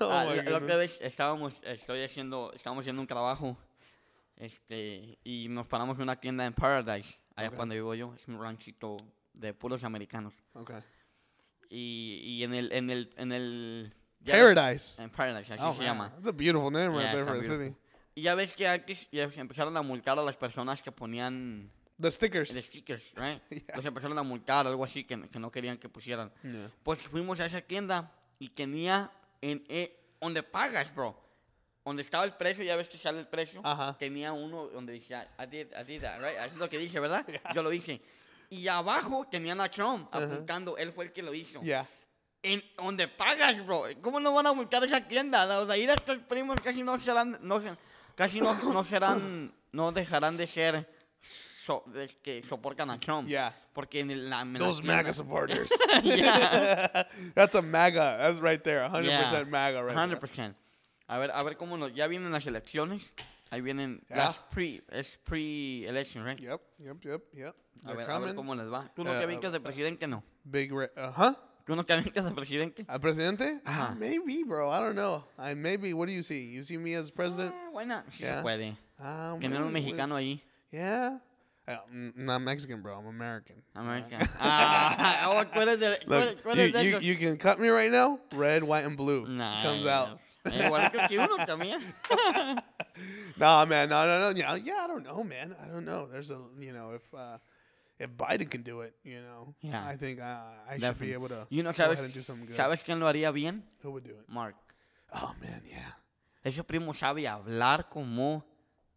oh 0.00 0.10
Ah, 0.10 0.24
my 0.28 0.42
la- 0.42 0.56
otra 0.56 0.76
vez 0.76 0.98
estábamos, 1.02 1.60
estoy 1.64 2.02
haciendo, 2.02 2.52
estábamos 2.54 2.82
haciendo 2.82 3.00
un 3.02 3.08
trabajo 3.08 3.56
este, 4.36 5.18
y 5.24 5.48
nos 5.48 5.66
paramos 5.66 5.96
en 5.96 6.02
una 6.02 6.16
tienda 6.16 6.44
en 6.46 6.52
Paradise, 6.52 7.18
allá 7.34 7.48
Ok. 7.48 7.56
cuando 7.56 7.74
vivo 7.74 7.94
yo. 7.94 8.14
Es 8.14 8.28
un 8.28 8.40
ranchito 8.40 8.96
de 9.32 9.54
puros 9.54 9.82
americanos. 9.84 10.34
Okay. 10.54 10.80
Y, 11.70 12.20
y 12.24 12.44
en 12.44 12.54
el, 12.54 12.72
en 12.72 12.90
el, 12.90 13.12
en 13.16 13.32
el... 13.32 13.94
Paradise. 14.32 15.02
En 15.02 15.10
Paradise, 15.10 15.52
así 15.54 15.62
Oh 15.62 15.72
se 15.72 15.78
man, 15.78 15.86
llama. 15.86 16.10
that's 16.14 16.28
a 16.28 16.32
beautiful 16.32 16.70
name 16.70 16.88
right 16.94 17.02
Yeah, 17.04 17.12
there 17.12 17.24
for 17.24 17.36
a 17.36 17.42
city. 17.44 17.74
Y 18.14 18.22
ya 18.22 18.34
ves 18.34 18.54
que 18.54 18.66
antes 18.66 19.06
ya 19.12 19.30
se 19.30 19.40
empezaron 19.40 19.76
a 19.76 19.82
multar 19.82 20.18
a 20.18 20.22
las 20.22 20.36
personas 20.36 20.82
que 20.82 20.90
ponían 20.90 21.70
The 22.00 22.10
stickers. 22.10 22.54
el 22.56 22.62
stickers, 22.62 23.02
right? 23.16 23.40
Yeah. 23.50 23.76
Los 23.76 23.84
empezaron 23.84 24.18
a 24.18 24.22
multar, 24.22 24.66
algo 24.66 24.84
así 24.84 25.04
que, 25.04 25.28
que 25.28 25.38
no 25.38 25.50
querían 25.50 25.78
que 25.78 25.88
pusieran. 25.88 26.32
Yeah. 26.42 26.70
Pues 26.82 27.00
fuimos 27.02 27.38
a 27.40 27.46
esa 27.46 27.60
tienda 27.60 28.10
y 28.38 28.48
tenía 28.50 29.10
en 29.40 29.64
eh, 29.68 29.94
donde 30.20 30.42
pagas, 30.42 30.94
bro. 30.94 31.16
Donde 31.84 32.02
estaba 32.02 32.24
el 32.24 32.32
precio, 32.32 32.64
ya 32.64 32.74
ves 32.74 32.88
que 32.88 32.98
sale 32.98 33.20
el 33.20 33.28
precio. 33.28 33.60
Ajá. 33.64 33.96
Tenía 33.96 34.32
uno 34.32 34.66
donde 34.68 34.92
decía, 34.94 35.28
I 35.38 35.46
did, 35.46 35.66
I 35.78 35.84
did 35.84 36.02
that, 36.02 36.18
right? 36.18 36.36
Es 36.52 36.56
lo 36.56 36.68
que 36.68 36.78
dice, 36.78 36.98
¿verdad? 37.00 37.24
Yo 37.54 37.62
lo 37.62 37.72
hice. 37.72 38.00
Y 38.50 38.66
abajo 38.68 39.26
tenían 39.30 39.60
a 39.60 39.68
Trump 39.68 40.08
apuntando, 40.12 40.76
él 40.78 40.92
fue 40.92 41.04
el 41.06 41.12
que 41.12 41.22
lo 41.22 41.32
hizo. 41.34 41.60
Yeah. 41.62 41.86
En 42.48 42.62
donde 42.76 43.08
pagas, 43.08 43.64
bro. 43.66 43.84
¿Cómo 44.00 44.20
no 44.20 44.32
van 44.32 44.46
a 44.46 44.52
multar 44.52 44.84
esa 44.84 45.00
tienda? 45.00 45.44
Los 45.46 45.66
de 45.66 45.74
ahí 45.74 45.84
de 45.86 45.94
estos 45.94 46.18
primos 46.18 46.60
casi 46.62 46.82
no 46.82 46.98
serán, 47.00 47.38
no, 47.42 47.60
casi 48.14 48.38
no, 48.40 48.54
no 48.72 48.84
serán, 48.84 49.52
no 49.72 49.90
dejarán 49.90 50.36
de 50.36 50.46
ser 50.46 50.88
so- 51.66 51.82
de 51.88 52.06
que 52.22 52.44
soportan 52.48 52.88
a 52.90 53.00
Trump. 53.00 53.26
Yeah. 53.28 53.52
Porque 53.72 53.98
en 53.98 54.12
el- 54.12 54.30
la, 54.30 54.42
en 54.42 54.52
la 54.52 54.58
Those 54.60 54.80
tienda- 54.80 54.96
MAGA 54.98 55.12
supporters. 55.12 55.70
That's 57.34 57.54
a 57.56 57.62
MAGA. 57.62 58.16
That's 58.18 58.38
right 58.40 58.62
there. 58.62 58.88
100% 58.88 59.04
Yeah, 59.04 59.44
MAGA 59.44 59.82
right 59.82 59.96
100%. 59.96 60.54
A 61.08 61.18
ver, 61.18 61.30
a 61.32 61.42
ver 61.42 61.56
cómo 61.56 61.76
nos, 61.76 61.92
ya 61.94 62.06
vienen 62.06 62.30
las 62.32 62.46
elecciones. 62.46 63.02
Ahí 63.50 63.60
vienen 63.60 64.02
Yeah. 64.08 64.16
las 64.26 64.36
pre, 64.50 64.82
es 64.90 65.18
pre-election, 65.24 66.24
right? 66.24 66.38
there. 66.38 66.50
Yep, 66.78 67.04
yep, 67.04 67.04
yep, 67.04 67.34
yep. 67.34 67.56
A 67.84 67.92
ver, 67.92 68.10
a 68.10 68.18
ver 68.18 68.34
cómo 68.34 68.54
les 68.54 68.66
va. 68.72 68.90
¿Tú 68.94 69.04
no 69.04 69.12
Eh, 69.14 69.18
te 69.18 69.26
brincas 69.26 69.52
de 69.52 69.60
presidente, 69.60 70.06
no? 70.06 70.22
Big, 70.44 70.72
re- 70.72 70.90
no 71.74 71.82
te 71.84 71.96
brincas 71.96 72.24
de 72.24 72.30
presidente? 72.30 72.86
Uh, 72.88 72.98
presidente? 73.00 73.60
Ah, 73.64 73.88
Ajá. 73.90 73.98
maybe, 73.98 74.44
bro. 74.44 74.70
I 74.70 74.78
don't 74.78 74.94
know. 74.94 75.24
I 75.38 75.54
maybe. 75.54 75.92
What 75.94 76.06
do 76.06 76.12
you 76.12 76.22
see? 76.22 76.44
You 76.44 76.62
see 76.62 76.76
me 76.76 76.94
as 76.94 77.10
president? 77.10 77.54
Ah, 77.56 77.70
buena, 77.72 78.04
sí 78.12 78.20
Yeah. 78.20 78.36
se 78.36 78.42
puede. 78.42 78.76
Ah, 79.00 79.36
Tener 79.40 79.62
un 79.62 79.72
mexicano 79.72 80.14
ahí. 80.14 80.40
Yeah. 80.70 81.18
Uh, 81.68 81.78
I'm 81.90 82.12
not 82.16 82.42
Mexican, 82.42 82.80
bro. 82.80 82.96
I'm 82.96 83.06
American. 83.08 83.56
American. 83.74 84.20
Ah, 84.40 85.44
tú 85.52 85.60
eres 85.60 85.80
de, 85.80 85.98
Look, 86.06 86.22
eres, 86.22 86.34
tú 86.36 86.54
you, 86.54 86.72
de 86.72 86.84
you, 86.84 86.98
you 87.00 87.16
can 87.16 87.36
cut 87.36 87.58
me 87.58 87.66
right 87.68 87.90
now. 87.90 88.20
Red, 88.32 88.62
white, 88.62 88.84
and 88.84 88.96
blue 88.96 89.26
Nah, 89.26 89.60
comes 89.62 89.84
out. 89.86 90.20
eh, 90.44 90.68
Igualito 90.68 91.08
que 91.08 91.18
uno 91.18 91.36
también. 91.44 91.82
Nah, 93.36 93.64
man. 93.66 93.88
No, 93.90 94.06
no, 94.06 94.20
no. 94.20 94.28
Yeah, 94.30 94.54
yeah. 94.56 94.84
I 94.84 94.86
don't 94.86 95.04
know, 95.04 95.22
man. 95.22 95.54
I 95.62 95.66
don't 95.68 95.84
know. 95.84 96.06
There's 96.10 96.30
a, 96.30 96.38
you 96.58 96.72
know, 96.72 96.92
if 96.94 97.02
uh, 97.12 97.38
if 97.98 98.10
Biden 98.16 98.48
can 98.50 98.62
do 98.62 98.82
it, 98.82 98.94
you 99.04 99.20
know, 99.20 99.54
Yeah. 99.60 99.86
I 99.86 99.96
think 99.96 100.20
uh, 100.20 100.24
I 100.68 100.72
should 100.74 100.80
Definitely. 100.82 101.06
be 101.08 101.12
able 101.14 101.28
to 101.28 101.46
Y 101.50 101.60
uno, 101.60 101.70
go 101.72 101.76
¿sabes, 101.76 102.00
and 102.00 102.12
do 102.12 102.22
something 102.22 102.46
good. 102.46 102.56
¿sabes 102.56 102.82
quién 102.82 102.98
lo 102.98 103.06
haría 103.08 103.30
bien? 103.32 103.62
Who 103.82 103.90
would 103.92 104.04
do 104.04 104.12
it? 104.18 104.28
Mark. 104.28 104.54
Oh 105.12 105.34
man, 105.40 105.62
yeah. 105.68 105.96
Ese 106.44 106.62
primo 106.64 106.92
sabe 106.94 107.26
hablar 107.26 107.88
como, 107.88 108.44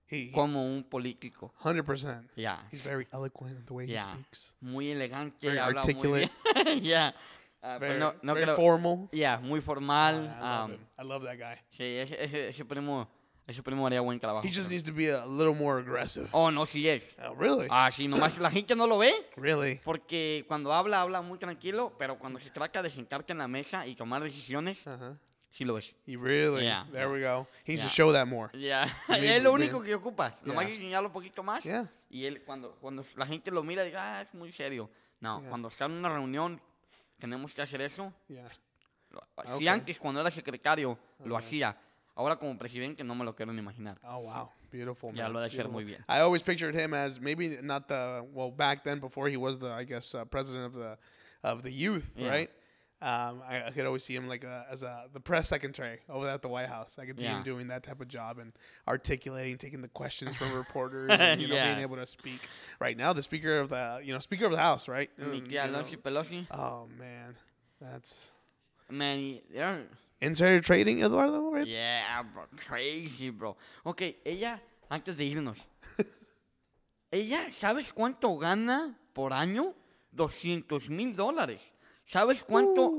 He, 0.07 0.29
he 0.29 0.31
como 0.31 0.63
un 0.65 0.83
político. 0.83 1.51
hundred 1.63 1.83
percent. 1.85 2.29
Ya. 2.35 2.65
He's 2.71 2.81
very 2.83 3.07
eloquent 3.13 3.57
in 3.59 3.65
the 3.65 3.73
way 3.73 3.85
Yeah. 3.87 4.05
he 4.05 4.23
speaks. 4.23 4.55
Muy 4.61 4.89
elegante. 4.91 5.47
Very 5.47 5.57
habla 5.59 5.81
articulate. 5.81 6.29
Muy 6.55 6.63
bien. 6.65 6.83
Ya. 6.83 7.13
Ah, 7.61 7.75
pero 7.77 7.89
Very, 7.93 7.99
no, 7.99 8.15
no 8.23 8.33
very 8.35 8.45
creo- 8.45 8.55
formal. 8.55 9.09
Ya, 9.11 9.37
muy 9.39 9.59
formal. 9.61 10.15
I 10.15 10.39
love 10.39 10.69
um. 10.71 10.77
I 10.97 11.03
love 11.03 11.23
that 11.23 11.37
guy. 11.37 11.57
sí, 11.71 11.83
ese, 11.97 12.23
ese, 12.23 12.47
ese 12.49 12.63
primo, 12.65 13.07
ese 13.49 13.63
primo 13.63 13.85
haría 13.87 14.01
buen 14.01 14.19
trabajo. 14.19 14.45
He 14.47 14.51
just 14.53 14.69
needs 14.69 14.83
to 14.83 14.93
be 14.93 15.11
a 15.11 15.25
little 15.25 15.53
more 15.55 15.79
aggressive. 15.81 16.27
Oh, 16.31 16.51
no, 16.51 16.65
sí 16.65 16.87
es. 16.87 17.15
Oh, 17.23 17.33
really? 17.35 17.67
Ah, 17.69 17.89
sí, 17.91 18.07
nomás 18.07 18.37
la 18.37 18.49
gente 18.51 18.75
no 18.75 18.85
lo 18.87 18.97
ve. 18.97 19.11
really? 19.35 19.79
Porque 19.83 20.45
cuando 20.47 20.71
habla, 20.73 21.01
habla 21.01 21.21
muy 21.21 21.37
tranquilo, 21.39 21.93
pero 21.97 22.17
cuando 22.19 22.39
se 22.39 22.49
trata 22.51 22.81
de 22.83 22.91
sentarte 22.91 23.31
en 23.33 23.39
la 23.39 23.47
mesa 23.47 23.85
y 23.87 23.95
tomar 23.95 24.21
decisiones, 24.23 24.77
Uh-huh. 24.85 25.17
sí 25.51 25.65
lo 25.65 25.73
ves. 25.73 25.95
He 26.05 26.15
really? 26.15 26.61
Yeah. 26.63 26.85
There 26.91 27.09
we 27.09 27.21
go. 27.21 27.47
He 27.65 27.73
needs 27.73 27.81
to 27.81 27.87
Yeah. 27.87 27.89
show 27.89 28.13
that 28.13 28.27
more. 28.27 28.49
Bien, 28.55 28.87
es 29.09 29.43
lo 29.43 29.51
único 29.53 29.81
que 29.81 29.95
ocupa. 29.95 30.35
Nomás 30.43 30.65
Yeah. 30.65 30.75
enseñarlo 30.75 31.07
un 31.09 31.13
poquito 31.13 31.41
más. 31.43 31.63
Yeah. 31.63 31.89
Y 32.09 32.25
él, 32.25 32.43
cuando, 32.43 32.75
cuando 32.79 33.03
la 33.15 33.25
gente 33.25 33.49
lo 33.51 33.63
mira, 33.63 33.83
diga, 33.83 34.19
ah, 34.19 34.21
es 34.21 34.33
muy 34.33 34.51
serio. 34.51 34.89
No, 35.19 35.39
Yeah. 35.39 35.49
cuando 35.49 35.67
está 35.69 35.85
en 35.85 35.93
una 35.93 36.09
reunión, 36.09 36.61
tenemos 37.17 37.53
que 37.53 37.61
hacer 37.63 37.81
eso. 37.81 38.13
Yeah. 38.27 38.47
Ah, 39.37 39.57
Si 39.57 39.65
ok. 39.65 39.69
antes, 39.73 39.97
cuando 39.97 40.21
era 40.21 40.29
secretario, 40.29 40.97
lo 41.25 41.35
hacía. 41.35 41.75
Ahora, 42.19 42.35
como 42.35 42.57
presidente, 42.57 43.01
no 43.05 43.15
me 43.15 43.23
lo 43.23 43.31
quiero 43.33 43.53
ni 43.53 43.59
imaginar. 43.61 43.95
Oh 44.03 44.19
wow, 44.19 44.49
beautiful. 44.69 45.13
Ya 45.15 45.27
lo 45.29 45.39
ha 45.39 45.43
de 45.47 45.49
ser 45.55 45.69
muy 45.69 45.85
bien. 45.85 46.03
I 46.09 46.19
always 46.19 46.41
pictured 46.41 46.75
him 46.75 46.93
as 46.93 47.19
maybe 47.21 47.57
not 47.61 47.87
the 47.87 48.25
well 48.33 48.51
back 48.51 48.83
then 48.83 48.99
before 48.99 49.29
he 49.29 49.37
was 49.37 49.57
the 49.57 49.69
I 49.71 49.85
guess 49.85 50.13
uh, 50.13 50.25
president 50.25 50.65
of 50.65 50.73
the 50.73 50.97
of 51.43 51.63
the 51.63 51.71
youth, 51.71 52.13
Yeah. 52.17 52.29
right? 52.29 52.49
Um, 53.01 53.41
I, 53.47 53.63
I 53.67 53.71
could 53.71 53.85
always 53.85 54.03
see 54.03 54.13
him 54.13 54.27
like 54.27 54.43
a, 54.43 54.65
as 54.69 54.83
a 54.83 55.05
the 55.13 55.21
press 55.21 55.47
secretary 55.47 55.99
over 56.09 56.25
there 56.25 56.33
at 56.33 56.41
the 56.41 56.49
White 56.49 56.67
House. 56.67 56.99
I 56.99 57.05
could 57.05 57.17
see 57.17 57.27
him 57.27 57.43
doing 57.43 57.69
that 57.69 57.81
type 57.83 58.01
of 58.01 58.09
job 58.09 58.39
and 58.39 58.51
articulating, 58.89 59.55
taking 59.57 59.81
the 59.81 59.87
questions 59.87 60.35
from 60.35 60.51
reporters, 60.53 61.09
and, 61.11 61.39
you 61.41 61.47
know, 61.51 61.55
being 61.55 61.79
able 61.79 61.95
to 61.95 62.05
speak. 62.05 62.41
Right 62.81 62.97
now, 62.97 63.13
the 63.13 63.23
speaker 63.23 63.57
of 63.61 63.69
the 63.69 64.01
you 64.03 64.11
know 64.11 64.19
speaker 64.19 64.45
of 64.45 64.51
the 64.51 64.57
House, 64.57 64.89
right? 64.89 65.09
Mm, 65.17 65.47
tía. 65.49 65.71
Nancy 65.71 65.95
Pelosi, 65.95 66.45
Oh 66.51 66.89
man, 66.99 67.37
that's 67.79 68.33
man, 68.89 69.19
y- 69.19 69.41
they're- 69.53 69.87
insider 70.21 70.61
trading, 70.61 70.99
Eduardo. 71.01 71.49
Right? 71.51 71.67
yeah, 71.67 72.23
bro, 72.33 72.47
crazy, 72.67 73.29
bro. 73.29 73.55
Ok, 73.83 74.01
ella, 74.23 74.61
antes 74.89 75.15
de 75.17 75.25
irnos, 75.25 75.57
ella, 77.11 77.51
¿sabes 77.51 77.91
cuánto 77.93 78.37
gana 78.37 78.97
por 79.13 79.33
año? 79.33 79.73
200 80.11 80.89
mil 80.89 81.15
dólares. 81.15 81.61
¿Sabes 82.05 82.43
cuánto? 82.43 82.93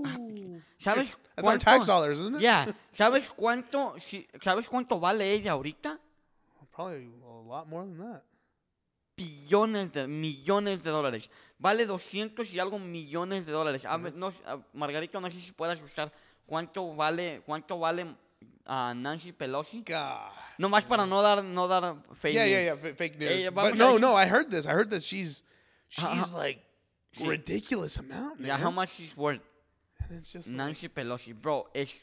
¿Sabes 0.78 1.16
That's 1.34 1.38
our 1.38 1.42
cuánto? 1.58 1.64
tax 1.64 1.86
dollars, 1.86 2.18
isn't 2.18 2.36
it? 2.36 2.40
Ya, 2.42 2.66
¿sabes 2.92 3.28
cuánto? 3.34 3.94
si- 3.98 4.28
¿Sabes 4.42 4.68
cuánto 4.68 5.00
vale 5.00 5.32
ella 5.32 5.52
ahorita? 5.52 5.98
Probably 6.70 7.06
a 7.06 7.42
lot 7.48 7.66
more 7.66 7.84
than 7.84 7.98
that. 7.98 8.22
billones 9.16 9.92
de 9.92 10.06
millones 10.06 10.82
de 10.84 10.90
dólares. 10.90 11.28
Vale 11.58 11.84
200 11.84 12.54
y 12.54 12.58
algo 12.60 12.78
millones 12.78 13.44
de 13.44 13.52
dólares. 13.52 13.84
A 13.84 13.98
no, 13.98 14.32
a- 14.46 14.58
Margarito, 14.72 15.20
no 15.20 15.30
sé 15.30 15.40
si 15.40 15.52
puedes 15.52 15.80
buscar 15.80 16.12
cuánto 16.50 16.94
vale 16.96 17.42
cuánto 17.46 17.78
vale 17.78 18.06
a 18.66 18.92
Nancy 18.94 19.32
Pelosi. 19.32 19.82
God. 19.86 20.32
Nomás 20.58 20.84
para 20.84 21.06
no 21.06 21.22
dar 21.22 21.42
no 21.44 21.66
dar 21.68 21.94
fake 22.16 22.34
Yeah, 22.34 22.44
news. 22.44 22.50
yeah, 22.52 22.62
yeah. 22.64 22.76
fa- 22.76 22.94
fake 22.94 23.18
news. 23.18 23.30
Eh, 23.32 23.50
but 23.50 23.74
no, 23.76 23.98
no. 23.98 24.16
I 24.16 24.26
heard 24.26 24.50
this. 24.50 24.66
I 24.66 24.72
heard 24.72 24.90
that 24.90 25.02
she's 25.02 25.42
she's 25.88 26.04
Ajá. 26.04 26.32
like 26.36 26.60
Sí. 27.16 27.26
ridiculous 27.26 27.98
amount, 27.98 28.38
man. 28.40 28.46
Yeah, 28.48 28.56
how 28.58 28.70
much 28.70 29.00
is 29.00 29.16
worth 29.16 29.40
And 30.00 30.18
it's 30.18 30.32
just 30.32 30.48
like, 30.48 30.56
Nancy 30.56 30.88
Pelosi, 30.88 31.32
bro? 31.34 31.68
Es 31.74 31.94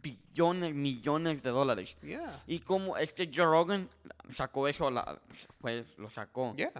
billones, 0.00 0.74
millones 0.74 1.42
de 1.42 1.50
dólares. 1.50 1.96
yeah, 2.02 2.40
Y 2.46 2.58
como 2.60 2.96
este 2.96 3.26
Joe 3.32 3.46
Rogan 3.46 3.88
sacó 4.30 4.68
eso, 4.68 4.90
la, 4.90 5.18
pues 5.60 5.84
lo 5.98 6.08
sacó. 6.10 6.54
yeah. 6.56 6.70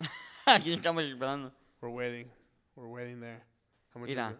Aquí 0.46 0.72
estamos 0.72 1.02
esperando. 1.04 1.52
We're 1.80 1.90
waiting. 1.92 2.30
We're 2.78 2.86
waiting 2.86 3.20
there. 3.20 3.42
How 3.92 3.98
much 4.00 4.10
Mira. 4.10 4.26
is 4.28 4.32
it? 4.34 4.38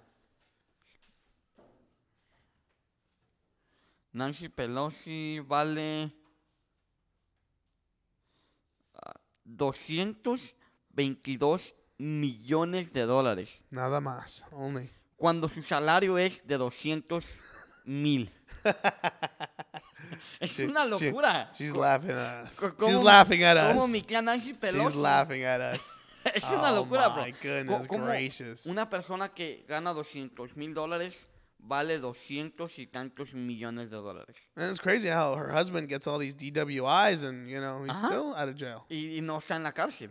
Nancy 4.12 4.48
Pelosi 4.48 5.40
vale 5.46 6.12
ah, 8.94 9.14
222 9.44 11.74
millones 11.98 12.92
de 12.92 13.02
dólares. 13.06 13.50
Nada 13.70 14.00
más. 14.00 14.44
Only. 14.52 14.88
Cuando 15.16 15.48
su 15.48 15.62
salario 15.62 16.16
es 16.18 16.46
de 16.46 16.58
200 16.58 17.24
mil. 17.86 18.30
es 20.40 20.50
She- 20.52 20.66
una 20.66 20.84
she- 20.84 20.90
locura. 21.10 21.50
she's 21.56 21.74
laughing 21.76 22.10
at 22.12 22.44
us. 22.46 22.60
co- 22.60 22.68
She's 22.68 22.76
como- 22.96 23.02
laughing 23.02 23.42
at 23.42 23.56
Como 23.68 23.84
us. 23.84 23.90
mi 23.90 24.00
tía 24.02 24.22
Nancy 24.22 24.50
She's 24.52 24.58
Pelosi. 24.58 24.96
laughing 25.02 25.42
at 25.44 25.60
us. 25.76 26.00
es 26.34 26.44
una 26.44 26.72
Oh 26.72 26.76
locura, 26.76 27.08
bro. 27.08 27.24
my 27.24 27.32
Co- 27.32 27.38
goodness 27.42 27.88
gracious. 27.88 28.66
Una 28.66 28.88
persona 28.88 29.28
que 29.30 29.64
gana 29.68 29.92
200 29.92 30.56
mil 30.56 30.74
dólares 30.74 31.18
vale 31.60 31.98
200 31.98 32.78
y 32.78 32.86
tantos 32.86 33.34
millones 33.34 33.90
de 33.90 33.96
dólares. 33.96 34.36
And 34.56 34.70
it's 34.70 34.80
crazy 34.80 35.08
how 35.08 35.34
her 35.36 35.50
husband 35.52 35.88
gets 35.88 36.06
all 36.06 36.18
these 36.18 36.34
DWIs 36.36 37.24
and, 37.24 37.48
you 37.48 37.58
know, 37.60 37.82
he's 37.84 37.96
Ajá. 38.02 38.08
still 38.08 38.34
out 38.34 38.48
of 38.48 38.54
jail. 38.56 38.84
Y, 38.88 39.16
y 39.18 39.20
no 39.22 39.38
está 39.38 39.56
en 39.56 39.64
la 39.64 39.72
cárcel. 39.72 40.10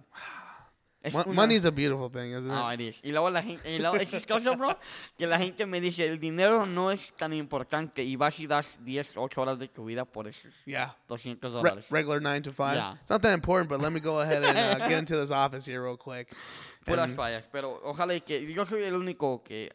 Mo- 1.13 1.23
Money's 1.33 1.65
a 1.65 1.71
beautiful 1.71 2.09
thing, 2.09 2.33
isn't 2.33 2.51
it? 2.51 2.79
it 2.79 2.95
is. 2.95 2.99
Y 3.03 3.11
luego 3.11 3.29
la 3.29 3.41
gente, 3.41 3.69
y 3.73 3.79
luego 3.79 3.95
es 3.97 4.09
chistoso, 4.09 4.55
bro, 4.57 4.77
que 5.17 5.27
la 5.27 5.37
gente 5.37 5.65
me 5.65 5.79
dice, 5.81 6.05
el 6.05 6.19
dinero 6.19 6.65
no 6.65 6.91
es 6.91 7.13
tan 7.17 7.33
importante 7.33 8.03
y 8.03 8.15
vas 8.15 8.39
y 8.39 8.47
das 8.47 8.67
10, 8.83 9.17
8 9.17 9.41
horas 9.41 9.59
de 9.59 9.67
tu 9.67 9.85
vida 9.85 10.05
por 10.05 10.27
esos 10.27 10.53
Yeah. 10.65 10.95
200 11.07 11.63
Re- 11.63 11.83
regular 11.89 12.21
nine 12.21 12.41
to 12.41 12.51
five. 12.51 12.75
Yeah. 12.75 12.95
It's 13.01 13.09
not 13.09 13.21
that 13.21 13.33
important, 13.33 13.69
but 13.69 13.79
let 13.81 13.91
me 13.91 13.99
go 13.99 14.19
ahead 14.19 14.43
and 14.43 14.57
uh, 14.57 14.87
get 14.87 14.97
into 14.99 15.15
this 15.17 15.31
office 15.31 15.65
here 15.65 15.81
real 15.83 15.97
quick. 15.97 16.29
Puras 16.85 17.13
fallas. 17.15 17.43
Pero 17.51 17.81
ojalá 17.83 18.13
y 18.15 18.21
que 18.21 18.53
yo 18.53 18.65
soy 18.65 18.83
el 18.83 18.95
único 18.95 19.43
que 19.43 19.71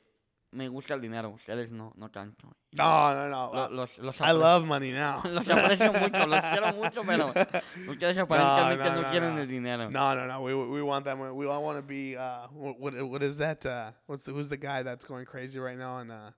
me 0.53 0.68
gusta 0.68 0.94
el 0.94 1.00
dinero. 1.00 1.30
Ustedes 1.30 1.70
no, 1.70 1.92
no 1.96 2.11
tanto. 2.11 2.46
no, 2.72 3.14
no, 3.14 3.28
no. 3.28 3.53
Lo- 3.55 3.68
los, 3.70 3.98
los 3.98 4.20
I 4.20 4.32
love 4.32 4.66
money 4.66 4.92
now. 4.92 5.22
Los 5.24 5.46
aprecio 5.48 5.92
mucho, 6.00 6.26
los 6.26 6.40
quiero 6.40 6.72
mucho, 6.74 7.03
pero 7.05 7.28
ustedes 7.90 8.18
aparentemente 8.18 8.90
no, 8.90 9.03
no, 9.03 9.11
quieren 9.11 9.34
no. 9.34 9.40
el 9.42 9.48
dinero. 9.48 9.90
No, 9.90 10.14
no, 10.14 10.26
no. 10.26 10.42
We 10.42 10.55
we 10.55 10.82
want 10.82 11.05
that. 11.07 11.16
money. 11.18 11.32
We 11.32 11.46
all 11.46 11.62
want 11.64 11.78
to 11.78 11.82
be. 11.82 12.16
Uh, 12.16 12.48
what 12.53 12.78
what 12.78 13.03
what 13.09 13.22
is 13.22 13.38
that? 13.38 13.64
Uh, 13.66 13.92
what's 14.07 14.24
the, 14.24 14.32
who's 14.32 14.48
the 14.48 14.57
guy 14.59 14.82
that's 14.82 15.05
going 15.05 15.24
crazy 15.24 15.59
right 15.59 15.78
now 15.78 15.94
on 15.96 16.11
uh, 16.11 16.30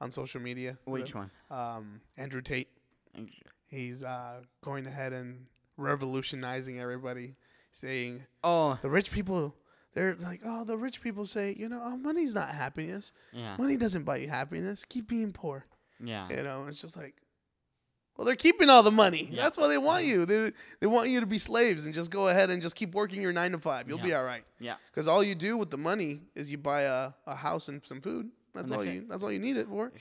on 0.00 0.10
social 0.10 0.40
media? 0.40 0.78
Which 0.84 1.14
one? 1.14 1.30
Um, 1.50 2.00
Andrew 2.16 2.40
Tate. 2.40 2.68
He's 3.66 4.02
uh, 4.02 4.40
going 4.62 4.86
ahead 4.86 5.12
and 5.12 5.46
revolutionizing 5.76 6.80
everybody, 6.80 7.34
saying 7.70 8.22
Oh, 8.42 8.78
the 8.80 8.88
rich 8.88 9.10
people. 9.10 9.54
They're 9.94 10.14
like, 10.16 10.40
oh, 10.44 10.64
the 10.64 10.76
rich 10.76 11.00
people 11.00 11.26
say, 11.26 11.54
you 11.58 11.68
know, 11.68 11.80
oh, 11.82 11.96
money's 11.96 12.34
not 12.34 12.50
happiness. 12.50 13.12
yeah, 13.32 13.56
Money 13.58 13.76
doesn't 13.76 14.04
buy 14.04 14.18
you 14.18 14.28
happiness. 14.28 14.84
Keep 14.84 15.08
being 15.08 15.32
poor. 15.32 15.64
yeah. 16.02 16.28
You 16.30 16.42
know, 16.42 16.66
it's 16.68 16.80
just 16.80 16.96
like, 16.96 17.14
well, 18.16 18.24
they're 18.26 18.36
keeping 18.36 18.68
all 18.68 18.82
the 18.82 18.90
money. 18.90 19.28
Yeah. 19.32 19.42
That's 19.42 19.56
why 19.56 19.68
they 19.68 19.78
want 19.78 20.04
you. 20.04 20.26
They 20.26 20.52
they 20.80 20.86
want 20.88 21.08
you 21.08 21.20
to 21.20 21.26
be 21.26 21.38
slaves 21.38 21.86
and 21.86 21.94
just 21.94 22.10
go 22.10 22.28
ahead 22.28 22.50
and 22.50 22.60
just 22.60 22.74
keep 22.76 22.92
working 22.94 23.22
your 23.22 23.32
nine 23.32 23.52
to 23.52 23.58
five. 23.58 23.88
You'll 23.88 23.98
be 23.98 24.12
all 24.14 24.24
right. 24.24 24.42
Yeah. 24.60 24.74
Because 24.90 25.06
all 25.08 25.22
you 25.22 25.34
do 25.36 25.56
with 25.56 25.70
the 25.70 25.78
money 25.78 26.20
is 26.34 26.50
you 26.50 26.58
buy 26.58 26.82
a, 26.82 27.10
a 27.26 27.34
house 27.36 27.68
and 27.68 27.82
some 27.84 28.00
food. 28.00 28.30
That's 28.54 28.70
And 28.72 28.78
all 28.80 28.84
you. 28.84 29.00
it. 29.02 29.08
That's 29.08 29.22
all 29.22 29.30
you 29.32 29.38
need 29.38 29.56
it 29.56 29.68
for. 29.68 29.92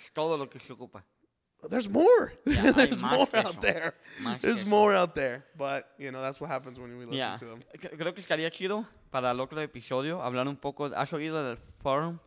There's 1.70 1.90
more. 1.90 2.34
Yeah, 2.46 2.72
There's 2.72 3.02
más 3.02 3.12
more 3.18 3.28
out 3.34 3.46
eso. 3.56 3.60
there. 3.62 3.94
Más 4.22 4.42
There's 4.42 4.66
more 4.66 4.94
out 4.96 5.16
there. 5.16 5.44
But 5.58 5.86
you 5.98 6.12
know 6.12 6.22
that's 6.22 6.40
what 6.40 6.50
happens 6.50 6.80
when 6.80 6.98
we 6.98 7.06
listen 7.06 7.18
Yeah. 7.18 7.36
to 7.36 7.46
them. 7.46 7.64
Creo 7.98 8.14
que 8.14 8.22
estaría 8.22 8.50
chido 8.52 8.86
para 9.12 9.32
el 9.32 9.40
otro 9.40 9.60
episodio 9.62 10.22
hablar 10.22 10.48
un 10.48 10.56
poco. 10.58 10.86
¿Has 10.96 11.12
oído 11.14 11.44
del 11.44 11.58
forum? 11.82 12.20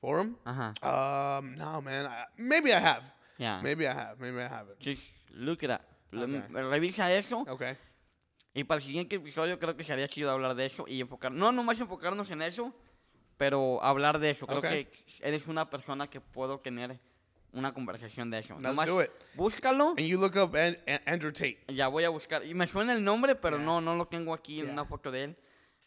Forum? 0.00 0.36
Ajá. 0.44 0.72
Um, 0.82 1.56
no, 1.56 1.82
man. 1.82 2.06
I, 2.06 2.24
maybe 2.38 2.70
I 2.72 2.78
have. 2.80 3.02
Yeah. 3.38 3.60
Maybe 3.62 3.86
I 3.86 3.92
have. 3.92 4.18
Maybe 4.18 4.38
I 4.40 4.48
haven't. 4.48 4.78
Just 4.80 5.02
look 5.34 5.62
up. 5.64 5.80
Lo- 6.12 6.24
Okay. 6.24 6.42
Revisa 6.62 7.12
eso. 7.12 7.44
Okay. 7.48 7.76
Y 8.54 8.64
para 8.64 8.80
el 8.80 8.86
siguiente 8.86 9.16
episodio 9.16 9.58
creo 9.58 9.76
que 9.76 9.84
sería 9.84 10.08
chido 10.08 10.30
hablar 10.30 10.54
de 10.54 10.66
eso 10.66 10.84
y 10.88 11.00
enfocar, 11.00 11.30
no 11.32 11.52
nomás 11.52 11.78
enfocarnos 11.80 12.30
en 12.30 12.42
eso, 12.42 12.72
pero 13.36 13.82
hablar 13.82 14.18
de 14.18 14.30
eso. 14.30 14.46
Creo 14.46 14.58
Ok. 14.58 14.64
que 14.64 14.88
eres 15.20 15.46
una 15.46 15.68
persona 15.70 16.08
que 16.08 16.20
puedo 16.20 16.58
tener 16.58 16.98
una 17.52 17.72
conversación 17.74 18.30
de 18.30 18.38
eso. 18.38 18.54
Let's 18.54 18.62
Nomás 18.62 18.86
do 18.86 19.02
it. 19.02 19.10
búscalo. 19.36 19.90
And 19.90 20.00
you 20.06 20.18
look 20.18 20.36
up 20.36 20.54
An- 20.54 20.76
An- 20.86 21.00
Andrew 21.06 21.32
Tate. 21.32 21.58
Ya 21.68 21.88
voy 21.88 22.04
a 22.04 22.08
buscar. 22.10 22.44
Y 22.44 22.54
me 22.54 22.66
suena 22.66 22.92
el 22.92 23.02
nombre, 23.02 23.34
pero 23.34 23.56
Yeah. 23.56 23.66
no, 23.66 23.80
no 23.80 23.96
lo 23.96 24.06
tengo 24.06 24.32
aquí 24.34 24.60
en 24.60 24.66
Yeah. 24.66 24.72
una 24.72 24.84
foto 24.84 25.10
de 25.10 25.24
él. 25.24 25.36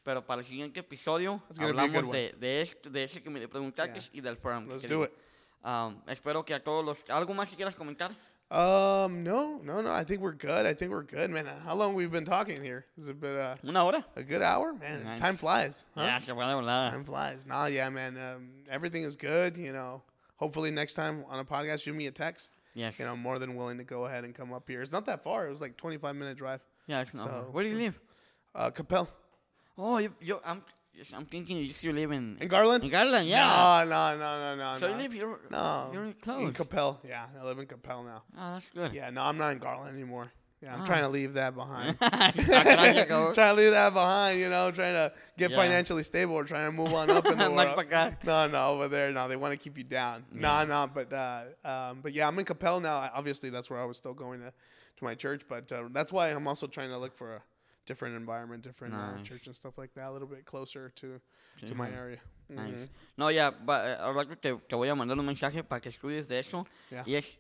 Pero 0.04 0.26
para 0.26 0.42
el 0.42 0.48
siguiente 0.48 0.82
episodio 0.82 1.42
hablamos 1.60 2.12
de, 2.12 2.36
de, 2.38 2.62
esto, 2.62 2.90
de 2.90 3.06
ese 3.06 3.24
que 3.24 3.30
me 3.30 3.48
preguntaste 3.48 4.00
Yeah. 4.02 4.10
y 4.14 4.22
del 4.22 4.38
que 4.38 4.50
Let's 4.68 4.88
do 4.88 5.06
it. 5.06 5.12
Um, 5.64 6.02
espero 6.08 6.44
que 6.44 6.54
a 6.54 6.62
todos 6.62 6.84
los... 6.84 7.10
¿Algo 7.10 7.34
más 7.34 7.50
que 7.50 7.56
quieras 7.56 7.74
comentar? 7.76 8.12
Um, 8.52 9.24
no, 9.24 9.60
no, 9.64 9.82
no. 9.82 9.90
I 9.92 10.04
think 10.04 10.22
we're 10.22 10.36
good. 10.38 10.66
I 10.68 10.76
think 10.76 10.92
we're 10.92 11.06
good, 11.06 11.30
man. 11.32 11.46
How 11.66 11.74
long 11.76 11.96
we've 11.96 12.12
been 12.12 12.26
talking 12.26 12.62
here? 12.62 12.86
Is 12.98 13.08
it 13.08 13.20
been 13.20 13.36
uh, 13.38 13.56
¿Una 13.64 13.84
hora? 13.84 14.06
a 14.16 14.22
good 14.22 14.42
hour, 14.44 14.74
man? 14.74 15.04
Nice. 15.06 15.20
Time 15.20 15.38
flies. 15.38 15.86
Huh? 15.96 16.06
Ya, 16.06 16.20
se 16.20 16.34
puede 16.34 16.52
hablar. 16.52 16.92
Time 16.92 17.04
flies. 17.06 17.48
Nah, 17.48 17.66
yeah, 17.68 17.90
man. 17.90 18.16
Um, 18.18 18.50
everything 18.70 19.04
is 19.06 19.16
good. 19.16 19.58
You 19.58 19.72
know, 19.74 20.04
hopefully 20.36 20.72
next 20.72 20.96
time 20.96 21.26
on 21.30 21.40
a 21.40 21.46
podcast, 21.46 21.84
shoot 21.84 21.96
me 21.96 22.08
a 22.08 22.12
text. 22.12 22.58
Yeah, 22.76 22.92
You 22.98 23.06
know, 23.06 23.12
I'm 23.12 23.20
more 23.20 23.38
than 23.38 23.56
willing 23.56 23.78
to 23.78 23.84
go 23.84 24.06
ahead 24.06 24.24
and 24.24 24.34
come 24.34 24.52
up 24.52 24.68
here. 24.68 24.82
It's 24.82 24.92
not 24.92 25.06
that 25.06 25.24
far. 25.24 25.46
It 25.46 25.50
was 25.52 25.62
like 25.62 25.78
25 25.78 26.16
minute 26.16 26.38
drive. 26.38 26.62
Yeah, 26.88 27.02
it's 27.02 27.14
not 27.14 27.30
So-. 27.30 27.50
Where 27.52 27.64
do 27.64 27.70
you 27.70 27.78
live? 27.78 28.00
Uh, 28.56 28.72
Coppell 28.72 29.08
Oh, 29.78 29.98
you, 29.98 30.14
you, 30.22 30.40
I'm, 30.46 30.62
I'm 31.14 31.26
thinking 31.26 31.58
you 31.58 31.74
still 31.74 31.94
live 31.94 32.12
in... 32.12 32.38
in 32.40 32.48
Garland. 32.48 32.84
In 32.84 32.90
Garland, 32.90 33.28
yeah. 33.28 33.84
No, 33.88 33.90
no, 33.90 34.18
no, 34.18 34.56
no, 34.56 34.74
no. 34.74 34.80
so 34.80 34.88
no. 34.88 34.94
you 34.94 35.02
live 35.02 35.14
here? 35.14 35.40
No, 35.50 35.90
You're 35.92 36.06
in 36.06 36.14
close. 36.14 36.44
In 36.44 36.54
Coppell. 36.54 36.98
Yeah, 37.08 37.26
I 37.40 37.44
live 37.44 37.58
in 37.58 37.66
Coppell 37.66 38.06
now. 38.06 38.24
Oh, 38.38 38.54
that's 38.54 38.70
good. 38.70 38.94
Yeah, 38.94 39.10
no, 39.10 39.22
I'm 39.24 39.38
not 39.38 39.52
in 39.52 39.58
Garland 39.60 39.96
anymore. 39.96 40.32
Yeah, 40.64 40.76
I'm 40.76 40.82
Ah. 40.82 40.86
trying 40.86 41.02
to 41.04 41.10
leave 41.10 41.34
that 41.34 41.54
behind. 41.56 41.98
Trying 42.00 43.36
to 43.36 43.54
leave 43.54 43.72
that 43.72 43.94
behind, 43.94 44.40
you 44.40 44.50
know, 44.50 44.72
trying 44.72 44.94
to 44.94 45.12
get 45.38 45.52
Yeah. 45.52 45.58
financially 45.58 46.04
stable 46.04 46.36
or 46.36 46.46
trying 46.46 46.68
to 46.68 46.72
move 46.72 46.94
on 46.94 47.10
up 47.10 47.26
in 47.26 47.38
the 47.38 47.52
world. 47.52 48.24
No, 48.24 48.48
no, 48.48 48.68
over 48.70 48.88
there, 48.88 49.12
no, 49.12 49.28
they 49.28 49.36
want 49.36 49.52
to 49.54 49.58
keep 49.60 49.78
you 49.78 49.84
down. 49.84 50.24
No, 50.32 50.64
no, 50.64 50.88
but 50.94 51.12
uh, 51.12 51.44
um, 51.66 52.00
but 52.02 52.14
yeah, 52.14 52.28
I'm 52.28 52.40
in 52.40 52.46
Coppell 52.46 52.82
now. 52.82 53.10
Obviously, 53.14 53.50
that's 53.50 53.70
where 53.70 53.80
I 53.82 53.86
was 53.86 53.98
still 53.98 54.14
going 54.14 54.40
to, 54.40 54.52
to 54.98 55.04
my 55.04 55.16
church, 55.16 55.42
but 55.50 55.70
uh, 55.72 55.90
that's 55.92 56.14
why 56.14 56.30
I'm 56.30 56.48
also 56.48 56.68
trying 56.68 56.90
to 56.90 56.98
look 56.98 57.14
for 57.14 57.36
a 57.36 57.42
different 57.86 58.16
environment, 58.16 58.64
different 58.64 58.94
uh, 58.96 59.22
church 59.24 59.48
and 59.48 59.56
stuff 59.56 59.78
like 59.78 59.94
that, 59.96 60.08
a 60.08 60.12
little 60.12 60.28
bit 60.30 60.46
closer 60.46 60.90
to 60.96 61.20
to 61.68 61.76
my 61.76 61.90
area. 61.92 62.20
Nice. 62.50 62.74
Mhm. 62.74 62.88
No, 63.18 63.26
va, 63.66 63.84
eh, 63.86 63.98
al 64.00 64.14
rato 64.14 64.36
te, 64.36 64.54
te 64.68 64.76
voy 64.76 64.90
a 64.90 64.96
mandar 64.96 65.18
un 65.18 65.26
mensaje 65.26 65.64
para 65.68 65.80
que 65.82 65.90
estudies 65.90 66.28
de 66.28 66.40
eso. 66.40 66.66
Yeah. 66.92 67.04
Y 67.06 67.16
es. 67.16 67.38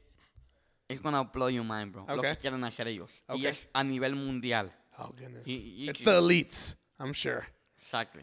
It's 0.87 1.01
gonna 1.01 1.23
blow 1.23 1.49
your 1.49 1.63
mind, 1.65 1.91
bro. 1.93 2.05
Lo 2.07 2.15
Okay. 2.19 2.33
que 2.35 2.41
quieren 2.41 2.63
hacer 2.63 2.87
ellos. 2.87 3.11
Y 3.29 3.33
Okay. 3.33 3.45
es 3.47 3.69
a 3.73 3.83
nivel 3.83 4.15
mundial. 4.15 4.71
Oh 4.97 5.07
goodness, 5.09 5.47
Y- 5.47 5.85
y- 5.85 5.89
it's 5.89 6.03
the 6.03 6.17
elites, 6.17 6.77
I'm 6.99 7.13
sure. 7.13 7.47
Exacto. 7.77 8.19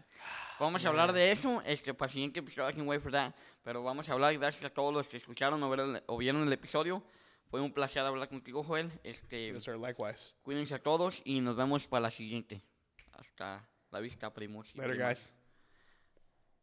Vamos 0.58 0.84
a 0.84 0.88
hablar 0.88 1.12
de 1.12 1.32
eso. 1.32 1.62
Este, 1.64 1.94
para 1.94 2.08
el 2.08 2.12
siguiente 2.12 2.40
episodio, 2.40 2.70
I 2.70 2.74
can 2.74 2.86
wait 2.86 3.00
for 3.02 3.10
that. 3.12 3.34
Pero 3.62 3.82
vamos 3.82 4.08
a 4.08 4.12
hablar. 4.12 4.36
Gracias 4.38 4.64
a 4.64 4.70
todos 4.70 4.92
los 4.92 5.08
que 5.08 5.16
escucharon 5.16 5.62
o 5.62 5.68
vieron, 5.70 6.02
o 6.06 6.16
vieron 6.18 6.42
el 6.46 6.52
episodio. 6.52 7.02
Fue 7.50 7.60
un 7.60 7.72
placer 7.72 8.02
hablar 8.04 8.28
contigo, 8.28 8.62
Joel. 8.62 8.92
Este, 9.02 9.52
Yes, 9.52 9.64
sir. 9.64 9.76
Likewise. 9.76 10.36
cuídense 10.42 10.74
a 10.74 10.78
todos 10.82 11.20
y 11.24 11.40
nos 11.40 11.56
vemos 11.56 11.86
para 11.88 12.02
la 12.02 12.10
siguiente. 12.10 12.62
Hasta 13.12 13.68
la 13.90 14.00
vista, 14.00 14.32
primos. 14.32 14.70
y 14.74 14.78
Later, 14.78 14.92
primas. 14.96 15.08
guys. 15.08 15.36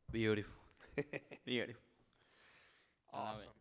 Beautiful. 0.08 0.54
Beautiful. 1.46 1.84
Awesome. 3.12 3.52